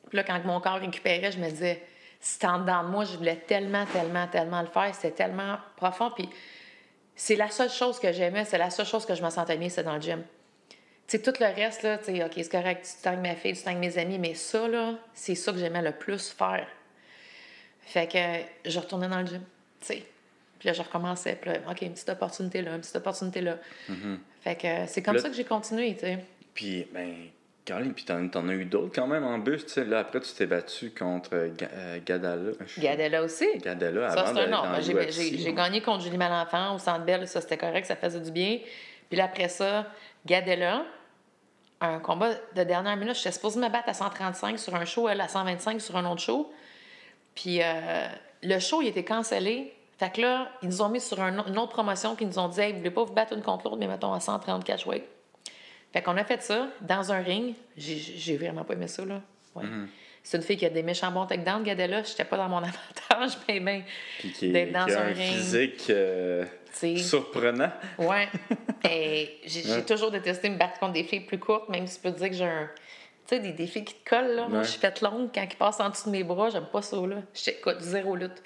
Puis 0.08 0.16
là, 0.16 0.24
quand 0.24 0.44
mon 0.44 0.60
corps 0.60 0.78
récupérait, 0.78 1.32
je 1.32 1.38
me 1.38 1.48
disais, 1.48 1.82
c'était 2.20 2.46
en 2.46 2.60
dedans 2.60 2.84
de 2.84 2.88
moi, 2.88 3.04
je 3.04 3.16
voulais 3.16 3.36
tellement, 3.36 3.84
tellement, 3.86 4.26
tellement 4.28 4.60
le 4.60 4.68
faire. 4.68 4.94
C'était 4.94 5.10
tellement 5.10 5.58
profond. 5.76 6.10
Puis 6.10 6.28
c'est 7.14 7.36
la 7.36 7.50
seule 7.50 7.70
chose 7.70 7.98
que 7.98 8.12
j'aimais, 8.12 8.44
c'est 8.44 8.58
la 8.58 8.70
seule 8.70 8.86
chose 8.86 9.06
que 9.06 9.14
je 9.14 9.22
me 9.22 9.30
sentais 9.30 9.56
bien, 9.56 9.68
c'est 9.68 9.82
dans 9.82 9.94
le 9.94 10.00
gym. 10.00 10.22
Sais, 11.06 11.20
tout 11.20 11.32
le 11.38 11.46
reste, 11.46 11.82
là, 11.82 11.98
tu 11.98 12.06
sais, 12.06 12.24
OK, 12.24 12.32
c'est 12.34 12.50
correct, 12.50 12.84
tu 12.84 13.02
tangues 13.02 13.22
ma 13.22 13.36
fille, 13.36 13.56
tu 13.56 13.62
tangues 13.62 13.78
mes 13.78 13.96
amis, 13.96 14.18
mais 14.18 14.34
ça, 14.34 14.66
là, 14.66 14.94
c'est 15.14 15.36
ça 15.36 15.52
que 15.52 15.58
j'aimais 15.58 15.82
le 15.82 15.92
plus 15.92 16.30
faire. 16.30 16.66
Fait 17.82 18.10
que 18.10 18.68
je 18.68 18.78
retournais 18.80 19.08
dans 19.08 19.20
le 19.20 19.26
gym, 19.26 19.42
tu 19.80 19.86
sais. 19.86 20.02
Puis 20.58 20.68
là, 20.68 20.72
je 20.72 20.82
recommençais. 20.82 21.38
Puis 21.40 21.50
là, 21.50 21.58
OK, 21.70 21.82
une 21.82 21.92
petite 21.92 22.08
opportunité 22.08 22.62
là, 22.62 22.74
une 22.74 22.80
petite 22.80 22.96
opportunité 22.96 23.40
là. 23.40 23.58
Mm-hmm. 23.88 24.18
Fait 24.40 24.56
que 24.56 24.86
c'est 24.88 25.02
comme 25.02 25.18
ça 25.18 25.28
que 25.28 25.36
j'ai 25.36 25.44
continué, 25.44 25.94
tu 25.94 26.00
sais. 26.00 26.18
Puis, 26.54 26.86
ben, 26.92 27.14
Caroline, 27.64 27.92
puis 27.92 28.04
t'en, 28.04 28.28
en 28.34 28.48
as 28.48 28.54
eu 28.54 28.64
d'autres 28.64 28.94
quand 28.94 29.06
même 29.06 29.24
en 29.24 29.38
bus, 29.38 29.66
tu 29.66 29.72
sais. 29.72 29.84
Là, 29.84 30.00
après, 30.00 30.20
tu 30.20 30.32
t'es 30.32 30.46
battu 30.46 30.90
contre 30.90 31.30
euh, 31.34 31.50
euh, 31.62 31.98
Gadala. 32.04 32.52
Gadala 32.78 33.22
aussi? 33.22 33.46
Gadala, 33.58 34.10
avant 34.10 34.26
Ça, 34.26 34.32
c'est 34.34 34.40
un 34.40 34.46
nom. 34.46 34.62
J'ai, 34.80 35.36
j'ai, 35.38 35.52
gagné 35.52 35.82
contre 35.82 36.02
Julie 36.02 36.16
Malenfant 36.16 36.74
au 36.74 36.78
Centre 36.78 37.04
Bell, 37.04 37.28
ça, 37.28 37.40
c'était 37.40 37.58
correct, 37.58 37.86
ça 37.86 37.96
faisait 37.96 38.20
du 38.20 38.30
bien. 38.30 38.58
Puis 39.08 39.18
là, 39.18 39.24
après 39.24 39.48
ça, 39.48 39.86
Gadela, 40.26 40.84
un 41.80 41.98
combat 41.98 42.34
de 42.54 42.64
dernière 42.64 42.96
minute. 42.96 43.14
J'étais 43.14 43.32
supposée 43.32 43.60
me 43.60 43.68
battre 43.68 43.88
à 43.88 43.94
135 43.94 44.58
sur 44.58 44.74
un 44.74 44.84
show, 44.84 45.08
elle 45.08 45.20
à 45.20 45.28
125 45.28 45.80
sur 45.80 45.96
un 45.96 46.10
autre 46.10 46.20
show. 46.20 46.52
Puis 47.34 47.62
euh, 47.62 48.08
le 48.42 48.58
show, 48.58 48.82
il 48.82 48.88
était 48.88 49.04
cancellé. 49.04 49.72
Fait 49.98 50.12
que 50.12 50.20
là, 50.20 50.50
ils 50.62 50.68
nous 50.68 50.82
ont 50.82 50.88
mis 50.88 51.00
sur 51.00 51.18
une 51.20 51.58
autre 51.58 51.72
promotion, 51.72 52.16
qui 52.16 52.26
nous 52.26 52.38
ont 52.38 52.48
dit 52.48 52.60
Hey, 52.60 52.72
vous 52.72 52.78
voulez 52.78 52.90
pas 52.90 53.04
vous 53.04 53.14
battre 53.14 53.32
une 53.32 53.42
contre 53.42 53.64
l'autre, 53.64 53.78
mais 53.78 53.86
mettons 53.86 54.12
à 54.12 54.20
130 54.20 54.64
catchweight. 54.64 55.04
Fait 55.92 56.02
qu'on 56.02 56.16
a 56.16 56.24
fait 56.24 56.42
ça 56.42 56.68
dans 56.82 57.12
un 57.12 57.20
ring. 57.20 57.54
J'ai 57.76 58.36
vraiment 58.36 58.64
pas 58.64 58.74
aimé 58.74 58.88
ça, 58.88 59.04
là. 59.04 59.22
Ouais. 59.54 59.64
Mm-hmm. 59.64 59.86
C'est 60.22 60.36
une 60.38 60.42
fille 60.42 60.56
qui 60.56 60.66
a 60.66 60.70
des 60.70 60.82
méchants 60.82 61.12
bons 61.12 61.24
takedowns, 61.24 61.64
là. 61.64 62.02
J'étais 62.02 62.24
pas 62.24 62.36
dans 62.36 62.48
mon 62.48 62.56
avantage, 63.10 63.38
mais 63.48 63.60
ben, 63.60 63.82
d'être 64.42 64.72
dans 64.72 64.98
un, 64.98 65.04
ring. 65.04 65.32
physique 65.32 65.84
euh, 65.88 66.44
surprenant. 66.98 67.70
Ouais. 67.98 68.28
Et 68.90 69.40
j'ai 69.44 69.84
toujours 69.84 70.10
détesté 70.10 70.48
me 70.48 70.56
battre 70.56 70.78
contre 70.78 70.92
des 70.92 71.04
filles 71.04 71.20
plus 71.20 71.38
courtes, 71.38 71.68
même 71.68 71.86
si 71.86 71.96
tu 71.96 72.02
peux 72.02 72.16
dire 72.16 72.28
que 72.28 72.34
j'ai 72.34 72.44
un. 72.44 72.68
Tu 73.26 73.36
sais, 73.36 73.40
des, 73.40 73.66
filles 73.66 73.84
qui 73.84 73.94
te 73.94 74.08
collent, 74.08 74.36
là. 74.36 74.48
Moi, 74.48 74.62
je 74.62 74.70
suis 74.70 74.80
faite 74.80 75.00
longue. 75.00 75.30
Quand 75.34 75.42
ils 75.42 75.56
passent 75.56 75.80
en 75.80 75.90
dessous 75.90 76.06
de 76.06 76.12
mes 76.12 76.22
bras, 76.22 76.48
j'aime 76.48 76.68
pas 76.70 76.82
ça, 76.82 76.96
là. 76.96 77.16
Écoute, 77.46 77.80
zéro 77.80 78.14
lutte. 78.14 78.42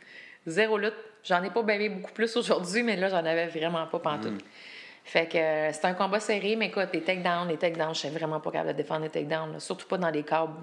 Zéro 0.47 0.79
lutte. 0.79 0.95
J'en 1.23 1.43
ai 1.43 1.51
pas 1.51 1.63
bavé 1.63 1.91
beaucoup 1.91 2.13
plus 2.13 2.35
aujourd'hui, 2.37 2.83
mais 2.83 2.97
là, 2.97 3.09
j'en 3.09 3.19
avais 3.19 3.47
vraiment 3.49 3.87
pas 3.87 3.99
pantoute. 3.99 4.33
Mm. 4.33 4.47
Fait 5.05 5.27
que 5.27 5.37
euh, 5.37 5.73
c'est 5.73 5.85
un 5.85 5.95
combat 5.95 6.21
serré, 6.21 6.57
mais 6.57 6.67
écoute, 6.67 6.89
les 6.93 7.03
takedowns, 7.03 7.49
les 7.49 7.57
takedowns, 7.57 7.95
je 7.95 8.01
suis 8.01 8.09
vraiment 8.09 8.41
pas 8.41 8.51
capable 8.51 8.73
de 8.73 8.77
défendre 8.77 9.03
les 9.03 9.11
takedowns, 9.11 9.59
surtout 9.61 9.87
pas 9.87 9.99
dans 9.99 10.11
les 10.11 10.23
câbles. 10.23 10.55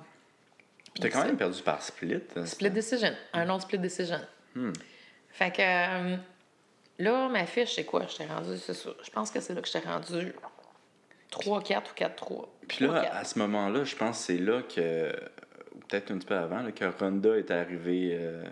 Tu 0.95 1.05
as 1.05 1.09
quand 1.09 1.25
même 1.25 1.37
perdu 1.37 1.61
par 1.61 1.81
split. 1.81 2.21
Hein, 2.35 2.45
split 2.45 2.71
decision. 2.71 3.11
Un 3.33 3.49
autre 3.49 3.63
split 3.63 3.77
decision. 3.77 4.19
Hmm. 4.55 4.73
Fait 5.29 5.51
que 5.51 5.61
euh, 5.61 6.17
là, 6.99 7.29
ma 7.29 7.45
fiche, 7.45 7.75
c'est 7.75 7.85
quoi? 7.85 8.05
Je 8.07 8.17
t'ai 8.17 8.25
rendu, 8.25 8.57
c'est 8.57 8.73
ça. 8.73 8.89
Je 9.03 9.09
pense 9.09 9.31
que 9.31 9.39
c'est 9.39 9.53
là 9.53 9.61
que 9.61 9.67
je 9.67 9.73
t'ai 9.73 9.79
rendu 9.79 10.33
3-4 11.31 11.47
ou 11.49 11.95
4-3. 11.95 12.45
Puis 12.67 12.85
là, 12.85 13.15
à 13.15 13.23
ce 13.23 13.39
moment-là, 13.39 13.83
je 13.83 13.95
pense 13.95 14.17
que 14.19 14.23
c'est 14.23 14.37
là 14.37 14.61
que, 14.61 15.11
peut-être 15.87 16.11
un 16.11 16.17
petit 16.17 16.27
peu 16.27 16.35
avant, 16.35 16.69
que 16.71 16.85
Ronda 16.99 17.37
est 17.37 17.51
arrivé 17.51 18.17
euh, 18.19 18.43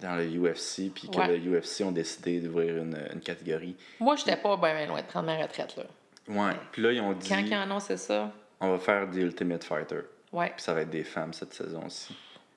dans 0.00 0.16
le 0.16 0.26
UFC, 0.26 0.92
puis 0.94 1.08
que 1.08 1.20
le 1.20 1.58
UFC 1.58 1.82
ont 1.82 1.92
décidé 1.92 2.40
d'ouvrir 2.40 2.76
une, 2.78 2.98
une, 3.12 3.20
catégorie. 3.20 3.76
Moi, 4.00 4.16
je 4.16 4.24
n'étais 4.24 4.40
pas 4.40 4.56
bien 4.56 4.86
loin 4.86 5.00
de 5.00 5.06
prendre 5.06 5.26
ma 5.26 5.36
retraite. 5.36 5.76
Là. 5.76 5.84
Ouais. 6.28 6.56
Puis 6.72 6.82
là, 6.82 6.92
ils 6.92 7.00
ont 7.00 7.12
dit. 7.12 7.28
Quand 7.28 7.38
ils 7.38 7.54
ont 7.54 7.60
annoncé 7.60 7.96
ça. 7.96 8.32
On 8.60 8.70
va 8.70 8.78
faire 8.78 9.06
des 9.06 9.20
Ultimate 9.20 9.64
Fighter. 9.64 10.00
Ouais. 10.32 10.50
Puis 10.54 10.62
ça 10.62 10.72
va 10.72 10.82
être 10.82 10.90
des 10.90 11.04
femmes 11.04 11.32
cette 11.32 11.52
saison 11.52 11.84
aussi. 11.86 12.14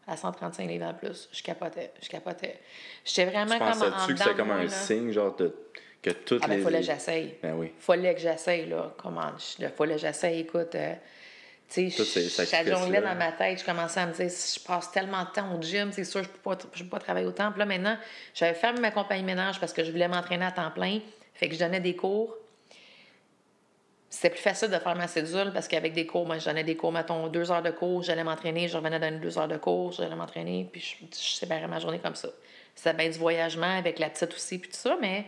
À 0.09 0.17
135 0.17 0.67
livres 0.67 0.87
en 0.87 0.93
plus. 0.95 1.29
Je 1.31 1.43
capotais. 1.43 1.91
Je 2.01 2.09
capotais. 2.09 2.59
J'étais 3.05 3.25
vraiment 3.25 3.53
tu 3.53 3.59
comme 3.59 3.93
en 3.93 4.07
tu 4.07 4.13
que 4.13 4.19
c'était 4.19 4.35
comme 4.35 4.51
un 4.51 4.67
signe, 4.67 5.11
genre, 5.11 5.35
de, 5.35 5.53
que 6.01 6.09
toutes 6.09 6.41
ah, 6.43 6.47
ben, 6.47 6.57
les... 6.57 6.63
fallait 6.63 6.79
que 6.79 6.85
j'essaye. 6.85 7.35
Ben 7.43 7.53
oui. 7.55 7.71
Fallait 7.77 8.15
que 8.15 8.21
j'essaye, 8.21 8.65
là. 8.67 8.93
Comment? 8.97 9.31
Il 9.59 9.69
fallait 9.69 9.95
que 9.95 10.01
j'essaye. 10.01 10.39
Écoute, 10.39 10.73
euh, 10.73 10.93
tu 11.69 11.91
sais, 11.91 12.65
je 12.65 12.69
jonglais 12.71 13.01
dans 13.01 13.15
ma 13.15 13.31
tête. 13.33 13.59
Je 13.59 13.65
commençais 13.65 13.99
à 13.99 14.07
me 14.07 14.13
dire, 14.13 14.31
si 14.31 14.59
je 14.59 14.65
passe 14.65 14.91
tellement 14.91 15.23
de 15.25 15.29
temps 15.29 15.55
au 15.55 15.61
gym, 15.61 15.91
c'est 15.91 16.05
sûr, 16.05 16.23
je 16.23 16.29
ne 16.29 16.55
peux, 16.55 16.67
peux, 16.67 16.85
pas 16.85 16.99
travailler 16.99 17.27
autant. 17.27 17.51
Puis 17.51 17.59
là, 17.59 17.65
maintenant, 17.65 17.97
j'avais 18.33 18.55
fermé 18.55 18.79
ma 18.79 18.89
compagnie 18.89 19.23
ménage 19.23 19.59
parce 19.59 19.73
que 19.73 19.83
je 19.83 19.91
voulais 19.91 20.07
m'entraîner 20.07 20.45
à 20.45 20.51
temps 20.51 20.71
plein. 20.71 20.99
Fait 21.35 21.47
que 21.47 21.53
je 21.53 21.59
donnais 21.59 21.79
des 21.79 21.95
cours 21.95 22.35
c'était 24.09 24.31
plus 24.31 24.41
facile 24.41 24.69
de 24.69 24.79
faire 24.79 24.95
ma 24.95 25.07
cédule 25.07 25.51
parce 25.53 25.67
qu'avec 25.67 25.93
des 25.93 26.07
cours, 26.07 26.25
moi, 26.25 26.39
je 26.39 26.45
donnais 26.45 26.63
des 26.63 26.75
cours, 26.75 26.91
mettons, 26.91 27.27
deux 27.27 27.51
heures 27.51 27.61
de 27.61 27.69
cours, 27.69 28.01
j'allais 28.01 28.23
m'entraîner, 28.23 28.67
je 28.67 28.75
revenais 28.75 28.99
donner 28.99 29.19
deux 29.19 29.37
heures 29.37 29.47
de 29.47 29.57
cours, 29.57 29.91
j'allais 29.91 30.15
m'entraîner, 30.15 30.67
puis 30.71 30.81
je, 30.81 31.05
je, 31.15 31.35
séparais 31.35 31.67
ma 31.67 31.79
journée 31.79 31.99
comme 31.99 32.15
ça. 32.15 32.29
C'était 32.73 32.93
bien 32.93 33.09
du 33.09 33.19
voyagement 33.19 33.77
avec 33.77 33.99
la 33.99 34.09
petite 34.09 34.33
aussi, 34.33 34.57
puis 34.57 34.71
tout 34.71 34.77
ça, 34.77 34.97
mais 34.99 35.25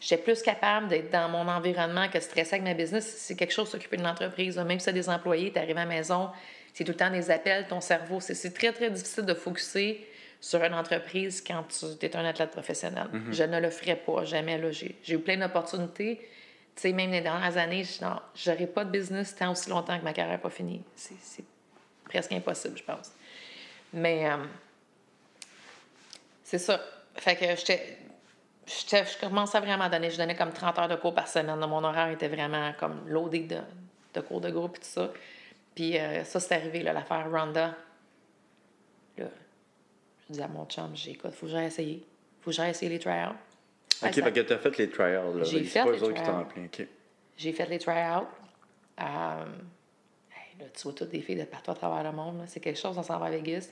j'étais 0.00 0.22
plus 0.22 0.40
capable 0.40 0.86
d'être 0.86 1.10
dans 1.10 1.28
mon 1.28 1.48
environnement 1.48 2.08
que 2.08 2.18
de 2.18 2.22
stresser 2.22 2.54
avec 2.54 2.62
ma 2.62 2.74
business. 2.74 3.12
C'est 3.18 3.34
quelque 3.34 3.52
chose 3.52 3.68
s'occuper 3.68 3.96
de 3.96 4.04
l'entreprise. 4.04 4.56
Même 4.56 4.78
si 4.78 4.84
tu 4.84 4.90
as 4.90 4.92
des 4.92 5.08
employés, 5.08 5.50
tu 5.50 5.58
arrives 5.58 5.76
à 5.76 5.84
la 5.84 5.86
maison, 5.86 6.30
c'est 6.74 6.84
tout 6.84 6.92
le 6.92 6.96
temps 6.96 7.10
des 7.10 7.30
appels, 7.30 7.66
ton 7.66 7.80
cerveau. 7.80 8.20
C'est 8.20 8.54
très, 8.54 8.72
très 8.72 8.90
difficile 8.90 9.24
de 9.24 9.34
focuser 9.34 10.06
sur 10.40 10.62
une 10.62 10.74
entreprise 10.74 11.42
quand 11.44 11.64
tu 11.68 12.06
es 12.06 12.16
un 12.16 12.24
athlète 12.24 12.50
professionnel. 12.50 13.06
Mm-hmm. 13.12 13.32
Je 13.32 13.44
ne 13.44 13.60
le 13.60 13.70
ferais 13.70 13.96
pas, 13.96 14.24
jamais. 14.24 14.60
J'ai 14.72 15.14
eu 15.14 15.18
plein 15.18 15.38
d'opportunités 15.38 16.20
tu 16.74 16.82
sais, 16.82 16.92
même 16.92 17.10
les 17.10 17.20
dernières 17.20 17.56
années, 17.56 17.84
je 17.84 18.50
n'aurais 18.50 18.66
pas 18.66 18.84
de 18.84 18.90
business 18.90 19.34
tant 19.36 19.52
aussi 19.52 19.68
longtemps 19.68 19.98
que 19.98 20.04
ma 20.04 20.12
carrière 20.12 20.36
n'est 20.36 20.42
pas 20.42 20.50
finie. 20.50 20.82
C'est 20.96 21.44
presque 22.04 22.32
impossible, 22.32 22.78
je 22.78 22.84
pense. 22.84 23.12
Mais 23.92 24.30
euh, 24.30 24.38
c'est 26.44 26.58
ça. 26.58 26.80
Fait 27.14 27.36
que 27.36 27.44
j'étais. 27.56 27.98
Je 28.66 29.20
commençais 29.20 29.60
vraiment 29.60 29.84
à 29.84 29.88
donner. 29.90 30.10
Je 30.10 30.16
donnais 30.16 30.36
comme 30.36 30.52
30 30.52 30.78
heures 30.78 30.88
de 30.88 30.96
cours 30.96 31.14
par 31.14 31.28
semaine. 31.28 31.58
Mon 31.58 31.84
horaire 31.84 32.08
était 32.08 32.28
vraiment 32.28 32.72
comme 32.78 33.06
loadé 33.06 33.40
de, 33.40 33.58
de 34.14 34.20
cours 34.20 34.40
de 34.40 34.50
groupe 34.50 34.76
et 34.76 34.80
tout 34.80 34.86
ça. 34.86 35.12
Puis 35.74 35.98
euh, 35.98 36.24
ça, 36.24 36.40
c'est 36.40 36.54
arrivé, 36.54 36.82
l'affaire 36.82 37.30
Ronda. 37.30 37.74
Là, 39.18 39.26
je 40.28 40.34
dis 40.34 40.42
à 40.42 40.48
mon 40.48 40.64
chum, 40.66 40.90
j'ai 40.94 41.12
écoute, 41.12 41.32
faut 41.32 41.46
que 41.46 41.52
j'aille 41.52 41.66
essayer. 41.66 42.06
Faut 42.40 42.50
que 42.50 42.56
j'aille 42.56 42.70
essayer 42.70 42.90
les 42.90 42.98
trials. 42.98 43.34
OK, 44.02 44.12
fait 44.12 44.32
que 44.32 44.40
tu 44.40 44.52
as 44.52 44.58
fait 44.58 44.78
les 44.78 44.90
trials. 44.90 45.38
Là. 45.38 45.44
J'ai 45.44 45.64
fait, 45.64 45.84
les. 45.84 46.02
Okay. 46.02 46.88
J'ai 47.36 47.52
fait 47.52 47.66
les 47.66 47.78
trials. 47.78 48.24
Euh, 49.00 49.04
là, 49.04 50.66
tu 50.74 50.82
vois 50.82 50.92
toutes 50.92 51.10
des 51.10 51.20
filles 51.20 51.36
de 51.36 51.44
partout 51.44 51.70
à 51.70 51.74
travers 51.74 52.02
le 52.02 52.16
monde. 52.16 52.42
C'est 52.46 52.60
quelque 52.60 52.78
chose, 52.78 52.96
on 52.96 53.02
s'en 53.02 53.18
va 53.18 53.26
à 53.26 53.30
Vegas. 53.30 53.68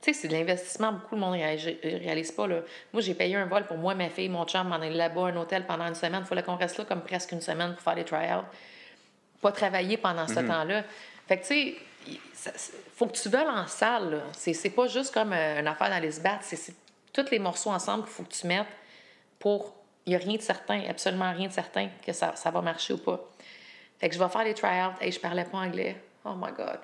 Tu 0.00 0.12
sais, 0.12 0.20
c'est 0.20 0.28
de 0.28 0.34
l'investissement, 0.34 0.92
beaucoup 0.92 1.14
de 1.14 1.20
monde 1.20 1.36
ne 1.36 1.98
réalise 1.98 2.32
pas. 2.32 2.46
Là. 2.46 2.60
Moi, 2.92 3.00
j'ai 3.00 3.14
payé 3.14 3.36
un 3.36 3.46
vol 3.46 3.64
pour 3.66 3.78
moi, 3.78 3.94
ma 3.94 4.10
fille, 4.10 4.28
mon 4.28 4.44
chum, 4.44 4.68
m'en 4.68 4.82
est 4.82 4.90
là-bas, 4.90 5.28
un 5.28 5.36
hôtel 5.36 5.64
pendant 5.66 5.86
une 5.86 5.94
semaine. 5.94 6.20
Il 6.20 6.26
fallait 6.26 6.42
qu'on 6.42 6.56
reste 6.56 6.76
là 6.78 6.84
comme 6.84 7.02
presque 7.02 7.32
une 7.32 7.40
semaine 7.40 7.72
pour 7.72 7.80
faire 7.80 7.94
les 7.94 8.04
trials. 8.04 8.44
Pas 9.40 9.52
travailler 9.52 9.96
pendant 9.96 10.28
ce 10.28 10.40
mhm. 10.40 10.48
temps-là. 10.48 10.84
Fait 11.26 11.38
que, 11.38 11.46
tu 11.46 11.76
sais, 12.42 12.60
faut 12.94 13.06
que 13.06 13.16
tu 13.16 13.28
veuilles 13.28 13.48
en 13.48 13.66
salle. 13.66 14.20
C'est 14.32 14.70
pas 14.70 14.86
juste 14.88 15.12
comme 15.14 15.32
euh, 15.32 15.60
une 15.60 15.66
affaire 15.66 15.88
dans 15.88 16.00
les 16.00 16.20
battre. 16.20 16.42
C'est 16.42 16.74
tous 17.12 17.30
les 17.30 17.38
morceaux 17.38 17.70
ensemble 17.70 18.04
qu'il 18.04 18.12
faut 18.12 18.24
que 18.24 18.34
tu 18.34 18.46
mettes 18.46 18.66
pour. 19.44 19.74
Il 20.06 20.10
n'y 20.10 20.16
a 20.16 20.18
rien 20.18 20.36
de 20.36 20.42
certain, 20.42 20.82
absolument 20.88 21.30
rien 21.32 21.48
de 21.48 21.52
certain 21.52 21.90
que 22.04 22.14
ça, 22.14 22.34
ça 22.34 22.50
va 22.50 22.62
marcher 22.62 22.94
ou 22.94 22.98
pas. 22.98 23.20
Fait 23.98 24.08
que 24.08 24.14
je 24.14 24.18
vais 24.18 24.28
faire 24.30 24.44
les 24.44 24.54
tryouts. 24.54 24.94
et 25.02 25.12
je 25.12 25.20
parlais 25.20 25.44
pas 25.44 25.58
anglais. 25.58 26.02
Oh 26.24 26.32
my 26.34 26.50
God. 26.52 26.78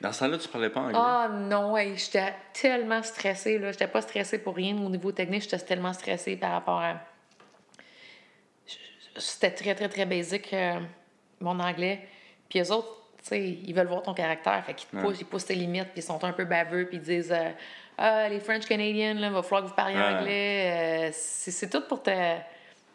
Dans 0.00 0.12
ce 0.12 0.20
temps-là, 0.20 0.38
tu 0.38 0.48
parlais 0.48 0.70
pas 0.70 0.80
anglais? 0.80 0.98
Ah 1.00 1.28
non, 1.28 1.76
hey, 1.76 1.96
j'étais 1.96 2.34
tellement 2.52 3.00
stressée. 3.04 3.60
Je 3.60 3.66
n'étais 3.66 3.86
pas 3.86 4.02
stressée 4.02 4.38
pour 4.38 4.56
rien 4.56 4.76
au 4.76 4.90
niveau 4.90 5.12
technique. 5.12 5.42
J'étais 5.42 5.58
tellement 5.58 5.92
stressée 5.92 6.36
par 6.36 6.50
rapport 6.50 6.80
à. 6.80 6.96
C'était 9.16 9.52
très, 9.52 9.76
très, 9.76 9.88
très 9.88 10.04
basique, 10.04 10.52
euh, 10.52 10.80
mon 11.40 11.60
anglais. 11.60 12.08
Puis 12.48 12.58
eux 12.60 12.72
autres, 12.72 12.88
tu 13.18 13.28
sais, 13.28 13.40
ils 13.40 13.72
veulent 13.72 13.86
voir 13.86 14.02
ton 14.02 14.14
caractère. 14.14 14.64
Fait 14.64 14.74
qu'ils 14.74 14.88
te 14.88 14.96
poussent, 14.96 15.20
ils 15.20 15.26
poussent 15.26 15.46
tes 15.46 15.54
limites, 15.54 15.90
puis 15.92 16.00
ils 16.00 16.02
sont 16.02 16.22
un 16.24 16.32
peu 16.32 16.44
baveux, 16.44 16.86
puis 16.88 16.96
ils 16.96 17.02
disent. 17.02 17.32
Euh, 17.32 17.50
ah, 17.98 18.28
les 18.28 18.40
French 18.40 18.66
Canadians, 18.66 19.14
il 19.16 19.30
va 19.30 19.42
falloir 19.42 19.62
que 19.62 19.68
vous 19.68 19.74
parliez 19.74 19.96
anglais. 19.98 21.08
Euh, 21.08 21.10
c'est 21.12 21.70
tout 21.70 21.82
pour 21.88 22.02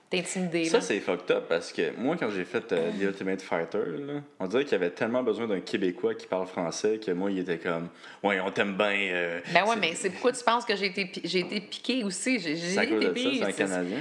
t'intimider. 0.09 0.65
Ça, 0.65 0.81
c'est 0.81 0.99
fucked 0.99 1.29
up 1.35 1.45
parce 1.47 1.71
que 1.71 1.91
moi, 1.97 2.15
quand 2.19 2.29
j'ai 2.31 2.43
fait 2.43 2.71
euh, 2.71 2.91
The 2.91 3.01
Ultimate 3.03 3.41
Fighter, 3.41 3.83
là, 3.99 4.13
on 4.39 4.47
dirait 4.47 4.63
qu'il 4.63 4.71
y 4.73 4.75
avait 4.75 4.89
tellement 4.89 5.21
besoin 5.21 5.47
d'un 5.47 5.59
Québécois 5.59 6.15
qui 6.15 6.25
parle 6.25 6.47
français 6.47 6.99
que 7.03 7.11
moi, 7.11 7.29
il 7.31 7.39
était 7.39 7.59
comme 7.59 7.89
Ouais, 8.23 8.39
on 8.39 8.49
t'aime 8.49 8.75
bien. 8.75 8.87
euh, 9.13 9.39
Ben 9.53 9.65
ouais, 9.65 9.75
mais 9.79 9.93
c'est 9.93 10.09
pourquoi 10.09 10.31
tu 10.31 10.43
penses 10.43 10.65
que 10.65 10.75
j'ai 10.75 10.87
été, 10.87 11.11
j'ai 11.23 11.39
été 11.39 11.61
piquée 11.61 12.03
aussi? 12.03 12.39
J'ai, 12.39 12.55
C'est 12.57 12.73
c'est 12.73 13.43
un 13.43 13.51
Canadien. 13.51 13.97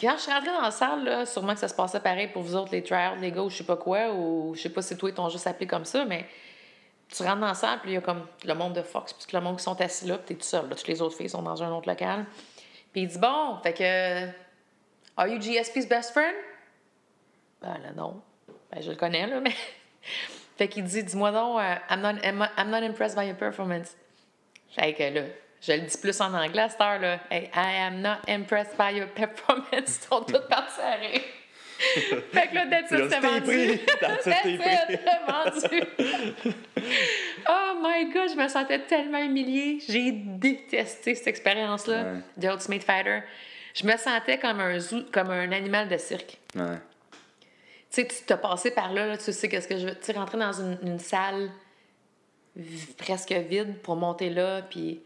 Quand 0.00 0.14
je 0.16 0.22
suis 0.22 0.32
rentrée 0.32 0.50
dans 0.50 0.60
la 0.62 0.70
salle, 0.70 1.04
là, 1.04 1.24
sûrement 1.26 1.54
que 1.54 1.60
ça 1.60 1.68
se 1.68 1.74
passait 1.74 2.00
pareil 2.00 2.28
pour 2.32 2.42
vous 2.42 2.54
autres, 2.54 2.72
les 2.72 2.82
tryouts, 2.82 3.20
les 3.20 3.30
gars, 3.32 3.42
ou 3.42 3.48
je 3.50 3.56
sais 3.56 3.64
pas 3.64 3.76
quoi, 3.76 4.12
ou 4.12 4.52
je 4.54 4.60
sais 4.60 4.68
pas 4.70 4.82
si 4.82 4.96
toi, 4.96 5.08
ils 5.08 5.14
t'ont 5.14 5.28
juste 5.28 5.46
appelé 5.46 5.66
comme 5.66 5.84
ça, 5.84 6.04
mais 6.04 6.24
tu 7.14 7.22
rentres 7.22 7.40
dans 7.40 7.46
la 7.46 7.54
salle, 7.54 7.80
puis 7.80 7.90
il 7.90 7.94
y 7.94 7.96
a 7.96 8.00
comme 8.00 8.26
le 8.44 8.54
monde 8.54 8.72
de 8.72 8.82
Fox, 8.82 9.12
puis 9.12 9.26
le 9.32 9.40
monde 9.40 9.58
qui 9.58 9.62
sont 9.62 9.80
assis 9.80 10.06
là, 10.06 10.18
puis 10.18 10.26
t'es 10.26 10.34
tout 10.34 10.46
seul. 10.46 10.68
Là, 10.68 10.74
toutes 10.74 10.88
les 10.88 11.00
autres 11.00 11.16
filles 11.16 11.28
sont 11.28 11.42
dans 11.42 11.62
un 11.62 11.70
autre 11.70 11.88
local. 11.88 12.26
Puis 12.92 13.02
il 13.02 13.08
dit 13.08 13.18
Bon, 13.18 13.58
fait 13.62 13.72
que. 13.72 14.26
Are 15.16 15.28
you 15.28 15.40
GSP's 15.40 15.88
best 15.88 16.12
friend? 16.12 16.34
Ben 17.62 17.78
là, 17.82 17.92
non. 17.96 18.20
Ben, 18.70 18.82
je 18.82 18.90
le 18.90 18.96
connais, 18.96 19.26
là, 19.26 19.40
mais. 19.42 19.54
fait 20.56 20.68
qu'il 20.68 20.84
dit 20.84 21.02
Dis-moi 21.02 21.30
donc, 21.30 21.60
euh, 21.60 21.74
I'm, 21.90 22.00
not, 22.00 22.20
I'm, 22.56 22.70
not 22.70 22.82
impressed 22.84 23.16
by 23.16 23.26
your 23.26 23.36
performance. 23.36 23.96
Fait 24.70 24.92
que 24.92 25.02
là, 25.02 25.22
je 25.60 25.72
le 25.72 25.82
dis 25.82 25.98
plus 25.98 26.20
en 26.20 26.34
anglais 26.34 26.62
à 26.62 26.68
cette 26.68 26.80
heure, 26.80 26.98
là. 26.98 27.20
Hey, 27.30 27.50
I 27.54 27.76
am 27.86 28.00
not 28.00 28.18
impressed 28.28 28.76
by 28.76 28.94
your 28.96 29.08
performance. 29.14 29.70
Ils 29.72 30.08
sont 30.08 30.22
toutes 30.22 30.48
partis 30.48 30.80
à 30.80 30.96
rire. 30.96 31.22
fait 32.32 32.48
que 32.48 32.54
là, 32.54 32.66
that's 32.66 32.90
it, 32.90 32.98
Là, 32.98 33.08
c'est 33.10 33.20
t'es 33.20 33.26
vendu. 33.26 33.40
pris. 33.42 33.78
That's 34.00 34.24
That's 34.24 34.44
it, 34.46 34.54
it, 34.54 34.62
t'es 34.62 35.00
c'est 35.04 35.68
vendu. 35.70 35.82
oh 37.48 37.72
my 37.82 38.10
God, 38.12 38.30
je 38.30 38.36
me 38.36 38.48
sentais 38.48 38.78
tellement 38.80 39.18
humiliée. 39.18 39.78
J'ai 39.88 40.12
détesté 40.12 41.14
cette 41.14 41.26
expérience-là 41.26 42.02
Ouais. 42.02 42.20
de 42.36 42.48
Ultimate 42.48 42.82
Fighter. 42.82 43.20
Je 43.74 43.86
me 43.86 43.96
sentais 43.96 44.38
comme 44.38 44.60
un, 44.60 44.78
zoo, 44.78 45.02
comme 45.12 45.30
un 45.30 45.52
animal 45.52 45.88
de 45.88 45.96
cirque. 45.98 46.38
Ouais. 46.54 46.78
Tu 47.90 48.02
sais, 48.02 48.06
tu 48.06 48.16
t'as 48.26 48.36
passé 48.38 48.70
par 48.70 48.92
là, 48.92 49.06
là, 49.06 49.16
tu 49.18 49.32
sais 49.32 49.48
qu'est-ce 49.48 49.68
que 49.68 49.76
je 49.78 49.86
veux. 49.88 49.94
Tu 49.98 50.12
rentrer 50.12 50.38
dans 50.38 50.52
une, 50.52 50.78
une 50.82 50.98
salle 50.98 51.50
presque 52.96 53.32
vide 53.32 53.78
pour 53.82 53.96
monter 53.96 54.30
là, 54.30 54.62
puis 54.62 55.00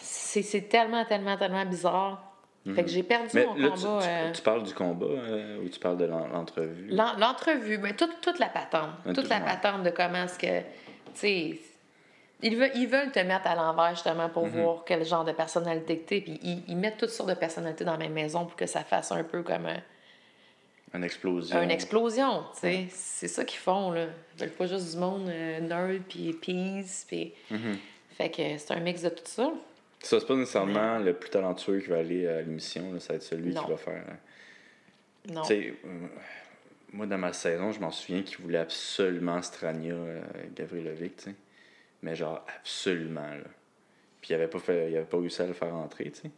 c'est 0.00 0.68
tellement, 0.68 1.04
tellement, 1.04 1.36
tellement 1.36 1.64
bizarre. 1.64 2.25
Fait 2.74 2.82
que 2.82 2.88
j'ai 2.90 3.02
perdu 3.04 3.28
Mais 3.34 3.46
mon 3.46 3.54
là, 3.54 3.68
combat. 3.70 3.78
tu- 4.02 4.08
euh, 4.08 4.32
tu 4.32 4.42
parles 4.42 4.62
du 4.64 4.74
combat 4.74 5.06
euh, 5.06 5.62
ou 5.64 5.68
tu 5.68 5.78
parles 5.78 5.96
de 5.98 6.04
l'en- 6.06 6.26
l'entrevue? 6.26 6.88
l'en- 6.88 7.16
L'entrevue, 7.16 7.78
ben, 7.78 7.94
toute, 7.94 8.20
toute 8.20 8.38
la 8.40 8.48
patente. 8.48 8.90
Toute 9.04 9.14
tout- 9.22 9.28
la 9.30 9.40
patente 9.40 9.82
de 9.84 9.90
comment 9.90 10.24
est-ce 10.24 10.38
que. 10.38 10.62
Tu. 11.18 11.58
Ils 12.42 12.56
veulent, 12.56 12.72
ils 12.74 12.86
veulent 12.88 13.12
te 13.12 13.20
mettre 13.20 13.46
à 13.46 13.54
l'envers 13.54 13.90
justement 13.94 14.28
pour 14.28 14.46
voir 14.46 14.82
quel 14.84 15.04
genre 15.04 15.24
de 15.24 15.32
personnalité 15.32 15.98
que 15.98 16.08
t'es. 16.08 16.20
Puis 16.20 16.38
ils, 16.42 16.62
ils 16.68 16.76
mettent 16.76 16.98
toutes 16.98 17.10
sortes 17.10 17.28
de 17.30 17.34
personnalités 17.34 17.84
dans 17.84 17.92
la 17.92 17.98
même 17.98 18.12
maison 18.12 18.44
pour 18.44 18.56
que 18.56 18.66
ça 18.66 18.80
fasse 18.84 19.10
un 19.12 19.24
peu 19.24 19.42
comme 19.42 19.66
un- 19.66 19.82
Une 20.94 21.04
explosion. 21.04 21.62
une 21.62 21.70
explosion. 21.70 22.44
tu 22.54 22.60
sais. 22.60 22.86
C'est 22.90 23.28
ça 23.28 23.44
qu'ils 23.44 23.58
font. 23.60 23.90
Là. 23.90 24.06
Ils 24.34 24.40
veulent 24.40 24.50
pas 24.54 24.66
juste 24.66 24.92
du 24.92 24.98
monde 24.98 25.28
euh, 25.28 25.60
nerd 25.60 26.02
puis 26.08 26.32
peace. 26.34 27.04
Puis... 27.08 27.32
Mm-hmm. 27.50 27.76
Fait 28.16 28.30
que 28.30 28.42
c'est 28.58 28.72
un 28.72 28.80
mix 28.80 29.02
de 29.02 29.08
tout 29.10 29.22
ça. 29.24 29.50
Ça, 30.06 30.20
c'est 30.20 30.26
pas 30.26 30.34
nécessairement 30.36 30.98
le 30.98 31.12
plus 31.14 31.30
talentueux 31.30 31.80
qui 31.80 31.88
va 31.88 31.98
aller 31.98 32.26
à 32.28 32.40
l'émission, 32.40 32.92
là, 32.92 33.00
ça 33.00 33.12
va 33.12 33.16
être 33.16 33.22
celui 33.22 33.52
Non. 33.52 33.62
qui 33.64 33.70
va 33.70 33.76
faire. 33.76 34.04
hein. 34.08 34.16
Non. 35.32 35.42
Tu 35.42 35.48
sais, 35.48 35.74
euh, 35.84 36.06
moi, 36.92 37.06
dans 37.06 37.18
ma 37.18 37.32
saison, 37.32 37.72
je 37.72 37.80
m'en 37.80 37.90
souviens 37.90 38.22
qu'il 38.22 38.38
voulait 38.38 38.58
absolument 38.58 39.42
Strania 39.42 39.94
euh, 39.94 40.20
Gavrilovic, 40.54 41.16
tu 41.16 41.24
sais. 41.24 41.34
Mais 42.02 42.14
genre, 42.14 42.44
absolument, 42.56 43.20
là. 43.28 43.44
Puis 44.20 44.30
il 44.30 44.34
avait 44.34 44.46
pas, 44.48 44.58
fait, 44.60 44.90
il 44.90 44.96
avait 44.96 45.06
pas 45.06 45.18
réussi 45.18 45.42
à 45.42 45.46
le 45.46 45.52
faire 45.54 45.74
entrer, 45.74 46.10
tu 46.12 46.20
sais. 46.22 46.30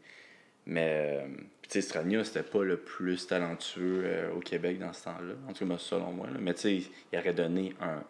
Mais, 0.65 1.21
euh, 1.23 1.27
tu 1.63 1.69
sais, 1.71 1.81
Strania, 1.83 2.25
c'était 2.25 2.43
pas 2.43 2.63
le 2.65 2.79
plus 2.79 3.27
talentueux 3.27 4.03
euh, 4.05 4.33
au 4.35 4.41
Québec 4.41 4.79
dans 4.79 4.93
ce 4.95 5.05
temps-là. 5.05 5.35
En 5.49 5.53
tout 5.53 5.67
cas, 5.69 5.79
selon 5.79 6.13
moi, 6.13 6.27
là. 6.29 6.39
Mais 6.41 6.55
tu 6.55 6.61
sais, 6.61 6.91
il 7.13 7.19
aurait 7.19 7.35
donné 7.35 7.75
un 7.83 8.03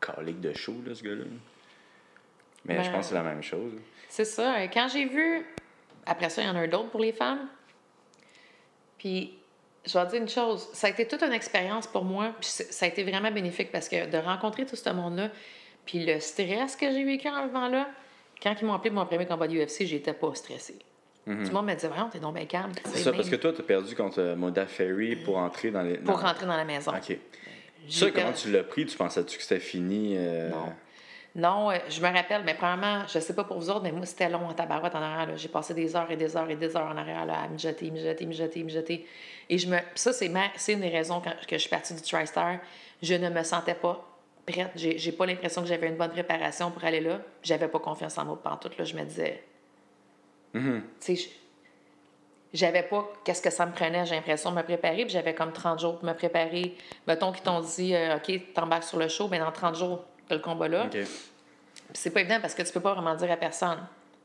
calique 0.00 0.40
de 0.40 0.52
show, 0.52 0.74
là, 0.84 0.94
ce 0.94 1.02
gars-là. 1.04 1.24
Mais 2.64 2.76
Ben, 2.76 2.82
je 2.84 2.90
pense 2.90 3.00
que 3.02 3.08
c'est 3.10 3.14
la 3.14 3.22
même 3.22 3.42
chose. 3.42 3.72
C'est 4.08 4.24
ça. 4.24 4.66
Quand 4.72 4.88
j'ai 4.88 5.04
vu. 5.06 5.46
Après 6.06 6.30
ça, 6.30 6.42
il 6.42 6.46
y 6.46 6.50
en 6.50 6.56
a 6.56 6.60
un 6.60 6.68
d'autre 6.68 6.88
pour 6.90 7.00
les 7.00 7.12
femmes. 7.12 7.48
Puis, 8.98 9.34
je 9.86 9.98
vais 9.98 10.04
te 10.06 10.10
dire 10.12 10.22
une 10.22 10.28
chose. 10.28 10.68
Ça 10.72 10.86
a 10.86 10.90
été 10.90 11.06
toute 11.06 11.22
une 11.22 11.32
expérience 11.32 11.86
pour 11.86 12.04
moi. 12.04 12.32
Puis, 12.40 12.48
ça 12.48 12.86
a 12.86 12.88
été 12.88 13.04
vraiment 13.04 13.30
bénéfique 13.30 13.70
parce 13.70 13.88
que 13.88 14.06
de 14.10 14.18
rencontrer 14.18 14.66
tout 14.66 14.76
ce 14.76 14.90
monde-là, 14.90 15.30
puis 15.86 16.04
le 16.04 16.18
stress 16.20 16.76
que 16.76 16.90
j'ai 16.90 17.04
vécu 17.04 17.28
en 17.28 17.46
vivant 17.46 17.68
là, 17.68 17.88
quand 18.42 18.54
ils 18.60 18.64
m'ont 18.66 18.74
appelé 18.74 18.90
pour 18.90 19.00
mon 19.00 19.06
premier 19.06 19.26
combat 19.26 19.48
de 19.48 19.56
UFC, 19.62 19.84
j'étais 19.84 20.12
pas 20.12 20.34
stressée. 20.34 20.78
Tout 21.26 21.32
le 21.34 21.50
monde 21.50 21.66
me 21.66 21.74
disait, 21.74 21.88
voyons, 21.88 22.08
t'es 22.08 22.20
donc 22.20 22.34
bien 22.36 22.46
calme. 22.46 22.72
C'est 22.86 22.98
ça, 23.00 23.10
même 23.10 23.18
parce 23.18 23.28
que 23.28 23.36
toi, 23.36 23.52
tu 23.52 23.60
as 23.60 23.64
perdu 23.64 23.94
contre 23.94 24.18
euh, 24.18 24.34
Moda 24.34 24.64
Ferry 24.64 25.14
pour 25.16 25.36
entrer 25.36 25.70
dans 25.70 25.82
les. 25.82 25.98
Pour 25.98 26.16
dans- 26.16 26.22
rentrer 26.26 26.46
dans 26.46 26.56
la 26.56 26.64
maison. 26.64 26.90
OK. 26.90 27.18
J'ai 27.86 28.06
Ça, 28.06 28.10
comment 28.10 28.32
tu 28.32 28.50
l'as 28.50 28.62
pris? 28.64 28.86
Tu 28.86 28.96
pensais-tu 28.96 29.36
que 29.36 29.42
c'était 29.42 29.60
fini? 29.60 30.14
euh, 30.16 30.48
Non. 30.48 30.72
Non, 31.34 31.70
euh, 31.70 31.78
je 31.88 32.00
me 32.00 32.08
rappelle, 32.12 32.42
mais 32.44 32.54
premièrement, 32.54 33.06
je 33.06 33.18
sais 33.20 33.34
pas 33.34 33.44
pour 33.44 33.58
vous 33.58 33.70
autres, 33.70 33.82
mais 33.82 33.92
moi, 33.92 34.06
c'était 34.06 34.28
long 34.28 34.46
en 34.48 34.54
tabarouette 34.54 34.94
en 34.94 35.02
arrière. 35.02 35.36
J'ai 35.36 35.48
passé 35.48 35.74
des 35.74 35.94
heures 35.94 36.10
et 36.10 36.16
des 36.16 36.36
heures 36.36 36.50
et 36.50 36.56
des 36.56 36.74
heures 36.76 36.86
en 36.86 36.96
arrière 36.96 37.24
là, 37.26 37.42
à 37.42 37.48
me 37.48 37.58
jeter, 37.58 37.90
me 37.90 37.98
jeter, 37.98 38.26
me 38.26 38.32
jeter, 38.32 38.64
me 38.64 38.68
jeter. 38.68 39.06
Et 39.48 39.58
je 39.58 39.68
me... 39.68 39.78
ça, 39.94 40.12
c'est, 40.12 40.28
ma... 40.28 40.46
une 40.68 40.80
des 40.80 40.88
raisons 40.88 41.20
quand... 41.20 41.34
que 41.46 41.56
je 41.56 41.60
suis 41.60 41.70
partie 41.70 41.94
du 41.94 42.02
TriStar. 42.02 42.56
Je 43.02 43.14
ne 43.14 43.28
me 43.30 43.42
sentais 43.42 43.74
pas 43.74 44.04
prête. 44.46 44.70
J'ai, 44.74 45.12
pas 45.12 45.26
l'impression 45.26 45.62
que 45.62 45.68
j'avais 45.68 45.88
une 45.88 45.96
bonne 45.96 46.10
préparation 46.10 46.70
pour 46.70 46.82
aller 46.84 47.00
là. 47.00 47.20
J'avais 47.42 47.68
pas 47.68 47.78
confiance 47.78 48.18
en 48.18 48.24
moi 48.24 48.42
pantoute. 48.42 48.76
Là. 48.78 48.84
Je 48.84 48.96
me 48.96 49.04
disais... 49.04 49.44
Mhm. 50.54 50.82
Tu 51.00 51.16
sais, 51.16 51.16
je- 51.16 51.28
j'avais 52.54 52.82
pas 52.82 53.06
qu'est-ce 53.24 53.42
que 53.42 53.50
ça 53.50 53.66
me 53.66 53.72
prenait, 53.72 54.06
j'ai 54.06 54.14
l'impression 54.14 54.50
de 54.50 54.56
me 54.56 54.62
préparer, 54.62 55.02
puis 55.04 55.10
j'avais 55.10 55.34
comme 55.34 55.52
30 55.52 55.80
jours 55.80 55.98
pour 55.98 56.08
me 56.08 56.14
préparer. 56.14 56.74
Mettons 57.06 57.30
qu'ils 57.30 57.42
t'ont 57.42 57.60
dit, 57.60 57.94
euh, 57.94 58.16
OK, 58.16 58.54
t'embarques 58.54 58.84
sur 58.84 58.98
le 58.98 59.08
show, 59.08 59.28
mais 59.28 59.38
dans 59.38 59.52
30 59.52 59.76
jours, 59.76 60.04
le 60.36 60.40
combat 60.40 60.68
là. 60.68 60.84
OK. 60.86 60.90
Puis 60.92 61.06
c'est 61.94 62.10
pas 62.10 62.20
évident 62.20 62.40
parce 62.40 62.54
que 62.54 62.62
tu 62.62 62.72
peux 62.72 62.80
pas 62.80 62.94
vraiment 62.94 63.14
dire 63.14 63.30
à 63.30 63.36
personne. 63.36 63.78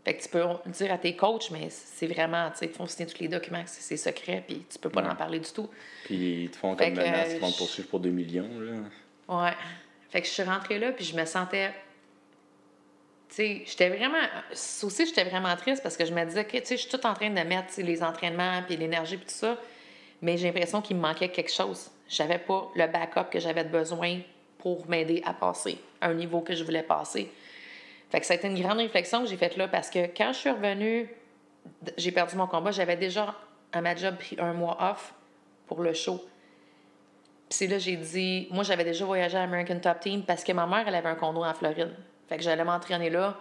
Fait 0.04 0.16
que 0.18 0.24
tu 0.24 0.28
peux 0.30 0.44
dire 0.68 0.92
à 0.92 0.98
tes 0.98 1.16
coachs, 1.16 1.50
mais 1.52 1.70
c'est 1.70 2.08
vraiment, 2.08 2.52
tu 2.52 2.58
sais, 2.58 2.66
ils 2.66 2.72
font 2.74 2.86
signer 2.88 3.10
tous 3.10 3.22
les 3.22 3.30
documents, 3.30 3.64
c'est 3.66 3.96
secret, 3.96 4.44
puis 4.46 4.66
tu 4.70 4.78
peux 4.78 4.90
pas 4.90 5.02
Ouais. 5.02 5.08
en 5.10 5.16
parler 5.16 5.40
du 5.40 5.50
tout. 5.50 5.70
Puis 6.04 6.44
ils 6.44 6.50
te 6.50 6.58
font 6.58 6.76
Fait 6.76 6.88
comme 6.92 6.96
menace, 7.04 7.30
euh, 7.30 7.36
ils 7.36 7.40
vont 7.40 7.52
te 7.52 7.58
poursuivre 7.58 7.88
pour 7.88 8.02
2 8.02 8.10
millions. 8.10 8.50
Là. 8.60 9.44
Ouais. 9.46 9.54
Fait 10.10 10.20
que 10.22 10.28
je 10.28 10.34
suis 10.34 10.44
rentrée 10.44 10.78
là, 10.78 10.92
puis 10.92 11.06
je 11.06 11.16
me 11.16 11.24
sentais. 11.26 11.72
Tu 13.30 13.36
sais, 13.36 13.64
j'étais 13.66 13.90
vraiment. 13.90 14.20
ça 14.52 14.86
aussi, 14.86 15.06
j'étais 15.06 15.24
vraiment 15.24 15.56
triste 15.56 15.82
parce 15.82 15.96
que 15.98 16.06
je 16.06 16.14
me 16.14 16.24
disais 16.26 16.44
que, 16.46 16.58
tu 16.58 16.66
sais, 16.66 16.76
je 16.76 16.82
suis 16.82 16.90
toute 16.92 17.06
en 17.06 17.14
train 17.14 17.30
de 17.30 17.40
mettre 17.42 17.74
les 17.78 18.04
entraînements, 18.04 18.62
puis 18.68 18.76
l'énergie, 18.76 19.16
puis 19.18 19.26
tout 19.26 19.32
ça. 19.34 19.58
Mais 20.22 20.38
j'ai 20.38 20.48
l'impression 20.52 20.82
qu'il 20.82 20.98
me 20.98 21.02
manquait 21.02 21.30
quelque 21.30 21.52
chose. 21.52 21.90
J'avais 22.10 22.38
pas 22.40 22.70
le 22.76 22.88
backup 22.88 23.30
que 23.32 23.40
j'avais 23.40 23.64
besoin 23.64 24.20
pour 24.64 24.88
m'aider 24.88 25.22
à 25.26 25.34
passer 25.34 25.78
un 26.02 26.14
niveau 26.14 26.40
que 26.40 26.56
je 26.56 26.64
voulais 26.64 26.84
passer. 26.84 27.30
Fait 28.10 28.22
que 28.22 28.26
ça 28.26 28.34
a 28.34 28.38
été 28.38 28.48
une 28.48 28.60
grande 28.60 28.78
réflexion 28.78 29.22
que 29.22 29.30
j'ai 29.30 29.36
faite 29.36 29.58
là 29.58 29.68
parce 29.68 29.90
que 29.90 30.06
quand 30.16 30.32
je 30.32 30.38
suis 30.38 30.50
revenue, 30.50 31.10
j'ai 31.98 32.14
perdu 32.14 32.38
mon 32.38 32.48
combat, 32.48 32.72
j'avais 32.72 32.96
déjà 32.96 33.36
à 33.74 33.82
ma 33.82 33.94
job 33.94 34.16
pris 34.16 34.38
un 34.40 34.54
mois 34.54 34.78
off 34.80 35.14
pour 35.68 35.82
le 35.82 35.92
show. 35.94 36.16
Puis 37.50 37.58
c'est 37.58 37.68
là 37.68 37.78
j'ai 37.78 37.98
dit, 37.98 38.48
moi 38.52 38.64
j'avais 38.64 38.86
déjà 38.86 39.04
voyagé 39.04 39.38
à 39.38 39.42
American 39.42 39.80
Top 39.80 40.00
Team 40.00 40.24
parce 40.24 40.46
que 40.46 40.54
ma 40.54 40.66
mère 40.66 40.88
elle 40.88 40.96
avait 40.96 41.10
un 41.10 41.16
condo 41.16 41.44
en 41.44 41.54
Floride. 41.54 41.94
Fait 42.30 42.38
que 42.38 42.44
j'allais 42.44 42.64
m'entraîner 42.64 43.10
là 43.10 43.38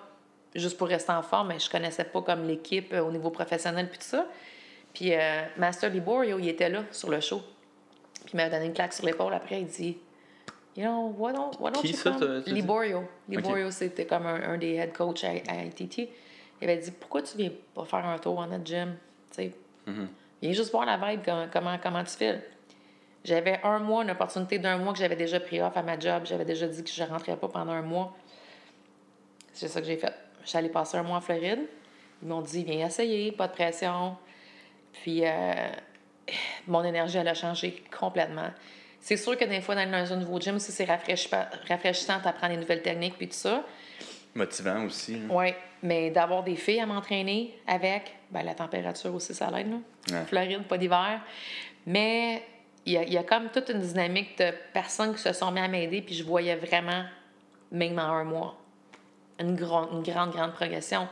juste 0.57 0.77
pour 0.77 0.89
rester 0.89 1.13
en 1.13 1.23
forme, 1.23 1.49
mais 1.49 1.61
je 1.61 1.71
connaissais 1.71 2.05
pas 2.05 2.21
comme 2.21 2.49
l'équipe 2.49 2.93
euh, 2.93 3.01
au 3.01 3.13
niveau 3.13 3.31
professionnel 3.31 3.89
puis 3.89 3.99
tout 4.01 4.07
ça. 4.07 4.27
Puis 4.93 5.15
euh, 5.15 5.43
Master 5.57 5.89
Liborio, 5.89 6.41
il 6.41 6.49
était 6.49 6.69
là 6.69 6.83
sur 6.91 7.11
le 7.11 7.21
show. 7.21 7.41
Puis 8.25 8.33
il 8.35 8.37
m'a 8.39 8.49
donné 8.49 8.67
une 8.67 8.75
claque 8.75 8.93
sur 8.93 9.07
l'épaule 9.07 9.33
après, 9.33 9.61
il 9.61 9.67
dit 9.69 9.99
You 10.77 10.85
know, 10.85 11.15
why 11.19 11.33
don't, 11.33 11.59
why 11.61 11.71
don't 11.71 11.83
Qui 11.83 11.89
you 11.89 11.97
ça, 11.97 12.13
come? 12.13 12.43
Liborio. 12.47 13.05
Liborio, 13.29 13.71
c'était 13.71 14.07
comme 14.07 14.27
un, 14.27 14.43
un 14.43 14.59
des 14.59 14.75
head 14.75 14.93
coach 14.93 15.23
à, 15.25 15.29
à 15.49 15.65
ITT. 15.65 16.09
Il 16.61 16.71
avait 16.71 16.79
dit 16.79 16.91
Pourquoi 16.93 17.23
tu 17.23 17.37
viens 17.37 17.51
pas 17.75 17.85
faire 17.85 18.07
un 18.07 18.19
tour 18.19 18.37
dans 18.37 18.47
notre 18.47 18.65
gym? 18.65 18.97
Tu 19.31 19.37
sais, 19.37 19.53
Viens 20.41 20.53
juste 20.53 20.73
voir 20.73 20.87
la 20.87 20.97
vibe, 20.97 21.21
comment, 21.25 21.47
comment, 21.53 21.79
comment 21.81 22.05
tu 22.05 22.17
files. 22.17 22.43
J'avais 23.25 23.61
un 23.63 23.79
mois, 23.79 24.03
une 24.03 24.11
opportunité 24.11 24.59
d'un 24.59 24.79
mois 24.79 24.93
que 24.93 24.99
j'avais 24.99 25.15
déjà 25.15 25.39
pris 25.39 25.61
off 25.63 25.77
à 25.77 25.83
ma 25.83 25.99
job. 25.99 26.23
J'avais 26.25 26.45
déjà 26.45 26.67
dit 26.67 26.83
que 26.83 26.91
je 26.91 27.03
ne 27.05 27.09
rentrais 27.09 27.37
pas 27.37 27.49
pendant 27.49 27.73
un 27.73 27.83
mois. 27.83 28.17
C'est 29.53 29.69
ça 29.69 29.81
que 29.81 29.87
j'ai 29.87 29.97
fait. 29.97 30.13
Je 30.43 30.49
suis 30.49 30.59
allée 30.59 30.69
passer 30.71 30.97
un 30.97 31.05
mois 31.05 31.19
en 31.19 31.21
Floride. 31.21 31.61
Ils 32.23 32.29
m'ont 32.29 32.41
dit, 32.41 32.65
viens 32.65 32.87
essayer, 32.87 33.31
pas 33.31 33.47
de 33.47 33.53
pression. 33.53 34.17
Puis, 34.93 35.21
euh, 35.25 35.53
mon 36.67 36.83
énergie, 36.83 37.19
elle 37.19 37.29
a 37.29 37.35
changé 37.35 37.83
complètement. 37.97 38.51
C'est 39.03 39.17
sûr 39.17 39.37
que 39.37 39.45
des 39.45 39.61
fois, 39.61 39.75
d'aller 39.75 39.91
dans 39.91 40.13
un 40.13 40.17
nouveau 40.17 40.41
gym, 40.41 40.57
aussi, 40.57 40.71
c'est 40.71 40.85
rafraîchissant, 40.85 42.21
d'apprendre 42.23 42.55
des 42.55 42.61
nouvelles 42.61 42.83
techniques, 42.83 43.19
puis 43.19 43.27
tout 43.27 43.35
ça. 43.35 43.65
Motivant 44.33 44.85
aussi. 44.85 45.15
là. 45.15 45.27
Oui, 45.29 45.55
mais 45.83 46.11
d'avoir 46.11 46.45
des 46.45 46.55
filles 46.55 46.81
à 46.81 46.87
m'entraîner 46.87 47.53
avec, 47.67 48.15
ben, 48.31 48.45
la 48.45 48.55
température 48.55 49.13
aussi, 49.13 49.35
ça 49.35 49.51
l'aide. 49.51 49.73
Ouais. 50.11 50.25
Floride, 50.27 50.63
pas 50.69 50.79
d'hiver. 50.79 51.21
Mais 51.85 52.45
il 52.87 52.93
y, 52.93 52.97
a, 52.97 53.03
il 53.03 53.13
y 53.13 53.19
a 53.19 53.25
comme 53.25 53.49
toute 53.51 53.69
une 53.71 53.81
dynamique 53.81 54.39
de 54.39 54.53
personnes 54.73 55.13
qui 55.15 55.21
se 55.21 55.33
sont 55.33 55.51
mis 55.51 55.61
à 55.61 55.67
m'aider, 55.67 56.01
puis 56.01 56.15
je 56.15 56.23
voyais 56.23 56.55
vraiment, 56.55 57.05
même 57.73 57.99
en 57.99 58.03
un 58.03 58.25
mois, 58.25 58.57
une, 59.41 59.57
grande 59.57 59.89
une 59.93 60.03
grande, 60.03 60.31
grande 60.31 60.53
progression. 60.53 61.09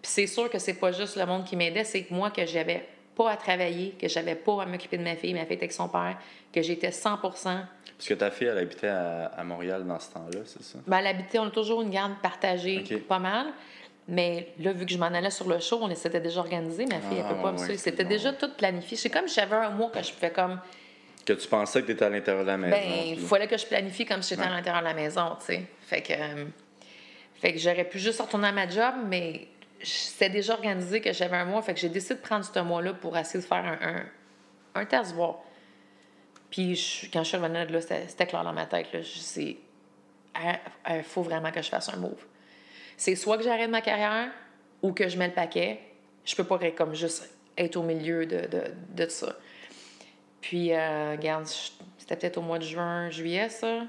Puis 0.00 0.12
c'est 0.12 0.26
sûr 0.28 0.48
que 0.48 0.60
c'est 0.60 0.74
pas 0.74 0.92
juste 0.92 1.16
le 1.16 1.26
monde 1.26 1.44
qui 1.44 1.56
m'aidait, 1.56 1.84
c'est 1.84 2.04
que 2.04 2.14
moi 2.14 2.30
que 2.30 2.46
j'avais 2.46 2.86
pas 3.16 3.30
à 3.30 3.36
travailler, 3.36 3.94
que 4.00 4.08
j'avais 4.08 4.34
pas 4.34 4.62
à 4.62 4.66
m'occuper 4.66 4.98
de 4.98 5.02
ma 5.02 5.16
fille, 5.16 5.34
ma 5.34 5.44
fille 5.44 5.54
était 5.54 5.64
avec 5.64 5.72
son 5.72 5.88
père, 5.88 6.18
que 6.52 6.62
j'étais 6.62 6.90
100 6.90 7.18
Parce 7.18 7.46
que 8.06 8.14
ta 8.14 8.30
fille, 8.30 8.48
elle 8.48 8.58
habitait 8.58 8.88
à, 8.88 9.42
Montréal 9.44 9.86
dans 9.86 9.98
ce 9.98 10.12
temps-là, 10.12 10.40
c'est 10.44 10.62
ça? 10.62 10.78
Ben, 10.86 10.98
elle 10.98 11.06
habitait, 11.08 11.38
on 11.38 11.46
a 11.46 11.50
toujours 11.50 11.82
une 11.82 11.90
garde 11.90 12.14
partagée, 12.22 12.82
pas 13.08 13.18
mal. 13.18 13.46
Mais 14.06 14.48
là, 14.60 14.72
vu 14.72 14.84
que 14.84 14.92
je 14.92 14.98
m'en 14.98 15.06
allais 15.06 15.30
sur 15.30 15.48
le 15.48 15.58
show, 15.60 15.78
on 15.80 15.94
s'était 15.94 16.20
déjà 16.20 16.40
organisé. 16.40 16.84
Ma 16.84 17.00
fille, 17.00 17.18
elle 17.18 17.24
peut 17.24 17.36
ah, 17.38 17.42
pas 17.42 17.52
me 17.52 17.76
C'était 17.76 18.04
déjà 18.04 18.32
tout 18.34 18.50
planifié. 18.54 18.98
C'est 18.98 19.08
comme 19.08 19.28
si 19.28 19.36
j'avais 19.36 19.56
un 19.56 19.70
mois 19.70 19.90
que 19.90 20.02
je 20.02 20.12
fais 20.12 20.30
comme. 20.30 20.60
Que 21.24 21.32
tu 21.32 21.48
pensais 21.48 21.80
que 21.80 21.86
tu 21.86 21.92
étais 21.92 22.04
à 22.04 22.10
l'intérieur 22.10 22.44
de 22.44 22.48
la 22.48 22.58
maison. 22.58 22.76
Ben, 22.76 23.16
il 23.16 23.18
fallait 23.18 23.46
que 23.46 23.56
je 23.56 23.64
planifie 23.64 24.04
comme 24.04 24.20
si 24.20 24.34
j'étais 24.34 24.46
à 24.46 24.50
l'intérieur 24.50 24.82
de 24.82 24.88
la 24.88 24.94
maison, 24.94 25.36
tu 25.40 25.46
sais. 25.46 25.62
Fait 25.80 26.02
que. 26.02 26.12
Euh, 26.12 26.44
fait 27.40 27.52
que 27.52 27.58
j'aurais 27.58 27.84
pu 27.84 27.98
juste 27.98 28.20
retourner 28.20 28.48
à 28.48 28.52
ma 28.52 28.68
job, 28.68 28.94
mais 29.06 29.48
c'était 29.84 30.30
déjà 30.30 30.54
organisé 30.54 31.00
que 31.00 31.12
j'avais 31.12 31.36
un 31.36 31.44
mois. 31.44 31.62
Fait 31.62 31.74
que 31.74 31.80
j'ai 31.80 31.88
décidé 31.88 32.14
de 32.14 32.20
prendre 32.20 32.44
ce 32.44 32.58
mois-là 32.58 32.94
pour 32.94 33.16
essayer 33.16 33.40
de 33.40 33.46
faire 33.46 33.64
un, 33.64 33.78
un, 33.80 34.04
un 34.80 34.84
test, 34.84 35.12
voir. 35.14 35.40
Puis 36.50 37.08
quand 37.12 37.22
je 37.22 37.28
suis 37.28 37.36
revenue 37.36 37.66
de 37.66 37.72
là, 37.72 37.80
c'était 37.80 38.26
clair 38.26 38.44
dans 38.44 38.52
ma 38.52 38.66
tête. 38.66 38.92
Là. 38.92 39.00
Il 40.90 41.02
faut 41.02 41.22
vraiment 41.22 41.50
que 41.50 41.62
je 41.62 41.68
fasse 41.68 41.88
un 41.88 41.96
move. 41.96 42.24
C'est 42.96 43.16
soit 43.16 43.36
que 43.38 43.44
j'arrête 43.44 43.70
ma 43.70 43.80
carrière 43.80 44.30
ou 44.82 44.92
que 44.92 45.08
je 45.08 45.18
mets 45.18 45.28
le 45.28 45.34
paquet. 45.34 45.80
Je 46.24 46.34
peux 46.36 46.44
pas 46.44 46.58
comme 46.70 46.94
juste 46.94 47.28
être 47.58 47.76
au 47.76 47.82
milieu 47.82 48.26
de, 48.26 48.46
de, 48.46 48.62
de 48.90 49.08
ça. 49.08 49.36
Puis, 50.40 50.72
euh, 50.72 51.12
regarde, 51.12 51.46
c'était 51.98 52.16
peut-être 52.16 52.36
au 52.38 52.42
mois 52.42 52.58
de 52.58 52.64
juin, 52.64 53.08
juillet, 53.10 53.48
ça. 53.48 53.82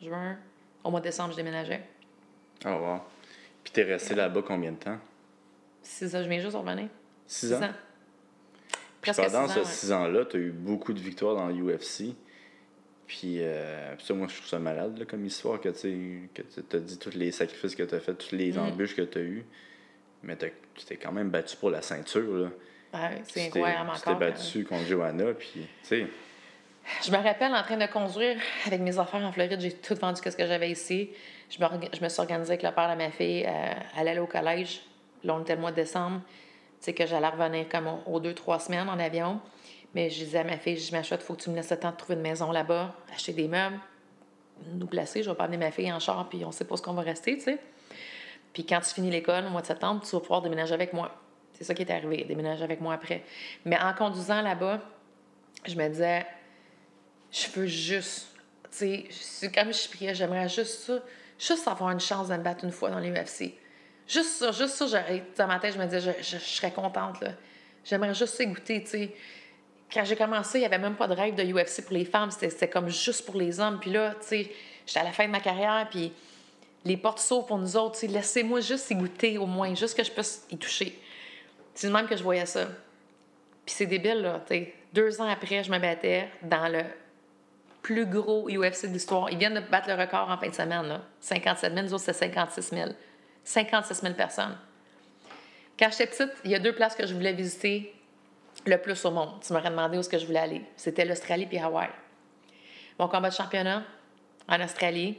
Juin. 0.00 0.38
Au 0.84 0.90
mois 0.90 1.00
de 1.00 1.06
décembre, 1.06 1.32
je 1.32 1.36
déménageais. 1.36 1.82
Oh, 2.64 2.68
wow. 2.68 3.00
Puis, 3.64 3.72
t'es 3.72 3.82
resté 3.82 4.14
là-bas 4.14 4.42
combien 4.46 4.72
de 4.72 4.76
temps? 4.76 4.98
Six 5.86 6.14
ans. 6.14 6.22
Je 6.22 6.28
viens 6.28 6.40
juste 6.40 6.56
revenir. 6.56 6.88
Six, 7.26 7.52
ans? 7.54 7.60
Presque 9.00 9.22
pendant 9.22 9.48
ces 9.48 9.64
six 9.64 9.92
ans-là, 9.92 10.24
tu 10.24 10.36
as 10.36 10.40
eu 10.40 10.50
beaucoup 10.50 10.92
de 10.92 10.98
victoires 10.98 11.36
dans 11.36 11.48
l'UFC. 11.48 12.14
Puis, 13.06 13.40
euh, 13.40 13.96
ça, 13.98 14.14
moi, 14.14 14.26
je 14.28 14.34
trouve 14.34 14.48
ça 14.48 14.58
malade 14.58 15.06
comme 15.08 15.24
histoire 15.24 15.60
que 15.60 15.68
tu 15.68 16.28
as 16.72 16.78
dit 16.78 16.98
tous 16.98 17.14
les 17.14 17.30
sacrifices 17.30 17.76
que 17.76 17.84
tu 17.84 17.94
as 17.94 18.00
fait, 18.00 18.14
toutes 18.14 18.32
les 18.32 18.52
mm. 18.52 18.58
embûches 18.58 18.96
que 18.96 19.02
tu 19.02 19.18
as 19.18 19.22
eues. 19.22 19.44
Mais 20.24 20.36
tu 20.36 20.50
t'es 20.84 20.96
quand 20.96 21.12
même 21.12 21.30
battu 21.30 21.56
pour 21.56 21.70
la 21.70 21.82
ceinture. 21.82 22.36
Là. 22.36 22.48
Ouais, 22.94 23.22
c'est 23.28 23.46
incroyable 23.46 23.90
encore. 23.90 24.00
Tu 24.00 24.04
t'es 24.04 24.14
battu 24.14 24.64
contre 24.64 24.86
Johanna, 24.86 25.34
puis 25.34 25.52
tu 25.54 25.66
sais. 25.82 26.06
Je 27.04 27.10
me 27.10 27.16
rappelle 27.16 27.52
en 27.52 27.62
train 27.62 27.76
de 27.76 27.86
conduire 27.86 28.36
avec 28.66 28.80
mes 28.80 28.98
affaires 28.98 29.22
en 29.22 29.32
Floride, 29.32 29.60
j'ai 29.60 29.72
tout 29.72 29.94
vendu 29.94 30.20
ce 30.24 30.36
que 30.36 30.46
j'avais 30.46 30.70
ici. 30.70 31.10
Je 31.50 31.62
me, 31.62 31.68
je 31.92 32.02
me 32.02 32.08
suis 32.08 32.20
organisée 32.20 32.52
avec 32.52 32.62
le 32.62 32.70
père 32.70 32.90
de 32.90 32.96
ma 32.96 33.10
fille. 33.10 33.44
Euh, 33.46 33.72
elle 33.98 34.08
allait 34.08 34.20
au 34.20 34.26
collège. 34.26 34.82
Là, 35.26 35.34
on 35.34 35.40
était 35.42 35.54
le 35.54 35.60
mois 35.60 35.72
de 35.72 35.76
décembre. 35.76 36.20
Sais, 36.80 36.94
que 36.94 37.06
j'allais 37.06 37.28
revenir 37.28 37.68
comme 37.68 37.88
aux 38.06 38.20
deux, 38.20 38.34
trois 38.34 38.58
semaines 38.58 38.88
en 38.88 38.98
avion. 38.98 39.40
Mais 39.94 40.10
je 40.10 40.24
disais 40.24 40.38
à 40.38 40.44
ma 40.44 40.58
fille, 40.58 40.78
je 40.78 40.92
m'achète, 40.92 41.20
il 41.22 41.24
faut 41.24 41.34
que 41.34 41.42
tu 41.42 41.50
me 41.50 41.56
laisses 41.56 41.70
le 41.70 41.78
temps 41.78 41.90
de 41.90 41.96
trouver 41.96 42.14
une 42.14 42.20
maison 42.20 42.52
là-bas, 42.52 42.94
acheter 43.12 43.32
des 43.32 43.48
meubles, 43.48 43.78
nous 44.74 44.86
placer. 44.86 45.22
Je 45.22 45.30
vais 45.30 45.36
pas 45.36 45.44
amener 45.44 45.56
ma 45.56 45.70
fille 45.70 45.90
en 45.90 45.98
char, 45.98 46.28
puis 46.28 46.44
on 46.44 46.52
sait 46.52 46.64
pas 46.64 46.76
ce 46.76 46.82
qu'on 46.82 46.92
va 46.92 47.02
rester, 47.02 47.36
tu 47.36 47.44
sais. 47.44 47.58
Puis 48.52 48.64
quand 48.64 48.80
tu 48.80 48.94
finis 48.94 49.10
l'école, 49.10 49.46
au 49.46 49.50
mois 49.50 49.62
de 49.62 49.66
septembre, 49.66 50.02
tu 50.04 50.10
vas 50.12 50.20
pouvoir 50.20 50.42
déménager 50.42 50.74
avec 50.74 50.92
moi. 50.92 51.14
C'est 51.52 51.64
ça 51.64 51.74
qui 51.74 51.82
est 51.82 51.90
arrivé, 51.90 52.24
déménager 52.24 52.62
avec 52.62 52.80
moi 52.80 52.94
après. 52.94 53.24
Mais 53.64 53.78
en 53.78 53.94
conduisant 53.94 54.42
là-bas, 54.42 54.80
je 55.66 55.74
me 55.74 55.88
disais, 55.88 56.26
je 57.30 57.48
veux 57.50 57.66
juste, 57.66 58.28
tu 58.64 58.78
sais, 58.78 59.04
c'est 59.10 59.54
comme 59.54 59.72
je 59.72 59.88
priais, 59.88 60.14
j'aimerais 60.14 60.48
juste 60.48 60.80
ça, 60.84 60.98
juste 61.38 61.66
avoir 61.68 61.90
une 61.90 62.00
chance 62.00 62.28
de 62.28 62.34
me 62.34 62.42
battre 62.42 62.64
une 62.64 62.72
fois 62.72 62.90
dans 62.90 62.98
l'UFC. 62.98 63.54
Juste 64.06 64.30
ça, 64.30 64.52
juste 64.52 64.74
ça, 64.74 64.86
j'arrête. 64.86 65.36
Dans 65.36 65.46
ma 65.46 65.58
tête, 65.58 65.74
je 65.74 65.78
me 65.78 65.86
disais, 65.86 66.16
je, 66.20 66.38
serais 66.38 66.70
contente, 66.70 67.20
là. 67.20 67.30
J'aimerais 67.84 68.14
juste 68.14 68.40
goûter, 68.42 68.82
tu 68.82 68.90
sais 68.90 69.14
quand 69.92 70.04
j'ai 70.04 70.16
commencé, 70.16 70.58
il 70.58 70.60
n'y 70.62 70.66
avait 70.66 70.78
même 70.78 70.96
pas 70.96 71.06
de 71.06 71.14
rêve 71.14 71.34
de 71.34 71.44
UFC 71.44 71.84
pour 71.84 71.94
les 71.94 72.04
femmes. 72.04 72.30
C'était 72.30 72.68
comme 72.68 72.88
juste 72.88 73.24
pour 73.24 73.36
les 73.36 73.60
hommes. 73.60 73.78
Puis 73.80 73.90
là, 73.90 74.14
tu 74.20 74.26
sais, 74.26 74.50
j'étais 74.86 75.00
à 75.00 75.04
la 75.04 75.12
fin 75.12 75.26
de 75.26 75.30
ma 75.30 75.40
carrière, 75.40 75.86
puis 75.90 76.12
les 76.84 76.96
portes 76.96 77.20
s'ouvrent 77.20 77.46
pour 77.46 77.58
nous 77.58 77.76
autres. 77.76 78.04
Laissez-moi 78.06 78.60
juste 78.60 78.90
y 78.90 79.38
au 79.38 79.46
moins, 79.46 79.74
juste 79.74 79.96
que 79.96 80.04
je 80.04 80.10
puisse 80.10 80.44
y 80.50 80.56
toucher. 80.56 80.98
C'est 81.74 81.90
même 81.90 82.06
que 82.06 82.16
je 82.16 82.22
voyais 82.22 82.46
ça. 82.46 82.66
Puis 83.64 83.74
c'est 83.74 83.86
débile, 83.86 84.22
là. 84.22 84.44
Deux 84.92 85.20
ans 85.20 85.28
après, 85.28 85.62
je 85.62 85.70
me 85.70 85.78
battais 85.78 86.28
dans 86.42 86.68
le 86.68 86.82
plus 87.82 88.06
gros 88.06 88.48
UFC 88.48 88.86
de 88.86 88.92
l'histoire. 88.92 89.30
Ils 89.30 89.38
viennent 89.38 89.54
de 89.54 89.60
battre 89.60 89.88
le 89.88 89.94
record 89.94 90.30
en 90.30 90.38
fin 90.38 90.48
de 90.48 90.54
semaine, 90.54 90.86
là. 90.86 91.02
57 91.20 91.72
000, 91.72 91.86
nous 91.86 91.94
autres, 91.94 92.04
c'est 92.04 92.12
56 92.12 92.70
000. 92.70 92.90
56 93.46 94.02
000 94.02 94.14
personnes. 94.14 94.58
Quand 95.78 95.88
j'étais 95.90 96.06
petite, 96.08 96.32
il 96.44 96.50
y 96.50 96.54
a 96.54 96.58
deux 96.58 96.74
places 96.74 96.96
que 96.96 97.06
je 97.06 97.14
voulais 97.14 97.32
visiter 97.32 97.94
le 98.66 98.76
plus 98.78 99.04
au 99.04 99.10
monde. 99.10 99.40
Tu 99.46 99.52
m'aurais 99.52 99.70
demandé 99.70 99.96
où 99.96 100.00
est-ce 100.00 100.08
que 100.08 100.18
je 100.18 100.26
voulais 100.26 100.40
aller. 100.40 100.62
C'était 100.76 101.04
l'Australie 101.04 101.46
puis 101.46 101.58
Hawaï. 101.58 101.88
Mon 102.98 103.08
combat 103.08 103.30
de 103.30 103.34
championnat 103.34 103.84
en 104.48 104.60
Australie, 104.62 105.16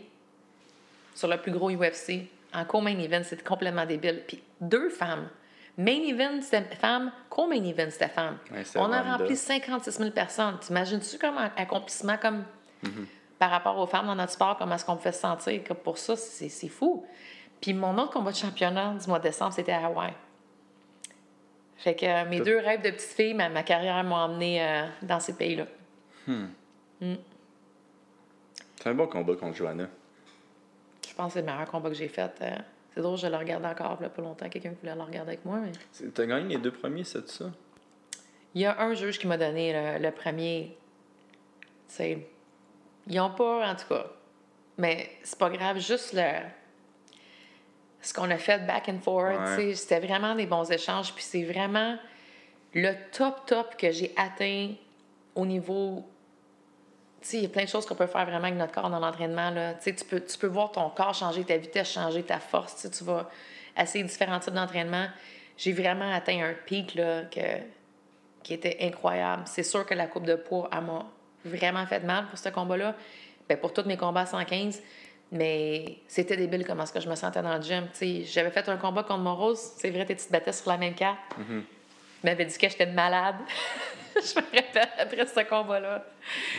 sur 1.15 1.27
le 1.27 1.37
plus 1.37 1.51
gros 1.51 1.71
UFC, 1.71 2.27
en 2.53 2.65
co-main 2.65 2.99
event, 2.99 3.23
c'était 3.23 3.43
complètement 3.43 3.85
débile. 3.85 4.23
Puis 4.27 4.43
deux 4.59 4.89
femmes. 4.89 5.29
Main 5.77 6.03
event, 6.07 6.41
c'était 6.41 6.75
femme. 6.75 7.11
Co-main 7.29 7.63
event, 7.63 7.89
c'était 7.91 8.09
femme. 8.09 8.39
On 8.75 8.91
a 8.91 9.01
rempli 9.03 9.37
56 9.37 9.99
000 9.99 10.11
personnes. 10.11 10.57
T'imagines-tu 10.59 11.17
comme 11.17 11.37
un 11.37 11.51
accomplissement 11.55 12.17
comme 12.17 12.43
mm-hmm. 12.83 13.05
par 13.39 13.51
rapport 13.51 13.77
aux 13.77 13.87
femmes 13.87 14.07
dans 14.07 14.15
notre 14.15 14.33
sport, 14.33 14.57
comment 14.57 14.75
est-ce 14.75 14.85
qu'on 14.85 14.97
peut 14.97 15.11
se 15.11 15.19
sentir? 15.19 15.63
Que 15.63 15.73
pour 15.73 15.97
ça, 15.97 16.15
c'est 16.17 16.67
fou. 16.67 17.05
Puis 17.61 17.73
mon 17.73 17.97
autre 17.97 18.11
combat 18.11 18.31
de 18.31 18.37
championnat 18.37 18.93
du 18.93 19.07
mois 19.07 19.19
de 19.19 19.23
décembre, 19.23 19.53
c'était 19.53 19.71
à 19.71 19.87
Hawaï. 19.87 20.13
Fait 21.77 21.95
que 21.95 22.05
euh, 22.05 22.25
mes 22.27 22.39
deux 22.39 22.57
rêves 22.57 22.81
de 22.81 22.89
petite 22.89 23.11
fille, 23.11 23.33
ma, 23.33 23.49
ma 23.49 23.63
carrière 23.63 24.03
m'a 24.03 24.25
emmené 24.25 24.63
euh, 24.63 24.87
dans 25.03 25.19
ces 25.19 25.33
pays-là. 25.33 25.65
Hmm. 26.25 26.47
Hmm. 26.99 27.15
C'est 28.75 28.89
un 28.89 28.95
bon 28.95 29.07
combat 29.07 29.35
contre 29.35 29.55
Johanna. 29.55 29.87
Je 31.07 31.13
pense 31.13 31.27
que 31.27 31.33
c'est 31.33 31.45
le 31.45 31.51
meilleur 31.51 31.69
combat 31.69 31.89
que 31.89 31.95
j'ai 31.95 32.07
fait. 32.07 32.31
Euh. 32.41 32.55
c'est 32.93 33.01
drôle, 33.01 33.17
je 33.17 33.27
le 33.27 33.37
regarde 33.37 33.65
encore 33.65 34.01
là, 34.01 34.09
pas 34.09 34.21
longtemps. 34.21 34.49
Quelqu'un 34.49 34.73
voulait 34.79 34.95
le 34.95 35.01
regarder 35.01 35.33
avec 35.33 35.45
moi. 35.45 35.59
Mais... 35.59 36.09
T'as 36.09 36.25
gagné 36.25 36.55
les 36.55 36.61
deux 36.61 36.71
premiers, 36.71 37.03
c'est 37.03 37.27
ça? 37.29 37.45
Il 38.55 38.61
y 38.61 38.65
a 38.65 38.81
un 38.81 38.95
juge 38.95 39.19
qui 39.19 39.27
m'a 39.27 39.37
donné 39.37 39.99
le, 39.99 40.09
premier. 40.11 40.75
C'est. 41.87 42.27
Ils 43.07 43.19
ont 43.19 43.29
pas, 43.29 43.69
en 43.69 43.75
tout 43.75 43.87
cas. 43.87 44.07
Mais 44.79 45.11
c'est 45.23 45.37
pas 45.37 45.49
grave, 45.49 45.77
juste 45.77 46.13
le 46.13 46.41
ce 48.01 48.13
qu'on 48.13 48.29
a 48.29 48.37
fait 48.37 48.65
back 48.65 48.89
and 48.89 48.99
forth. 48.99 49.59
C'était 49.75 49.99
vraiment 49.99 50.35
des 50.35 50.45
bons 50.45 50.69
échanges. 50.71 51.13
Puis 51.13 51.23
c'est 51.23 51.43
vraiment 51.43 51.97
le 52.73 52.93
top, 53.11 53.45
top 53.45 53.75
que 53.77 53.91
j'ai 53.91 54.13
atteint 54.15 54.73
au 55.35 55.45
niveau. 55.45 56.07
Il 57.33 57.41
y 57.41 57.45
a 57.45 57.49
plein 57.49 57.63
de 57.63 57.69
choses 57.69 57.85
qu'on 57.85 57.95
peut 57.95 58.07
faire 58.07 58.25
vraiment 58.25 58.45
avec 58.45 58.55
notre 58.55 58.71
corps 58.71 58.89
dans 58.89 58.99
l'entraînement. 58.99 59.51
Tu 59.83 59.93
peux, 60.05 60.21
tu 60.21 60.37
peux 60.37 60.47
voir 60.47 60.71
ton 60.71 60.89
corps 60.89 61.13
changer, 61.13 61.43
ta 61.43 61.57
vitesse 61.57 61.91
changer, 61.91 62.23
ta 62.23 62.39
force. 62.39 62.87
Tu 62.89 63.03
vas 63.03 63.29
essayer 63.77 64.03
différents 64.03 64.39
types 64.39 64.53
d'entraînement. 64.53 65.07
J'ai 65.57 65.73
vraiment 65.73 66.11
atteint 66.13 66.41
un 66.43 66.53
pic 66.53 66.95
là, 66.95 67.23
que, 67.23 67.41
qui 68.43 68.53
était 68.53 68.77
incroyable. 68.81 69.43
C'est 69.45 69.63
sûr 69.63 69.85
que 69.85 69.93
la 69.93 70.07
coupe 70.07 70.25
de 70.25 70.35
poids, 70.35 70.69
m'a 70.71 71.05
vraiment 71.43 71.85
fait 71.85 71.99
mal 72.01 72.27
pour 72.27 72.37
ce 72.37 72.49
combat-là. 72.49 72.95
Ben, 73.49 73.57
pour 73.57 73.73
tous 73.73 73.85
mes 73.85 73.97
combats 73.97 74.21
à 74.21 74.25
115, 74.25 74.81
mais 75.31 75.97
c'était 76.07 76.37
débile 76.37 76.65
comment 76.65 76.85
ce 76.85 76.93
que 76.93 76.99
je 76.99 77.09
me 77.09 77.15
sentais 77.15 77.41
dans 77.41 77.55
le 77.55 77.61
gym. 77.61 77.87
J'avais 78.25 78.51
fait 78.51 78.67
un 78.69 78.77
combat 78.77 79.03
contre 79.03 79.23
Morose. 79.23 79.59
C'est 79.77 79.89
vrai, 79.89 80.05
tu 80.05 80.15
te 80.15 80.31
battais 80.31 80.53
sur 80.53 80.69
la 80.71 80.77
même 80.77 80.93
carte. 80.95 81.17
Mm 81.37 81.59
Il 82.23 82.29
m'avait 82.29 82.45
dit 82.45 82.57
que 82.57 82.69
j'étais 82.69 82.85
malade. 82.85 83.35
je 84.15 84.39
me 84.39 84.45
rappelle 84.55 84.89
après 84.97 85.25
ce 85.25 85.41
combat-là. 85.47 86.05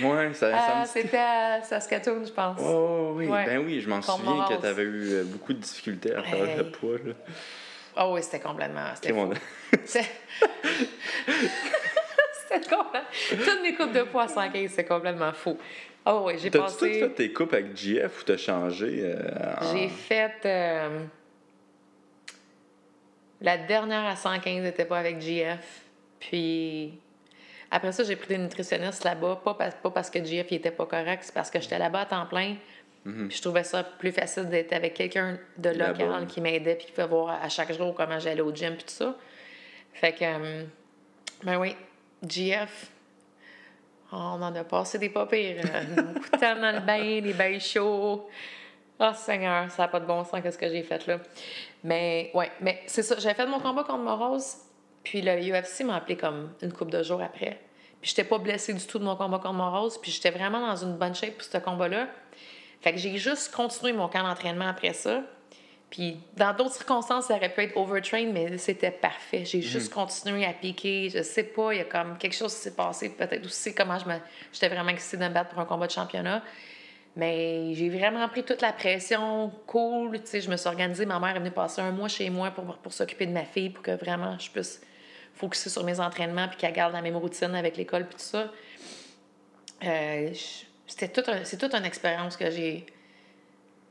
Oui, 0.02 0.34
ça, 0.34 0.52
ça 0.52 0.84
C'était 0.84 1.16
à 1.18 1.62
Saskatoon, 1.62 2.24
je 2.26 2.32
pense. 2.32 2.60
Oh, 2.62 3.12
oui, 3.14 3.26
ben 3.28 3.58
oui, 3.58 3.80
je 3.80 3.88
m'en 3.88 4.02
souviens 4.02 4.46
que 4.48 4.60
tu 4.60 4.66
avais 4.66 4.82
eu 4.82 5.12
euh, 5.12 5.24
beaucoup 5.24 5.52
de 5.52 5.58
difficultés 5.58 6.14
à 6.14 6.22
faire 6.22 6.56
le 6.56 6.70
poids. 6.70 6.98
Là. 7.04 7.14
Oh 8.00 8.12
oui, 8.14 8.22
c'était 8.22 8.40
complètement. 8.40 8.84
C'était 8.94 9.12
complètement. 12.70 13.08
Toutes 13.30 13.62
mes 13.62 13.74
coupes 13.74 13.92
de 13.92 14.02
poids 14.02 14.24
à 14.24 14.28
115, 14.28 14.70
c'est 14.70 14.84
complètement 14.84 15.32
fou. 15.32 15.58
Oh 16.10 16.22
oui, 16.24 16.34
j'ai 16.38 16.50
passé... 16.50 16.78
T'as-tu 16.78 17.00
fait 17.00 17.10
tes 17.10 17.32
coupes 17.32 17.52
avec 17.52 17.76
GF 17.76 18.22
ou 18.22 18.24
t'as 18.24 18.38
changé? 18.38 19.00
Euh, 19.02 19.72
j'ai 19.72 19.88
fait... 19.88 20.36
Euh, 20.46 21.04
la 23.42 23.58
dernière 23.58 24.06
à 24.06 24.16
115 24.16 24.62
n'était 24.62 24.86
pas 24.86 24.98
avec 24.98 25.20
GF. 25.20 25.82
Puis 26.18 26.98
après 27.70 27.92
ça, 27.92 28.04
j'ai 28.04 28.16
pris 28.16 28.28
des 28.28 28.38
nutritionnistes 28.38 29.04
là-bas, 29.04 29.40
pas, 29.44 29.54
pas 29.54 29.90
parce 29.90 30.08
que 30.08 30.24
GF 30.24 30.50
n'était 30.50 30.70
pas 30.70 30.86
correct, 30.86 31.20
c'est 31.22 31.34
parce 31.34 31.50
que 31.50 31.60
j'étais 31.60 31.78
là-bas 31.78 32.00
à 32.00 32.06
temps 32.06 32.26
plein. 32.26 32.56
Puis 33.04 33.36
je 33.36 33.42
trouvais 33.42 33.64
ça 33.64 33.84
plus 33.84 34.12
facile 34.12 34.50
d'être 34.50 34.72
avec 34.74 34.92
quelqu'un 34.92 35.38
de 35.56 35.70
local 35.70 36.26
qui 36.26 36.42
m'aidait 36.42 36.74
puis 36.74 36.86
qui 36.86 36.92
pouvait 36.92 37.06
voir 37.06 37.42
à 37.42 37.48
chaque 37.48 37.72
jour 37.72 37.94
comment 37.94 38.18
j'allais 38.18 38.42
au 38.42 38.54
gym 38.54 38.74
puis 38.74 38.84
tout 38.84 38.92
ça. 38.92 39.16
Fait 39.94 40.12
que, 40.12 40.24
euh, 40.24 40.64
ben 41.42 41.58
oui, 41.58 41.74
GF, 42.26 42.90
on 44.12 44.42
en 44.42 44.54
a 44.54 44.64
passé 44.64 44.98
des 44.98 45.10
pas 45.10 45.26
pires. 45.26 45.62
Beaucoup 45.96 46.30
de 46.30 46.38
temps 46.38 46.56
dans 46.56 46.74
le 46.74 46.80
bain, 46.80 47.20
des 47.20 47.34
bains 47.34 47.58
chauds. 47.58 48.28
Oh 49.00 49.10
Seigneur, 49.14 49.70
ça 49.70 49.82
n'a 49.82 49.88
pas 49.88 50.00
de 50.00 50.06
bon 50.06 50.24
sens 50.24 50.40
qu'est-ce 50.42 50.58
que 50.58 50.68
j'ai 50.68 50.82
fait 50.82 51.06
là. 51.06 51.18
Mais 51.84 52.30
ouais, 52.34 52.50
mais 52.60 52.82
c'est 52.86 53.02
ça. 53.02 53.16
J'avais 53.18 53.34
fait 53.34 53.46
mon 53.46 53.60
combat 53.60 53.84
contre 53.84 54.02
Morose. 54.02 54.56
Puis 55.04 55.22
le 55.22 55.32
UFC 55.32 55.84
m'a 55.84 55.96
appelé 55.96 56.16
comme 56.16 56.52
une 56.62 56.72
couple 56.72 56.90
de 56.90 57.02
jours 57.02 57.22
après. 57.22 57.60
Puis 58.00 58.10
j'étais 58.10 58.24
pas 58.24 58.38
blessée 58.38 58.74
du 58.74 58.84
tout 58.84 58.98
de 58.98 59.04
mon 59.04 59.14
combat 59.14 59.38
contre 59.38 59.54
Morose. 59.54 59.98
Puis 59.98 60.10
j'étais 60.10 60.30
vraiment 60.30 60.60
dans 60.60 60.76
une 60.76 60.96
bonne 60.96 61.14
shape 61.14 61.34
pour 61.34 61.44
ce 61.44 61.58
combat-là. 61.58 62.08
Fait 62.80 62.92
que 62.92 62.98
j'ai 62.98 63.16
juste 63.18 63.54
continué 63.54 63.92
mon 63.92 64.08
camp 64.08 64.22
d'entraînement 64.22 64.68
après 64.68 64.92
ça. 64.92 65.22
Puis 65.90 66.18
dans 66.36 66.52
d'autres 66.54 66.74
circonstances, 66.74 67.26
ça 67.26 67.36
aurait 67.36 67.52
pu 67.52 67.62
être 67.62 67.76
overtrained, 67.76 68.32
mais 68.32 68.58
c'était 68.58 68.90
parfait. 68.90 69.44
J'ai 69.44 69.62
juste 69.62 69.92
continué 69.92 70.44
à 70.44 70.52
piquer. 70.52 71.08
Je 71.08 71.22
sais 71.22 71.44
pas, 71.44 71.72
il 71.72 71.78
y 71.78 71.80
a 71.80 71.84
comme 71.84 72.18
quelque 72.18 72.36
chose 72.36 72.54
qui 72.54 72.60
s'est 72.60 72.74
passé. 72.74 73.08
Peut-être 73.08 73.46
aussi 73.46 73.74
comment 73.74 73.98
je 73.98 74.06
me... 74.06 74.16
j'étais 74.52 74.68
vraiment 74.68 74.90
excitée 74.90 75.16
de 75.16 75.24
me 75.24 75.30
battre 75.30 75.50
pour 75.50 75.60
un 75.60 75.64
combat 75.64 75.86
de 75.86 75.92
championnat. 75.92 76.42
Mais 77.16 77.74
j'ai 77.74 77.88
vraiment 77.88 78.28
pris 78.28 78.44
toute 78.44 78.60
la 78.60 78.72
pression, 78.72 79.50
cool. 79.66 80.20
Tu 80.20 80.26
sais, 80.26 80.40
je 80.42 80.50
me 80.50 80.56
suis 80.56 80.68
organisée. 80.68 81.06
Ma 81.06 81.18
mère 81.18 81.36
est 81.36 81.38
venue 81.38 81.50
passer 81.50 81.80
un 81.80 81.90
mois 81.90 82.08
chez 82.08 82.28
moi 82.28 82.50
pour, 82.50 82.76
pour 82.76 82.92
s'occuper 82.92 83.26
de 83.26 83.32
ma 83.32 83.44
fille, 83.44 83.70
pour 83.70 83.82
que 83.82 83.92
vraiment 83.92 84.38
je 84.38 84.50
puisse 84.50 84.82
focuser 85.34 85.70
sur 85.70 85.84
mes 85.84 86.00
entraînements, 86.00 86.48
puis 86.48 86.58
qu'elle 86.58 86.72
garde 86.72 86.92
la 86.92 87.00
même 87.00 87.16
routine 87.16 87.54
avec 87.54 87.76
l'école, 87.76 88.06
puis 88.06 88.16
tout 88.16 88.24
ça. 88.24 88.52
Euh, 89.84 90.32
c'était 90.86 91.08
tout 91.08 91.22
c'est 91.44 91.56
toute 91.56 91.74
une 91.74 91.84
expérience 91.84 92.36
que 92.36 92.50
j'ai 92.50 92.86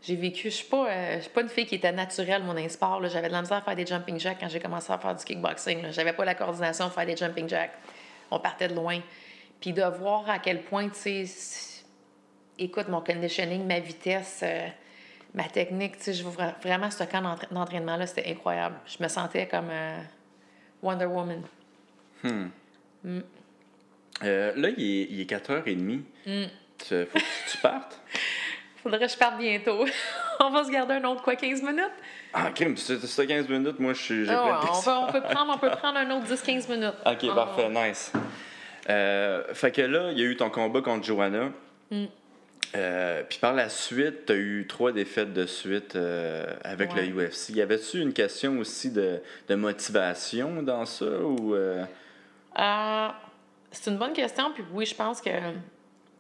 j'ai 0.02 0.16
vécu. 0.16 0.50
Je 0.50 0.56
suis 0.56 0.68
pas, 0.68 0.90
euh, 0.90 1.22
suis 1.22 1.30
pas 1.30 1.42
une 1.42 1.50
fille 1.50 1.66
qui 1.66 1.76
était 1.76 1.92
naturelle, 1.92 2.44
mon 2.44 2.70
sport. 2.70 3.06
J'avais 3.08 3.28
de 3.28 3.34
la 3.34 3.42
misère 3.42 3.58
à 3.58 3.62
faire 3.62 3.76
des 3.76 3.86
jumping 3.86 4.20
jacks 4.20 4.38
quand 4.40 4.50
j'ai 4.50 4.60
commencé 4.60 4.92
à 4.92 4.98
faire 4.98 5.16
du 5.16 5.24
kickboxing. 5.24 5.92
J'avais 5.92 6.14
pas 6.14 6.26
la 6.26 6.36
coordination 6.36 6.86
pour 6.86 6.94
faire 6.94 7.06
des 7.06 7.18
jumping 7.18 7.50
jacks. 7.50 7.74
On 8.32 8.40
partait 8.40 8.68
de 8.68 8.76
loin. 8.76 9.00
Puis 9.60 9.74
de 9.74 9.84
voir 9.84 10.30
à 10.30 10.40
quel 10.40 10.62
point, 10.62 10.88
tu 10.90 11.26
sais, 11.26 11.84
écoute, 12.60 12.90
mon 12.90 13.02
conditioning, 13.02 13.66
ma 13.66 13.80
vitesse, 13.80 14.42
euh, 14.44 14.68
ma 15.34 15.46
technique, 15.46 15.98
tu 15.98 16.14
sais, 16.14 16.24
vraiment, 16.62 16.92
ce 16.92 17.04
camp 17.04 17.38
d'entraînement-là, 17.50 18.06
c'était 18.06 18.30
incroyable. 18.30 18.76
Je 18.86 19.02
me 19.02 19.08
sentais 19.08 19.48
comme 19.48 19.70
euh, 19.72 20.00
Wonder 20.84 21.06
Woman. 21.06 21.42
Hmm. 22.24 22.50
Mm. 23.04 23.22
Là, 24.22 24.70
il 24.78 25.22
est, 25.22 25.30
4h30. 25.30 26.02
Mm. 26.26 26.46
faut 26.78 26.86
que 26.86 27.52
tu 27.52 27.58
partes? 27.58 28.00
Faudrait 28.84 29.00
que 29.00 29.08
je 29.08 29.18
parte 29.18 29.38
bientôt. 29.38 29.86
on 30.40 30.50
va 30.50 30.64
se 30.64 30.72
garder 30.72 30.96
un 30.96 31.04
autre, 31.06 31.22
quoi, 31.22 31.36
15 31.36 31.62
minutes? 31.62 31.92
Ah, 32.34 32.52
crime, 32.54 32.78
c'est 32.78 33.28
15 33.28 33.50
minutes, 33.50 33.80
moi, 33.80 33.94
je 33.94 34.02
suis. 34.02 34.26
j'ai 34.26 34.32
ah 34.32 34.62
on, 34.64 34.82
peut, 34.82 34.90
on, 34.92 35.12
peut 35.12 35.22
prendre, 35.22 35.54
on 35.56 35.58
peut 35.58 35.70
prendre 35.72 35.98
un 35.98 36.10
autre 36.12 36.28
10-15 36.28 36.70
minutes. 36.70 36.94
OK, 37.06 37.36
parfait, 37.36 37.70
ah. 37.76 37.88
nice. 37.88 38.12
fait 39.54 39.72
que 39.72 39.82
là, 39.82 40.12
il 40.12 40.20
y 40.20 40.22
a 40.22 40.26
eu 40.26 40.38
ton 40.38 40.50
combat 40.50 40.82
contre 40.82 41.06
Joanna. 41.06 41.50
Mm. 41.92 42.06
Euh, 42.76 43.24
puis 43.28 43.40
par 43.40 43.54
la 43.54 43.70
suite, 43.70 44.26
tu 44.26 44.34
as 44.34 44.36
eu 44.36 44.66
trois 44.68 44.92
défaites 44.92 45.34
de 45.34 45.46
suite 45.46 45.96
euh, 45.96 46.46
avec 46.64 46.94
le 46.94 47.04
UFC. 47.04 47.50
Y 47.50 47.62
avait-tu 47.62 48.02
une 48.02 48.14
question 48.14 48.60
aussi 48.60 48.92
de, 48.92 49.22
motivation 49.50 50.62
dans 50.62 50.86
ça 50.86 51.06
ou 51.06 51.56
euh? 51.56 51.86
C'est 53.72 53.90
une 53.90 53.98
bonne 53.98 54.14
question. 54.14 54.52
Puis 54.54 54.64
oui, 54.74 54.86
je 54.86 54.96
pense 54.96 55.22
que 55.22 55.30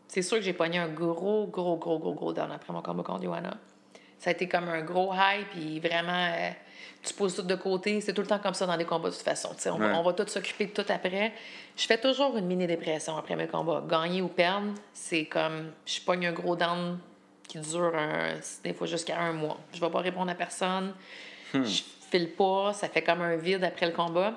c'est 0.07 0.21
sûr 0.21 0.37
que 0.37 0.43
j'ai 0.43 0.53
pogné 0.53 0.77
un 0.77 0.87
gros, 0.87 1.47
gros, 1.47 1.77
gros, 1.77 1.99
gros, 1.99 2.13
gros 2.13 2.33
down 2.33 2.51
après 2.51 2.73
mon 2.73 2.81
combat 2.81 3.03
contre 3.03 3.23
Johanna. 3.23 3.57
Ça 4.19 4.31
a 4.31 4.33
été 4.33 4.47
comme 4.47 4.67
un 4.67 4.81
gros 4.81 5.13
hype, 5.13 5.49
puis 5.51 5.79
vraiment, 5.79 6.31
tu 7.03 7.13
poses 7.13 7.35
tout 7.35 7.43
de 7.43 7.55
côté. 7.55 8.01
C'est 8.01 8.13
tout 8.13 8.21
le 8.21 8.27
temps 8.27 8.39
comme 8.39 8.53
ça 8.53 8.65
dans 8.65 8.75
les 8.75 8.85
combats 8.85 9.09
de 9.09 9.13
toute 9.13 9.23
façon. 9.23 9.49
On, 9.67 9.81
on, 9.81 10.01
va 10.01 10.13
tous 10.13 10.27
s'occuper 10.27 10.67
de 10.67 10.71
tout 10.71 10.85
après. 10.89 11.33
Je 11.75 11.85
fais 11.85 11.99
toujours 11.99 12.35
une 12.37 12.47
mini-dépression 12.47 13.15
après 13.17 13.35
mes 13.35 13.47
combats. 13.47 13.83
Gagner 13.87 14.21
ou 14.21 14.27
perdre, 14.27 14.73
c'est 14.93 15.25
comme 15.25 15.71
je 15.85 16.01
pogne 16.01 16.27
un 16.27 16.33
gros 16.33 16.55
down 16.55 16.97
qui 17.47 17.59
dure 17.59 17.93
des 18.63 18.73
fois 18.73 18.87
jusqu'à 18.87 19.19
un 19.19 19.33
mois. 19.33 19.57
Je 19.73 19.79
vais 19.79 19.89
pas 19.89 19.99
répondre 19.99 20.31
à 20.31 20.35
personne. 20.35 20.93
Hmm. 21.53 21.63
Je 21.63 21.83
file 22.09 22.31
pas. 22.31 22.73
Ça 22.73 22.89
fait 22.89 23.03
comme 23.03 23.21
un 23.21 23.35
vide 23.35 23.63
après 23.63 23.85
le 23.85 23.93
combat. 23.93 24.33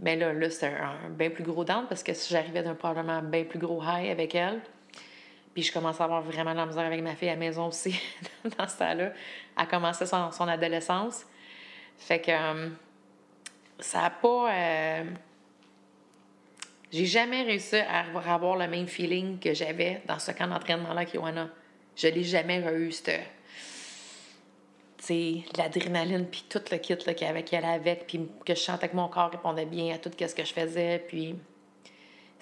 Mais 0.00 0.16
là, 0.16 0.32
là 0.32 0.50
c'est 0.50 0.66
un, 0.66 1.10
bien 1.10 1.30
plus 1.30 1.44
gros 1.44 1.64
down 1.64 1.86
parce 1.88 2.02
que 2.02 2.12
si 2.12 2.32
j'arrivais 2.32 2.62
d'un 2.62 2.74
probablement 2.74 3.22
bien 3.22 3.44
plus 3.44 3.58
gros 3.58 3.82
high 3.82 4.10
avec 4.10 4.34
elle, 4.34 4.60
puis 5.54 5.62
je 5.62 5.72
commençais 5.72 6.00
à 6.00 6.04
avoir 6.04 6.22
vraiment 6.22 6.54
la 6.54 6.66
misère 6.66 6.84
avec 6.84 7.02
ma 7.02 7.14
fille 7.14 7.28
à 7.28 7.32
la 7.32 7.38
maison 7.38 7.68
aussi 7.68 8.00
dans 8.58 8.68
ce 8.68 8.78
temps-là. 8.78 9.12
Elle 9.58 9.68
commençait 9.68 10.06
son, 10.06 10.30
son 10.32 10.48
adolescence. 10.48 11.24
Fait 11.98 12.20
que 12.20 12.30
euh, 12.30 12.70
ça 13.78 14.02
n'a 14.02 14.10
pas. 14.10 14.52
Euh, 14.52 15.04
j'ai 16.90 17.06
jamais 17.06 17.42
réussi 17.42 17.76
à 17.76 18.04
avoir 18.34 18.56
le 18.56 18.66
même 18.66 18.86
feeling 18.86 19.38
que 19.38 19.54
j'avais 19.54 20.02
dans 20.06 20.18
ce 20.18 20.32
camp 20.32 20.48
d'entraînement-là 20.48 21.00
avec 21.02 21.14
Johanna. 21.14 21.48
Je 21.96 22.08
l'ai 22.08 22.22
jamais 22.22 22.58
eu, 22.58 22.92
cette. 22.92 23.20
l'adrénaline, 25.56 26.26
puis 26.26 26.44
tout 26.48 26.62
le 26.70 26.78
kit 26.78 26.96
avait 27.24 27.44
qu'elle 27.44 27.64
avec, 27.64 28.06
puis 28.06 28.28
que 28.44 28.54
je 28.54 28.60
sentais 28.60 28.88
que 28.88 28.96
mon 28.96 29.08
corps 29.08 29.30
répondait 29.30 29.66
bien 29.66 29.94
à 29.94 29.98
tout 29.98 30.10
ce 30.18 30.34
que 30.34 30.44
je 30.44 30.52
faisais, 30.52 31.04
puis 31.06 31.34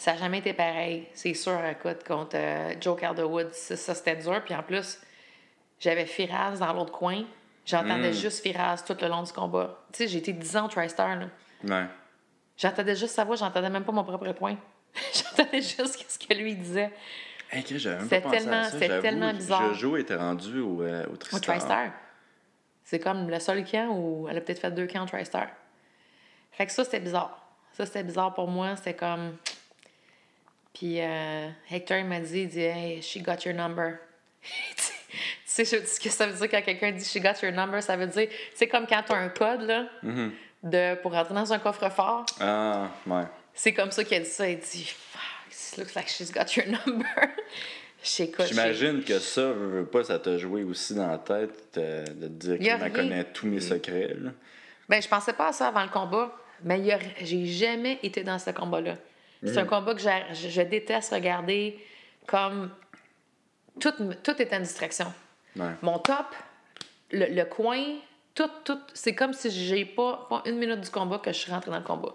ça 0.01 0.15
n'a 0.15 0.19
jamais 0.19 0.39
été 0.39 0.55
pareil. 0.55 1.07
C'est 1.13 1.35
sûr, 1.35 1.63
écoute, 1.67 2.05
contre 2.07 2.35
euh, 2.35 2.73
Joe 2.81 2.99
Calderwood, 2.99 3.53
ça, 3.53 3.95
c'était 3.95 4.17
dur, 4.17 4.43
puis 4.43 4.55
en 4.55 4.63
plus, 4.63 4.99
j'avais 5.79 6.07
Firaz 6.07 6.59
dans 6.59 6.73
l'autre 6.73 6.93
coin, 6.93 7.25
j'entendais 7.67 8.11
mm. 8.11 8.15
juste 8.15 8.43
Firaz 8.43 8.83
tout 8.87 8.97
le 8.99 9.09
long 9.09 9.23
du 9.23 9.33
combat. 9.33 9.79
Tu 9.93 9.99
sais, 9.99 10.09
j'ai 10.09 10.19
été 10.19 10.33
10 10.33 10.57
ans 10.57 10.65
au 10.65 10.69
TriStar, 10.69 11.17
là. 11.17 11.27
Ouais. 11.65 11.87
J'entendais 12.57 12.97
juste 12.97 13.15
sa 13.15 13.25
voix, 13.25 13.37
j'entendais 13.37 13.69
même 13.69 13.85
pas 13.85 13.93
mon 13.93 14.03
propre 14.03 14.33
point. 14.33 14.57
j'entendais 15.15 15.61
juste 15.61 16.03
ce 16.09 16.19
que 16.19 16.33
lui 16.33 16.55
disait. 16.55 16.91
Hey, 17.51 17.63
C'était 17.63 18.23
tellement, 18.23 18.65
c'est 18.71 19.01
tellement 19.03 19.35
bizarre. 19.35 19.75
Jojo 19.75 19.99
était 19.99 20.17
rendu 20.17 20.61
au, 20.61 20.81
euh, 20.81 21.05
au 21.13 21.17
TriStar. 21.17 21.37
Au 21.37 21.41
TriStar. 21.41 21.91
C'est 22.85 23.01
comme 23.01 23.29
le 23.29 23.39
seul 23.39 23.65
camp 23.65 23.89
où 23.91 24.27
elle 24.31 24.39
a 24.39 24.41
peut-être 24.41 24.61
fait 24.61 24.71
deux 24.71 24.87
camps 24.87 25.03
au 25.03 25.07
TriStar. 25.07 25.49
Fait 26.53 26.65
que 26.65 26.73
ça, 26.73 26.85
c'était 26.85 27.01
bizarre. 27.01 27.47
Ça, 27.75 27.85
c'était 27.85 28.03
bizarre 28.03 28.33
pour 28.33 28.49
moi. 28.49 28.77
C'était 28.77 28.95
comme. 28.95 29.37
Puis 30.75 31.01
euh, 31.01 31.49
Hector, 31.71 31.99
il 31.99 32.07
m'a 32.07 32.21
dit, 32.21 32.43
il 32.43 32.49
dit, 32.49 32.61
Hey, 32.61 33.03
she 33.03 33.23
got 33.23 33.45
your 33.45 33.55
number. 33.55 33.99
tu 34.43 34.87
sais 35.45 35.65
ce 35.65 36.01
que 36.01 36.09
ça 36.09 36.27
veut 36.27 36.39
dire 36.39 36.51
quand 36.51 36.63
quelqu'un 36.63 36.93
dit 36.93 37.05
she 37.05 37.21
got 37.21 37.43
your 37.43 37.53
number? 37.53 37.83
Ça 37.83 37.97
veut 37.97 38.07
dire, 38.07 38.29
c'est 38.55 38.69
comme 38.69 38.87
quand 38.87 39.03
tu 39.03 39.13
as 39.13 39.17
un 39.17 39.29
code, 39.29 39.63
là. 39.63 39.87
Mm-hmm 40.05 40.31
de, 40.63 40.95
pour 41.01 41.13
rentrer 41.13 41.35
dans 41.35 41.53
un 41.53 41.59
coffre-fort. 41.59 42.27
Ah, 42.41 42.91
ouais. 43.07 43.25
C'est 43.55 43.73
comme 43.73 43.91
ça 43.91 44.05
qu'elle 44.05 44.23
dit 44.23 44.29
ça. 44.29 44.49
Elle 44.49 44.59
dit 44.59 44.85
Fuck, 44.85 45.73
it 45.73 45.79
looks 45.79 45.95
like 45.95 46.09
she's 46.09 46.33
got 46.33 46.57
your 46.57 46.67
number. 46.67 47.07
J'imagine 48.03 49.05
que 49.05 49.19
ça, 49.19 49.53
veux, 49.53 49.85
pas, 49.85 50.03
ça 50.05 50.19
t'a 50.19 50.39
joué 50.39 50.65
aussi 50.65 50.95
dans 50.95 51.09
la 51.09 51.19
tête 51.19 51.75
de, 51.75 52.05
te 52.05 52.57
dire 52.57 52.59
qu'elle 52.59 52.93
connaît 52.93 53.25
tous 53.25 53.47
mes 53.47 53.61
secrets. 53.61 54.17
Là. 54.19 54.31
Ben, 54.89 55.03
je 55.03 55.09
pensais 55.09 55.35
pas 55.35 55.49
à 55.49 55.53
ça 55.53 55.69
avant 55.69 55.83
le 55.83 55.91
combat, 55.91 56.35
mais 56.65 56.83
j'ai 57.21 57.45
jamais 57.45 57.99
été 58.03 58.23
dans 58.23 58.39
ce 58.39 58.51
combat-là. 58.51 58.97
C'est 59.43 59.59
un 59.59 59.65
mm. 59.65 59.69
combat 59.69 59.95
que 59.95 60.01
je, 60.01 60.49
je, 60.49 60.63
déteste 60.63 61.13
regarder 61.13 61.79
comme. 62.27 62.71
Tout, 63.79 63.95
tout 64.23 64.43
est 64.43 64.53
en 64.53 64.61
distraction. 64.61 65.13
Mon 65.83 65.99
top, 65.99 66.27
le 67.13 67.45
coin, 67.45 67.83
tout, 68.35 68.51
tout, 68.65 68.79
c'est 68.95 69.15
comme 69.15 69.33
si 69.33 69.51
j'ai 69.51 69.85
pas, 69.85 70.27
pas 70.29 70.43
une 70.47 70.59
minute 70.59 70.81
du 70.81 70.91
combat 70.91 71.19
que 71.19 71.33
je 71.33 71.39
suis 71.39 71.53
rentrée 71.53 71.71
dans 71.71 71.79
le 71.79 71.85
combat. 71.85 72.15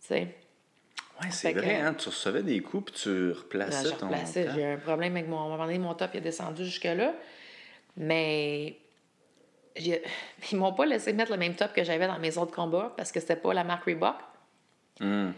Tu 0.00 0.08
sais? 0.08 0.34
Oui, 1.20 1.28
c'est 1.30 1.52
vrai, 1.52 1.76
hein, 1.76 1.94
tu 1.94 2.08
recevais 2.08 2.42
des 2.42 2.60
coups 2.60 2.90
puis 2.90 3.02
tu 3.02 3.30
replaçais 3.32 3.90
ton. 3.92 4.06
Replaçais. 4.06 4.48
J'ai 4.54 4.66
un 4.72 4.78
problème 4.78 5.16
avec 5.16 5.28
mon. 5.28 5.54
À 5.54 5.64
un 5.64 5.78
mon 5.78 5.94
top 5.94 6.10
il 6.14 6.18
est 6.18 6.20
descendu 6.22 6.64
jusque-là. 6.64 7.14
Mais. 7.96 8.78
Ils 10.52 10.58
m'ont 10.58 10.74
pas 10.74 10.84
laissé 10.84 11.14
mettre 11.14 11.30
le 11.30 11.38
même 11.38 11.54
top 11.54 11.72
que 11.72 11.82
j'avais 11.82 12.06
dans 12.06 12.18
mes 12.18 12.36
autres 12.36 12.54
combats 12.54 12.92
parce 12.96 13.10
que 13.10 13.20
c'était 13.20 13.36
pas 13.36 13.54
la 13.54 13.64
marque 13.64 13.84
Reebok. 13.84 14.16
Hmm. 15.00 15.30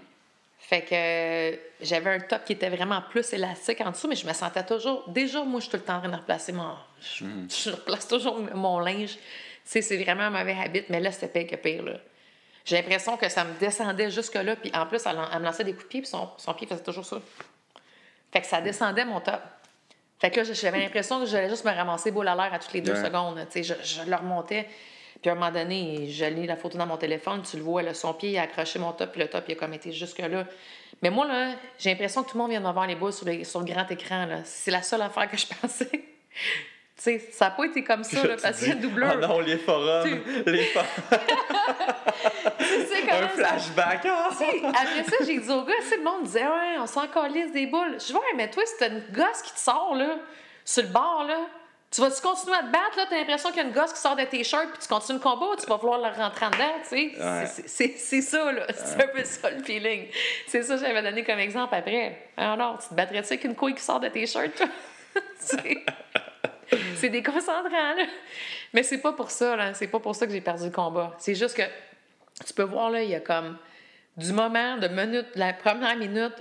Fait 0.67 0.81
que 0.81 1.85
j'avais 1.85 2.11
un 2.11 2.21
top 2.21 2.45
qui 2.45 2.55
était 2.55 2.71
vraiment 2.71 3.03
plus 3.03 3.33
élastique 3.33 3.81
en 3.83 3.91
dessous, 3.91 4.09
mais 4.09 4.17
je 4.17 4.27
me 4.27 4.33
sentais 4.33 4.65
toujours. 4.65 5.05
Déjà, 5.09 5.45
moi, 5.45 5.61
je 5.61 5.65
suis 5.65 5.71
tout 5.71 5.77
le 5.77 5.83
temps 5.83 5.97
en 5.97 6.01
train 6.01 6.09
de 6.09 6.17
replacer 6.17 6.53
mon. 6.53 6.73
Je, 7.01 7.25
hmm. 7.25 7.49
je 7.51 7.71
replace 7.71 8.09
toujours 8.09 8.41
mon 8.55 8.79
linge 8.79 9.19
sais, 9.65 9.83
c'est 9.83 9.97
vraiment 9.97 10.25
un 10.25 10.31
mauvais 10.31 10.57
habit, 10.59 10.85
mais 10.89 11.01
là, 11.01 11.11
c'était 11.11 11.29
pire 11.29 11.51
que 11.51 11.57
pire, 11.57 11.83
là. 11.83 11.95
J'ai 12.65 12.77
l'impression 12.77 13.17
que 13.17 13.29
ça 13.29 13.45
me 13.45 13.59
descendait 13.59 14.11
jusque-là, 14.11 14.57
puis 14.57 14.71
en 14.75 14.87
plus, 14.87 15.03
elle, 15.07 15.17
me 15.17 15.45
lançait 15.45 15.65
des 15.65 15.73
coups 15.73 15.85
de 15.85 15.89
pied, 15.89 16.01
puis 16.01 16.09
son, 16.09 16.31
son 16.39 16.55
pied 16.55 16.67
faisait 16.67 16.83
toujours 16.83 17.05
ça. 17.05 17.21
Fait 18.33 18.41
que 18.41 18.47
ça 18.47 18.61
descendait 18.61 19.05
mon 19.05 19.21
top. 19.21 19.41
Fait 20.19 20.31
que 20.31 20.41
là, 20.41 20.53
j'avais 20.53 20.81
l'impression 20.81 21.21
que 21.21 21.27
j'allais 21.27 21.51
juste 21.51 21.65
me 21.65 21.73
ramasser 21.73 22.11
boule 22.11 22.29
à 22.29 22.35
l'air 22.35 22.55
à 22.55 22.59
toutes 22.59 22.73
les 22.73 22.81
deux 22.81 22.95
secondes. 22.95 23.39
Tu 23.51 23.63
sais, 23.63 23.75
je, 23.83 24.03
je 24.03 24.09
le 24.09 24.17
remontais. 24.17 24.67
Puis 25.25 25.31
à 25.31 25.33
un 25.33 25.37
moment 25.37 25.51
donné, 25.51 26.07
je 26.11 26.27
lis 26.27 26.47
la 26.47 26.55
photo 26.55 26.77
dans 26.77 26.85
mon 26.85 26.99
téléphone, 26.99 27.41
tu 27.49 27.57
le 27.57 27.63
vois, 27.63 27.81
là, 27.81 27.95
son 27.95 28.13
pied 28.13 28.39
a 28.39 28.43
accroché 28.43 28.79
mon 28.79 28.93
top, 28.93 29.13
puis 29.13 29.23
le 29.23 29.29
top, 29.29 29.45
il 29.49 29.53
a 29.53 29.55
comme 29.55 29.73
été 29.73 29.91
jusque-là. 29.91 30.45
Mais 31.01 31.09
moi, 31.09 31.27
là, 31.27 31.55
j'ai 31.79 31.89
l'impression 31.89 32.23
que 32.23 32.31
tout 32.31 32.37
le 32.37 32.43
monde 32.43 32.51
vient 32.51 32.61
de 32.61 32.67
me 32.67 32.73
voir 32.73 32.87
les 32.87 32.95
boules 32.95 33.15
sur, 33.15 33.27
sur 33.47 33.61
le 33.61 33.65
grand 33.65 33.91
écran. 33.91 34.29
C'est 34.45 34.71
la 34.71 34.83
seule 34.83 35.01
affaire 35.01 35.31
que 35.31 35.39
je 35.39 35.47
pensais 35.63 36.05
sais, 37.05 37.19
ça 37.31 37.47
n'a 37.47 37.51
pas 37.53 37.65
été 37.65 37.83
comme 37.85 38.05
ça, 38.05 38.27
là, 38.27 38.37
parce 38.41 38.59
qu'il 38.59 38.69
y 38.69 38.73
a 38.73 38.75
doubleur. 38.75 39.13
Ah 39.15 39.27
non, 39.27 39.41
les 39.41 39.59
forums, 39.59 40.21
les 40.47 40.65
forums. 40.65 40.89
Un 43.11 43.29
flashback. 43.29 44.07
Hein? 44.07 44.29
après 44.69 45.05
ça, 45.05 45.25
j'ai 45.25 45.39
dit 45.39 45.51
au 45.51 45.63
gars, 45.65 45.75
le 45.97 46.03
monde 46.03 46.25
disait, 46.25 46.45
ouais, 46.45 46.79
on 46.79 46.87
s'en 46.87 47.07
calisse 47.07 47.53
des 47.53 47.67
boules. 47.67 47.97
Je 48.05 48.13
vois, 48.13 48.23
mais 48.37 48.51
toi, 48.51 48.63
c'est 48.67 48.89
une 48.89 49.03
gosse 49.13 49.43
qui 49.45 49.53
te 49.53 49.59
sort, 49.59 49.95
là, 49.95 50.17
sur 50.65 50.83
le 50.83 50.89
bord, 50.89 51.25
là. 51.29 51.39
Tu 51.95 52.01
vas-tu 52.01 52.21
continuer 52.23 52.57
à 52.57 52.63
te 52.63 52.73
battre, 52.73 52.97
là? 52.97 53.07
T'as 53.09 53.17
l'impression 53.19 53.51
qu'il 53.51 53.59
y 53.59 53.61
a 53.61 53.69
une 53.69 53.73
gosse 53.73 53.93
qui 53.93 54.01
sort 54.01 54.17
de 54.17 54.25
tes 54.25 54.43
shirts, 54.43 54.69
puis 54.69 54.81
tu 54.81 54.89
continues 54.89 55.19
le 55.19 55.23
combat, 55.23 55.47
ou 55.53 55.55
tu 55.55 55.65
vas 55.67 55.77
vouloir 55.77 55.99
le 55.99 56.09
rentrer 56.09 56.47
en 56.47 56.51
dedans, 56.51 56.73
tu 56.83 57.13
sais? 57.69 57.95
C'est 57.97 58.21
ça, 58.21 58.51
là. 58.51 58.67
C'est 58.75 59.01
un 59.01 59.07
peu 59.07 59.23
ça, 59.23 59.49
le 59.51 59.63
feeling. 59.63 60.09
C'est 60.49 60.65
ça 60.65 60.75
que 60.75 60.81
j'avais 60.81 61.03
donné 61.03 61.23
comme 61.23 61.39
exemple 61.39 61.73
après. 61.73 62.31
Alors, 62.37 62.79
tu 62.83 62.89
te 62.89 62.95
battrais-tu 62.95 63.35
avec 63.35 63.45
une 63.45 63.55
couille 63.55 63.77
qui 63.77 63.83
sort 63.83 64.01
de 64.01 64.09
tes 64.09 64.27
shirts, 64.27 64.57
toi? 64.57 64.67
c'est 66.97 67.11
déconcentrant, 67.11 67.95
là. 67.95 68.07
Mais 68.73 68.83
c'est 68.83 68.99
pas 68.99 69.13
pour 69.13 69.31
ça, 69.31 69.55
là. 69.55 69.73
C'est 69.75 69.87
pas 69.87 70.01
pour 70.01 70.17
ça 70.17 70.27
que 70.27 70.33
j'ai 70.33 70.41
perdu 70.41 70.65
le 70.65 70.71
combat. 70.71 71.15
C'est 71.19 71.37
juste 71.37 71.57
que, 71.57 71.63
tu 72.45 72.53
peux 72.55 72.65
voir, 72.65 72.91
là, 72.91 73.05
il 73.05 73.11
y 73.11 73.15
a 73.15 73.21
comme 73.21 73.57
du 74.17 74.33
moment, 74.33 74.79
de 74.79 74.89
minute, 74.89 75.29
la 75.37 75.53
première 75.53 75.97
minute, 75.97 76.35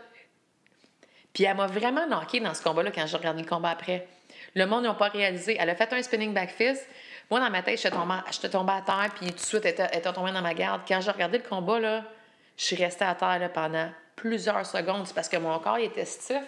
puis 1.31 1.43
elle 1.43 1.57
m'a 1.57 1.67
vraiment 1.67 2.07
knocké 2.07 2.39
dans 2.39 2.55
ce 2.55 2.63
combat-là 2.63 2.89
quand 2.89 3.05
j'ai 3.05 3.17
regardé 3.17 3.43
le 3.43 3.47
combat 3.47 3.69
après. 3.69 4.07
Le 4.55 4.65
monde 4.65 4.83
n'a 4.83 4.93
pas 4.93 5.09
réalisé. 5.09 5.57
Elle 5.59 5.69
a 5.69 5.75
fait 5.75 5.91
un 5.93 6.01
spinning 6.01 6.33
back 6.33 6.51
fist. 6.51 6.87
Moi, 7.29 7.39
dans 7.39 7.49
ma 7.49 7.63
tête, 7.63 7.77
j'étais 7.81 7.95
tombée, 7.95 8.15
tombée 8.51 8.73
à 8.73 8.81
terre, 8.81 9.11
puis 9.15 9.27
tout 9.27 9.33
de 9.33 9.39
suite, 9.39 9.65
elle 9.65 9.71
était, 9.71 10.13
tombée 10.13 10.31
dans 10.31 10.41
ma 10.41 10.53
garde. 10.53 10.81
Quand 10.87 11.01
j'ai 11.01 11.11
regardé 11.11 11.39
le 11.39 11.43
combat, 11.43 11.79
là, 11.79 12.03
je 12.57 12.65
suis 12.65 12.75
restée 12.75 13.05
à 13.05 13.15
terre 13.15 13.51
pendant 13.53 13.89
plusieurs 14.15 14.65
secondes. 14.65 15.07
C'est 15.07 15.15
parce 15.15 15.29
que 15.29 15.37
mon 15.37 15.57
corps 15.59 15.77
était 15.77 16.05
stiff. 16.05 16.43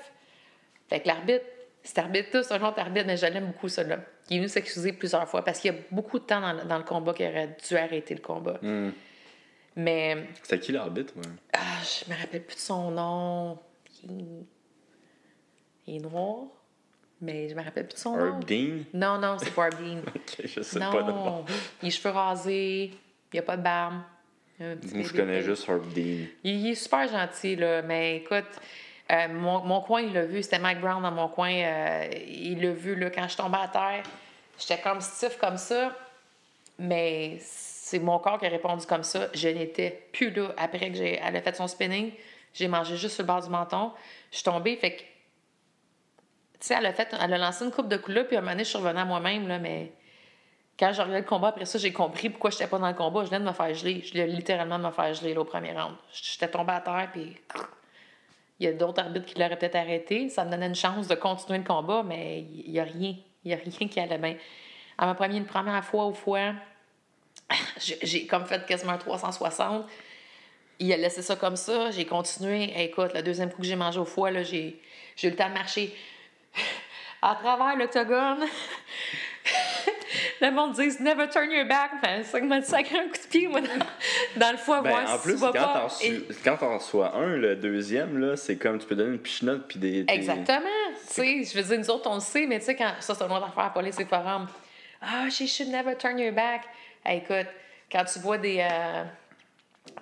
Fait 0.87 0.99
que 0.99 1.07
l'arbitre, 1.07 1.45
cet 1.81 1.97
arbitre-là, 1.97 2.43
c'est 2.43 2.53
un 2.53 2.63
autre 2.63 2.79
arbitre, 2.79 3.07
mais 3.07 3.17
je 3.17 3.25
l'aime 3.25 3.47
beaucoup, 3.47 3.69
celui-là. 3.69 3.99
Il 4.29 4.37
est 4.37 4.39
venu 4.39 4.49
s'excuser 4.49 4.93
plusieurs 4.93 5.27
fois 5.27 5.43
parce 5.43 5.59
qu'il 5.59 5.73
y 5.73 5.77
a 5.77 5.79
beaucoup 5.91 6.19
de 6.19 6.25
temps 6.25 6.41
dans, 6.41 6.77
le 6.77 6.83
combat 6.83 7.13
qui 7.13 7.25
aurait 7.27 7.55
dû 7.67 7.77
arrêter 7.77 8.15
le 8.15 8.21
combat. 8.21 8.59
Hmm. 8.61 8.91
Mais. 9.75 10.27
C'était 10.41 10.59
qui 10.59 10.71
l'arbitre? 10.71 11.13
Ah, 11.53 11.59
je 11.83 12.11
me 12.11 12.19
rappelle 12.19 12.43
plus 12.43 12.55
de 12.55 12.61
son 12.61 12.91
nom. 12.91 13.59
Il 15.87 15.95
est 15.95 15.99
noir 15.99 16.47
mais 17.21 17.49
je 17.49 17.55
me 17.55 17.63
rappelle 17.63 17.87
plus 17.87 17.95
de 17.95 17.99
son 17.99 18.17
nom. 18.17 18.39
Dean? 18.39 18.83
Non, 18.93 19.17
non, 19.17 19.37
c'est 19.39 19.53
pas 19.53 19.65
Herb 19.67 19.81
Dean. 19.81 19.99
ok, 20.15 20.45
je 20.45 20.61
sais 20.61 20.79
non, 20.79 20.91
pas. 20.91 21.03
Non, 21.03 21.45
il 21.47 21.51
a 21.51 21.55
les 21.83 21.91
cheveux 21.91 22.13
rasés, 22.13 22.91
il 23.33 23.39
a 23.39 23.41
pas 23.41 23.57
de 23.57 23.63
barbe. 23.63 24.01
Moi, 24.59 25.03
je 25.03 25.13
connais 25.13 25.41
juste 25.41 25.67
Herb 25.67 25.85
Dean. 25.93 26.27
Il, 26.43 26.67
est 26.69 26.75
super 26.75 27.07
gentil, 27.07 27.55
là, 27.55 27.81
mais 27.81 28.17
écoute, 28.17 28.45
euh, 29.11 29.27
mon, 29.29 29.61
mon, 29.61 29.81
coin, 29.81 30.01
il 30.01 30.13
l'a 30.13 30.25
vu, 30.25 30.41
c'était 30.41 30.59
Mike 30.59 30.81
Brown 30.81 31.01
dans 31.01 31.11
mon 31.11 31.27
coin, 31.27 31.51
euh, 31.51 32.07
il 32.27 32.61
l'a 32.61 32.71
vu, 32.71 32.95
là, 32.95 33.09
quand 33.09 33.27
je 33.27 33.37
tombais 33.37 33.57
à 33.61 33.67
terre, 33.67 34.03
j'étais 34.57 34.81
comme 34.81 35.01
stiff 35.01 35.37
comme 35.37 35.57
ça, 35.57 35.95
mais 36.79 37.37
c'est 37.39 37.99
mon 37.99 38.17
corps 38.19 38.39
qui 38.39 38.45
a 38.45 38.49
répondu 38.49 38.85
comme 38.85 39.03
ça. 39.03 39.27
Je 39.33 39.47
n'étais 39.47 40.07
plus 40.11 40.31
là 40.31 40.53
après 40.57 40.89
que 40.89 40.97
j'ai, 40.97 41.19
elle 41.23 41.35
a 41.35 41.41
fait 41.41 41.55
son 41.55 41.67
spinning. 41.67 42.11
J'ai 42.53 42.67
mangé 42.67 42.97
juste 42.97 43.15
sur 43.15 43.23
le 43.23 43.27
bord 43.27 43.43
du 43.43 43.49
menton. 43.49 43.91
Je 44.31 44.37
suis 44.37 44.43
tombée, 44.43 44.75
fait 44.77 44.95
que 44.95 45.01
elle 46.73 46.85
a, 46.85 46.93
fait, 46.93 47.15
elle 47.19 47.33
a 47.33 47.37
lancé 47.37 47.65
une 47.65 47.71
coupe 47.71 47.87
de 47.87 47.97
coups 47.97 48.15
là, 48.15 48.23
puis 48.23 48.35
à 48.35 48.39
un 48.39 48.41
moment 48.41 48.53
donné, 48.53 48.63
je 48.63 48.69
suis 48.69 48.77
revenue 48.77 48.99
à 48.99 49.05
moi-même, 49.05 49.47
là, 49.47 49.59
mais 49.59 49.91
quand 50.77 50.91
j'ai 50.91 51.01
regardé 51.01 51.21
le 51.21 51.27
combat, 51.27 51.49
après 51.49 51.65
ça, 51.65 51.77
j'ai 51.79 51.93
compris 51.93 52.29
pourquoi 52.29 52.49
je 52.49 52.55
n'étais 52.55 52.67
pas 52.67 52.77
dans 52.77 52.87
le 52.87 52.93
combat. 52.93 53.23
Je 53.23 53.29
venais 53.29 53.39
de 53.39 53.45
me 53.45 53.53
faire 53.53 53.73
geler. 53.73 54.01
Je 54.03 54.11
venais 54.11 54.27
littéralement 54.27 54.77
de 54.77 54.83
me 54.83 54.91
faire 54.91 55.13
geler 55.13 55.35
au 55.37 55.45
premier 55.45 55.71
round. 55.71 55.95
J'étais 56.11 56.49
tombée 56.49 56.73
à 56.73 56.81
terre, 56.81 57.09
puis 57.13 57.35
il 58.59 58.65
y 58.65 58.67
a 58.67 58.73
d'autres 58.73 59.01
arbitres 59.01 59.25
qui 59.25 59.39
l'auraient 59.39 59.57
peut-être 59.57 59.75
arrêté. 59.75 60.27
Ça 60.27 60.43
me 60.43 60.51
donnait 60.51 60.67
une 60.67 60.75
chance 60.75 61.07
de 61.07 61.15
continuer 61.15 61.59
le 61.59 61.63
combat, 61.63 62.03
mais 62.03 62.41
il 62.41 62.71
n'y 62.71 62.79
a 62.79 62.83
rien. 62.83 63.15
Il 63.45 63.47
n'y 63.49 63.53
a 63.53 63.57
rien 63.57 63.87
qui 63.87 63.99
allait 63.99 64.17
bien. 64.17 64.35
À 64.97 65.05
ma 65.05 65.15
première, 65.15 65.45
première 65.45 65.83
fois 65.83 66.05
au 66.05 66.13
foie, 66.13 66.53
j'ai 67.79 68.27
comme 68.27 68.45
fait 68.45 68.65
quasiment 68.65 68.93
un 68.93 68.97
360. 68.97 69.85
Il 70.79 70.91
a 70.91 70.97
laissé 70.97 71.21
ça 71.21 71.37
comme 71.37 71.55
ça. 71.55 71.91
J'ai 71.91 72.05
continué. 72.05 72.73
Écoute, 72.83 73.13
le 73.13 73.23
deuxième 73.23 73.49
coup 73.49 73.61
que 73.61 73.67
j'ai 73.67 73.77
mangé 73.77 73.97
au 73.97 74.05
foie, 74.05 74.31
j'ai 74.43 74.77
eu 75.23 75.29
le 75.29 75.35
temps 75.35 75.47
de 75.47 75.53
marcher 75.53 75.95
à 77.25 77.35
travers 77.35 77.75
l'octogone. 77.75 78.45
le 80.41 80.51
monde 80.51 80.73
dit 80.73 81.01
Never 81.01 81.27
turn 81.27 81.49
your 81.51 81.65
back. 81.65 81.91
Enfin, 81.95 82.23
ça 82.23 82.39
m'a 82.39 82.61
sacré 82.61 82.99
un 82.99 83.07
coup 83.07 83.13
de 83.13 83.29
pied, 83.29 83.47
moi, 83.47 83.61
dans, 84.35 84.51
le 84.51 84.57
foie. 84.57 84.81
Ben, 84.81 85.07
en 85.07 85.17
plus, 85.17 85.39
quand 86.43 86.57
t'en 86.57 86.77
reçois 86.77 87.15
un, 87.15 87.35
le 87.35 87.55
deuxième, 87.55 88.19
là, 88.19 88.35
c'est 88.35 88.57
comme 88.57 88.77
tu 88.77 88.85
peux 88.85 88.95
donner 88.95 89.13
une 89.13 89.19
pichenote 89.19 89.67
puis 89.67 89.79
des, 89.79 90.05
Exactement. 90.07 90.65
Tu 91.07 91.13
sais, 91.13 91.43
je 91.43 91.57
veux 91.57 91.63
dire, 91.63 91.79
nous 91.79 91.89
autres, 91.89 92.09
on 92.09 92.15
le 92.15 92.21
sait, 92.21 92.45
mais 92.45 92.59
tu 92.59 92.65
sais, 92.65 92.75
quand 92.75 92.91
ça, 92.99 93.15
c'est 93.15 93.23
un 93.23 93.31
autre 93.31 93.47
affaire, 93.47 93.73
police 93.73 93.99
et 93.99 94.05
forum. 94.05 94.47
Ah, 95.01 95.29
she 95.29 95.47
should 95.47 95.69
never 95.69 95.95
turn 95.95 96.17
your 96.19 96.33
back. 96.33 96.61
écoute, 97.05 97.47
quand 97.91 98.03
tu 98.05 98.19
vois 98.19 98.37
des, 98.37 98.59
euh, 98.59 99.03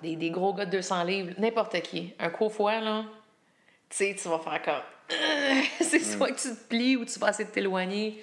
des, 0.02 0.16
des, 0.16 0.30
gros 0.30 0.54
gars 0.54 0.66
de 0.66 0.70
200 0.70 1.04
livres, 1.04 1.34
n'importe 1.38 1.80
qui, 1.82 2.14
un 2.18 2.30
coup 2.30 2.46
au 2.46 2.50
foie, 2.50 2.80
là, 2.80 3.04
tu 3.90 3.96
sais, 3.96 4.16
tu 4.20 4.28
vas 4.28 4.38
faire 4.38 4.62
comme 4.62 4.93
c'est 5.80 6.00
soit 6.00 6.30
que 6.32 6.40
tu 6.40 6.48
te 6.48 6.68
plies 6.68 6.96
ou 6.96 7.04
tu 7.04 7.18
vas 7.18 7.30
essayer 7.30 7.44
de 7.44 7.50
t'éloigner. 7.50 8.22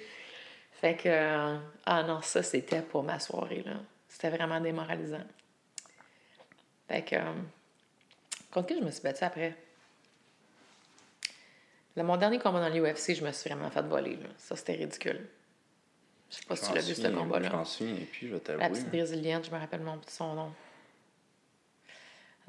Fait 0.80 0.96
que, 0.96 1.08
euh, 1.08 1.58
ah 1.86 2.02
non, 2.02 2.20
ça, 2.22 2.42
c'était 2.42 2.82
pour 2.82 3.04
ma 3.04 3.20
soirée, 3.20 3.62
là. 3.64 3.74
C'était 4.08 4.30
vraiment 4.30 4.60
démoralisant. 4.60 5.22
Fait 6.88 7.02
que, 7.02 7.16
euh, 7.16 7.32
contre 8.50 8.68
qui 8.68 8.78
je 8.78 8.84
me 8.84 8.90
suis 8.90 9.02
battue 9.02 9.24
après? 9.24 9.56
Le, 11.96 12.02
mon 12.02 12.16
dernier 12.16 12.38
combat 12.38 12.68
dans 12.68 12.74
l'UFC, 12.74 13.14
je 13.14 13.24
me 13.24 13.30
suis 13.32 13.48
vraiment 13.48 13.70
fait 13.70 13.82
voler, 13.82 14.16
là. 14.16 14.28
Ça, 14.38 14.56
c'était 14.56 14.74
ridicule. 14.74 15.28
Je 16.30 16.36
sais 16.36 16.44
pas 16.48 16.56
si 16.56 16.66
tu 16.66 16.74
l'as 16.74 16.80
vu, 16.80 16.94
ce 16.94 17.06
combat-là. 17.06 17.48
Je 17.48 17.56
m'en 17.56 17.64
souviens, 17.64 17.94
et 17.94 18.08
puis 18.10 18.28
je 18.28 18.34
vais 18.34 18.56
La 18.56 18.68
petite 18.70 18.88
brésilienne, 18.88 19.44
je 19.44 19.50
me 19.50 19.58
rappelle 19.58 19.82
mon 19.82 19.98
petit 19.98 20.14
son 20.14 20.34
nom. 20.34 20.52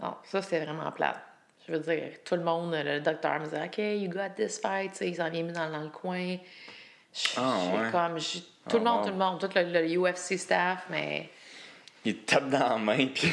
Non, 0.01 0.15
ça, 0.23 0.41
c'était 0.41 0.63
vraiment 0.63 0.91
plate. 0.91 1.21
Je 1.67 1.73
veux 1.73 1.79
dire, 1.79 2.11
tout 2.25 2.35
le 2.35 2.43
monde, 2.43 2.73
le 2.73 2.99
docteur 2.99 3.39
me 3.39 3.45
disait 3.45 3.65
OK, 3.65 3.77
you 3.77 4.09
got 4.09 4.35
this 4.35 4.59
fight, 4.59 4.91
tu 4.91 4.97
sais, 4.97 5.09
ils 5.09 5.15
s'en 5.15 5.29
viennent 5.29 5.51
dans, 5.51 5.69
dans 5.69 5.81
le 5.81 5.89
coin. 5.89 6.37
Ah, 7.37 7.57
ouais. 7.73 7.91
comme, 7.91 8.17
tout 8.69 8.79
le 8.79 8.87
ah, 8.87 8.89
monde, 8.89 9.03
tout 9.03 9.11
le 9.11 9.17
monde, 9.17 9.39
tout 9.39 9.49
le, 9.55 9.97
UFC 9.97 10.37
staff, 10.37 10.85
mais. 10.89 11.29
Il 12.05 12.17
te 12.17 12.33
tape 12.33 12.49
dans 12.49 12.59
la 12.59 12.77
main, 12.77 13.07
puis. 13.07 13.31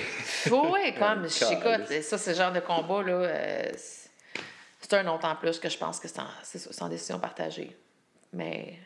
oui, 0.50 0.94
comme, 0.98 1.28
j'écoute, 1.28 2.02
ça, 2.02 2.18
c'est 2.18 2.30
le 2.32 2.36
genre 2.36 2.52
de 2.52 2.60
combat, 2.60 3.02
là. 3.02 3.12
Euh, 3.12 3.72
c'est 4.80 4.94
un 4.94 5.06
autre 5.08 5.26
en 5.26 5.36
plus 5.36 5.58
que 5.58 5.68
je 5.68 5.78
pense 5.78 5.98
que 5.98 6.08
c'est 6.08 6.58
sans 6.58 6.88
décision 6.88 7.18
partagée. 7.18 7.76
Mais. 8.32 8.78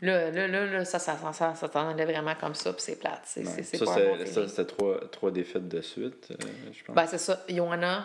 Là, 0.00 0.30
là, 0.30 0.46
là, 0.48 0.66
là 0.66 0.84
ça, 0.84 0.98
ça, 0.98 1.16
ça, 1.32 1.54
ça 1.54 1.68
t'en 1.68 1.88
allait 1.88 2.04
vraiment 2.04 2.34
comme 2.34 2.54
ça, 2.54 2.72
puis 2.72 2.82
c'est 2.82 2.96
plate. 2.96 3.22
C'est, 3.24 3.44
c'est, 3.44 3.78
ça, 3.78 3.86
ça, 3.86 4.48
c'était 4.48 4.64
trois, 4.66 5.00
trois 5.08 5.30
défaites 5.30 5.68
de 5.68 5.80
suite, 5.80 6.28
euh, 6.30 6.46
je 6.72 6.84
pense. 6.84 6.94
Ben, 6.94 7.06
c'est 7.06 7.18
ça. 7.18 7.42
Johanna, 7.48 8.04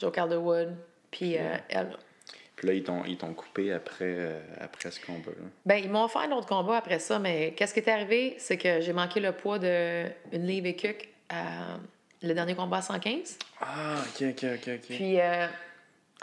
Joe 0.00 0.12
Calderwood, 0.12 0.76
puis 1.10 1.36
euh, 1.36 1.56
elle. 1.68 1.96
Puis 2.56 2.68
là, 2.68 2.74
ils 2.74 2.82
t'ont, 2.82 3.04
ils 3.04 3.16
t'ont 3.16 3.32
coupé 3.32 3.72
après, 3.72 4.04
euh, 4.04 4.40
après 4.60 4.90
ce 4.90 5.00
combat-là. 5.04 5.46
Ben, 5.64 5.76
ils 5.76 5.90
m'ont 5.90 6.08
fait 6.08 6.20
un 6.20 6.32
autre 6.32 6.46
combat 6.46 6.76
après 6.76 6.98
ça, 6.98 7.18
mais 7.18 7.54
qu'est-ce 7.56 7.72
qui 7.72 7.80
est 7.80 7.88
arrivé? 7.88 8.34
C'est 8.38 8.58
que 8.58 8.80
j'ai 8.80 8.92
manqué 8.92 9.20
le 9.20 9.32
poids 9.32 9.58
d'une 9.58 10.46
livre 10.46 10.66
et 10.66 10.76
cuc 10.76 11.08
à 11.28 11.78
le 12.22 12.34
dernier 12.34 12.54
combat 12.54 12.78
à 12.78 12.82
115. 12.82 13.38
Ah, 13.60 13.94
OK, 13.98 14.26
OK, 14.28 14.44
OK, 14.44 14.68
OK. 14.74 14.86
Puis, 14.88 15.18
euh, 15.20 15.46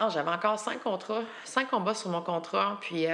oh, 0.00 0.06
j'avais 0.12 0.30
encore 0.30 0.60
cinq 0.60 0.80
contrats, 0.80 1.24
cinq 1.44 1.70
combats 1.70 1.94
sur 1.94 2.10
mon 2.10 2.22
contrat, 2.22 2.78
puis 2.80 3.06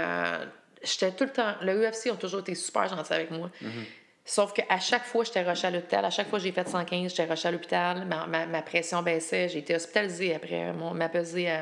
j'étais 0.82 1.12
tout 1.12 1.24
le 1.24 1.30
temps... 1.30 1.54
Le 1.62 1.88
UFC 1.88 2.10
ont 2.10 2.16
toujours 2.16 2.40
été 2.40 2.54
super 2.54 2.88
gentils 2.88 3.12
avec 3.12 3.30
moi. 3.30 3.50
Mm-hmm. 3.62 3.84
Sauf 4.26 4.54
qu'à 4.54 4.78
chaque 4.80 5.04
fois, 5.04 5.24
j'étais 5.24 5.42
rushée 5.42 5.66
à 5.66 5.70
l'hôpital. 5.70 6.04
À 6.04 6.10
chaque 6.10 6.28
fois 6.28 6.38
j'ai 6.38 6.50
fait 6.50 6.66
115, 6.66 7.10
j'étais 7.10 7.30
rushée 7.30 7.48
à 7.48 7.50
l'hôpital. 7.50 8.06
Ma, 8.06 8.46
ma, 8.46 8.62
pression 8.62 9.02
baissait. 9.02 9.50
J'ai 9.50 9.58
été 9.58 9.74
hospitalisée 9.74 10.34
après 10.34 10.72
mon, 10.72 10.94
ma 10.94 11.10
pesée 11.10 11.52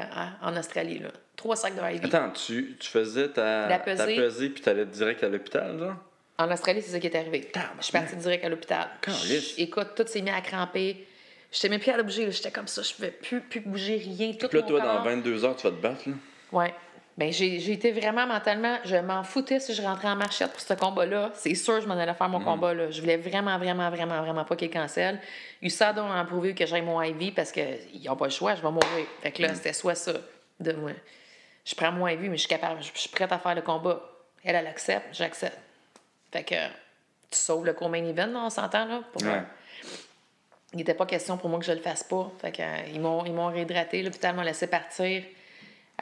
en 0.41 0.57
Australie. 0.57 1.01
Là. 1.01 1.09
Trois 1.35 1.57
sacs 1.57 1.75
de 1.75 1.81
IV. 1.81 2.05
Attends, 2.05 2.31
tu, 2.31 2.77
tu 2.79 2.89
faisais 2.89 3.29
ta, 3.31 3.69
la 3.69 3.81
pesée, 3.81 4.17
ta 4.17 4.23
pesée 4.23 4.49
puis 4.49 4.63
tu 4.63 4.69
allais 4.69 4.87
direct 4.87 5.25
à 5.25 5.29
l'hôpital, 5.29 5.77
là? 5.77 5.97
En 6.39 6.51
Australie, 6.51 6.83
c'est 6.83 6.93
ça 6.93 7.01
qui 7.01 7.07
est 7.09 7.17
arrivé. 7.17 7.51
Je 7.79 7.85
suis 7.85 7.93
partie 7.93 8.17
direct 8.17 8.45
à 8.45 8.49
l'hôpital. 8.49 8.89
Écoute, 9.59 9.89
tout 9.97 10.07
s'est 10.07 10.23
mis 10.23 10.31
à 10.31 10.41
cramper. 10.41 11.07
J'étais 11.51 11.69
même 11.69 11.81
plus 11.81 11.91
à 11.91 12.03
bouger. 12.03 12.31
J'étais 12.31 12.51
comme 12.51 12.69
ça. 12.69 12.83
Je 12.83 12.91
ne 12.91 12.95
pouvais 12.95 13.11
plus, 13.11 13.41
plus 13.41 13.61
bouger 13.61 13.97
rien. 13.97 14.33
Tout 14.33 14.49
puis 14.49 14.59
là, 14.59 14.65
toi, 14.65 14.81
dans 14.81 15.03
22 15.03 15.45
heures, 15.45 15.57
tu 15.57 15.65
vas 15.65 15.71
te 15.71 15.83
battre, 15.83 16.09
là? 16.09 16.15
Ouais. 16.51 16.75
Bien, 17.19 17.31
j'ai 17.31 17.73
été 17.73 17.93
vraiment 17.93 18.27
mentalement, 18.27 18.79
je 18.85 18.97
m'en 18.97 19.23
foutais 19.23 19.61
si 19.61 19.75
je 19.75 19.83
rentrais 19.83 20.09
en 20.09 20.17
marchette 20.17 20.51
pour 20.51 20.61
ce 20.61 20.73
combat-là. 20.73 21.31
C'est 21.35 21.55
sûr, 21.55 21.79
je 21.83 21.87
m'en 21.87 21.95
allais 21.95 22.15
faire 22.15 22.29
mon 22.31 22.41
mm. 22.41 22.45
combat. 22.45 22.73
là. 22.73 22.91
Je 22.91 23.01
voulais 23.03 23.19
vraiment, 23.19 23.59
vraiment, 23.59 23.91
vraiment, 23.91 24.23
vraiment 24.23 24.45
pas 24.45 24.57
qu'il 24.57 24.71
cancelle. 24.71 25.21
USAD 25.61 25.99
a 25.99 26.25
prouvé 26.25 26.55
que 26.55 26.65
j'aille 26.65 26.83
mon 26.83 27.03
IV 27.03 27.35
parce 27.35 27.53
qu'ils 27.53 28.03
n'ont 28.07 28.17
pas 28.17 28.27
le 28.27 28.31
choix, 28.31 28.55
je 28.55 28.63
vais 28.63 28.71
mourir. 28.71 29.07
Fait 29.21 29.31
que 29.31 29.43
là, 29.43 29.53
mm. 29.53 29.55
c'était 29.57 29.73
soit 29.73 29.95
ça. 29.95 30.13
De 30.61 30.73
moi. 30.73 30.93
Je 31.65 31.75
prends 31.75 31.91
mon 31.91 32.07
IV, 32.07 32.21
mais 32.21 32.37
je 32.37 32.43
suis 32.43 32.49
capable, 32.49 32.83
je 32.83 32.91
suis 32.95 33.09
prête 33.09 33.33
à 33.33 33.39
faire 33.39 33.55
le 33.55 33.63
combat. 33.63 34.01
Elle, 34.45 34.55
elle 34.55 34.67
accepte, 34.67 35.07
j'accepte. 35.13 35.59
Fait 36.31 36.45
que 36.45 36.55
tu 37.31 37.39
sauves 37.39 37.67
le 37.67 37.73
co-main 37.73 38.05
event, 38.05 38.31
on 38.37 38.51
s'entend, 38.51 38.87
là? 38.87 39.03
Pour 39.13 39.23
Il 40.73 40.77
n'était 40.77 40.95
pas 40.95 41.07
question 41.07 41.37
pour 41.37 41.51
moi 41.51 41.59
que 41.59 41.65
je 41.65 41.73
le 41.73 41.81
fasse 41.81 42.05
pas. 42.05 42.31
Fait 42.41 42.53
que, 42.53 42.63
euh, 42.63 42.89
ils 42.93 43.01
m'ont 43.01 43.49
réhydraté. 43.49 44.03
L'hôpital 44.03 44.35
m'a 44.35 44.45
laissé 44.45 44.67
partir. 44.67 45.25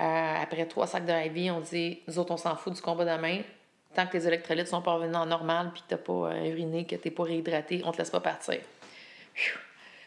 Euh, 0.01 0.43
après 0.43 0.65
trois 0.67 0.87
sacs 0.87 1.05
de 1.05 1.13
IV, 1.13 1.53
on 1.53 1.61
dit 1.61 2.01
Nous 2.09 2.19
autres, 2.19 2.33
on 2.33 2.37
s'en 2.37 2.57
fout 2.57 2.73
du 2.73 2.81
combat 2.81 3.05
demain. 3.05 3.41
Tant 3.95 4.07
que 4.07 4.13
tes 4.13 4.27
électrolytes 4.27 4.69
sont 4.69 4.83
pas 4.83 4.95
revenus 4.95 5.17
en 5.17 5.27
normal 5.27 5.73
puis 5.73 5.83
que 5.83 5.89
tu 5.89 5.95
n'as 5.95 5.99
pas 5.99 6.35
euh, 6.35 6.51
uriné, 6.51 6.85
que 6.87 6.95
tu 6.95 7.03
n'es 7.05 7.11
pas 7.11 7.25
réhydraté, 7.25 7.83
on 7.85 7.93
te 7.93 7.99
laisse 7.99 8.11
pas 8.11 8.21
partir. 8.21 8.61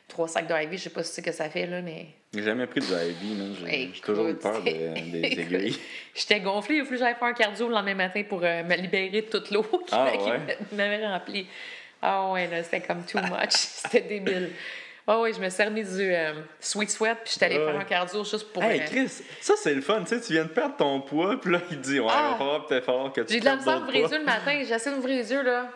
trois 0.07 0.27
sacs 0.27 0.47
d'IV, 0.47 0.71
je 0.71 0.83
sais 0.83 0.89
pas 0.89 1.03
ce 1.03 1.21
que 1.21 1.31
ça 1.31 1.49
fait, 1.49 1.67
là, 1.67 1.81
mais. 1.81 2.07
J'ai 2.33 2.43
jamais 2.43 2.65
pris 2.65 2.79
de 2.79 2.85
IV, 2.85 3.93
J'ai 3.93 4.01
toujours 4.01 4.27
eu 4.27 4.35
peur 4.35 4.63
des 4.63 4.71
aiguilles. 5.37 5.77
J'étais 6.15 6.39
gonflée, 6.39 6.77
il 6.77 6.85
fallu 6.85 6.97
que 6.97 7.03
j'aille 7.03 7.15
faire 7.15 7.27
un 7.27 7.33
cardio 7.33 7.67
le 7.67 7.73
lendemain 7.73 7.93
matin 7.93 8.23
pour 8.27 8.43
euh, 8.43 8.63
me 8.63 8.75
libérer 8.75 9.21
de 9.21 9.27
toute 9.27 9.51
l'eau 9.51 9.63
qui 9.85 9.93
ah, 9.93 10.11
m'avait 10.71 11.05
rempli. 11.05 11.45
Ah 12.01 12.31
ouais, 12.31 12.47
là, 12.47 12.63
c'était 12.63 12.81
comme 12.81 13.05
too 13.05 13.19
much. 13.21 13.51
c'était 13.51 14.01
débile. 14.01 14.51
Ah 15.05 15.19
oui, 15.19 15.33
je 15.33 15.41
me 15.41 15.49
suis 15.49 15.63
remis 15.63 15.83
du 15.83 16.13
euh, 16.13 16.33
sweet 16.61 16.89
sweat, 16.89 17.17
puis 17.23 17.33
j'étais 17.33 17.45
allée 17.47 17.57
faire 17.57 17.77
un 17.77 17.83
cardio 17.83 18.23
juste 18.23 18.53
pour. 18.53 18.63
Hey, 18.63 18.85
Chris, 18.85 19.09
ça 19.41 19.55
c'est 19.57 19.73
le 19.73 19.81
fun, 19.81 20.01
tu 20.01 20.07
sais, 20.07 20.21
tu 20.21 20.31
viens 20.31 20.45
de 20.45 20.49
perdre 20.49 20.77
ton 20.77 21.01
poids, 21.01 21.39
puis 21.41 21.51
là, 21.51 21.59
il 21.71 21.77
te 21.77 21.83
dit, 21.83 21.99
ouais, 21.99 22.07
va 22.07 22.13
ah! 22.13 22.35
falloir 22.37 22.65
peut-être 22.65 22.85
fort 22.85 23.11
que 23.11 23.21
tu 23.21 23.33
J'ai 23.33 23.39
de 23.41 23.45
la 23.45 23.57
misère 23.57 23.81
d'ouvrir 23.81 24.03
les 24.05 24.11
yeux 24.11 24.19
le 24.19 24.25
matin, 24.25 24.63
j'essaie 24.65 24.91
d'ouvrir 24.91 25.17
les 25.17 25.31
yeux, 25.31 25.43
là. 25.43 25.69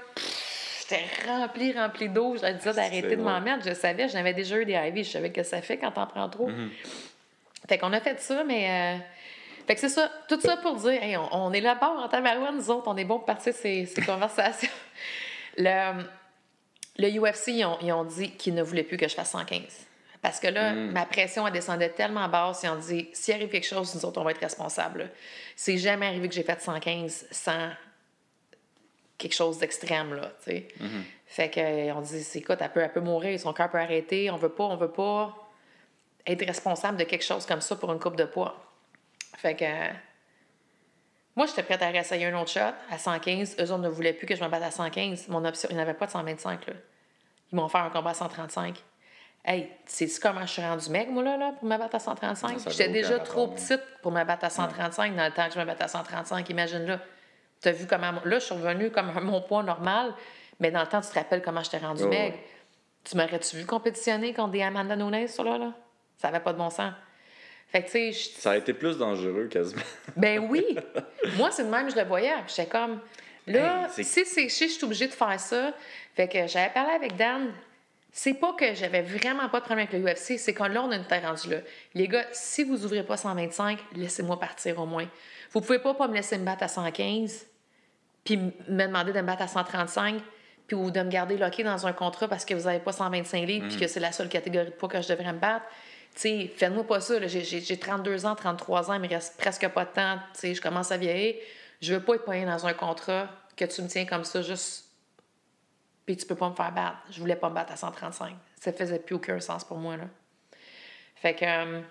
J'étais 0.90 1.04
rempli, 1.28 1.74
rempli 1.74 2.08
d'eau. 2.08 2.38
Je 2.38 2.48
disais 2.54 2.74
d'arrêter 2.74 3.16
de 3.18 3.22
m'en 3.22 3.42
mettre. 3.42 3.68
Je 3.68 3.74
savais, 3.74 4.08
j'avais 4.08 4.34
déjà 4.34 4.58
eu 4.58 4.66
des 4.66 4.74
IV. 4.74 5.04
Je 5.04 5.12
savais 5.12 5.32
que 5.32 5.44
ça 5.44 5.62
fait 5.62 5.78
quand 5.78 5.92
t'en 5.92 6.08
prends 6.08 6.30
trop. 6.30 6.50
Mm-hmm. 6.50 6.70
Fait 7.68 7.78
qu'on 7.78 7.92
a 7.92 8.00
fait 8.00 8.20
ça, 8.22 8.44
mais. 8.46 8.96
Euh, 8.96 8.98
fait 9.68 9.76
que 9.76 9.82
c'est 9.82 9.90
ça. 9.90 10.10
Tout 10.30 10.40
ça 10.40 10.56
pour 10.58 10.78
dire, 10.78 11.28
on, 11.34 11.52
est 11.52 11.60
là-bas 11.60 11.90
en 11.90 12.08
tabarouane, 12.08 12.56
nous 12.56 12.72
autres, 12.72 12.88
on 12.88 12.96
est 12.96 13.04
bon 13.04 13.18
pour 13.18 13.26
partir 13.26 13.54
ces, 13.54 13.86
ces 13.86 14.02
conversations. 14.06 14.72
Le, 15.58 16.04
le 16.98 17.10
UFC, 17.20 17.50
ils 17.50 17.92
ont, 17.94 18.04
dit 18.04 18.32
qu'ils 18.32 18.54
ne 18.54 18.64
voulaient 18.64 18.84
plus 18.84 18.98
que 18.98 19.08
je 19.08 19.14
fasse 19.14 19.32
115. 19.32 19.62
Parce 20.22 20.40
que 20.40 20.48
là, 20.48 20.74
mm. 20.74 20.92
ma 20.92 21.06
pression, 21.06 21.46
elle 21.46 21.54
descendait 21.54 21.90
tellement 21.90 22.28
basse. 22.28 22.64
Ils 22.64 22.70
ont 22.70 22.76
dit, 22.76 23.10
s'il 23.14 23.36
arrive 23.36 23.50
quelque 23.50 23.68
chose, 23.68 23.94
nous 23.96 24.04
autres, 24.06 24.20
on 24.20 24.24
va 24.24 24.32
être 24.32 24.42
responsables. 24.42 25.12
C'est 25.56 25.78
jamais 25.78 26.08
arrivé 26.08 26.28
que 26.28 26.34
j'ai 26.34 26.44
fait 26.44 26.60
115 26.60 27.28
sans 27.32 27.70
quelque 29.18 29.36
chose 29.36 29.60
d'extrême, 29.60 30.14
là, 30.14 30.32
tu 30.44 30.52
sais. 30.52 30.68
Mm-hmm. 30.80 31.04
Fait 31.26 31.50
qu'on 31.50 32.02
dit, 32.02 32.24
c'est 32.24 32.40
écoute, 32.40 32.58
elle 32.62 32.70
peut, 32.72 32.80
elle 32.80 32.92
peut 32.92 33.02
mourir, 33.02 33.40
son 33.40 33.54
cœur 33.54 33.70
peut 33.70 33.80
arrêter, 33.80 34.32
on 34.32 34.38
veut 34.38 34.50
pas, 34.50 34.64
on 34.64 34.76
veut 34.76 34.92
pas 34.92 35.36
être 36.26 36.46
responsable 36.46 36.98
de 36.98 37.04
quelque 37.04 37.24
chose 37.24 37.46
comme 37.46 37.62
ça 37.62 37.76
pour 37.76 37.92
une 37.92 38.00
coupe 38.00 38.16
de 38.16 38.26
poids. 38.26 38.64
Fait 39.38 39.56
que 39.56 39.66
moi, 41.38 41.46
j'étais 41.46 41.62
prête 41.62 41.84
à 41.84 41.90
réessayer 41.90 42.26
un 42.26 42.42
autre 42.42 42.50
shot 42.50 42.74
à 42.90 42.98
115. 42.98 43.58
Eux 43.60 43.72
autres 43.72 43.78
ne 43.78 43.90
voulaient 43.90 44.14
plus 44.14 44.26
que 44.26 44.36
je 44.36 44.44
me 44.44 44.50
batte 44.50 44.64
à 44.64 44.72
115. 44.72 45.28
Mon 45.28 45.46
option, 45.46 45.70
il 45.70 45.76
n'y 45.76 45.82
avait 45.82 45.94
pas 45.94 46.08
de 46.08 46.12
125, 46.12 46.66
là. 46.66 46.74
Ils 47.52 47.56
m'ont 47.56 47.70
fait 47.70 47.78
un 47.78 47.92
combat 47.92 48.10
à 48.10 48.14
135. 48.16 48.84
Hey, 49.46 49.70
sais-tu 49.86 50.20
comment 50.20 50.42
je 50.42 50.48
suis 50.48 50.62
rendue 50.64 50.90
meg, 50.90 51.12
moi, 51.12 51.22
là, 51.22 51.38
là 51.38 51.54
pour 51.58 51.70
me 51.70 51.78
battre 51.78 51.94
à 51.94 52.00
135? 52.00 52.70
J'étais 52.72 52.90
déjà 52.90 53.20
trop 53.20 53.50
petite 53.50 53.84
pour 54.02 54.12
me 54.12 54.24
battre 54.24 54.46
à 54.46 54.50
135 54.50 55.16
dans 55.16 55.26
le 55.26 55.32
temps 55.32 55.48
que 55.48 55.54
je 55.54 55.60
me 55.60 55.66
battais 55.66 55.84
à 55.84 55.88
135. 55.88 56.50
Imagine-là. 56.50 57.00
Tu 57.62 57.68
as 57.68 57.72
vu 57.72 57.86
comment. 57.86 58.14
Là, 58.26 58.40
je 58.40 58.44
suis 58.44 58.56
revenue 58.56 58.90
comme 58.90 59.14
mon 59.22 59.42
poids 59.42 59.62
normal, 59.62 60.16
mais 60.60 60.72
dans 60.72 60.82
le 60.82 60.88
temps, 60.88 61.02
tu 61.02 61.10
te 61.10 61.14
rappelles 61.14 61.44
comment 61.44 61.62
je 61.62 61.70
t'ai 61.70 61.78
rendue 61.78 62.08
meg. 62.08 62.34
Tu 63.04 63.16
m'aurais-tu 63.16 63.58
vu 63.58 63.66
compétitionner 63.68 64.34
contre 64.34 64.54
des 64.54 64.64
Amanda 64.64 64.96
Nunes, 64.96 65.28
ça, 65.28 65.44
là? 65.44 65.60
là? 65.60 65.72
Ça 66.18 66.32
n'avait 66.32 66.44
pas 66.44 66.52
de 66.52 66.58
bon 66.58 66.72
sens. 66.72 66.92
Fait 67.70 67.84
que, 67.84 67.88
tu 67.88 68.14
sais. 68.14 68.32
Ça 68.38 68.52
a 68.52 68.58
été 68.58 68.74
plus 68.74 68.98
dangereux, 68.98 69.48
quasiment. 69.52 69.82
ben 70.16 70.48
oui! 70.50 70.64
Moi, 71.36 71.52
c'est 71.52 71.64
de 71.64 71.70
même, 71.70 71.90
je 71.90 71.96
le 71.96 72.04
voyais. 72.04 72.34
J'étais 72.48 72.68
comme. 72.68 73.00
Là, 73.46 73.88
si 73.90 74.04
c'est 74.04 74.50
je 74.50 74.66
suis 74.68 74.84
obligée 74.84 75.08
de 75.08 75.14
faire 75.14 75.40
ça. 75.40 75.74
Fait 76.16 76.28
que 76.28 76.48
j'avais 76.48 76.74
parlé 76.74 76.92
avec 76.92 77.16
Dan. 77.16 77.52
C'est 78.12 78.34
pas 78.34 78.54
que 78.54 78.74
j'avais 78.74 79.04
vraiment 79.04 79.48
pas 79.48 79.60
de 79.60 79.66
problème 79.66 79.88
avec 79.88 80.02
le 80.02 80.12
UFC, 80.12 80.40
c'est 80.40 80.54
quand 80.54 80.68
là, 80.68 80.82
on 80.82 80.92
est 80.92 81.20
rendu 81.20 81.52
là. 81.52 81.58
Les 81.94 82.08
gars, 82.08 82.26
si 82.32 82.64
vous 82.64 82.84
ouvrez 82.84 83.04
pas 83.04 83.16
125, 83.16 83.78
laissez-moi 83.96 84.40
partir 84.40 84.80
au 84.80 84.88
moins. 84.88 85.08
Vous 85.52 85.62
pouvez 85.62 85.78
pas, 85.78 85.94
pas 85.94 86.08
me 86.08 86.16
laisser 86.16 86.38
me 86.40 86.44
battre 86.44 86.64
à 86.64 86.68
115, 86.68 87.46
puis 88.24 88.38
me 88.38 88.88
demander 88.88 89.14
de 89.14 89.22
me 89.22 89.28
battre 89.28 89.44
à 89.44 89.48
135, 89.48 90.20
puis 90.66 90.76
ou 90.76 90.90
de 90.90 91.00
me 91.00 91.12
garder 91.12 91.38
locké 91.38 91.64
dans 91.64 91.86
un 91.86 91.94
contrat 91.94 92.28
parce 92.28 92.44
que 92.44 92.56
vous 92.56 92.64
n'avez 92.64 92.80
pas 92.80 92.92
125 92.92 93.46
livres, 93.46 93.68
puis 93.68 93.78
mm. 93.78 93.80
que 93.80 93.88
c'est 93.88 94.00
la 94.00 94.12
seule 94.12 94.30
catégorie 94.30 94.66
de 94.66 94.72
poids 94.72 94.90
que 94.90 95.00
je 95.00 95.10
devrais 95.10 95.32
me 95.32 95.40
battre. 95.40 95.66
Sais, 96.18 96.52
faites-moi 96.56 96.84
pas 96.84 97.00
ça. 97.00 97.16
J'ai 97.28 97.78
32 97.78 98.26
ans, 98.26 98.36
33 98.36 98.90
ans, 98.90 98.94
il 98.96 99.02
me 99.02 99.08
reste 99.08 99.38
presque 99.38 99.68
pas 99.68 99.86
de 99.86 99.92
temps. 99.92 100.18
Tu 100.34 100.40
sais, 100.40 100.56
je 100.56 100.62
commence 100.62 100.92
à 100.92 100.98
vieillir. 100.98 101.36
Je 101.80 101.94
veux 101.94 102.04
pas 102.04 102.16
être 102.16 102.26
poigné 102.26 102.44
dans 102.44 102.66
un 102.66 102.74
contrat 102.74 103.30
que 103.56 103.66
tu 103.66 103.82
me 103.84 103.88
tiens 103.88 104.06
comme 104.06 104.24
ça 104.24 104.42
juste 104.42 104.86
puis 106.08 106.16
tu 106.16 106.26
peux 106.26 106.36
pas 106.36 106.50
me 106.50 106.56
faire 106.56 106.72
battre. 106.72 106.98
Je 107.12 107.20
voulais 107.20 107.36
pas 107.36 107.50
me 107.50 107.56
battre 107.56 107.74
à 107.74 107.76
135. 107.76 108.34
Ça 108.60 108.74
faisait 108.74 108.98
plus 108.98 109.16
aucun 109.16 109.40
sens 109.40 109.64
pour 109.64 109.78
moi, 109.78 109.98
là. 109.98 110.06
Fait 111.16 111.36
que... 111.36 111.46
Euh, 111.46 111.82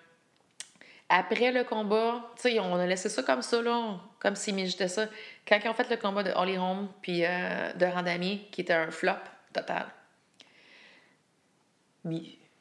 après 1.08 1.52
le 1.52 1.62
combat, 1.62 2.32
tu 2.34 2.50
sais, 2.50 2.58
on 2.58 2.74
a 2.74 2.84
laissé 2.84 3.08
ça 3.08 3.22
comme 3.22 3.42
ça, 3.42 3.62
là, 3.62 4.00
comme 4.18 4.34
si 4.34 4.66
j'étais 4.66 4.88
ça. 4.88 5.06
Quand 5.46 5.60
ils 5.62 5.68
ont 5.68 5.74
fait 5.74 5.88
le 5.88 5.98
combat 5.98 6.24
de 6.24 6.32
Holly 6.32 6.58
Holm 6.58 6.88
puis 7.00 7.24
euh, 7.24 7.72
de 7.74 7.86
Randami, 7.86 8.48
qui 8.50 8.62
était 8.62 8.72
un 8.72 8.90
flop 8.90 9.12
total, 9.52 9.86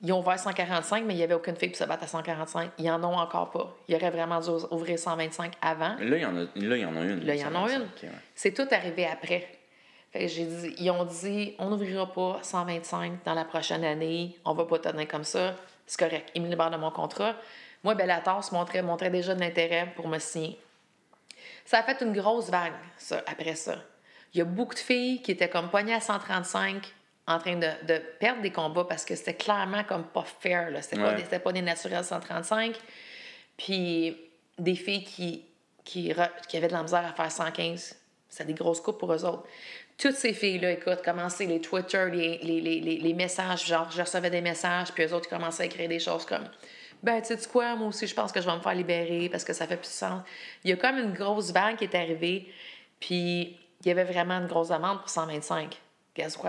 ils 0.02 0.12
ont 0.12 0.20
ouvert 0.20 0.38
145, 0.38 1.06
mais 1.06 1.14
il 1.14 1.18
n'y 1.18 1.24
avait 1.24 1.34
aucune 1.34 1.56
fille 1.56 1.70
pour 1.70 1.78
se 1.78 1.84
battre 1.86 2.04
à 2.04 2.08
145. 2.08 2.72
Ils 2.78 2.92
en 2.92 3.04
ont 3.04 3.18
encore 3.18 3.50
pas. 3.52 3.76
Il 3.88 3.96
aurait 3.96 4.10
vraiment 4.10 4.40
dû 4.40 4.50
ouvrir 4.72 5.00
125 5.00 5.54
avant. 5.62 5.96
Là, 6.00 6.18
il 6.18 6.22
y 6.22 6.26
en 6.26 6.36
a, 6.36 6.42
là, 6.42 6.48
il 6.56 6.78
y 6.78 6.86
en 6.86 6.96
a 6.96 7.02
une. 7.02 7.26
Là, 7.26 7.36
il 7.36 7.42
y 7.42 7.46
en 7.46 7.56
a 7.56 7.72
une. 7.72 7.88
C'est 8.36 8.54
tout 8.54 8.68
arrivé 8.72 9.08
après. 9.08 9.48
j'ai 10.14 10.46
dit, 10.46 10.76
ils 10.80 10.92
ont 10.92 11.06
dit, 11.06 11.56
on 11.60 11.70
n'ouvrira 11.70 12.12
pas 12.12 12.40
125 12.42 13.24
dans 13.24 13.34
la 13.34 13.46
prochaine 13.46 13.84
année. 13.84 14.38
On 14.44 14.54
va 14.54 14.66
pas 14.66 14.80
tenir 14.80 15.08
comme 15.08 15.24
ça. 15.24 15.56
C'est 15.88 16.00
correct. 16.00 16.30
Ils 16.36 16.42
me 16.42 16.50
libèrent 16.50 16.72
de 16.72 16.78
mon 16.78 16.92
contrat. 16.92 17.36
Moi, 17.84 17.96
Bellator 17.96 18.44
se 18.44 18.54
montrait, 18.54 18.82
montrait 18.82 19.12
déjà 19.12 19.34
de 19.34 19.40
l'intérêt 19.40 19.94
pour 19.96 20.08
me 20.08 20.20
signer. 20.20 20.60
Ça 21.66 21.80
a 21.80 21.84
fait 21.84 22.04
une 22.04 22.14
grosse 22.14 22.50
vague, 22.50 22.74
ça, 22.98 23.24
après 23.28 23.56
ça. 23.56 23.76
Il 24.34 24.40
y 24.40 24.42
a 24.42 24.46
beaucoup 24.46 24.74
de 24.74 24.80
filles 24.80 25.22
qui 25.22 25.32
étaient 25.32 25.50
comme 25.50 25.70
pognées 25.70 25.94
à 25.94 26.00
135, 26.00 26.94
en 27.28 27.40
train 27.40 27.56
de, 27.56 27.68
de 27.88 28.02
perdre 28.20 28.42
des 28.42 28.52
combats 28.52 28.86
parce 28.86 29.06
que 29.06 29.16
c'était 29.16 29.34
clairement 29.34 29.84
comme 29.84 30.04
pas 30.04 30.26
fair. 30.40 30.72
C'était 30.82 31.02
pas, 31.02 31.14
des, 31.14 31.40
pas 31.40 31.52
des 31.52 31.62
naturels 31.62 32.04
135. 32.04 32.76
Puis 33.58 34.18
des 34.58 34.76
filles 34.76 35.04
qui, 35.04 35.46
qui, 35.84 36.14
qui, 36.48 36.58
avaient 36.58 36.68
de 36.68 36.74
la 36.74 36.84
misère 36.84 37.06
à 37.06 37.14
faire 37.14 37.32
115. 37.32 37.96
C'était 38.30 38.46
des 38.46 38.54
grosses 38.54 38.82
coupes 38.82 39.00
pour 39.00 39.14
eux 39.14 39.26
autres. 39.26 39.44
Toutes 39.98 40.16
ces 40.16 40.34
filles-là, 40.34 40.72
écoute, 40.72 41.02
commençaient 41.04 41.46
les 41.46 41.62
Twitter, 41.62 42.10
les, 42.12 42.38
les, 42.40 42.60
les, 42.62 42.98
les, 42.98 43.14
messages, 43.14 43.66
genre, 43.66 43.90
je 43.92 44.02
recevais 44.02 44.30
des 44.30 44.42
messages, 44.42 44.92
puis 44.92 45.06
eux 45.06 45.14
autres, 45.14 45.28
ils 45.32 45.36
commençaient 45.36 45.64
à 45.64 45.66
écrire 45.68 45.88
des 45.88 46.00
choses 46.00 46.26
comme 46.26 46.46
ben, 47.06 47.22
tu 47.22 47.38
sais 47.38 47.50
quoi, 47.50 47.76
moi 47.76 47.90
aussi, 47.90 48.08
je 48.08 48.16
pense 48.16 48.32
que 48.32 48.42
je 48.42 48.48
vais 48.50 48.56
me 48.56 48.62
faire 48.62 48.74
libérer 48.74 49.30
parce 49.30 49.44
que 49.44 49.54
ça 49.54 49.68
fait 49.68 49.78
plus 49.78 49.92
sens. 49.92 50.24
Il 50.64 50.72
y 50.72 50.74
a 50.74 50.76
comme 50.76 50.98
une 50.98 51.14
grosse 51.14 51.52
vague 51.52 51.78
qui 51.78 51.84
est 51.84 51.96
arrivée, 51.96 52.52
puis 53.00 53.58
il 53.82 53.88
y 53.88 53.92
avait 53.92 54.04
vraiment 54.04 54.34
une 54.36 54.48
grosse 54.48 54.72
amende 54.72 55.02
pour 55.02 55.10
125. 55.10 55.80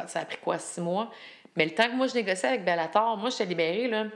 Ça 0.06 0.20
a 0.20 0.24
pris 0.24 0.38
quoi, 0.38 0.59
six 0.59 0.80
mois? 0.80 1.10
Mais 1.56 1.64
le 1.64 1.72
temps 1.72 1.88
que 1.88 1.94
moi, 1.97 2.06
je 2.06 2.14
négociais 2.14 2.48
avec 2.48 2.64
Bellator, 2.64 3.16
moi, 3.16 3.30
je 3.30 3.36
suis 3.36 3.47
libérée, 3.47 3.88
là. 3.88 4.06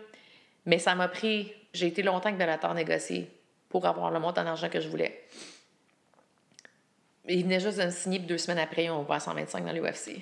Mais 0.67 0.79
ça 0.79 0.95
m'a 0.95 1.09
pris... 1.09 1.53
J'ai 1.73 1.87
été 1.87 2.03
longtemps 2.03 2.29
avec 2.29 2.39
Bellator 2.39 2.75
négocier 2.75 3.31
pour 3.69 3.87
avoir 3.87 4.11
le 4.11 4.21
montant 4.21 4.45
d'argent 4.45 4.69
que 4.69 4.81
je 4.81 4.89
voulais. 4.89 5.25
Il 7.29 7.45
venait 7.45 7.61
juste 7.61 7.79
de 7.79 7.85
me 7.85 7.91
signer, 7.91 8.19
puis 8.19 8.27
deux 8.27 8.39
semaines 8.39 8.59
après, 8.59 8.91
on 8.91 9.03
va 9.03 9.17
à 9.17 9.21
125 9.21 9.65
dans 9.65 9.73
l'UFC. 9.73 10.21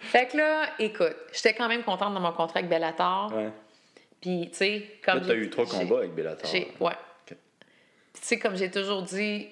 Fait 0.00 0.28
que 0.28 0.36
là, 0.36 0.66
écoute, 0.78 1.16
j'étais 1.32 1.54
quand 1.54 1.68
même 1.68 1.82
contente 1.82 2.14
de 2.14 2.18
mon 2.20 2.32
contrat 2.32 2.60
avec 2.60 2.70
Bellator. 2.70 3.32
Ouais. 3.34 3.50
Puis, 4.20 4.48
tu 4.50 4.56
sais, 4.56 4.98
comme. 5.04 5.20
Là, 5.20 5.26
t'as 5.26 5.34
eu 5.34 5.50
trois 5.50 5.66
combats 5.66 5.98
avec 5.98 6.14
Bellator. 6.14 6.50
Ouais. 6.80 6.92
tu 7.26 7.36
sais, 8.20 8.38
comme 8.38 8.56
j'ai 8.56 8.70
toujours 8.70 9.02
dit, 9.02 9.48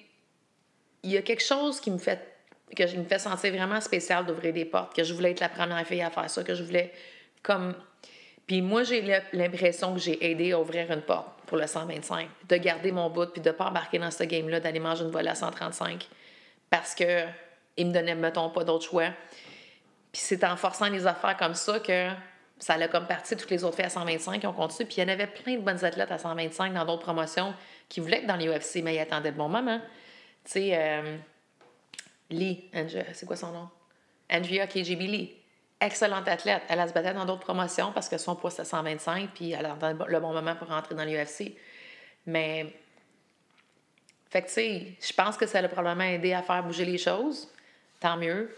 il 1.03 1.11
y 1.11 1.17
a 1.17 1.21
quelque 1.21 1.43
chose 1.43 1.79
qui 1.79 1.91
me 1.91 1.97
fait 1.97 2.36
que 2.75 2.87
je 2.87 2.97
me 2.97 3.03
fait 3.03 3.19
sentir 3.19 3.53
vraiment 3.53 3.79
spécial 3.81 4.25
d'ouvrir 4.25 4.53
des 4.53 4.65
portes, 4.65 4.95
que 4.95 5.03
je 5.03 5.13
voulais 5.13 5.31
être 5.31 5.39
la 5.39 5.49
première 5.49 5.85
fille 5.85 6.01
à 6.01 6.09
faire 6.09 6.29
ça, 6.29 6.43
que 6.43 6.53
je 6.53 6.63
voulais 6.63 6.91
comme 7.43 7.75
puis 8.45 8.61
moi 8.61 8.83
j'ai 8.83 9.01
l'impression 9.33 9.93
que 9.93 9.99
j'ai 9.99 10.31
aidé 10.31 10.53
à 10.53 10.59
ouvrir 10.59 10.89
une 10.89 11.01
porte 11.01 11.27
pour 11.45 11.57
le 11.57 11.67
125, 11.67 12.29
de 12.47 12.55
garder 12.55 12.91
mon 12.93 13.09
bout 13.09 13.27
puis 13.27 13.41
de 13.41 13.51
pas 13.51 13.65
embarquer 13.67 13.99
dans 13.99 14.11
ce 14.11 14.23
game 14.23 14.47
là 14.47 14.59
d'aller 14.59 14.79
manger 14.79 15.03
une 15.03 15.11
volée 15.11 15.29
à 15.29 15.35
135 15.35 16.07
parce 16.69 16.95
que 16.95 17.23
il 17.75 17.87
me 17.87 17.93
donnait 17.93 18.15
mettons 18.15 18.49
pas 18.49 18.63
d'autre 18.63 18.85
choix. 18.85 19.09
Puis 20.11 20.21
c'est 20.23 20.43
en 20.43 20.55
forçant 20.55 20.89
les 20.89 21.05
affaires 21.05 21.37
comme 21.37 21.53
ça 21.53 21.79
que 21.79 22.09
ça 22.59 22.73
a 22.73 22.87
comme 22.87 23.05
parti 23.05 23.35
toutes 23.35 23.51
les 23.51 23.63
autres 23.63 23.75
filles 23.75 23.85
à 23.85 23.89
125 23.89 24.39
qui 24.39 24.47
ont 24.47 24.53
continué. 24.53 24.85
Puis 24.85 24.97
il 24.97 25.01
y 25.01 25.05
en 25.05 25.13
avait 25.13 25.27
plein 25.27 25.55
de 25.55 25.61
bonnes 25.61 25.83
athlètes 25.85 26.11
à 26.11 26.17
125 26.17 26.73
dans 26.73 26.85
d'autres 26.85 27.03
promotions 27.03 27.53
qui 27.87 27.99
voulaient 27.99 28.19
être 28.19 28.27
dans 28.27 28.35
l'UFC, 28.35 28.81
mais 28.83 28.95
ils 28.95 28.99
attendaient 28.99 29.31
le 29.31 29.37
bon 29.37 29.49
moment. 29.49 29.79
Tu 30.43 30.51
sais, 30.51 30.71
euh, 30.73 31.17
Lee, 32.29 32.69
c'est 33.13 33.25
quoi 33.25 33.35
son 33.35 33.51
nom? 33.51 33.69
Andrea 34.29 34.67
KGB 34.67 35.07
Lee. 35.07 35.35
Excellente 35.79 36.27
athlète. 36.27 36.63
Elle 36.69 36.79
a 36.79 36.87
se 36.87 36.93
battu 36.93 37.13
dans 37.13 37.25
d'autres 37.25 37.41
promotions 37.41 37.91
parce 37.93 38.09
que 38.09 38.17
son 38.17 38.35
poids 38.35 38.49
c'était 38.49 38.65
125, 38.65 39.29
puis 39.33 39.51
elle 39.51 39.65
attendait 39.65 40.05
le 40.07 40.19
bon 40.19 40.33
moment 40.33 40.55
pour 40.55 40.67
rentrer 40.67 40.95
dans 40.95 41.03
l'UFC. 41.05 41.55
Mais, 42.25 42.73
fait 44.29 44.41
que 44.41 44.47
tu 44.47 44.53
sais, 44.53 44.97
je 44.99 45.13
pense 45.13 45.37
que 45.37 45.45
ça 45.45 45.59
a 45.59 45.67
probablement 45.67 46.09
aidé 46.09 46.33
à 46.33 46.41
faire 46.41 46.63
bouger 46.63 46.85
les 46.85 46.97
choses. 46.97 47.47
Tant 47.99 48.17
mieux. 48.17 48.55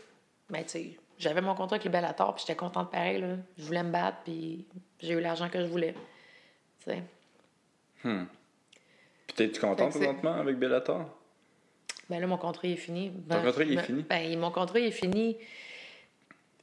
Mais 0.50 0.64
tu 0.64 0.70
sais, 0.70 0.98
j'avais 1.18 1.42
mon 1.42 1.54
contrat 1.56 1.76
avec 1.76 1.84
les 1.84 1.90
Bellator, 1.90 2.34
puis 2.34 2.46
j'étais 2.48 2.58
contente 2.58 2.90
pareil. 2.90 3.22
Là. 3.22 3.36
Je 3.58 3.64
voulais 3.64 3.84
me 3.84 3.92
battre, 3.92 4.20
puis 4.24 4.66
j'ai 5.00 5.14
eu 5.14 5.20
l'argent 5.20 5.50
que 5.50 5.60
je 5.60 5.68
voulais. 5.68 5.94
Tu 6.84 6.92
sais. 6.92 7.04
Hmm. 8.04 8.26
Puis 9.28 9.46
es-tu 9.46 9.60
contente 9.60 9.92
présentement 9.92 10.34
avec 10.34 10.58
Bellator? 10.58 11.06
Ben 12.10 12.20
là, 12.20 12.28
mon 12.28 12.38
contrat 12.38 12.68
est 12.68 12.76
fini. 12.76 13.10
Ben, 13.14 13.38
Ton 13.38 13.44
contrat 13.44 13.64
il 13.64 13.78
est 13.78 13.84
fini? 13.84 14.02
Ben, 14.04 14.40
mon 14.40 14.52
contrat 14.52 14.80
est 14.80 14.92
fini. 14.92 15.38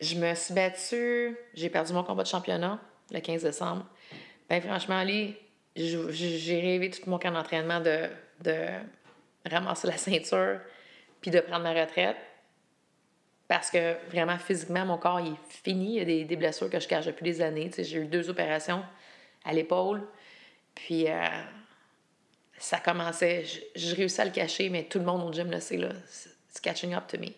je 0.01 0.17
me 0.17 0.35
suis 0.35 0.55
battue, 0.55 1.37
j'ai 1.55 1.69
perdu 1.71 1.93
mon 1.93 2.03
combat 2.03 2.23
de 2.25 2.29
championnat 2.29 2.79
le 3.13 3.21
15 3.21 3.43
décembre. 3.45 3.87
Ben 4.49 4.61
franchement, 4.61 4.97
Ali, 4.99 5.35
j'ai 5.77 6.61
rêvé 6.61 6.91
tout 6.91 7.09
mon 7.09 7.19
camp 7.19 7.31
d'entraînement 7.33 7.81
de, 7.81 8.09
de 8.43 8.57
ramasser 9.49 9.87
la 9.87 9.97
ceinture 9.97 10.61
puis 11.21 11.31
de 11.31 11.41
prendre 11.41 11.63
ma 11.63 11.73
retraite. 11.73 12.17
Parce 13.49 13.71
que 13.71 13.95
vraiment, 14.11 14.37
physiquement, 14.39 14.85
mon 14.85 14.99
corps 14.99 15.21
il 15.21 15.33
est 15.35 15.63
fini. 15.63 15.95
Il 15.95 15.99
y 15.99 16.01
a 16.01 16.05
des, 16.05 16.25
des 16.25 16.37
blessures 16.37 16.69
que 16.69 16.81
je 16.81 16.89
cache 16.89 17.07
depuis 17.07 17.23
des 17.23 17.41
années. 17.43 17.71
J'ai 17.79 17.99
eu 17.99 18.07
deux 18.07 18.29
opérations 18.29 18.83
à 19.45 19.53
l'épaule. 19.53 20.03
Puis 20.75 21.09
euh, 21.09 21.15
ça 22.59 22.79
commençait. 22.79 23.45
Je, 23.75 23.95
réussis 23.95 24.21
à 24.21 24.25
le 24.25 24.31
cacher, 24.31 24.69
mais 24.69 24.85
tout 24.85 24.99
le 24.99 25.05
monde 25.05 25.23
au 25.29 25.33
gym 25.33 25.51
le 25.51 25.61
sait. 25.61 25.79
C'est 26.09 26.63
catching 26.63 26.95
up 26.95 27.05
to 27.09 27.19
me. 27.19 27.29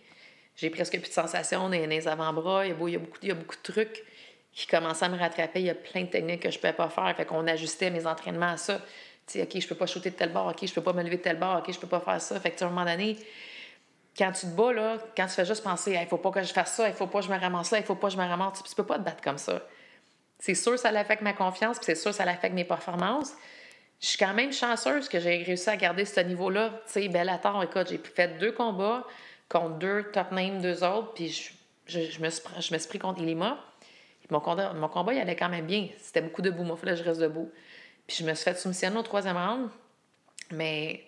J'ai 0.57 0.71
presque 0.71 0.99
plus 0.99 1.09
de 1.09 1.15
sensations 1.15 1.69
dans 1.69 1.71
les 1.71 2.09
avant-bras. 2.09 2.67
Il, 2.67 2.75
il, 2.81 2.93
y 2.93 2.97
a 2.97 2.99
beaucoup, 2.99 3.19
il 3.23 3.29
y 3.29 3.31
a 3.33 3.35
beaucoup 3.35 3.57
de 3.57 3.73
trucs 3.73 4.05
qui 4.53 4.67
commençaient 4.67 5.05
à 5.05 5.09
me 5.09 5.19
rattraper. 5.19 5.61
Il 5.61 5.67
y 5.67 5.71
a 5.71 5.75
plein 5.75 6.03
de 6.03 6.09
techniques 6.09 6.43
que 6.43 6.51
je 6.51 6.57
ne 6.57 6.61
pouvais 6.61 6.73
pas 6.73 6.89
faire. 6.89 7.15
Fait 7.17 7.25
qu'on 7.25 7.47
ajustait 7.47 7.91
mes 7.91 8.07
entraînements 8.07 8.53
à 8.53 8.57
ça. 8.57 8.81
sais, 9.27 9.43
OK, 9.43 9.61
je 9.61 9.69
peux 9.69 9.75
pas 9.75 9.87
shooter 9.87 10.11
de 10.11 10.17
tel 10.17 10.33
bord. 10.33 10.49
OK, 10.49 10.67
je 10.67 10.73
peux 10.73 10.83
pas 10.83 10.93
me 10.93 11.03
lever 11.03 11.17
de 11.17 11.23
tel 11.23 11.39
bord. 11.39 11.59
OK, 11.59 11.73
je 11.73 11.79
peux 11.79 11.87
pas 11.87 12.01
faire 12.01 12.21
ça. 12.21 12.41
Fait 12.41 12.51
que, 12.51 12.63
à 12.63 12.67
un 12.67 12.71
moment 12.71 12.85
donné, 12.85 13.17
quand 14.19 14.33
tu 14.33 14.47
te 14.47 14.57
bats, 14.57 14.73
là, 14.73 14.99
quand 15.17 15.27
tu 15.27 15.35
fais 15.35 15.45
juste 15.45 15.63
penser, 15.63 15.93
il 15.93 16.01
ne 16.01 16.07
faut 16.07 16.19
pas 16.19 16.33
que 16.33 16.43
je 16.43 16.53
fasse 16.53 16.75
ça, 16.75 16.89
il 16.89 16.95
faut 16.95 17.07
pas 17.07 17.21
que 17.21 17.27
je 17.27 17.31
me 17.31 17.39
ramasse 17.39 17.71
là, 17.71 17.79
il 17.79 17.85
faut 17.85 17.95
pas 17.95 18.09
que 18.09 18.15
je 18.15 18.19
me 18.19 18.27
ramasse, 18.27 18.63
tu 18.65 18.75
peux 18.75 18.85
pas 18.85 18.99
te 18.99 19.05
battre 19.05 19.23
comme 19.23 19.39
ça. 19.39 19.63
C'est 20.41 20.57
sûr 20.57 20.79
ça 20.79 20.89
affecte 20.89 21.23
ma 21.23 21.33
confiance, 21.33 21.79
puis 21.79 21.87
c'est 21.87 21.95
sûr 21.95 22.13
ça 22.13 22.25
affecte 22.25 22.55
mes 22.55 22.65
performances. 22.65 23.33
Je 24.01 24.07
suis 24.07 24.19
quand 24.19 24.35
même 24.35 24.53
chanceuse 24.53 25.09
que 25.09 25.19
j'ai 25.19 25.43
réussi 25.43 25.69
à 25.71 25.77
garder 25.77 26.05
ce 26.05 26.21
niveau-là. 26.21 26.81
Tu 26.87 26.93
sais, 26.93 27.09
Bellator, 27.09 27.63
écoute, 27.63 27.89
j'ai 27.91 27.99
fait 27.99 28.39
deux 28.39 28.53
combats 28.53 29.05
contre 29.49 29.79
deux 29.79 30.05
top 30.13 30.31
name, 30.31 30.61
deux 30.61 30.85
autres, 30.85 31.15
puis 31.15 31.29
je, 31.87 32.01
je, 32.01 32.21
me, 32.21 32.31
suis, 32.31 32.43
je 32.61 32.73
me 32.73 32.79
suis 32.79 32.89
pris 32.89 32.99
contre 32.99 33.21
Ilima. 33.21 33.59
Mon 34.31 34.41
combat, 34.41 34.73
mon 34.75 34.89
combat, 34.89 35.15
il 35.15 35.21
allait 35.21 35.37
quand 35.37 35.49
même 35.49 35.67
bien. 35.67 35.89
C'était 35.99 36.21
beaucoup 36.21 36.43
debout. 36.43 36.63
Moi, 36.63 36.77
il 36.77 36.81
fallait 36.81 36.93
que 36.93 36.99
je 36.99 37.05
reste 37.05 37.21
debout. 37.21 37.51
Puis 38.07 38.19
je 38.19 38.25
me 38.25 38.35
suis 38.35 38.45
fait 38.45 38.59
soumissionner 38.59 38.97
au 38.99 39.03
troisième 39.03 39.37
round, 39.37 39.71
mais 40.51 41.05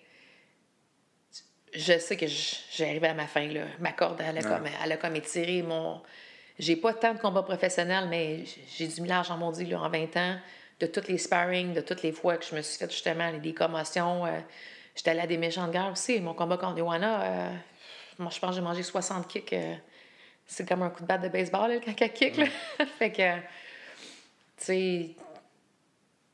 je 1.73 1.97
sais 1.99 2.17
que 2.17 2.25
j'arrivais 2.27 3.09
à 3.09 3.13
ma 3.13 3.27
fin. 3.27 3.47
Là. 3.47 3.65
Ma 3.79 3.91
corde, 3.91 4.21
elle 4.21 4.37
a, 4.37 4.43
comme, 4.43 4.67
elle 4.83 4.91
a 4.91 4.97
comme 4.97 5.15
étiré 5.15 5.61
mon. 5.61 6.01
J'ai 6.59 6.75
pas 6.75 6.93
tant 6.93 7.13
de 7.13 7.19
combats 7.19 7.43
professionnels, 7.43 8.07
mais 8.09 8.43
j'ai 8.75 8.87
du 8.87 9.01
millage 9.01 9.31
en 9.31 9.37
mon 9.37 9.51
dit 9.51 9.73
en 9.73 9.89
20 9.89 10.17
ans, 10.17 10.35
de 10.81 10.87
toutes 10.87 11.07
les 11.07 11.17
sparring, 11.19 11.73
de 11.73 11.81
toutes 11.81 12.01
les 12.01 12.11
fois 12.11 12.37
que 12.37 12.45
je 12.45 12.55
me 12.55 12.61
suis 12.61 12.77
fait 12.77 12.91
justement 12.91 13.31
des 13.31 13.53
commotions. 13.53 14.25
Euh, 14.25 14.39
j'étais 14.95 15.11
allée 15.11 15.21
à 15.21 15.27
des 15.27 15.37
méchants 15.37 15.67
de 15.67 15.71
guerre 15.71 15.91
aussi. 15.91 16.19
Mon 16.19 16.33
combat 16.33 16.57
contre 16.57 16.77
Johanna, 16.77 17.21
euh, 17.21 17.51
moi, 18.17 18.31
je 18.33 18.39
pense 18.39 18.49
que 18.49 18.55
j'ai 18.55 18.61
mangé 18.61 18.83
60 18.83 19.27
kicks. 19.27 19.53
Euh, 19.53 19.75
c'est 20.45 20.67
comme 20.67 20.81
un 20.81 20.89
coup 20.89 21.03
de 21.03 21.07
batte 21.07 21.21
de 21.21 21.29
baseball, 21.29 21.71
là, 21.71 21.79
quand 21.83 21.93
elle 21.97 22.13
kick. 22.13 22.37
Là. 22.37 22.45
fait 22.99 23.11
que, 23.11 23.35
tu 23.35 23.41
sais, 24.57 25.09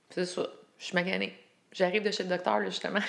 c'est 0.09 0.25
ça. 0.25 0.47
Je 0.79 0.85
suis 0.85 0.95
maganée. 0.95 1.37
J'arrive 1.73 2.03
de 2.03 2.11
chez 2.11 2.23
le 2.23 2.29
docteur, 2.29 2.59
là, 2.59 2.65
justement. 2.65 2.99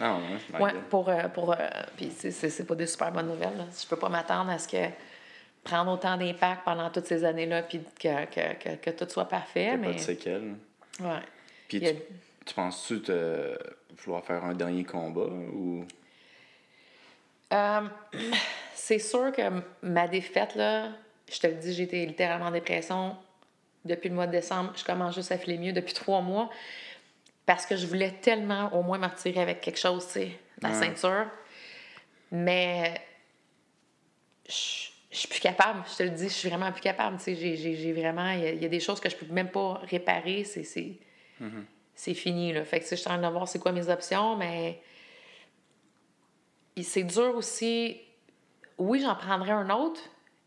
Ah 0.00 0.18
ouais? 0.52 0.60
Ouais, 0.60 0.72
pour. 0.90 1.08
Euh, 1.08 1.28
pour 1.28 1.56
puis 1.96 2.12
c'est 2.12 2.66
pas 2.66 2.74
des 2.74 2.86
super 2.86 3.10
bonnes 3.10 3.26
nouvelles. 3.26 3.66
Je 3.80 3.86
peux 3.86 3.96
pas 3.96 4.08
m'attendre 4.08 4.50
à 4.50 4.58
ce 4.58 4.68
que 4.68 4.86
prendre 5.64 5.92
autant 5.92 6.16
d'impact 6.16 6.64
pendant 6.64 6.90
toutes 6.90 7.06
ces 7.06 7.24
années-là, 7.24 7.62
puis 7.62 7.80
que, 7.98 8.24
que, 8.26 8.54
que, 8.54 8.76
que, 8.76 8.90
tout 8.90 9.10
soit 9.10 9.28
parfait. 9.28 9.76
Mais... 9.76 9.88
pas 9.88 9.92
de 9.94 9.98
séquelles. 9.98 10.54
Ouais. 11.00 11.22
Puis 11.68 11.80
tu, 11.80 11.86
tu 12.46 12.54
penses-tu 12.54 13.02
te 13.02 13.58
vouloir 14.04 14.24
faire 14.24 14.44
un 14.44 14.54
dernier 14.54 14.84
combat 14.84 15.26
ou? 15.26 15.84
Euh, 17.52 17.80
c'est 18.74 18.98
sûr 18.98 19.32
que 19.32 19.42
ma 19.82 20.08
défaite, 20.08 20.54
là, 20.54 20.88
je 21.30 21.38
te 21.38 21.46
le 21.46 21.54
dis, 21.54 21.74
j'étais 21.74 22.04
littéralement 22.06 22.46
en 22.46 22.50
dépression 22.50 23.16
depuis 23.84 24.08
le 24.08 24.14
mois 24.14 24.26
de 24.26 24.32
décembre. 24.32 24.72
Je 24.76 24.84
commence 24.84 25.14
juste 25.14 25.32
à 25.32 25.38
filer 25.38 25.58
mieux 25.58 25.72
depuis 25.72 25.94
trois 25.94 26.20
mois 26.20 26.50
parce 27.46 27.64
que 27.64 27.76
je 27.76 27.86
voulais 27.86 28.12
tellement 28.20 28.74
au 28.74 28.82
moins 28.82 28.98
me 28.98 29.06
retirer 29.06 29.40
avec 29.40 29.60
quelque 29.60 29.78
chose, 29.78 30.06
tu 30.06 30.12
sais, 30.12 30.30
la 30.60 30.74
ceinture. 30.74 31.26
Mais 32.30 33.00
je, 34.46 34.88
je 35.10 35.16
suis 35.16 35.28
plus 35.28 35.40
capable, 35.40 35.82
je 35.90 35.96
te 35.96 36.02
le 36.02 36.10
dis, 36.10 36.28
je 36.28 36.34
suis 36.34 36.48
vraiment 36.48 36.70
plus 36.70 36.82
capable. 36.82 37.16
Tu 37.18 37.34
sais, 37.34 37.56
j'ai 37.56 37.92
vraiment, 37.92 38.30
il 38.30 38.62
y, 38.62 38.64
a 38.64 38.68
des 38.68 38.80
choses 38.80 39.00
que 39.00 39.08
je 39.08 39.16
peux 39.16 39.26
même 39.32 39.50
pas 39.50 39.80
réparer, 39.84 40.44
c'est 40.44 40.62
mm-hmm. 41.40 42.14
fini, 42.14 42.52
là. 42.52 42.64
Fait 42.64 42.80
que, 42.80 42.86
je 42.88 42.94
suis 42.94 43.06
en 43.08 43.18
train 43.18 43.28
de 43.28 43.32
voir 43.32 43.48
c'est 43.48 43.58
quoi 43.58 43.72
mes 43.72 43.88
options, 43.88 44.36
mais 44.36 44.80
c'est 46.82 47.04
dur 47.04 47.34
aussi. 47.34 48.00
Oui, 48.76 49.00
j'en 49.00 49.14
prendrais 49.14 49.52
un 49.52 49.70
autre, 49.70 50.00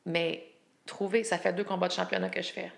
mais 0.06 0.48
trouver, 0.86 1.24
ça 1.24 1.38
fait 1.38 1.54
deux 1.54 1.64
combats 1.64 1.88
de 1.88 1.94
championnat 1.94 2.30
que 2.30 2.42
je 2.42 2.52
fais. 2.52 2.72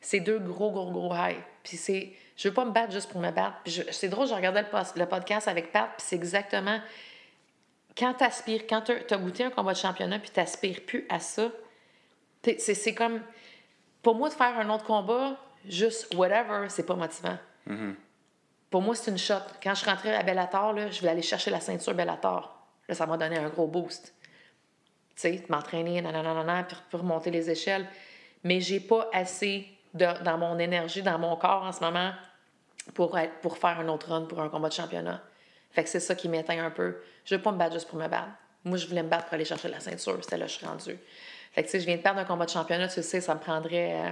C'est 0.00 0.20
deux 0.20 0.38
gros, 0.38 0.70
gros, 0.70 0.90
gros 0.90 1.14
high. 1.14 1.38
Puis 1.62 1.76
c'est 1.78 2.12
je 2.36 2.48
veux 2.48 2.54
pas 2.54 2.64
me 2.64 2.72
battre 2.72 2.92
juste 2.92 3.10
pour 3.10 3.20
me 3.20 3.30
battre. 3.30 3.56
C'est 3.90 4.08
drôle, 4.08 4.26
je 4.26 4.34
regardais 4.34 4.62
le, 4.62 5.06
podcast 5.06 5.48
avec 5.48 5.70
Pat, 5.70 5.90
puis 5.96 6.04
c'est 6.06 6.16
exactement 6.16 6.80
quand 7.96 8.14
tu 8.14 8.24
aspires, 8.24 8.62
quand 8.68 8.82
tu 8.82 8.92
as 8.92 9.16
goûté 9.16 9.44
un 9.44 9.50
combat 9.50 9.72
de 9.72 9.78
championnat, 9.78 10.18
puis 10.18 10.30
tu 10.30 10.40
n'aspires 10.40 10.84
plus 10.84 11.06
à 11.08 11.20
ça, 11.20 11.50
c'est 12.58 12.94
comme. 12.94 13.20
Pour 14.02 14.14
moi, 14.16 14.28
de 14.28 14.34
faire 14.34 14.58
un 14.58 14.68
autre 14.68 14.84
combat, 14.84 15.36
juste 15.66 16.14
whatever, 16.14 16.68
c'est 16.68 16.84
pas 16.84 16.94
motivant. 16.94 17.38
Mm-hmm. 17.66 17.94
Pour 18.70 18.82
moi, 18.82 18.94
c'est 18.94 19.10
une 19.10 19.18
shot. 19.18 19.34
Quand 19.62 19.74
je 19.74 19.84
rentrais 19.84 20.14
à 20.14 20.22
Bellator, 20.22 20.74
là, 20.74 20.90
je 20.90 20.98
voulais 20.98 21.12
aller 21.12 21.22
chercher 21.22 21.50
la 21.50 21.60
ceinture 21.60 21.94
Bellator. 21.94 22.54
Là, 22.88 22.94
ça 22.94 23.06
m'a 23.06 23.16
donné 23.16 23.38
un 23.38 23.48
gros 23.48 23.66
boost. 23.66 24.14
Tu 25.16 25.22
sais, 25.22 25.44
m'entraîner, 25.48 26.02
nanana, 26.02 26.64
puis 26.64 26.76
remonter 26.92 27.30
les 27.30 27.48
échelles. 27.48 27.86
Mais 28.42 28.60
j'ai 28.60 28.80
pas 28.80 29.08
assez 29.12 29.68
dans 29.94 30.38
mon 30.38 30.58
énergie, 30.58 31.02
dans 31.02 31.18
mon 31.18 31.36
corps 31.36 31.62
en 31.62 31.72
ce 31.72 31.80
moment 31.80 32.12
pour, 32.92 33.16
être, 33.16 33.40
pour 33.40 33.56
faire 33.56 33.78
un 33.80 33.88
autre 33.88 34.10
run 34.10 34.22
pour 34.22 34.40
un 34.40 34.48
combat 34.48 34.68
de 34.68 34.74
championnat. 34.74 35.22
Fait 35.74 35.82
que 35.82 35.90
c'est 35.90 36.00
ça 36.00 36.14
qui 36.14 36.28
m'éteint 36.28 36.64
un 36.64 36.70
peu. 36.70 36.96
Je 37.24 37.34
veux 37.34 37.42
pas 37.42 37.50
me 37.52 37.58
battre 37.58 37.74
juste 37.74 37.88
pour 37.88 37.98
me 37.98 38.06
battre. 38.06 38.30
Moi, 38.64 38.78
je 38.78 38.86
voulais 38.86 39.02
me 39.02 39.08
battre 39.08 39.24
pour 39.24 39.34
aller 39.34 39.44
chercher 39.44 39.68
la 39.68 39.80
ceinture. 39.80 40.18
C'était 40.22 40.38
là 40.38 40.46
que 40.46 40.52
je 40.52 40.56
suis 40.56 40.66
rendue. 40.66 40.98
Fait 41.52 41.62
que, 41.62 41.66
tu 41.66 41.72
sais, 41.72 41.80
je 41.80 41.86
viens 41.86 41.96
de 41.96 42.02
perdre 42.02 42.20
un 42.20 42.24
combat 42.24 42.46
de 42.46 42.50
championnat, 42.50 42.88
tu 42.88 43.02
sais, 43.02 43.20
ça 43.20 43.34
me 43.34 43.40
prendrait. 43.40 43.92
Euh, 43.92 44.10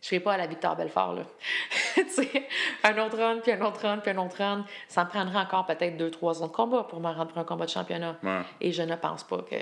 je 0.00 0.08
serais 0.08 0.20
pas 0.20 0.34
à 0.34 0.36
la 0.36 0.46
Victoire 0.46 0.76
Belfort, 0.76 1.14
là. 1.14 1.22
tu 1.94 2.08
sais, 2.08 2.46
un 2.82 2.98
autre 2.98 3.16
run, 3.16 3.40
puis 3.40 3.52
un 3.52 3.60
autre 3.62 3.80
run, 3.80 3.98
puis 3.98 4.10
un 4.10 4.18
autre 4.18 4.36
run. 4.38 4.64
Ça 4.88 5.04
me 5.04 5.08
prendrait 5.08 5.38
encore 5.38 5.66
peut-être 5.66 5.96
deux, 5.96 6.10
trois 6.10 6.42
ans 6.42 6.46
de 6.46 6.52
combat 6.52 6.84
pour 6.84 7.00
me 7.00 7.08
rendre 7.08 7.28
pour 7.28 7.38
un 7.38 7.44
combat 7.44 7.64
de 7.64 7.70
championnat. 7.70 8.18
Et 8.60 8.72
je 8.72 8.82
ne 8.82 8.96
pense 8.96 9.24
pas 9.24 9.38
que, 9.38 9.56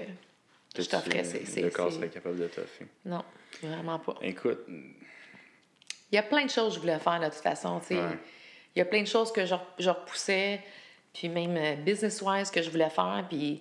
je 0.76 0.88
t'offrais. 0.88 1.22
Le 1.22 1.70
corps 1.70 1.92
serait 1.92 2.08
capable 2.08 2.38
de 2.38 2.46
t'offrir? 2.46 2.86
Non, 3.04 3.24
vraiment 3.62 3.98
pas. 3.98 4.14
Écoute, 4.22 4.60
il 4.68 6.16
y 6.16 6.18
a 6.18 6.22
plein 6.22 6.44
de 6.44 6.50
choses 6.50 6.70
que 6.70 6.74
je 6.76 6.80
voulais 6.80 6.98
faire 6.98 7.20
de 7.20 7.26
toute 7.26 7.34
façon. 7.34 7.80
Il 7.90 8.78
y 8.78 8.80
a 8.80 8.84
plein 8.84 9.02
de 9.02 9.06
choses 9.06 9.32
que 9.32 9.44
je, 9.44 9.54
je 9.78 9.90
repoussais, 9.90 10.60
puis 11.12 11.28
même 11.28 11.56
euh, 11.56 11.76
business-wise 11.76 12.50
que 12.50 12.62
je 12.62 12.70
voulais 12.70 12.90
faire. 12.90 13.24
Puis 13.28 13.60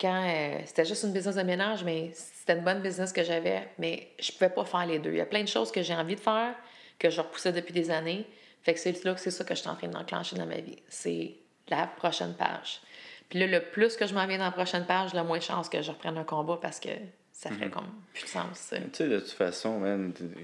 quand 0.00 0.24
euh, 0.28 0.58
c'était 0.66 0.84
juste 0.84 1.04
une 1.04 1.12
business 1.12 1.36
de 1.36 1.42
ménage, 1.42 1.84
mais 1.84 2.10
c'était 2.14 2.54
une 2.54 2.64
bonne 2.64 2.80
business 2.80 3.12
que 3.12 3.22
j'avais, 3.22 3.68
mais 3.78 4.08
je 4.18 4.32
pouvais 4.32 4.50
pas 4.50 4.64
faire 4.64 4.86
les 4.86 4.98
deux. 4.98 5.10
Il 5.10 5.18
y 5.18 5.20
a 5.20 5.26
plein 5.26 5.42
de 5.42 5.48
choses 5.48 5.72
que 5.72 5.82
j'ai 5.82 5.94
envie 5.94 6.16
de 6.16 6.20
faire, 6.20 6.54
que 6.98 7.10
je 7.10 7.20
repoussais 7.20 7.52
depuis 7.52 7.72
des 7.72 7.90
années. 7.90 8.26
Fait 8.62 8.74
que 8.74 8.80
c'est 8.80 9.04
là 9.04 9.14
que 9.14 9.20
c'est 9.20 9.30
ça 9.30 9.44
que 9.44 9.54
je 9.54 9.60
suis 9.60 9.68
en 9.68 9.76
train 9.76 9.88
d'enclencher 9.88 10.36
dans 10.36 10.46
ma 10.46 10.60
vie. 10.60 10.76
C'est 10.88 11.36
la 11.68 11.86
prochaine 11.86 12.34
page. 12.34 12.80
Puis 13.28 13.38
là, 13.40 13.46
le 13.46 13.60
plus 13.60 13.96
que 13.96 14.06
je 14.06 14.14
m'en 14.14 14.26
viens 14.26 14.38
dans 14.38 14.44
la 14.44 14.52
prochaine 14.52 14.86
page, 14.86 15.14
le 15.14 15.22
moins 15.24 15.38
de 15.38 15.42
chance 15.42 15.68
que 15.68 15.82
je 15.82 15.90
reprenne 15.90 16.16
un 16.16 16.24
combat 16.24 16.58
parce 16.60 16.78
que 16.78 16.90
ça 17.32 17.50
fait 17.50 17.66
mhm. 17.66 17.70
comme 17.70 17.88
plus 18.14 18.22
de 18.22 18.28
sens. 18.28 18.72
Tu 18.72 18.82
sais, 18.92 19.08
de 19.08 19.20
toute 19.20 19.30
façon, 19.30 19.80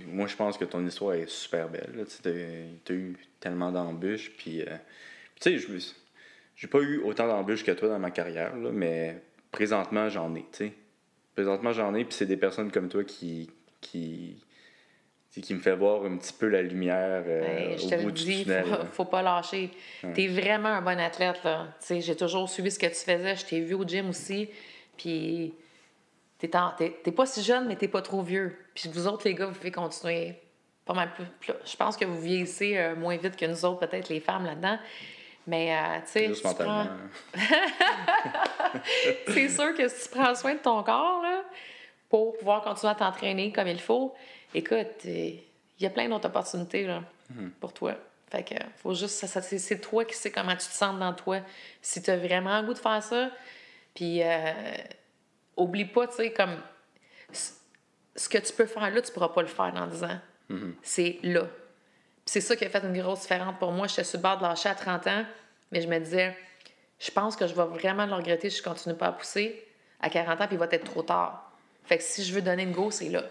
moi, 0.06 0.26
je 0.26 0.36
pense 0.36 0.58
que 0.58 0.64
ton 0.64 0.86
histoire 0.86 1.14
est 1.14 1.28
super 1.28 1.68
belle. 1.68 2.04
Tu 2.22 2.28
as 2.28 2.92
eu 2.92 3.16
tellement 3.40 3.72
d'embûches. 3.72 4.32
Puis, 4.36 4.62
euh, 4.62 4.76
tu 5.40 5.58
sais, 5.58 5.58
je 5.58 5.78
j'ai 6.56 6.68
pas 6.68 6.80
eu 6.80 6.98
autant 7.02 7.26
d'embûches 7.26 7.64
que 7.64 7.72
toi 7.72 7.88
dans 7.88 7.98
ma 7.98 8.10
carrière, 8.10 8.56
là, 8.56 8.70
mais 8.72 9.22
présentement, 9.50 10.08
j'en 10.08 10.34
ai. 10.34 10.44
sais. 10.52 10.72
Présentement, 11.34 11.72
j'en 11.72 11.94
ai. 11.94 12.04
Puis 12.04 12.14
c'est 12.14 12.26
des 12.26 12.36
personnes 12.36 12.70
comme 12.70 12.88
toi 12.88 13.04
qui, 13.04 13.50
qui, 13.80 14.42
qui 15.30 15.54
me 15.54 15.60
fait 15.60 15.74
voir 15.74 16.04
un 16.04 16.16
petit 16.18 16.32
peu 16.32 16.48
la 16.48 16.62
lumière 16.62 17.24
euh, 17.26 17.76
je 17.78 17.88
te 17.88 17.94
le 17.94 18.12
dis, 18.12 18.44
Faut, 18.44 18.84
faut 18.92 19.04
pas 19.04 19.22
lâcher. 19.22 19.70
Tu 20.14 20.24
es 20.24 20.28
vraiment 20.28 20.68
un 20.68 20.82
bon 20.82 20.98
athlète. 21.00 21.40
J'ai 21.88 22.16
toujours 22.16 22.48
suivi 22.48 22.70
ce 22.70 22.78
que 22.78 22.86
tu 22.86 22.94
faisais. 22.94 23.36
Je 23.36 23.46
t'ai 23.46 23.60
vu 23.60 23.74
au 23.74 23.84
gym 23.86 24.10
aussi. 24.10 24.48
Puis 24.96 25.54
t'es 26.38 26.48
pas 26.48 27.26
si 27.26 27.42
jeune, 27.42 27.66
mais 27.68 27.76
t'es 27.76 27.88
pas 27.88 28.02
trop 28.02 28.22
vieux. 28.22 28.56
Puis 28.74 28.90
vous 28.92 29.06
autres, 29.06 29.26
les 29.26 29.34
gars, 29.34 29.46
vous 29.46 29.54
pouvez 29.54 29.70
continuer 29.70 30.34
pas 30.84 30.94
mal 30.94 31.12
plus. 31.14 31.24
Je 31.64 31.76
pense 31.76 31.96
que 31.96 32.04
vous 32.04 32.20
vieillissez 32.20 32.76
euh, 32.76 32.96
moins 32.96 33.16
vite 33.16 33.36
que 33.36 33.46
nous 33.46 33.64
autres, 33.64 33.86
peut-être 33.86 34.08
les 34.08 34.20
femmes 34.20 34.44
là-dedans. 34.44 34.78
Mais, 35.46 35.76
euh, 35.76 36.00
tu 36.00 36.34
sais. 36.34 36.54
Prends... 36.54 36.86
c'est 39.28 39.48
sûr 39.48 39.74
que 39.74 39.88
si 39.88 40.08
tu 40.08 40.16
prends 40.16 40.34
soin 40.34 40.54
de 40.54 40.60
ton 40.60 40.82
corps, 40.82 41.22
là, 41.22 41.42
pour 42.08 42.36
pouvoir 42.38 42.62
continuer 42.62 42.92
à 42.92 42.94
t'entraîner 42.94 43.52
comme 43.52 43.68
il 43.68 43.80
faut, 43.80 44.14
écoute, 44.54 45.04
il 45.04 45.42
y 45.80 45.86
a 45.86 45.90
plein 45.90 46.08
d'autres 46.08 46.28
opportunités 46.28 46.86
là, 46.86 47.02
mm-hmm. 47.32 47.50
pour 47.60 47.72
toi. 47.72 47.94
Fait 48.30 48.44
que, 48.44 48.54
faut 48.76 48.94
juste. 48.94 49.26
C'est 49.26 49.80
toi 49.80 50.04
qui 50.04 50.14
sais 50.14 50.30
comment 50.30 50.52
tu 50.52 50.68
te 50.68 50.72
sens 50.72 50.98
dans 50.98 51.12
toi. 51.12 51.40
Si 51.82 52.02
tu 52.02 52.10
as 52.10 52.16
vraiment 52.16 52.60
le 52.60 52.66
goût 52.66 52.74
de 52.74 52.78
faire 52.78 53.02
ça, 53.02 53.30
puis. 53.94 54.22
Euh, 54.22 54.52
oublie 55.56 55.84
pas, 55.84 56.06
tu 56.06 56.14
sais, 56.14 56.32
comme. 56.32 56.56
ce 57.32 58.28
que 58.28 58.38
tu 58.38 58.52
peux 58.52 58.66
faire 58.66 58.90
là, 58.90 59.02
tu 59.02 59.12
pourras 59.12 59.28
pas 59.28 59.42
le 59.42 59.48
faire 59.48 59.72
dans 59.72 59.86
10 59.86 60.04
ans. 60.04 60.18
Mm-hmm. 60.50 60.72
C'est 60.82 61.18
là. 61.22 61.46
C'est 62.24 62.40
ça 62.40 62.56
qui 62.56 62.64
a 62.64 62.70
fait 62.70 62.84
une 62.84 62.98
grosse 63.00 63.22
différence 63.22 63.54
pour 63.58 63.72
moi. 63.72 63.86
J'étais 63.86 64.04
sur 64.04 64.18
le 64.18 64.22
bord 64.22 64.38
de 64.38 64.42
lâcher 64.42 64.68
à 64.68 64.74
30 64.74 65.06
ans, 65.06 65.24
mais 65.70 65.80
je 65.80 65.88
me 65.88 65.98
disais, 65.98 66.36
je 66.98 67.10
pense 67.10 67.36
que 67.36 67.46
je 67.46 67.54
vais 67.54 67.64
vraiment 67.64 68.06
le 68.06 68.14
regretter 68.14 68.50
si 68.50 68.58
je 68.58 68.62
continue 68.62 68.94
pas 68.94 69.08
à 69.08 69.12
pousser 69.12 69.66
à 70.00 70.10
40 70.10 70.40
ans, 70.40 70.46
puis 70.46 70.56
il 70.56 70.58
va 70.58 70.68
être 70.70 70.84
trop 70.84 71.02
tard. 71.02 71.52
Fait 71.84 71.98
que 71.98 72.04
si 72.04 72.24
je 72.24 72.32
veux 72.32 72.42
donner 72.42 72.62
une 72.62 72.72
go, 72.72 72.90
c'est 72.90 73.08
là. 73.08 73.24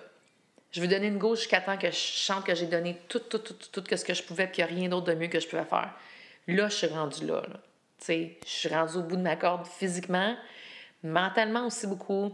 Je 0.72 0.82
veux 0.82 0.88
donner 0.88 1.08
une 1.08 1.18
go 1.18 1.36
jusqu'à 1.36 1.62
temps 1.62 1.78
que 1.78 1.88
je 1.88 1.96
chante 1.96 2.46
que 2.46 2.56
j'ai 2.56 2.66
donné 2.66 2.98
tout, 3.10 3.20
tout, 3.20 3.40
tout, 3.40 3.54
tout, 3.54 3.82
tout 3.82 3.98
ce 3.98 4.06
que 4.06 4.14
je 4.14 4.24
pouvais, 4.24 4.48
puis 4.48 4.56
qu'il 4.56 4.66
n'y 4.66 4.72
a 4.72 4.76
rien 4.76 4.90
d'autre 4.90 5.08
de 5.08 5.14
mieux 5.14 5.28
que 5.28 5.40
je 5.40 5.48
pouvais 5.48 5.66
faire. 5.66 5.94
Là, 6.48 6.70
je 6.70 6.76
suis 6.76 6.88
rendue 6.88 7.26
là. 7.26 7.42
là. 7.48 7.60
je 8.08 8.34
suis 8.46 8.70
rendue 8.70 8.98
au 8.98 9.04
bout 9.04 9.18
de 9.18 9.22
ma 9.22 9.36
corde 9.36 9.68
physiquement, 9.68 10.36
mentalement 11.04 11.68
aussi 11.68 11.88
beaucoup. 11.88 12.32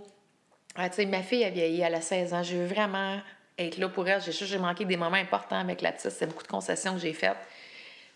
Ah, 0.75 0.89
ma 1.07 1.23
fille 1.23 1.43
a 1.43 1.49
vieilli, 1.49 1.81
elle 1.81 1.95
a 1.95 2.01
16 2.01 2.33
ans. 2.33 2.41
Veux 2.43 2.65
vraiment 2.65 3.19
être 3.57 3.77
là 3.77 3.89
pour 3.89 4.07
elle. 4.07 4.21
J'ai 4.21 4.31
j'ai 4.31 4.57
manqué 4.57 4.85
des 4.85 4.97
moments 4.97 5.17
importants 5.17 5.59
avec 5.59 5.81
la 5.81 5.91
petite. 5.91 6.11
C'est 6.11 6.27
beaucoup 6.27 6.43
de 6.43 6.47
concessions 6.47 6.93
que 6.93 6.99
j'ai 6.99 7.13
faites. 7.13 7.37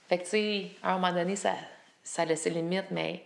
Fait 0.07 0.17
que, 0.17 0.23
tu 0.23 0.29
sais, 0.29 0.67
à 0.83 0.91
un 0.91 0.99
moment 0.99 1.13
donné, 1.13 1.35
ça, 1.35 1.55
ça 2.03 2.25
laissait 2.25 2.49
limite, 2.49 2.91
mais 2.91 3.23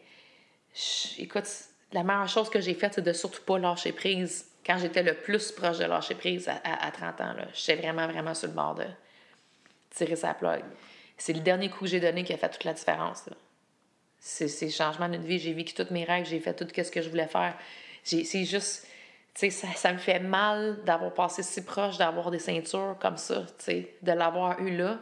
écoute, 1.18 1.48
la 1.92 2.04
meilleure 2.04 2.28
chose 2.28 2.50
que 2.50 2.60
j'ai 2.60 2.74
faite, 2.74 2.94
c'est 2.96 3.02
de 3.02 3.14
surtout 3.14 3.42
pas 3.42 3.58
lâcher 3.58 3.92
prise 3.92 4.46
quand 4.66 4.78
j'étais 4.78 5.04
le 5.04 5.14
plus 5.14 5.52
proche 5.52 5.78
de 5.78 5.86
lâcher 5.86 6.16
prise 6.16 6.48
à, 6.48 6.92
30 6.92 7.22
ans. 7.22 7.36
J'étais 7.54 7.82
vraiment, 7.82 8.08
vraiment 8.08 8.34
sur 8.34 8.48
le 8.48 8.54
bord 8.54 8.76
de 8.76 8.86
tirer 9.92 10.16
sa 10.16 10.34
plug. 10.34 10.64
C'est 11.18 11.34
le 11.34 11.40
dernier 11.40 11.70
coup 11.70 11.82
que 11.82 11.88
j'ai 11.88 12.00
donné 12.00 12.24
qui 12.24 12.34
a 12.34 12.38
fait 12.38 12.50
toute 12.50 12.64
la 12.64 12.74
différence. 12.74 13.30
C'est 14.20 14.62
le 14.62 14.72
changement 14.72 15.08
de 15.08 15.18
vie. 15.18 15.40
J'ai 15.40 15.54
vécu 15.54 15.74
toutes 15.74 15.92
mes 15.92 16.04
règles, 16.04 16.28
j'ai 16.28 16.40
fait 16.40 16.54
tout 16.54 16.68
ce 16.68 16.92
que 16.92 17.02
je 17.02 17.10
voulais 17.10 17.28
faire. 17.28 17.56
C'est 18.04 18.46
juste, 18.46 18.88
tu 19.36 19.42
sais, 19.42 19.50
ça, 19.50 19.68
ça, 19.76 19.92
me 19.92 19.98
fait 19.98 20.20
mal 20.20 20.82
d'avoir 20.86 21.14
passé 21.14 21.44
si 21.44 21.64
proche, 21.64 21.98
d'avoir 21.98 22.32
des 22.32 22.40
ceintures 22.40 22.96
comme 23.02 23.18
ça, 23.18 23.42
tu 23.60 23.66
sais, 23.66 23.96
de 24.02 24.14
l'avoir 24.14 24.60
eu 24.62 24.76
là. 24.78 24.98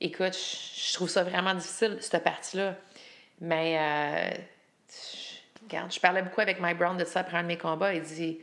Écoute, 0.00 0.34
je 0.34 0.94
trouve 0.94 1.08
ça 1.08 1.24
vraiment 1.24 1.52
difficile, 1.52 1.98
cette 2.00 2.22
partie-là. 2.22 2.76
Mais, 3.40 3.76
euh, 3.76 4.30
regarde, 5.64 5.92
je 5.92 5.98
parlais 5.98 6.22
beaucoup 6.22 6.40
avec 6.40 6.60
Mike 6.60 6.78
Brown 6.78 6.96
de 6.96 7.04
ça 7.04 7.20
après 7.20 7.36
un 7.38 7.42
de 7.42 7.48
mes 7.48 7.58
combats. 7.58 7.92
Il 7.92 8.02
dit, 8.02 8.38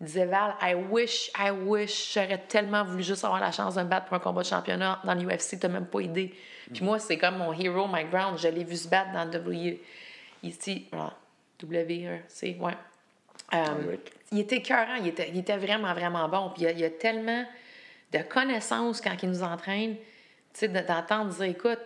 il 0.00 0.06
disait, 0.06 0.26
Val, 0.26 0.56
I 0.60 0.74
wish, 0.74 1.30
I 1.38 1.50
wish, 1.50 2.12
j'aurais 2.14 2.38
tellement 2.48 2.82
voulu 2.82 3.04
juste 3.04 3.24
avoir 3.24 3.40
la 3.40 3.52
chance 3.52 3.76
de 3.76 3.82
me 3.82 3.88
battre 3.88 4.06
pour 4.06 4.16
un 4.16 4.20
combat 4.20 4.42
de 4.42 4.48
championnat 4.48 5.00
dans 5.04 5.14
l'UFC, 5.14 5.60
t'as 5.60 5.68
même 5.68 5.86
pas 5.86 6.00
idée. 6.00 6.34
Puis 6.72 6.84
moi, 6.84 6.98
c'est 6.98 7.16
comme 7.16 7.36
mon 7.36 7.52
hero, 7.52 7.86
Mike 7.86 8.10
Brown, 8.10 8.36
je 8.36 8.48
l'ai 8.48 8.64
vu 8.64 8.76
se 8.76 8.88
battre 8.88 9.12
dans 9.12 9.26
W. 9.26 9.80
Ici, 10.42 10.88
ah, 10.92 11.12
WRC, 11.62 12.56
ouais. 12.58 12.76
Um, 13.52 13.98
il 14.30 14.40
était 14.40 14.56
écœurant, 14.56 14.94
il 14.96 15.08
était, 15.08 15.28
il 15.28 15.38
était 15.38 15.56
vraiment, 15.58 15.92
vraiment 15.92 16.28
bon. 16.28 16.50
Puis 16.54 16.62
il 16.62 16.64
y, 16.64 16.66
a, 16.68 16.70
il 16.72 16.80
y 16.80 16.84
a 16.84 16.90
tellement 16.90 17.44
de 18.12 18.18
connaissances 18.18 19.00
quand 19.00 19.14
il 19.22 19.28
nous 19.28 19.42
entraîne, 19.42 19.96
tu 19.96 20.60
sais, 20.60 20.68
d'entendre 20.68 21.34
dire, 21.34 21.44
écoute, 21.44 21.78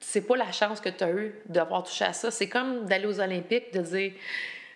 c'est 0.00 0.26
pas 0.26 0.36
la 0.36 0.52
chance 0.52 0.80
que 0.80 0.88
tu 0.88 1.04
as 1.04 1.10
eue 1.10 1.34
d'avoir 1.46 1.84
touché 1.84 2.04
à 2.04 2.12
ça. 2.12 2.30
C'est 2.30 2.48
comme 2.48 2.84
d'aller 2.86 3.06
aux 3.06 3.20
Olympiques, 3.20 3.72
de 3.72 3.80
dire 3.80 4.12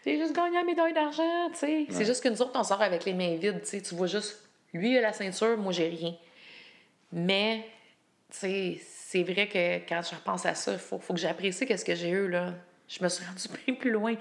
j'ai 0.07 0.19
juste 0.19 0.37
gagné 0.37 0.55
la 0.55 0.63
médaille 0.63 0.93
d'argent, 0.93 1.51
tu 1.51 1.59
sais. 1.59 1.87
C'est 1.91 2.05
juste 2.05 2.23
que 2.23 2.29
nous 2.29 2.41
autres, 2.41 2.53
on 2.55 2.63
sort 2.63 2.81
avec 2.81 3.05
les 3.05 3.13
mains 3.13 3.35
vides, 3.35 3.61
tu 3.63 3.67
sais. 3.67 3.83
Tu 3.83 3.95
vois 3.97 4.07
juste, 4.07 4.41
lui, 4.73 4.93
il 4.93 4.99
a 4.99 5.01
la 5.01 5.13
ceinture, 5.13 5.59
moi, 5.59 5.73
j'ai 5.73 5.89
rien. 5.89 6.15
Mais, 7.13 7.65
tu 8.31 8.39
sais, 8.39 8.81
c'est 8.85 9.25
vrai 9.25 9.49
que 9.49 9.79
quand 9.89 10.01
je 10.09 10.15
repense 10.15 10.47
à 10.47 10.55
ça, 10.55 10.75
il 10.75 10.79
faut, 10.79 11.01
faut, 11.01 11.13
que 11.13 11.19
j'apprécie 11.19 11.67
ce 11.67 11.85
que 11.85 11.95
j'ai 11.97 12.11
eu, 12.11 12.29
là. 12.29 12.55
Je 12.89 13.03
me 13.03 13.09
suis 13.09 13.25
rendue 13.25 13.49
bien 13.67 13.75
plus 13.75 13.91
loin. 13.91 14.15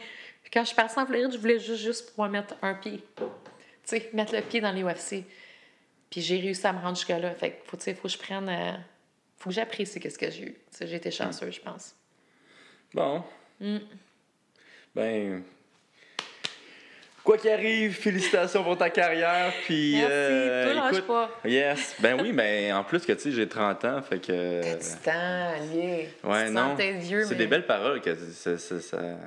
Quand 0.56 0.62
je 0.62 0.68
suis 0.68 0.76
passée 0.78 1.02
en 1.02 1.06
Floride, 1.06 1.34
je 1.34 1.38
voulais 1.38 1.60
juste, 1.60 1.84
juste 1.84 2.10
pouvoir 2.12 2.30
mettre 2.30 2.56
un 2.62 2.76
pied. 2.76 3.04
Tu 3.18 3.26
sais, 3.84 4.10
mettre 4.14 4.34
le 4.34 4.42
pied 4.42 4.62
dans 4.62 4.72
les 4.72 4.84
UFC. 4.84 5.26
Puis 6.10 6.22
j'ai 6.22 6.40
réussi 6.40 6.66
à 6.66 6.72
me 6.72 6.80
rendre 6.80 6.96
jusque-là. 6.96 7.32
Fait 7.32 7.52
que, 7.52 7.56
faut, 7.66 7.78
faut 7.78 8.04
que 8.04 8.08
je 8.08 8.18
prenne... 8.18 8.48
Euh, 8.48 8.72
faut 9.38 9.50
que 9.50 9.56
j'apprécie 9.56 10.00
ce 10.02 10.18
que 10.18 10.32
j'ai 10.32 10.44
eu. 10.44 10.56
J'ai 10.80 10.96
été 10.96 11.12
chanceuse, 11.12 11.56
je 11.56 11.60
pense. 11.60 11.94
Bon. 12.94 13.22
Mm. 13.60 13.80
Ben, 14.96 15.44
Quoi 17.22 17.38
qu'il 17.38 17.50
arrive, 17.50 17.92
félicitations 17.92 18.64
pour 18.64 18.78
ta 18.78 18.90
carrière. 18.90 19.52
Puis, 19.66 19.96
Merci, 19.98 20.08
euh, 20.10 20.74
toi, 20.74 20.88
écoute, 20.90 21.08
pas. 21.08 21.32
Yes. 21.44 21.96
Ben 22.00 22.18
oui, 22.22 22.32
mais 22.32 22.72
en 22.72 22.86
plus 22.86 23.06
que 23.06 23.12
tu 23.12 23.20
sais, 23.20 23.32
j'ai 23.32 23.50
30 23.50 23.84
ans, 23.84 24.02
fait 24.04 24.20
que. 24.20 24.62
T'as 24.62 24.76
du 24.76 25.02
temps, 25.04 25.74
lié. 25.74 26.10
Ouais, 26.24 26.50
non. 26.50 26.78
C'est 26.78 27.36
des 27.36 27.48
belles 27.48 27.66
paroles 27.66 28.00
que 28.00 28.16
ça. 28.16 28.58
ça, 28.58 28.80
ça... 28.80 29.18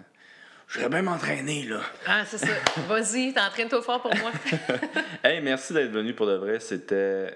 Je 0.68 0.80
vais 0.80 0.88
bien 0.90 1.00
m'entraîner, 1.00 1.62
là. 1.62 1.80
Ah, 2.06 2.24
c'est 2.26 2.36
ça. 2.36 2.52
Vas-y, 2.88 3.32
t'entraînes-toi 3.32 3.80
fort 3.80 4.02
pour 4.02 4.14
moi. 4.16 4.30
hey, 5.24 5.40
merci 5.40 5.72
d'être 5.72 5.90
venu 5.90 6.12
pour 6.12 6.26
de 6.26 6.34
vrai. 6.34 6.60
C'était 6.60 6.94
euh, 6.94 7.30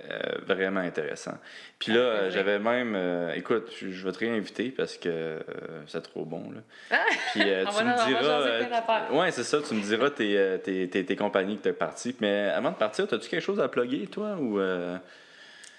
vraiment 0.46 0.80
intéressant. 0.80 1.38
Puis 1.78 1.92
là, 1.92 2.24
ah, 2.24 2.30
j'avais 2.30 2.58
même. 2.58 2.94
Euh, 2.94 3.32
écoute, 3.32 3.72
je, 3.80 4.04
vais 4.04 4.12
te 4.12 4.18
réinviter 4.18 4.70
parce 4.70 4.98
que 4.98 5.08
euh, 5.08 5.40
c'est 5.86 6.02
trop 6.02 6.26
bon, 6.26 6.50
là. 6.50 6.60
Ah! 6.90 7.06
Puis 7.32 7.40
tu 7.40 7.46
me 7.46 8.06
diras. 8.06 9.10
ouais, 9.12 9.30
c'est 9.30 9.44
ça. 9.44 9.62
Tu 9.66 9.74
me 9.74 9.80
diras 9.80 10.10
tes, 10.10 10.60
tes, 10.62 10.90
tes, 10.90 11.06
tes 11.06 11.16
compagnies 11.16 11.56
que 11.56 11.62
tu 11.62 11.68
es 11.70 11.72
parti. 11.72 12.14
Mais 12.20 12.50
avant 12.50 12.72
de 12.72 12.76
partir, 12.76 13.04
as-tu 13.04 13.30
quelque 13.30 13.40
chose 13.40 13.60
à 13.60 13.68
plugger, 13.68 14.08
toi, 14.08 14.36
ou. 14.36 14.60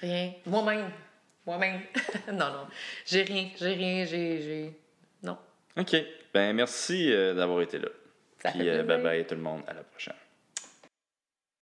Rien. 0.01 0.33
Moi-même. 0.47 0.89
Moi-même. 1.45 1.81
non, 2.29 2.47
non. 2.47 2.67
J'ai 3.05 3.21
rien. 3.21 3.49
J'ai 3.59 3.73
rien. 3.73 4.05
J'ai. 4.05 4.73
Non. 5.21 5.37
OK. 5.77 5.95
Ben, 6.33 6.55
merci 6.55 7.11
euh, 7.11 7.33
d'avoir 7.33 7.61
été 7.61 7.79
là. 7.79 7.89
Puis, 8.39 8.67
euh, 8.67 8.83
bye 8.83 9.01
bye 9.01 9.25
tout 9.25 9.35
le 9.35 9.41
monde. 9.41 9.61
À 9.67 9.73
la 9.73 9.83
prochaine. 9.83 10.15